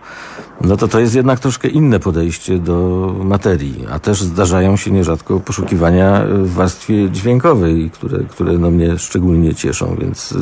No 0.62 0.78
to 0.78 0.88
to 0.88 1.00
jest 1.00 1.16
jednak 1.16 1.40
troszkę 1.40 1.68
inne 1.68 2.00
podejście 2.00 2.58
do 2.58 3.08
materii, 3.24 3.86
a 3.92 4.00
też 4.00 4.22
zdarzają 4.22 4.76
się 4.76 4.92
nierzadko 4.92 5.40
poszukiwania 5.40 6.22
w 6.28 6.54
warstwie 6.54 7.10
dźwiękowej, 7.10 7.90
które, 7.90 8.20
które 8.20 8.58
no 8.58 8.72
mnie 8.72 8.98
szczególnie 8.98 9.56
cieszą, 9.56 9.96
więc 10.00 10.32
y, 10.32 10.36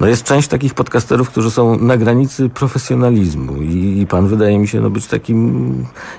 no 0.00 0.06
jest 0.06 0.24
część 0.24 0.48
takich 0.48 0.74
podcasterów, 0.74 1.30
którzy 1.30 1.50
są 1.50 1.78
na 1.78 1.96
granicy 1.96 2.48
profesjonalizmu 2.48 3.56
i, 3.62 4.00
i 4.00 4.06
pan 4.06 4.26
wydaje 4.26 4.58
mi 4.58 4.68
się 4.68 4.80
no 4.80 4.90
być 4.90 5.06
takim 5.06 5.72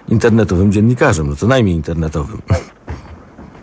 internetowym 0.09 0.71
dziennikarzem, 0.71 1.27
no 1.29 1.35
co 1.35 1.47
najmniej 1.47 1.75
internetowym. 1.75 2.41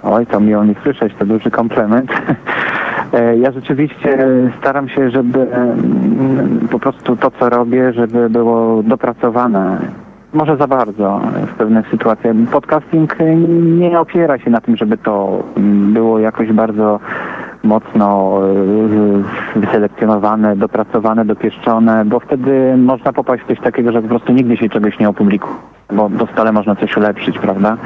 Oj, 0.02 0.26
to 0.26 0.40
miło 0.40 0.64
mi 0.64 0.74
słyszeć, 0.82 1.12
to 1.18 1.26
duży 1.26 1.50
komplement. 1.50 2.10
E, 3.12 3.36
Ja 3.36 3.52
rzeczywiście 3.52 4.26
staram 4.58 4.88
się, 4.88 5.10
żeby 5.10 5.52
mm, 5.52 6.68
po 6.70 6.78
prostu 6.78 7.16
to, 7.16 7.30
co 7.30 7.48
robię, 7.48 7.92
żeby 7.92 8.30
było 8.30 8.82
dopracowane. 8.82 9.78
Może 10.32 10.56
za 10.56 10.66
bardzo 10.66 11.20
w 11.46 11.54
pewnych 11.54 11.88
sytuacjach. 11.88 12.36
Podcasting 12.52 13.16
nie 13.60 14.00
opiera 14.00 14.38
się 14.38 14.50
na 14.50 14.60
tym, 14.60 14.76
żeby 14.76 14.98
to 14.98 15.42
mm, 15.56 15.92
było 15.92 16.18
jakoś 16.18 16.52
bardzo 16.52 17.00
mocno 17.62 18.38
e, 19.56 19.60
wyselekcjonowane, 19.60 20.56
dopracowane, 20.56 21.24
dopieszczone, 21.24 22.04
bo 22.04 22.20
wtedy 22.20 22.76
można 22.76 23.12
popaść 23.12 23.42
w 23.42 23.46
coś 23.48 23.60
takiego, 23.60 23.92
że 23.92 24.02
po 24.02 24.08
prostu 24.08 24.32
nigdy 24.32 24.56
się 24.56 24.68
czegoś 24.68 24.98
nie 24.98 25.08
opublikuje, 25.08 25.54
bo 25.92 26.08
doskonale 26.08 26.52
można 26.52 26.76
coś 26.76 26.96
ulepszyć, 26.96 27.38
prawda? 27.38 27.76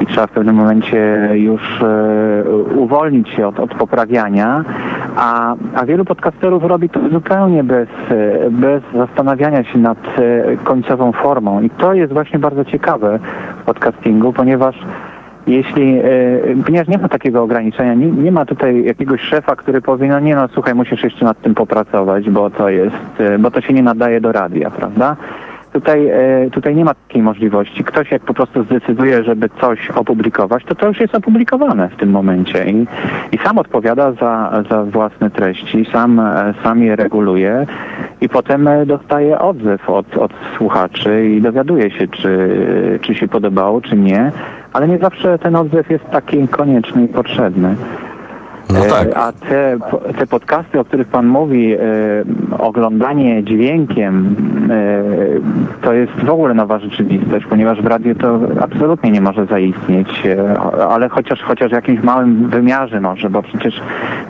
I 0.00 0.06
trzeba 0.06 0.26
w 0.26 0.30
pewnym 0.30 0.56
momencie 0.56 1.30
już 1.34 1.82
e, 1.82 2.44
uwolnić 2.76 3.28
się 3.28 3.46
od, 3.46 3.60
od 3.60 3.74
poprawiania, 3.74 4.64
a, 5.16 5.54
a 5.74 5.86
wielu 5.86 6.04
podcasterów 6.04 6.64
robi 6.64 6.88
to 6.88 7.08
zupełnie 7.08 7.64
bez, 7.64 7.88
e, 8.10 8.50
bez 8.50 8.82
zastanawiania 8.94 9.64
się 9.64 9.78
nad 9.78 9.98
e, 10.18 10.56
końcową 10.56 11.12
formą. 11.12 11.62
I 11.62 11.70
to 11.70 11.94
jest 11.94 12.12
właśnie 12.12 12.38
bardzo 12.38 12.64
ciekawe 12.64 13.18
w 13.60 13.64
podcastingu, 13.64 14.32
ponieważ 14.32 14.78
jeśli, 15.46 16.00
ponieważ 16.66 16.88
nie 16.88 16.98
ma 16.98 17.08
takiego 17.08 17.42
ograniczenia, 17.42 17.94
nie, 17.94 18.06
nie 18.06 18.32
ma 18.32 18.44
tutaj 18.44 18.84
jakiegoś 18.84 19.20
szefa, 19.20 19.56
który 19.56 19.80
powie, 19.80 20.08
no 20.08 20.20
nie 20.20 20.36
no 20.36 20.48
słuchaj, 20.48 20.74
musisz 20.74 21.04
jeszcze 21.04 21.24
nad 21.24 21.40
tym 21.40 21.54
popracować, 21.54 22.30
bo 22.30 22.50
to 22.50 22.68
jest, 22.68 22.96
bo 23.38 23.50
to 23.50 23.60
się 23.60 23.72
nie 23.72 23.82
nadaje 23.82 24.20
do 24.20 24.32
radia, 24.32 24.70
prawda? 24.70 25.16
Tutaj, 25.76 26.08
e, 26.08 26.50
tutaj 26.50 26.76
nie 26.76 26.84
ma 26.84 26.94
takiej 26.94 27.22
możliwości. 27.22 27.84
Ktoś 27.84 28.10
jak 28.10 28.22
po 28.22 28.34
prostu 28.34 28.64
zdecyduje, 28.64 29.24
żeby 29.24 29.48
coś 29.60 29.90
opublikować, 29.90 30.64
to 30.64 30.74
to 30.74 30.88
już 30.88 31.00
jest 31.00 31.14
opublikowane 31.14 31.88
w 31.88 31.96
tym 31.96 32.10
momencie 32.10 32.70
i, 32.70 32.86
i 33.32 33.38
sam 33.38 33.58
odpowiada 33.58 34.12
za, 34.12 34.62
za 34.70 34.84
własne 34.84 35.30
treści, 35.30 35.86
sam, 35.92 36.20
e, 36.20 36.54
sam 36.62 36.82
je 36.82 36.96
reguluje 36.96 37.66
i 38.20 38.28
potem 38.28 38.68
e, 38.68 38.86
dostaje 38.86 39.38
odzew 39.38 39.90
od, 39.90 40.16
od 40.16 40.32
słuchaczy 40.56 41.26
i 41.26 41.42
dowiaduje 41.42 41.90
się, 41.90 42.08
czy, 42.08 42.58
czy 43.00 43.14
się 43.14 43.28
podobało, 43.28 43.80
czy 43.80 43.96
nie, 43.96 44.32
ale 44.72 44.88
nie 44.88 44.98
zawsze 44.98 45.38
ten 45.38 45.56
odzew 45.56 45.90
jest 45.90 46.04
taki 46.10 46.48
konieczny 46.48 47.04
i 47.04 47.08
potrzebny. 47.08 47.76
No 48.70 48.80
tak. 48.80 49.08
E, 49.08 49.16
A 49.16 49.32
te, 49.32 49.78
te 50.18 50.26
podcasty, 50.26 50.80
o 50.80 50.84
których 50.84 51.08
Pan 51.08 51.26
mówi, 51.26 51.74
e, 51.74 51.78
oglądanie 52.58 53.44
dźwiękiem, 53.44 54.36
e, 54.70 55.02
to 55.82 55.92
jest 55.92 56.12
w 56.12 56.30
ogóle 56.30 56.54
nowa 56.54 56.78
rzeczywistość, 56.78 57.46
ponieważ 57.46 57.82
w 57.82 57.86
radiu 57.86 58.14
to 58.14 58.40
absolutnie 58.60 59.10
nie 59.10 59.20
może 59.20 59.46
zaistnieć, 59.46 60.22
ale 60.90 61.08
chociaż, 61.08 61.42
chociaż 61.42 61.70
w 61.70 61.74
jakimś 61.74 62.02
małym 62.02 62.48
wymiarze 62.48 63.00
może, 63.00 63.30
bo 63.30 63.42
przecież 63.42 63.80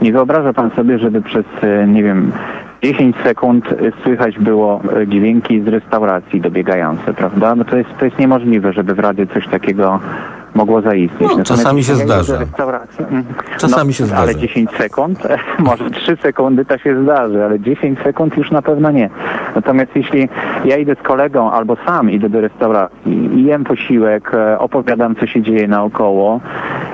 nie 0.03 0.13
wyobraża 0.13 0.53
Pan 0.53 0.71
sobie, 0.71 0.99
żeby 0.99 1.23
przez, 1.23 1.45
nie 1.89 2.03
wiem, 2.03 2.33
10 2.83 3.17
sekund 3.25 3.75
słychać 4.03 4.39
było 4.39 4.81
dźwięki 5.07 5.61
z 5.61 5.69
restauracji 5.69 6.41
dobiegające, 6.41 7.15
prawda? 7.15 7.55
No 7.55 7.65
to 7.65 7.77
jest, 7.77 7.91
to 7.99 8.05
jest 8.05 8.19
niemożliwe, 8.19 8.73
żeby 8.73 8.95
w 8.95 8.99
radiu 8.99 9.27
coś 9.27 9.49
takiego 9.49 10.01
mogło 10.57 10.81
zaistnieć. 10.83 11.31
No, 11.39 11.45
czasami 11.45 11.85
się 11.85 11.95
zdarza. 11.95 12.39
restauracji- 12.39 13.07
mm, 13.11 13.25
Czasami 13.59 13.95
się 13.95 14.07
zdarza. 14.07 14.23
Ale 14.23 14.37
10 14.37 14.71
sekund, 14.71 15.19
może 15.59 15.91
3 15.91 16.17
sekundy 16.23 16.65
to 16.65 16.79
się 16.79 17.03
zdarzy, 17.03 17.45
ale 17.45 17.61
10 17.61 17.99
sekund 18.05 18.37
już 18.37 18.51
na 18.51 18.63
pewno 18.63 18.91
nie. 18.91 19.11
Natomiast 19.55 19.97
jeśli 19.97 20.29
ja 20.65 20.77
idę 20.77 20.95
z 20.95 21.03
kolegą 21.03 21.51
albo 21.51 21.77
sam 21.87 22.11
idę 22.11 22.29
do 22.29 22.41
restauracji 22.41 23.45
jem 23.45 23.65
posiłek, 23.65 24.35
e, 24.35 24.59
opowiadam 24.59 25.15
co 25.17 25.27
się 25.27 25.43
dzieje 25.43 25.69
naokoło, 25.69 26.41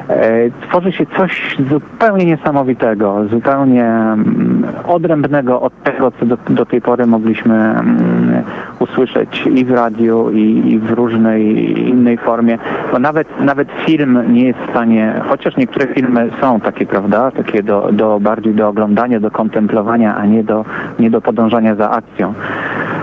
e, 0.09 0.51
tworzy 0.69 0.93
się 0.93 1.07
coś 1.17 1.57
zupełnie 1.71 2.25
niesamowitego, 2.25 3.17
zupełnie 3.31 3.85
mm, 3.85 4.65
odrębnego 4.89 5.61
od 5.61 5.83
tego, 5.83 6.11
co 6.21 6.27
do, 6.27 6.37
do 6.51 6.67
tej 6.67 6.81
pory 6.81 7.07
mogliśmy 7.07 7.55
mm, 7.55 8.43
usłyszeć 8.79 9.47
i 9.55 9.65
w 9.65 9.71
radiu, 9.71 10.31
i, 10.31 10.73
i 10.73 10.79
w 10.79 10.91
różnej 10.91 11.43
innej 11.89 12.19
formie. 12.19 12.59
Bo 12.93 12.99
nawet, 12.99 13.29
nawet 13.53 13.69
film 13.87 14.33
nie 14.33 14.45
jest 14.45 14.59
w 14.59 14.71
stanie, 14.71 15.23
chociaż 15.29 15.57
niektóre 15.57 15.87
filmy 15.87 16.31
są 16.41 16.61
takie, 16.61 16.87
prawda, 16.87 17.31
takie 17.31 17.63
do, 17.63 17.89
do 17.93 18.21
bardziej 18.21 18.55
do 18.55 18.69
oglądania, 18.69 19.21
do 19.21 19.31
kontemplowania, 19.31 20.17
a 20.17 20.27
nie 20.27 20.45
do, 20.45 20.65
nie 20.99 21.11
do 21.11 21.21
podążania 21.21 21.75
za 21.75 21.91
akcją. 21.91 22.35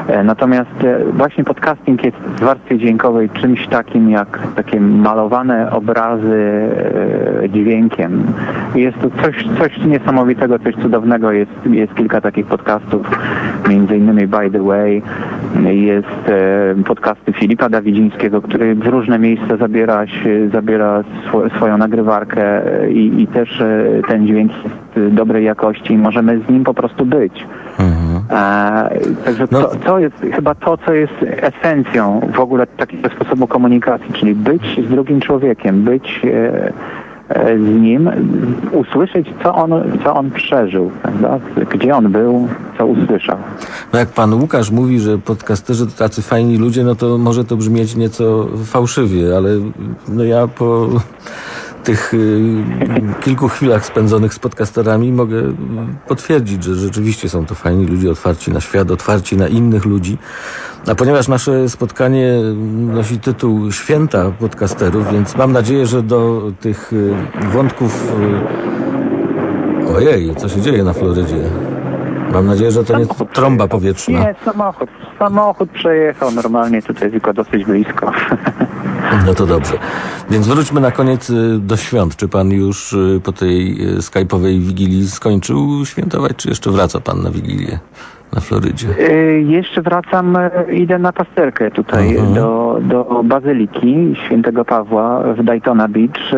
E, 0.10 0.24
Natomiast 0.24 0.84
e, 0.84 1.12
właśnie 1.14 1.44
podcasting 1.44 2.04
jest 2.04 2.18
w 2.18 2.40
warstwie 2.40 2.78
dźwiękowej 2.78 3.30
czymś 3.30 3.68
takim 3.68 4.10
jak 4.10 4.40
takie 4.56 4.80
malowane 4.80 5.72
obrazy 5.72 6.70
e, 7.44 7.50
dźwiękiem. 7.50 8.24
Jest 8.76 9.00
to 9.00 9.10
coś, 9.24 9.48
coś 9.60 9.78
niesamowitego, 9.78 10.60
coś 10.60 10.76
cudownego. 10.76 11.32
Jest, 11.32 11.52
jest 11.66 11.96
kilka 11.96 12.22
takich 12.22 12.46
podcastów, 12.46 13.20
między 13.70 13.98
innymi 13.98 14.28
By 14.28 14.52
the 14.52 14.64
Way, 14.64 15.02
jest 15.66 16.32
podcasty 16.86 17.34
Filipa 17.34 17.70
Dawidzińskiego, 17.70 18.42
który 18.42 18.76
w 18.76 18.88
różne 18.88 19.20
miejsca 19.20 19.58
zabiera, 19.58 20.08
się, 20.08 20.29
zabiera 20.54 21.04
swo, 21.28 21.50
swoją 21.50 21.78
nagrywarkę 21.78 22.44
e, 22.82 22.92
i, 22.92 23.22
i 23.22 23.28
też 23.28 23.62
e, 23.62 23.86
ten 24.08 24.28
dźwięk 24.28 24.52
jest 24.64 25.16
dobrej 25.16 25.46
jakości 25.46 25.94
i 25.94 25.98
możemy 25.98 26.40
z 26.40 26.50
nim 26.50 26.64
po 26.64 26.74
prostu 26.74 27.06
być. 27.06 27.46
E, 28.30 28.90
także 29.26 29.48
No. 29.52 29.62
to, 29.62 29.76
to 29.76 30.00
jest 30.00 30.16
chyba 30.34 30.56
to, 30.56 30.78
co 30.78 30.94
jest 30.94 31.14
esencją 31.42 32.22
w 32.34 32.40
ogóle 32.40 32.68
takiego 32.68 33.10
sposobu 33.10 33.48
komunikacji, 33.48 34.14
czyli 34.14 34.36
być 34.36 34.80
z 34.88 34.90
drugim 34.90 35.22
człowiekiem, 35.22 35.84
być 35.84 36.22
z 37.58 37.82
nim, 37.82 38.10
usłyszeć, 38.72 39.34
co 39.44 39.56
on, 39.56 39.72
co 40.04 40.16
on 40.16 40.32
przeżył, 40.32 40.92
prawda? 41.02 41.40
gdzie 41.72 41.96
on 41.96 42.12
był, 42.12 42.48
No 43.94 44.00
jak 44.00 44.10
pan 44.10 44.34
Łukasz 44.34 44.72
mówi, 44.72 45.00
że 45.00 45.18
podcasterzy 45.18 45.88
to 45.88 45.92
tacy 45.92 46.22
fajni 46.22 46.58
ludzie, 46.58 46.84
no 46.84 46.96
to 46.96 47.18
może 47.18 47.46
to 47.46 47.58
brzmieć 47.58 47.96
nieco 47.96 48.48
fałszywie, 48.66 49.38
ale 49.38 49.50
no 50.08 50.24
ja 50.24 50.48
po 50.48 50.90
tych 51.84 52.14
y, 52.14 52.64
kilku 53.22 53.48
chwilach 53.48 53.86
spędzonych 53.86 54.34
z 54.34 54.40
podcasterami 54.40 55.12
mogę 55.12 55.42
potwierdzić, 56.08 56.64
że 56.64 56.76
rzeczywiście 56.76 57.30
są 57.30 57.46
to 57.46 57.56
fajni 57.56 57.86
ludzie, 57.86 58.12
otwarci 58.12 58.52
na 58.52 58.62
świat, 58.62 58.92
otwarci 58.92 59.38
na 59.38 59.48
innych 59.48 59.86
ludzi. 59.86 60.18
A 60.88 60.96
ponieważ 60.96 61.28
nasze 61.28 61.70
spotkanie 61.70 62.34
nosi 62.94 63.20
tytuł 63.20 63.72
Święta 63.72 64.32
podcasterów, 64.32 65.12
więc 65.12 65.36
mam 65.36 65.52
nadzieję, 65.52 65.86
że 65.86 66.04
do 66.04 66.52
tych 66.60 66.94
y, 66.94 67.14
wątków... 67.54 68.14
y, 69.86 69.96
Ojej, 69.96 70.36
co 70.36 70.50
się 70.50 70.62
dzieje 70.62 70.84
na 70.84 70.94
Florydzie? 70.94 71.50
Mam 72.34 72.46
nadzieję, 72.46 72.72
że 72.72 72.84
to 72.84 73.00
nie 73.00 73.06
trąba 73.34 73.68
powietrzna. 73.68 74.20
Nie, 74.20 74.36
samochód. 74.46 74.90
Samochód 75.20 75.70
przejechał 75.70 76.32
normalnie 76.32 76.82
tutaj, 76.82 77.12
tylko 77.12 77.34
dosyć 77.34 77.66
blisko. 77.66 78.12
No 79.26 79.34
to 79.34 79.46
dobrze. 79.46 79.74
Więc 80.30 80.48
wróćmy 80.48 80.82
na 80.82 80.92
koniec 80.92 81.30
y, 81.30 81.60
do 81.60 81.78
świąt. 81.78 82.16
Czy 82.16 82.28
pan 82.28 82.52
już 82.52 82.94
y, 82.94 83.22
po 83.24 83.32
tej 83.32 83.72
y, 83.96 83.98
skype'owej 83.98 84.60
wigilii 84.60 85.08
skończył 85.08 85.86
świętować, 85.86 86.36
czy 86.36 86.50
jeszcze 86.50 86.72
wraca 86.72 87.00
pan 87.00 87.22
na 87.24 87.32
wigilię 87.32 87.80
na 88.34 88.42
Florydzie? 88.42 88.88
Y, 89.00 89.44
Jeszcze 89.48 89.82
wracam, 89.82 90.38
idę 90.72 91.00
na 91.00 91.14
pasterkę 91.14 91.72
tutaj 91.72 92.18
do, 92.36 92.80
do 92.82 93.22
Bazyliki 93.24 94.16
Świętego 94.26 94.66
Pawła 94.66 95.24
w 95.34 95.44
Daytona 95.44 95.88
Beach. 95.88 96.32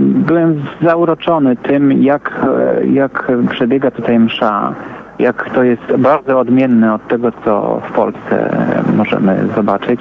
Byłem 0.00 0.62
zauroczony 0.82 1.56
tym, 1.56 2.02
jak, 2.02 2.46
jak 2.92 3.32
przebiega 3.50 3.90
tutaj 3.90 4.18
msza. 4.18 4.74
Jak 5.20 5.50
to 5.50 5.62
jest 5.62 5.96
bardzo 5.98 6.38
odmienne 6.38 6.94
od 6.94 7.08
tego, 7.08 7.32
co 7.44 7.82
w 7.88 7.92
Polsce 7.92 8.56
możemy 8.96 9.38
zobaczyć. 9.56 10.00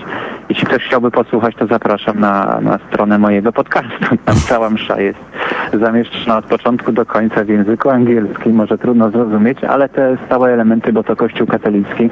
Jeśli 0.50 0.66
ktoś 0.66 0.84
chciałby 0.84 1.12
posłuchać, 1.12 1.56
to 1.56 1.68
zapraszam 1.68 2.20
na, 2.20 2.60
na 2.62 2.80
stronę 2.88 3.18
mojego 3.18 3.54
podcastu. 3.54 4.18
Tam 4.26 4.36
cała 4.50 4.70
msza 4.70 5.02
jest 5.02 5.20
zamieszczona 5.74 6.38
od 6.38 6.46
początku 6.46 6.92
do 6.92 7.06
końca 7.06 7.44
w 7.44 7.50
języku 7.50 7.90
angielskim. 7.90 8.56
Może 8.56 8.78
trudno 8.78 9.10
zrozumieć, 9.10 9.64
ale 9.64 9.90
te 9.90 10.18
stałe 10.26 10.54
elementy, 10.54 10.94
bo 10.94 11.04
to 11.04 11.16
Kościół 11.16 11.48
katolicki, 11.48 12.10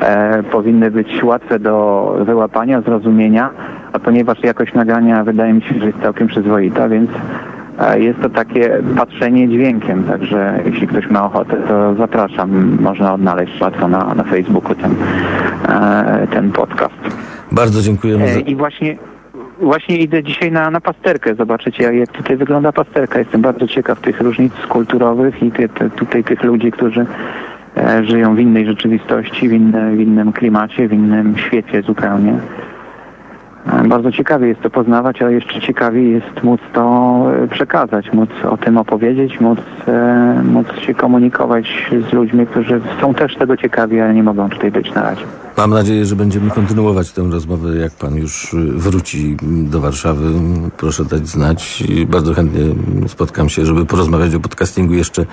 e, 0.00 0.42
powinny 0.42 0.90
być 0.90 1.24
łatwe 1.24 1.58
do 1.58 2.16
wyłapania, 2.20 2.80
zrozumienia, 2.80 3.50
a 3.92 3.98
ponieważ 3.98 4.44
jakość 4.44 4.74
nagrania 4.74 5.24
wydaje 5.24 5.52
mi 5.52 5.62
się, 5.62 5.78
że 5.78 5.86
jest 5.86 6.00
całkiem 6.02 6.28
przyzwoita, 6.28 6.88
więc 6.88 7.10
jest 7.98 8.20
to 8.20 8.30
takie 8.30 8.82
patrzenie 8.96 9.48
dźwiękiem, 9.48 10.04
także 10.04 10.60
jeśli 10.64 10.86
ktoś 10.86 11.10
ma 11.10 11.24
ochotę, 11.24 11.56
to 11.68 11.94
zapraszam. 11.94 12.78
Można 12.80 13.14
odnaleźć 13.14 13.60
łatwo 13.60 13.88
na, 13.88 14.14
na 14.14 14.24
Facebooku 14.24 14.74
ten, 14.74 14.94
e, 15.68 16.26
ten 16.30 16.52
podcast. 16.52 16.94
Bardzo 17.52 17.82
dziękujemy 17.82 18.24
E, 18.24 18.34
za... 18.34 18.40
I 18.40 18.56
właśnie, 18.56 18.96
właśnie 19.60 19.96
idę 19.96 20.22
dzisiaj 20.22 20.52
na, 20.52 20.70
na 20.70 20.80
pasterkę. 20.80 21.34
Zobaczycie, 21.34 21.82
jak, 21.82 21.94
jak 21.94 22.12
tutaj 22.12 22.36
wygląda 22.36 22.72
pasterka. 22.72 23.18
Jestem 23.18 23.40
bardzo 23.40 23.68
ciekaw 23.68 24.00
tych 24.00 24.20
różnic 24.20 24.52
kulturowych 24.68 25.42
i 25.42 25.50
te, 25.50 25.68
te, 25.68 25.90
tutaj 25.90 26.24
tych 26.24 26.42
ludzi, 26.42 26.70
którzy 26.70 27.06
e, 27.76 28.04
żyją 28.04 28.34
w 28.34 28.38
innej 28.38 28.66
rzeczywistości, 28.66 29.48
w, 29.48 29.52
inne, 29.52 29.96
w 29.96 30.00
innym 30.00 30.32
klimacie, 30.32 30.88
w 30.88 30.92
innym 30.92 31.36
świecie 31.36 31.82
zupełnie. 31.82 32.38
E, 33.66 33.88
Bardzo 33.88 34.12
ciekawie 34.12 34.48
jest 34.48 34.60
to 34.60 34.70
poznawać, 34.70 35.22
ale 35.22 35.32
jeszcze 35.32 35.60
ciekawiej 35.60 36.12
jest 36.12 36.42
móc 36.42 36.60
to 36.72 37.26
e, 37.44 37.48
przekazać, 37.48 38.12
móc 38.12 38.30
o 38.50 38.56
tym 38.56 38.78
opowiedzieć, 38.78 39.40
móc, 39.40 39.58
e, 39.88 40.42
móc 40.44 40.66
się 40.86 40.94
komunikować 40.94 41.92
z 42.10 42.12
ludźmi, 42.12 42.46
którzy 42.46 42.80
są 43.00 43.14
też 43.14 43.36
tego 43.36 43.56
ciekawi, 43.56 44.00
ale 44.00 44.14
nie 44.14 44.22
mogą 44.22 44.50
tutaj 44.50 44.70
być 44.70 44.94
na 44.94 45.02
razie. 45.02 45.22
Mam 45.56 45.70
nadzieję, 45.70 46.06
że 46.06 46.16
będziemy 46.16 46.50
kontynuować 46.50 47.12
tę 47.12 47.22
rozmowę, 47.22 47.76
jak 47.76 47.92
pan 47.92 48.16
już 48.16 48.54
y, 48.54 48.56
wróci 48.56 49.36
do 49.42 49.80
Warszawy. 49.80 50.28
Proszę 50.76 51.04
dać 51.04 51.28
znać. 51.28 51.84
Bardzo 52.06 52.34
chętnie 52.34 52.60
spotkam 53.08 53.48
się, 53.48 53.66
żeby 53.66 53.86
porozmawiać 53.86 54.34
o 54.34 54.40
podcastingu 54.40 54.94
jeszcze 54.94 55.26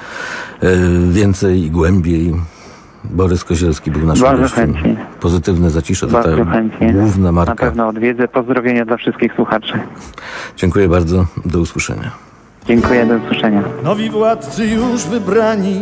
więcej 1.12 1.64
i 1.64 1.72
głębiej. 1.72 2.34
Borys 3.04 3.44
Kozielski 3.44 3.92
był 3.92 4.06
naszym 4.08 4.24
Bardzo 4.24 4.42
gościem. 4.42 4.74
chętnie. 4.74 4.96
Pozytywne 5.20 5.70
zacisze 5.70 6.08
to 6.08 6.14
Bardzo 6.14 6.46
ta 6.46 6.52
chętnie. 6.52 6.94
główna 6.94 7.26
Na 7.26 7.32
marka. 7.32 7.56
pewno 7.56 7.88
odwiedzę. 7.88 8.28
Pozdrowienia 8.28 8.86
dla 8.86 8.98
wszystkich 8.98 9.34
słuchaczy. 9.36 9.74
Dziękuję 10.58 10.90
bardzo. 10.90 11.26
Do 11.46 11.60
usłyszenia. 11.60 12.12
Dziękuję, 12.66 13.06
do 13.06 13.16
usłyszenia. 13.16 13.64
Nowi 13.84 14.10
władcy 14.10 14.68
już 14.68 15.04
wybrani, 15.06 15.82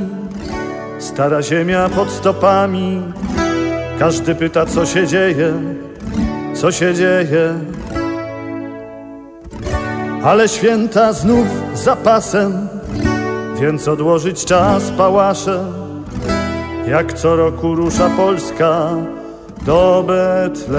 stara 0.99 1.41
ziemia 1.41 1.89
pod 1.89 2.09
stopami. 2.09 3.01
Każdy 3.99 4.35
pyta, 4.35 4.65
co 4.65 4.85
się 4.85 5.07
dzieje, 5.07 5.53
co 6.53 6.71
się 6.71 6.93
dzieje. 6.93 7.53
Ale 10.23 10.47
święta 10.49 11.13
znów 11.13 11.47
zapasem, 11.73 12.67
więc 13.61 13.87
odłożyć 13.87 14.45
czas 14.45 14.91
pałasze. 14.91 15.86
Jak 16.87 17.13
co 17.13 17.35
roku 17.35 17.75
rusza 17.75 18.09
Polska 18.09 18.89
do 19.61 20.03
Betlejem. 20.07 20.77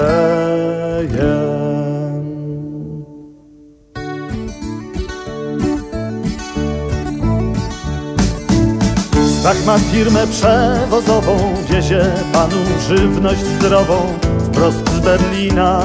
Stach 9.39 9.65
ma 9.65 9.79
firmę 9.79 10.27
przewozową, 10.27 11.53
wiezie 11.69 12.05
panu 12.33 12.57
żywność 12.87 13.39
zdrową 13.39 13.93
wprost 14.43 14.89
z 14.89 14.99
Berlina. 14.99 15.81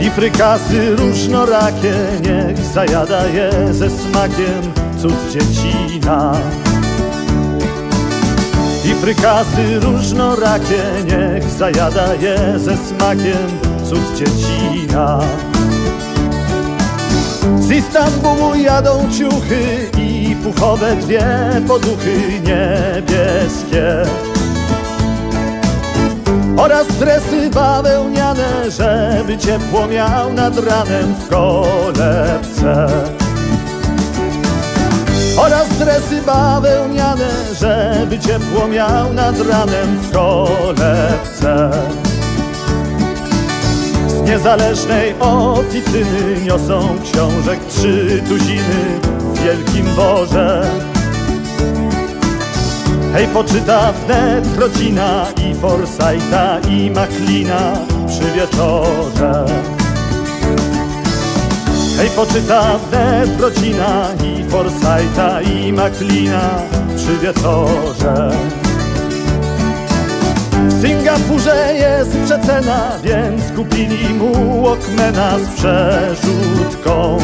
I 0.00 0.10
frykasy 0.10 0.96
różnorakie, 0.96 1.94
niech 2.22 2.58
zajada 2.58 3.26
je 3.26 3.50
ze 3.74 3.90
smakiem 3.90 4.72
cud 5.02 5.32
dziecina. 5.32 6.32
Frykasy 9.00 9.80
różnorakie, 9.80 10.82
niech 11.04 11.50
zajada 11.50 12.14
je 12.14 12.58
ze 12.58 12.76
smakiem 12.76 13.48
cud 13.84 14.16
dziecina. 14.16 15.20
Z 17.60 17.70
Istanbulu 17.70 18.54
jadą 18.54 19.08
ciuchy 19.18 19.90
i 19.98 20.36
puchowe 20.44 20.96
dwie 20.96 21.26
poduchy 21.68 22.40
niebieskie 22.40 24.02
oraz 26.58 26.86
dresy 26.86 27.50
bawełniane, 27.50 28.70
żeby 28.70 29.38
ciepło 29.38 29.86
miał 29.86 30.32
nad 30.32 30.58
ranem 30.58 31.14
w 31.14 31.28
kolebce. 31.28 32.88
Oraz 35.48 35.68
dresy 35.78 36.22
bawełniane, 36.22 37.28
żeby 37.60 38.18
ciepło 38.18 38.68
miał 38.68 39.12
nad 39.12 39.34
ranem 39.40 39.98
w 40.02 40.12
kolebce. 40.12 41.70
Z 44.08 44.22
niezależnej 44.22 45.14
oficyny 45.20 46.40
niosą 46.44 46.98
książek 47.02 47.58
trzy 47.68 48.22
tuziny 48.28 49.00
w 49.18 49.42
Wielkim 49.42 49.86
Boże. 49.96 50.70
Hej, 53.12 53.26
poczyta 53.26 53.92
wnet 53.92 54.58
rodzina 54.58 55.26
i 55.50 55.54
Forsajta 55.54 56.60
i 56.60 56.90
Maclina 56.90 57.72
przy 58.06 58.32
wieczorze. 58.32 59.44
Hej, 61.98 62.10
poczyta 62.10 62.78
wnet 62.78 63.40
rodzina 63.40 64.08
i 64.24 64.50
Forsajta 64.50 65.42
i 65.42 65.72
Maclina 65.72 66.50
przy 66.96 67.18
wieczorze. 67.18 68.30
W 70.52 70.82
Singapurze 70.82 71.74
jest 71.74 72.18
przecena, 72.24 72.92
więc 73.02 73.42
kupili 73.56 74.14
mu 74.14 74.62
Walkmana 74.62 75.38
z 75.38 75.48
przerzutką. 75.48 77.18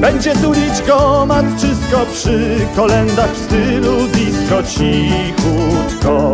Będzie 0.00 0.34
tulić 0.36 0.82
go 0.86 1.26
matczysko 1.26 2.06
przy 2.12 2.58
kolendach 2.76 3.30
w 3.30 3.44
stylu 3.44 3.96
disco 4.06 4.62
cichutko. 4.62 6.32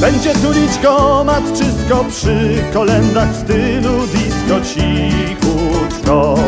Będzie 0.00 0.34
tulić 0.34 0.78
go 0.82 1.24
matczysko 1.24 2.04
przy 2.10 2.62
kolendach 2.74 3.30
w 3.32 3.36
stylu 3.36 4.06
disco 4.06 4.60
cichutko. 4.60 6.38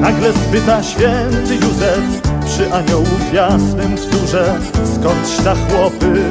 Nagle 0.00 0.32
spyta 0.32 0.82
święty 0.82 1.54
Józef 1.54 2.22
przy 2.46 2.72
aniołów 2.72 3.32
jasnym 3.32 3.96
w 3.96 4.06
turze, 4.06 4.54
skąd 4.94 5.44
ta 5.44 5.54
chłopy? 5.54 6.22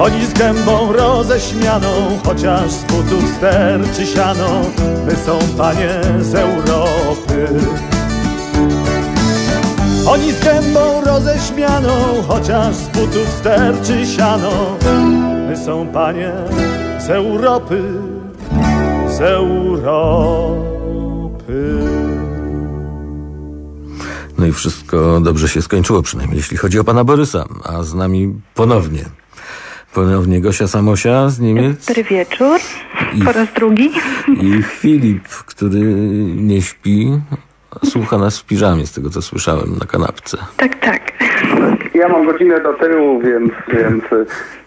Oni 0.00 0.26
z 0.26 0.32
gębą 0.32 0.92
roześmianą, 0.92 2.18
chociaż 2.24 2.70
z 2.70 2.84
butów 2.84 3.24
sterczy 3.36 4.06
siano, 4.06 4.62
my 5.06 5.16
są 5.16 5.38
panie 5.56 6.00
z 6.20 6.34
Europy. 6.34 7.48
Oni 10.10 10.32
z 10.32 10.44
gębą 10.44 11.04
roześmianą, 11.04 12.22
chociaż 12.28 12.74
z 12.74 12.88
butów 12.88 13.28
sterczy 13.40 14.06
siano, 14.06 14.76
my 15.48 15.56
są 15.56 15.86
panie 15.88 16.32
z 16.98 17.10
Europy, 17.10 17.82
z 19.08 19.20
Europy. 19.20 20.68
No 24.38 24.46
i 24.46 24.52
wszystko 24.52 25.20
dobrze 25.20 25.48
się 25.48 25.62
skończyło, 25.62 26.02
przynajmniej 26.02 26.36
jeśli 26.36 26.56
chodzi 26.56 26.78
o 26.78 26.84
pana 26.84 27.04
Borysa. 27.04 27.44
A 27.64 27.82
z 27.82 27.94
nami 27.94 28.34
ponownie. 28.54 29.04
Ponownie 29.94 30.40
Gosia 30.40 30.68
Samosia 30.68 31.28
z 31.28 31.40
Niemiec 31.40 31.86
Dobry 31.86 32.04
wieczór, 32.04 32.60
I- 33.14 33.22
po 33.22 33.32
raz 33.32 33.48
drugi. 33.56 33.90
i 34.42 34.62
Filip, 34.62 35.28
który 35.28 35.80
nie 36.36 36.62
śpi, 36.62 37.12
słucha 37.84 38.18
nas 38.18 38.38
w 38.38 38.46
piżamie, 38.46 38.86
z 38.86 38.92
tego 38.92 39.10
co 39.10 39.22
słyszałem, 39.22 39.76
na 39.80 39.86
kanapce. 39.86 40.38
Tak, 40.56 40.78
tak. 40.78 41.00
Ja 41.94 42.08
mam 42.08 42.26
godzinę 42.26 42.60
do 42.60 42.72
tyłu, 42.72 43.20
więc, 43.20 43.52
więc, 43.72 44.04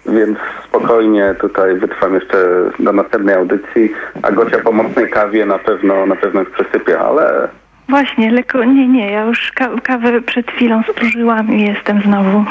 więc 0.06 0.38
spokojnie 0.68 1.36
tutaj 1.42 1.76
wytrwam 1.80 2.16
jeszcze 2.16 2.38
do 2.80 2.94
następnej 2.94 3.36
audycji, 3.36 3.94
a 4.22 4.32
Gosia 4.32 4.60
po 4.60 4.72
mocnej 4.72 5.10
kawie 5.10 5.46
na 5.46 5.60
pewno, 5.60 6.06
na 6.06 6.16
pewno 6.16 6.40
już 6.42 6.50
przesypia, 6.50 7.00
ale 7.00 7.50
Właśnie, 7.90 8.32
lekko, 8.32 8.64
nie, 8.64 8.88
nie, 8.88 9.12
ja 9.12 9.26
już 9.26 9.52
ka 9.56 9.70
kawę 9.84 10.22
przed 10.22 10.52
chwilą 10.52 10.84
spożyłam 10.92 11.54
i 11.54 11.62
jestem 11.62 12.02
znowu 12.02 12.46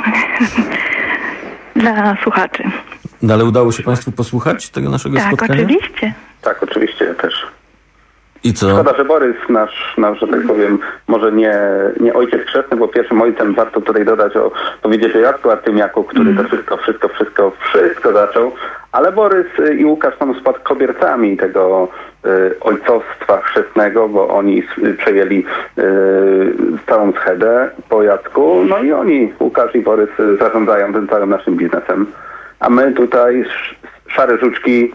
dla 1.77 2.17
słuchaczy. 2.23 2.63
No 3.23 3.35
ale 3.35 3.45
udało 3.45 3.73
się 3.73 3.83
Państwu 3.83 4.13
posłuchać 4.13 4.71
tego 4.71 4.91
naszego 4.91 5.17
Tak, 5.17 5.27
spotkania? 5.27 5.55
oczywiście. 5.65 6.15
tak, 6.43 6.63
oczywiście 6.63 7.05
ja 7.05 7.15
też. 7.15 7.47
I 8.45 8.53
co? 8.53 8.71
Szkoda, 8.71 8.95
że 8.97 9.05
Borys, 9.05 9.37
nasz, 9.49 9.95
nasz 9.99 10.21
że 10.21 10.29
tak 10.29 10.47
powiem, 10.47 10.79
może 11.09 11.33
nie, 11.33 11.55
nie 12.01 12.15
ojciec 12.15 12.43
chrzestny, 12.43 12.77
bo 12.77 12.89
pierwszym 12.89 13.23
ojcem 13.23 13.55
warto 13.55 13.81
tutaj 13.81 14.05
dodać 14.05 14.37
o, 14.37 14.51
powiedzieć 14.83 15.17
o 15.17 15.19
Jacku 15.19 15.51
Artymiaku, 15.51 16.05
który 16.05 16.35
to 16.35 16.45
wszystko, 16.45 16.77
wszystko, 16.77 17.09
wszystko, 17.09 17.53
wszystko 17.61 18.13
zaczął, 18.13 18.53
ale 18.93 19.13
Borys 19.13 19.47
i 19.79 19.85
Łukasz 19.85 20.19
są 20.19 20.35
spadkobiercami 20.35 21.37
tego 21.37 21.89
y, 22.27 22.61
ojcostwa 22.61 23.41
chrzestnego, 23.41 24.09
bo 24.09 24.29
oni 24.29 24.63
y, 24.79 24.95
przejęli 24.95 25.45
y, 25.79 25.83
całą 26.87 27.13
schedę 27.13 27.71
po 27.89 28.03
Jacku, 28.03 28.65
no 28.69 28.83
i 28.83 28.93
oni, 28.93 29.33
Łukasz 29.41 29.75
i 29.75 29.81
Borys, 29.81 30.11
zarządzają 30.39 30.93
tym 30.93 31.09
całym 31.09 31.31
naszym 31.31 31.57
biznesem. 31.57 32.07
A 32.61 32.71
my 32.71 32.93
tutaj 32.93 33.45
szare 34.13 34.39
żuczki. 34.39 34.93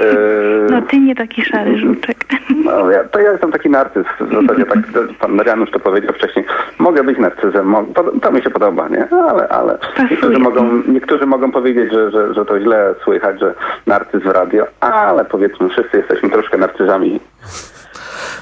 y, 0.00 0.70
No 0.70 0.82
ty 0.82 1.00
nie 1.00 1.14
taki 1.14 1.44
szary 1.44 1.78
żuczek. 1.78 2.16
no, 2.64 2.90
ja, 2.90 3.04
to 3.04 3.20
ja 3.20 3.32
jestem 3.32 3.52
taki 3.52 3.70
narcyz. 3.70 4.06
W 4.20 4.32
zasadzie 4.32 4.64
tak 4.64 4.78
pan 5.18 5.40
Janusz 5.46 5.70
to 5.70 5.80
powiedział 5.80 6.14
wcześniej. 6.14 6.44
Mogę 6.78 7.04
być 7.04 7.18
narcyzem, 7.18 7.74
to, 7.94 8.04
to 8.22 8.32
mi 8.32 8.42
się 8.42 8.50
podoba, 8.50 8.88
nie? 8.88 9.08
Ale, 9.10 9.48
ale 9.48 9.78
niektórzy 10.10 10.38
mogą, 10.38 10.82
niektórzy 10.88 11.26
mogą 11.26 11.52
powiedzieć, 11.52 11.92
że, 11.92 12.10
że, 12.10 12.34
że 12.34 12.44
to 12.44 12.60
źle 12.60 12.94
słychać, 13.04 13.40
że 13.40 13.54
narcyz 13.86 14.22
w 14.22 14.26
radio, 14.26 14.66
ale 14.80 15.24
powiedzmy, 15.24 15.68
wszyscy 15.68 15.96
jesteśmy 15.96 16.30
troszkę 16.30 16.58
narcyzami. 16.58 17.20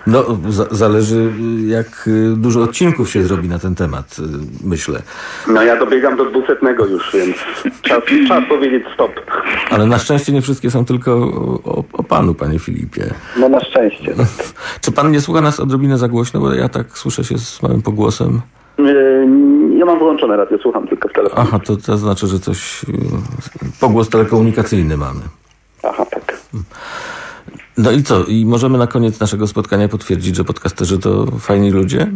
No, 0.07 0.24
za 0.48 0.66
zależy 0.70 1.16
y, 1.16 1.66
jak 1.66 2.09
y, 2.09 2.36
dużo 2.36 2.62
odcinków 2.62 3.11
się 3.11 3.23
zrobi 3.23 3.48
na 3.48 3.59
ten 3.59 3.74
temat, 3.74 4.16
y, 4.19 4.23
myślę. 4.69 5.03
No 5.48 5.62
ja 5.62 5.77
dobiegam 5.77 6.16
do 6.16 6.24
dwusetnego 6.24 6.86
już, 6.86 7.12
więc 7.15 7.36
czas, 7.82 8.03
czas 8.28 8.44
powiedzieć 8.48 8.85
stop. 8.94 9.12
Ale 9.70 9.86
na 9.86 9.98
szczęście 9.98 10.32
nie 10.32 10.43
wszystkie 10.43 10.70
są 10.70 10.85
tylko 10.85 11.12
o, 11.65 11.85
o, 11.93 12.03
panu, 12.03 12.35
panie 12.35 12.59
Filipie. 12.59 13.15
No 13.39 13.48
na 13.48 13.61
szczęście. 13.61 14.15
Czy 14.82 14.93
pan 14.93 15.11
nie 15.11 15.20
słucha 15.20 15.40
nas 15.40 15.61
odrobinę 15.61 15.98
za 15.98 16.09
głośno, 16.09 16.40
bo 16.40 16.55
ja 16.55 16.69
tak 16.69 16.98
słyszę 16.98 17.24
się 17.24 17.39
z 17.39 17.62
małym 17.62 17.82
pogłosem? 17.82 18.40
Ja 19.78 19.85
mam 19.85 19.98
wyłączone 19.98 20.36
radio, 20.36 20.59
słucham 20.59 20.89
tylko 20.89 21.09
w 21.09 21.12
telefonie. 21.12 21.43
Aha, 21.48 21.61
to, 21.66 21.77
to 21.77 21.97
znaczy, 21.97 22.27
że 22.27 22.39
coś... 22.39 22.86
Pogłos 23.81 24.09
telekomunikacyjny 24.09 24.97
mamy. 24.97 25.20
Aha, 25.82 26.05
tak. 26.11 26.36
No 27.78 27.93
i 27.93 28.03
co? 28.03 28.24
I 28.28 28.47
możemy 28.47 28.78
na 28.78 28.86
koniec 28.86 29.20
naszego 29.20 29.47
spotkania 29.47 29.89
potwierdzić, 29.89 30.36
że 30.36 30.44
podcasterzy 30.44 30.98
to 30.98 31.27
fajni 31.27 31.70
ludzie? 31.70 32.07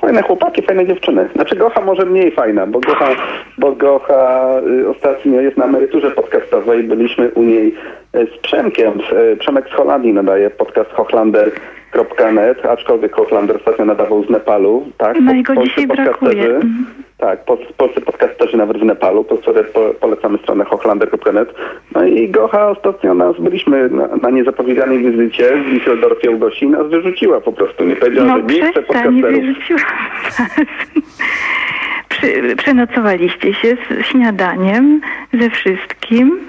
Fajne 0.00 0.22
chłopaki, 0.22 0.62
fajne 0.62 0.86
dziewczyny. 0.86 1.28
Znaczy 1.34 1.56
Gocha 1.56 1.80
może 1.80 2.06
mniej 2.06 2.30
fajna, 2.30 2.66
bo 2.66 2.80
Gocha, 2.80 3.08
bo 3.58 3.72
Gocha 3.72 4.50
y, 4.80 4.88
ostatnio 4.88 5.40
jest 5.40 5.56
na 5.56 5.64
emeryturze 5.64 6.10
podcastowej. 6.10 6.82
Byliśmy 6.82 7.30
u 7.30 7.42
niej 7.42 7.74
z 8.24 8.38
Przemkiem. 8.42 8.92
Y, 9.32 9.36
Przemek 9.36 9.68
z 9.68 9.72
Holandii 9.72 10.12
nadaje 10.12 10.50
podcast 10.50 10.90
hochlander.net, 10.92 12.66
aczkolwiek 12.66 13.14
Hochlander 13.14 13.56
ostatnio 13.56 13.84
nadawał 13.84 14.24
z 14.24 14.30
Nepalu. 14.30 14.86
Tak? 14.98 15.16
No 15.20 15.32
i 15.34 15.42
go 15.42 15.54
polscy 15.54 15.70
dzisiaj 15.70 15.86
brakuje. 15.86 16.44
Mhm. 16.46 16.86
Tak, 17.18 17.44
pol- 17.44 17.66
polscy 17.76 18.00
podcasterzy 18.00 18.56
nawet 18.56 18.78
w 18.78 18.84
Nepalu, 18.84 19.24
po 19.24 19.36
które 19.36 19.64
po, 19.64 19.80
polecamy 20.00 20.38
stronę 20.38 20.64
hochlander.net. 20.64 21.54
No 21.94 22.04
i 22.06 22.28
Gocha 22.28 22.68
ostatnio 22.70 23.14
nas, 23.14 23.36
byliśmy 23.40 23.88
na, 23.88 24.06
na 24.22 24.30
niezapowiedzianej 24.30 24.98
wizycie 24.98 25.44
w 25.56 25.70
Düsseldorfie 25.74 26.34
u 26.34 26.38
Gosi 26.38 26.64
i 26.64 26.68
nas 26.68 26.86
wyrzuciła 26.88 27.40
po 27.40 27.52
prostu. 27.52 27.84
Nie 27.84 27.96
powiedziała, 27.96 28.28
No 28.28 28.36
że 28.48 28.54
nie 28.54 28.72
podcasterów. 28.72 29.22
wyrzuciłam 29.22 29.82
Przy, 32.08 32.56
Przenocowaliście 32.56 33.54
się 33.54 33.76
z 34.00 34.06
śniadaniem, 34.06 35.00
ze 35.32 35.50
wszystkim. 35.50 36.40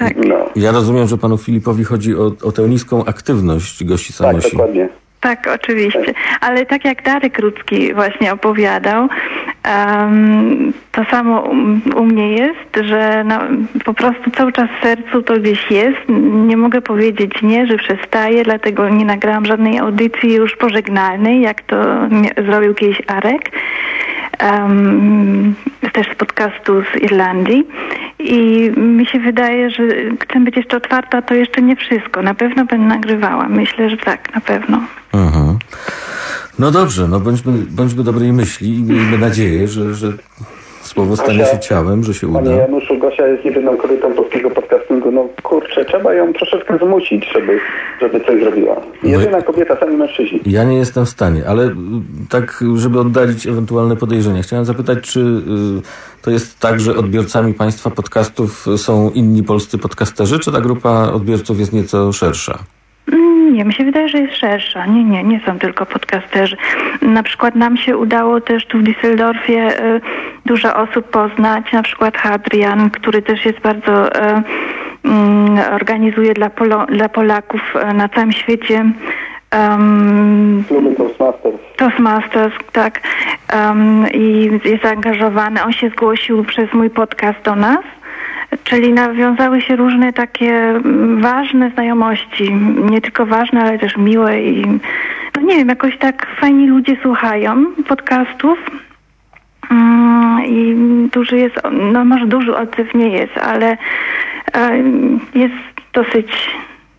Tak. 0.00 0.14
Ja 0.56 0.72
rozumiem, 0.72 1.08
że 1.08 1.18
panu 1.18 1.38
Filipowi 1.38 1.84
chodzi 1.84 2.16
o, 2.16 2.32
o 2.42 2.52
tę 2.52 2.62
niską 2.68 3.04
aktywność 3.04 3.84
gości 3.84 4.12
Samosi. 4.12 4.50
dokładnie. 4.50 4.88
Tak, 5.20 5.48
oczywiście. 5.54 6.14
Ale 6.40 6.66
tak 6.66 6.84
jak 6.84 7.02
Darek 7.02 7.38
Rudzki 7.38 7.94
właśnie 7.94 8.32
opowiadał, 8.32 9.08
em, 9.62 10.72
to 10.92 11.04
samo 11.04 11.50
u, 11.96 12.04
mnie 12.04 12.32
jest, 12.32 12.88
że 12.88 13.24
na, 13.24 13.48
po 13.84 13.94
prostu 13.94 14.30
cały 14.30 14.52
czas 14.52 14.68
w 14.78 14.82
sercu 14.82 15.22
to 15.22 15.40
gdzieś 15.40 15.70
jest. 15.70 15.98
Nie 16.46 16.56
mogę 16.56 16.80
powiedzieć 16.82 17.32
nie, 17.42 17.66
że 17.66 17.76
przestaję, 17.76 18.44
dlatego 18.44 18.88
nie 18.88 19.04
nagrałam 19.04 19.46
żadnej 19.46 19.78
audycji 19.78 20.32
już 20.32 20.56
pożegnalnej, 20.56 21.40
jak 21.40 21.62
to 21.62 21.76
zrobił 22.46 22.74
kiedyś 22.74 23.02
Arek. 23.06 23.50
Em, 24.40 25.54
też 25.92 26.06
z 26.12 26.14
podcastu 26.14 26.82
z 26.82 27.02
Irlandii 27.02 27.66
i 28.18 28.70
mi 28.76 29.06
się 29.06 29.18
wydaje, 29.18 29.70
że 29.70 29.82
chcę 30.20 30.40
być 30.40 30.56
jeszcze 30.56 30.76
otwarta, 30.76 31.22
to 31.22 31.34
jeszcze 31.34 31.62
nie 31.62 31.76
wszystko. 31.76 32.22
Na 32.22 32.34
pewno 32.34 32.64
będę 32.64 32.86
nagrywała. 32.86 33.48
Myślę, 33.48 33.90
że 33.90 33.96
tak, 33.96 34.34
na 34.34 34.40
pewno. 34.40 34.80
Mhm. 35.14 35.58
No 36.58 36.70
dobrze, 36.70 37.08
no 37.08 37.20
bądźmy, 37.20 37.52
bądźmy 37.70 38.04
dobrej 38.04 38.32
myśli 38.32 38.78
i 38.78 38.82
miejmy 38.82 39.18
nadzieję, 39.18 39.68
że, 39.68 39.94
że 39.94 40.12
słowo 40.82 41.16
stanie 41.16 41.46
się 41.46 41.58
ciałem, 41.58 42.04
że 42.04 42.14
się 42.14 42.32
Panie 42.32 42.50
uda. 42.50 42.56
Januszu, 42.56 42.98
Gosia 42.98 43.26
jest 43.26 43.44
jedyną 43.44 43.76
kobietą 43.76 44.12
polskiego 44.12 44.50
podcastingu. 44.90 45.10
No 45.12 45.28
kurczę, 45.42 45.84
trzeba 45.84 46.14
ją 46.14 46.32
troszeczkę 46.32 46.78
zmusić, 46.78 47.26
żeby, 47.34 47.60
żeby 48.00 48.20
coś 48.20 48.40
zrobiła. 48.40 48.76
Jedyna 49.02 49.42
kobieta, 49.42 49.76
sami 49.80 49.96
mężczyźni. 49.96 50.40
Ja 50.46 50.64
nie 50.64 50.76
jestem 50.76 51.06
w 51.06 51.08
stanie, 51.08 51.42
ale 51.48 51.66
y, 51.66 51.72
tak, 52.28 52.64
żeby 52.76 53.00
oddalić 53.00 53.46
ewentualne 53.46 53.96
podejrzenia, 53.96 54.42
chciałem 54.42 54.64
zapytać, 54.64 54.98
czy 55.00 55.20
y, 55.20 56.22
to 56.22 56.30
jest 56.30 56.60
tak, 56.60 56.80
że 56.80 56.96
odbiorcami 56.96 57.54
państwa 57.54 57.90
podcastów 57.90 58.66
są 58.76 59.10
inni 59.10 59.42
polscy 59.42 59.78
podcasterzy, 59.78 60.38
czy 60.38 60.52
ta 60.52 60.60
grupa 60.60 61.12
odbiorców 61.12 61.60
jest 61.60 61.72
nieco 61.72 62.12
szersza? 62.12 62.58
Mm, 63.12 63.39
Nie, 63.50 63.64
mi 63.64 63.72
się 63.72 63.84
wydaje, 63.84 64.08
że 64.08 64.18
jest 64.18 64.36
szersza. 64.36 64.86
Nie, 64.86 65.04
nie, 65.04 65.24
nie 65.24 65.40
są 65.46 65.58
tylko 65.58 65.86
podcasterzy. 65.86 66.56
Na 67.02 67.22
przykład 67.22 67.54
nam 67.54 67.76
się 67.76 67.96
udało 67.96 68.40
też 68.40 68.66
tu 68.66 68.78
w 68.78 68.82
Düsseldorfie 68.82 69.80
y, 69.80 70.00
dużo 70.46 70.76
osób 70.76 71.10
poznać, 71.10 71.72
na 71.72 71.82
przykład 71.82 72.16
Hadrian, 72.16 72.90
który 72.90 73.22
też 73.22 73.44
jest 73.44 73.60
bardzo, 73.60 74.06
y, 74.08 74.42
organizuje 75.72 76.34
dla, 76.34 76.50
Polo, 76.50 76.86
dla 76.86 77.08
Polaków 77.08 77.74
y, 77.90 77.94
na 77.94 78.08
całym 78.08 78.32
świecie 78.32 78.84
um, 79.52 80.64
Kluby 80.68 80.94
Toastmasters. 80.96 81.56
Toastmasters, 81.76 82.54
tak. 82.72 83.00
Um, 83.54 84.06
I 84.12 84.50
jest 84.64 84.82
zaangażowany. 84.82 85.64
On 85.64 85.72
się 85.72 85.88
zgłosił 85.88 86.44
przez 86.44 86.72
mój 86.72 86.90
podcast 86.90 87.42
do 87.42 87.56
nas. 87.56 87.84
Czyli 88.64 88.92
nawiązały 88.92 89.60
się 89.60 89.76
różne 89.76 90.12
takie 90.12 90.80
ważne 91.20 91.70
znajomości. 91.70 92.54
Nie 92.90 93.00
tylko 93.00 93.26
ważne, 93.26 93.60
ale 93.60 93.78
też 93.78 93.96
miłe 93.96 94.42
i 94.42 94.66
no 95.36 95.42
nie 95.42 95.56
wiem, 95.56 95.68
jakoś 95.68 95.98
tak 95.98 96.26
fajni 96.40 96.66
ludzie 96.66 96.96
słuchają 97.02 97.64
podcastów. 97.88 98.58
Mm, 99.70 100.44
I 100.46 100.76
duży 101.12 101.38
jest, 101.38 101.56
no 101.92 102.04
może 102.04 102.26
duży 102.26 102.56
odzew 102.56 102.94
nie 102.94 103.08
jest, 103.08 103.38
ale 103.38 103.76
jest 105.34 105.54
dosyć, 105.92 106.50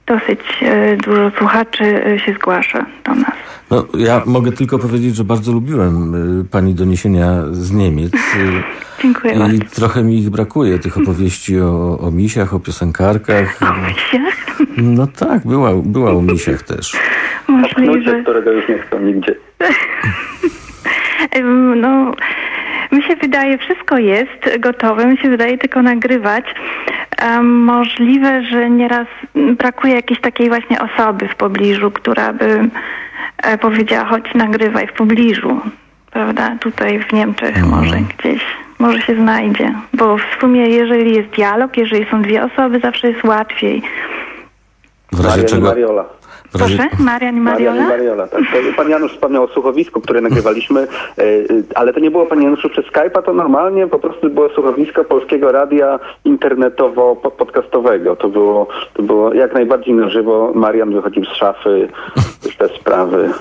dosyć 0.08 0.40
e, 0.62 0.98
dużo 0.98 1.32
słuchaczy 1.38 2.06
e, 2.06 2.20
się 2.20 2.34
zgłasza 2.34 2.86
do 3.06 3.16
nas. 3.16 3.34
No, 3.72 3.86
ja 3.98 4.22
mogę 4.26 4.52
tylko 4.52 4.80
powiedzieć, 4.80 5.16
że 5.16 5.24
bardzo 5.24 5.52
lubiłem 5.52 6.16
y, 6.42 6.46
pani 6.46 6.74
doniesienia 6.74 7.44
z 7.52 7.72
Niemiec. 7.72 8.12
Dziękuję 9.02 9.34
I 9.34 9.40
bardzo. 9.40 9.76
trochę 9.76 10.04
mi 10.04 10.20
ich 10.20 10.30
brakuje, 10.30 10.80
tych 10.80 10.98
opowieści 10.98 11.60
o, 11.60 12.00
o 12.00 12.12
misiach, 12.12 12.54
o 12.54 12.60
piosenkarkach. 12.60 13.60
No 14.78 15.08
tak, 15.08 15.48
była, 15.48 15.74
była 15.76 16.12
o 16.12 16.22
misiach 16.22 16.64
też. 16.64 16.98
Możliwe. 17.48 18.22
którego 18.22 18.52
już 18.52 18.70
nie 18.70 18.78
chcą 18.78 19.00
nigdzie. 19.00 19.36
No, 21.76 22.12
mi 22.92 23.04
się 23.04 23.16
wydaje, 23.16 23.58
wszystko 23.58 23.98
jest 23.98 24.60
gotowe, 24.60 25.06
mi 25.06 25.18
się 25.18 25.30
wydaje 25.30 25.58
tylko 25.58 25.82
nagrywać. 25.82 26.46
Możliwe, 27.44 28.44
że 28.44 28.70
nieraz 28.70 29.08
brakuje 29.36 29.94
jakiejś 29.94 30.22
takiej 30.22 30.50
właśnie 30.50 30.78
osoby 30.82 31.28
w 31.28 31.36
pobliżu, 31.36 31.92
która 31.92 32.34
by 32.34 32.70
e, 33.38 33.58
powiedziała, 33.58 34.06
chodź 34.06 34.34
nagrywaj 34.36 34.88
w 34.88 34.94
pobliżu, 34.94 35.60
prawda, 36.12 36.58
tutaj 36.60 37.00
w 37.00 37.14
Niemczech 37.14 37.66
może 37.66 37.98
gdzieś, 38.18 38.46
może 38.80 39.02
się 39.02 39.16
znajdzie, 39.16 39.74
bo 39.94 40.18
w 40.18 40.42
sumie 40.42 40.70
jeżeli 40.70 41.16
jest 41.16 41.30
dialog, 41.30 41.78
jeżeli 41.78 42.06
są 42.12 42.22
dwie 42.22 42.44
osoby, 42.44 42.80
zawsze 42.80 43.08
jest 43.08 43.24
łatwiej. 43.24 43.82
W 45.12 45.20
razie 45.20 45.30
Marian 45.30 45.48
czego, 45.48 45.68
Mariola. 45.68 46.06
Proszę, 46.52 46.88
Marian 47.00 47.38
i 47.38 47.40
Mariola? 47.40 47.72
Marian 47.72 47.86
i 47.86 47.98
Mariola, 47.98 48.28
tak. 48.28 48.42
Pan 48.78 48.90
Janusz 48.90 49.14
wspomniał 49.14 49.44
o 49.44 49.48
słuchowisku, 49.48 50.02
które 50.02 50.22
nagrywaliśmy, 50.22 50.80
e, 50.82 51.24
e, 51.24 51.28
ale 51.76 51.94
to 51.94 52.00
nie 52.00 52.12
było 52.12 52.26
Panie 52.26 52.44
Januszu 52.44 52.70
przez 52.70 52.86
Skype'a, 52.86 53.24
to 53.24 53.34
normalnie 53.34 53.88
po 53.88 54.00
prostu 54.00 54.30
było 54.30 54.50
słuchowisko 54.50 55.04
Polskiego 55.04 55.52
Radia 55.52 56.00
internetowo-podcastowego. 56.26 58.16
To 58.16 58.30
było, 58.30 58.68
to 58.94 59.04
było 59.04 59.34
jak 59.34 59.54
najbardziej 59.54 59.94
na 59.94 60.10
żywo. 60.10 60.52
Marian 60.56 60.94
wychodził 60.94 61.26
z 61.26 61.34
szafy, 61.34 61.90
te 62.56 62.70
sprawy. 62.80 63.34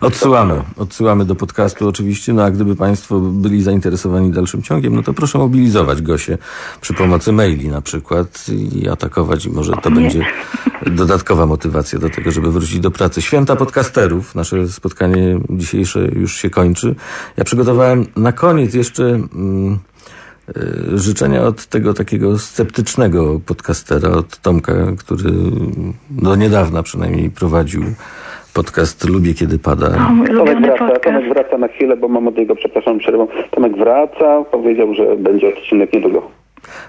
Odsyłamy, 0.00 0.62
odsyłamy 0.76 1.24
do 1.24 1.34
podcastu 1.34 1.88
oczywiście, 1.88 2.32
no 2.32 2.42
a 2.44 2.50
gdyby 2.50 2.76
Państwo 2.76 3.20
byli 3.20 3.62
zainteresowani 3.62 4.30
dalszym 4.30 4.62
ciągiem, 4.62 4.96
no 4.96 5.02
to 5.02 5.14
proszę 5.14 5.38
mobilizować 5.38 6.02
Gosię 6.02 6.38
przy 6.80 6.94
pomocy 6.94 7.32
maili 7.32 7.68
na 7.68 7.80
przykład 7.80 8.46
i 8.48 8.88
atakować 8.88 9.46
i 9.46 9.50
może 9.50 9.72
to 9.82 9.90
Nie. 9.90 9.96
będzie 9.96 10.26
dodatkowa 10.86 11.46
motywacja 11.46 11.98
do 11.98 12.10
tego, 12.10 12.30
żeby 12.30 12.52
wrócić 12.52 12.80
do 12.80 12.90
pracy. 12.90 13.22
Święta 13.22 13.56
podcasterów, 13.56 14.34
nasze 14.34 14.68
spotkanie 14.68 15.40
dzisiejsze 15.50 16.00
już 16.00 16.36
się 16.36 16.50
kończy. 16.50 16.94
Ja 17.36 17.44
przygotowałem 17.44 18.06
na 18.16 18.32
koniec 18.32 18.74
jeszcze 18.74 19.04
mm, 19.04 19.78
y, 20.56 20.98
życzenia 20.98 21.42
od 21.42 21.66
tego 21.66 21.94
takiego 21.94 22.38
sceptycznego 22.38 23.40
podcastera, 23.46 24.10
od 24.10 24.38
Tomka, 24.38 24.72
który 24.98 25.30
do 26.10 26.36
niedawna 26.36 26.82
przynajmniej 26.82 27.30
prowadził 27.30 27.84
podcast 28.54 29.04
Lubię 29.04 29.34
Kiedy 29.34 29.58
Pada. 29.58 29.90
Tomek 30.36 30.60
wraca, 30.60 31.00
Tomek 31.00 31.28
wraca 31.28 31.58
na 31.58 31.68
chwilę, 31.68 31.96
bo 31.96 32.08
mam 32.08 32.28
od 32.28 32.36
niego, 32.36 32.56
przepraszam, 32.56 32.98
przerwą. 32.98 33.26
Tomek 33.50 33.76
wraca, 33.76 34.44
powiedział, 34.50 34.94
że 34.94 35.16
będzie 35.16 35.48
odcinek 35.48 35.92
niedługo. 35.92 36.30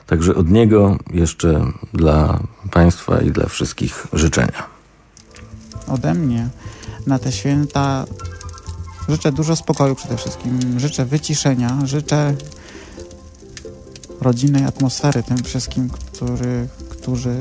Także 0.07 0.35
od 0.35 0.51
niego 0.51 0.97
jeszcze 1.13 1.61
dla 1.93 2.39
Państwa 2.73 3.21
i 3.21 3.31
dla 3.31 3.45
wszystkich 3.45 4.07
życzenia. 4.13 4.63
ode 5.93 6.13
mnie 6.13 6.47
na 7.07 7.19
te 7.19 7.31
święta 7.31 8.05
życzę 9.09 9.31
dużo 9.31 9.55
spokoju 9.55 9.95
przede 9.95 10.17
wszystkim, 10.17 10.59
życzę 10.77 11.05
wyciszenia, 11.05 11.69
życzę 11.85 12.33
rodzinnej 14.21 14.63
atmosfery 14.63 15.23
tym 15.23 15.37
wszystkim, 15.37 15.89
który, 15.89 16.67
którzy 16.89 17.35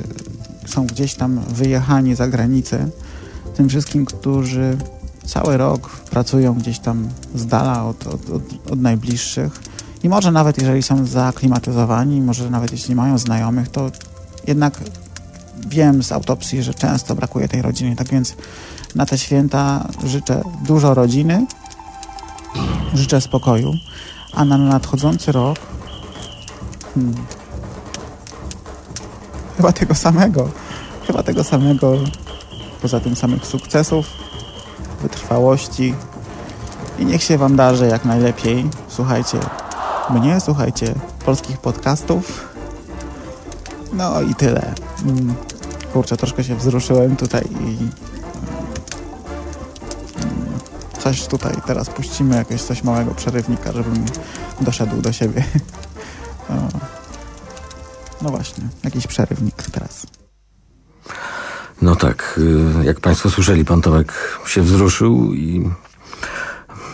są 0.67 0.87
gdzieś 0.87 1.15
tam 1.15 1.41
wyjechani 1.49 2.15
za 2.15 2.29
granicę, 2.29 2.89
tym 3.55 3.68
wszystkim, 3.68 4.06
którzy 4.06 4.76
cały 5.26 5.56
rok 5.56 5.90
pracują 5.90 6.55
gdzieś 6.55 6.78
tam 6.78 7.09
z 7.35 7.47
dala 7.47 7.85
od, 7.85 8.06
od, 8.06 8.31
od, 8.31 8.70
od 8.70 8.81
najbliższych 8.81 9.60
i 10.02 10.09
może 10.09 10.32
nawet 10.32 10.59
jeżeli 10.59 10.82
są 10.82 11.06
zaaklimatyzowani, 11.06 12.20
może 12.20 12.51
nawet 12.51 12.72
jeśli 12.72 12.94
mają 12.94 13.18
znajomych, 13.18 13.68
to 13.68 13.90
jednak 14.47 14.81
wiem 15.66 16.02
z 16.02 16.12
autopsji, 16.12 16.62
że 16.62 16.74
często 16.74 17.14
brakuje 17.14 17.48
tej 17.48 17.62
rodziny. 17.62 17.97
Tak 17.97 18.09
więc 18.09 18.35
na 18.94 19.06
te 19.06 19.18
święta 19.18 19.89
życzę 20.05 20.43
dużo 20.66 20.94
rodziny, 20.94 21.47
życzę 22.94 23.20
spokoju, 23.20 23.72
a 24.32 24.44
na 24.44 24.59
nadchodzący 24.59 25.32
rok 25.32 25.59
hmm, 26.94 27.14
chyba 29.56 29.72
tego 29.72 29.94
samego. 29.94 30.51
Chyba 31.06 31.22
tego 31.22 31.44
samego, 31.44 31.97
poza 32.85 33.01
tym 33.01 33.16
samych 33.16 33.47
sukcesów, 33.47 34.06
wytrwałości 35.02 35.94
i 36.98 37.06
niech 37.06 37.23
się 37.23 37.39
Wam 37.39 37.56
darzy 37.56 37.86
jak 37.86 38.05
najlepiej. 38.05 38.70
Słuchajcie 38.89 39.39
mnie, 40.11 40.40
słuchajcie 40.40 40.94
polskich 41.24 41.59
podcastów. 41.59 42.48
No 43.93 44.23
i 44.23 44.35
tyle. 44.35 44.74
Mm, 45.02 45.35
Kurczę, 45.93 46.16
troszkę 46.16 46.44
się 46.44 46.56
wzruszyłem 46.56 47.16
tutaj 47.16 47.44
i 47.61 47.77
mm, 50.23 50.59
coś 50.98 51.27
tutaj 51.27 51.55
teraz 51.66 51.90
puścimy, 51.90 52.36
jakieś 52.36 52.62
coś 52.62 52.82
małego 52.82 53.15
przerywnika, 53.15 53.73
żebym 53.73 54.05
doszedł 54.61 55.02
do 55.02 55.12
siebie. 55.12 55.44
No, 56.51 56.69
no 58.23 58.31
właśnie, 58.31 58.65
jakiś 58.85 59.06
przerywnik 59.06 59.62
teraz. 59.73 60.06
No 61.83 61.97
tak, 61.97 62.41
y, 62.83 62.85
jak 62.85 63.01
Państwo 63.01 63.31
słyszeli, 63.31 63.65
pan 63.65 63.81
Tomek 63.83 64.13
się 64.47 64.63
wzruszył 64.63 65.35
i 65.35 65.71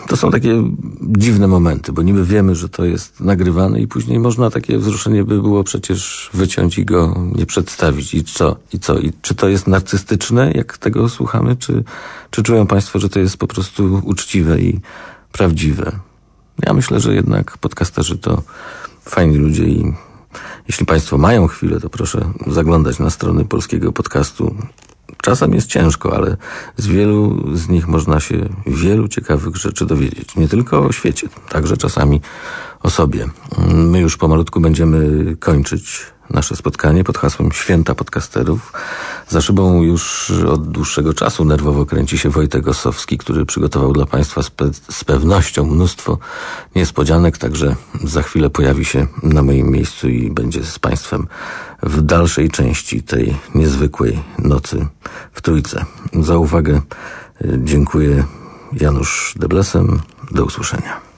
to 0.07 0.17
są 0.17 0.31
takie 0.31 0.63
dziwne 1.01 1.47
momenty, 1.47 1.91
bo 1.91 2.01
niby 2.01 2.25
wiemy, 2.25 2.55
że 2.55 2.69
to 2.69 2.85
jest 2.85 3.19
nagrywane 3.19 3.81
i 3.81 3.87
później 3.87 4.19
można 4.19 4.49
takie 4.49 4.77
wzruszenie 4.77 5.23
by 5.23 5.41
było 5.41 5.63
przecież 5.63 6.29
wyciąć 6.33 6.77
i 6.77 6.85
go 6.85 7.15
nie 7.35 7.45
przedstawić. 7.45 8.13
I 8.13 8.23
co? 8.23 8.55
I 8.73 8.79
co? 8.79 8.99
I 8.99 9.11
czy 9.21 9.35
to 9.35 9.49
jest 9.49 9.67
narcystyczne, 9.67 10.51
jak 10.51 10.77
tego 10.77 11.09
słuchamy, 11.09 11.55
czy, 11.55 11.83
czy 12.29 12.43
czują 12.43 12.67
Państwo, 12.67 12.99
że 12.99 13.09
to 13.09 13.19
jest 13.19 13.37
po 13.37 13.47
prostu 13.47 14.01
uczciwe 14.03 14.61
i 14.61 14.79
prawdziwe? 15.31 15.91
Ja 16.65 16.73
myślę, 16.73 16.99
że 16.99 17.15
jednak 17.15 17.57
podcasterzy 17.57 18.17
to 18.17 18.43
fajni 19.05 19.37
ludzie 19.37 19.63
i 19.63 19.93
jeśli 20.67 20.85
Państwo 20.85 21.17
mają 21.17 21.47
chwilę, 21.47 21.79
to 21.79 21.89
proszę 21.89 22.31
zaglądać 22.47 22.99
na 22.99 23.09
strony 23.09 23.45
polskiego 23.45 23.91
podcastu. 23.91 24.55
Czasem 25.21 25.53
jest 25.53 25.67
ciężko, 25.67 26.15
ale 26.15 26.37
z 26.77 26.87
wielu 26.87 27.43
z 27.57 27.69
nich 27.69 27.87
można 27.87 28.19
się 28.19 28.49
wielu 28.67 29.07
ciekawych 29.07 29.55
rzeczy 29.55 29.85
dowiedzieć. 29.85 30.35
Nie 30.35 30.47
tylko 30.47 30.85
o 30.85 30.91
świecie, 30.91 31.29
także 31.49 31.77
czasami 31.77 32.21
o 32.83 32.89
sobie. 32.89 33.29
My 33.67 33.99
już 33.99 34.17
pomalutku 34.17 34.59
będziemy 34.59 35.35
kończyć 35.35 36.05
nasze 36.33 36.55
spotkanie 36.55 37.03
pod 37.03 37.17
hasłem 37.17 37.51
Święta 37.51 37.95
Podcasterów. 37.95 38.73
Za 39.29 39.41
szybą 39.41 39.83
już 39.83 40.31
od 40.31 40.71
dłuższego 40.71 41.13
czasu 41.13 41.45
nerwowo 41.45 41.85
kręci 41.85 42.17
się 42.17 42.29
Wojtek 42.29 42.67
Ossowski, 42.67 43.17
który 43.17 43.45
przygotował 43.45 43.93
dla 43.93 44.05
Państwa 44.05 44.43
z, 44.43 44.49
pe 44.49 44.65
z 44.89 45.03
pewnością 45.03 45.65
mnóstwo 45.65 46.17
niespodzianek, 46.75 47.37
także 47.37 47.75
za 48.03 48.21
chwilę 48.21 48.49
pojawi 48.49 48.85
się 48.85 49.07
na 49.23 49.43
moim 49.43 49.71
miejscu 49.71 50.09
i 50.09 50.31
będzie 50.31 50.63
z 50.63 50.79
Państwem 50.79 51.27
w 51.83 52.01
dalszej 52.01 52.49
części 52.49 53.03
tej 53.03 53.37
niezwykłej 53.55 54.19
nocy 54.39 54.87
w 55.33 55.41
Trójce. 55.41 55.85
Za 56.19 56.37
uwagę 56.37 56.81
dziękuję 57.57 58.23
Janusz 58.73 59.33
Deblesem. 59.39 60.01
Do 60.31 60.45
usłyszenia. 60.45 61.10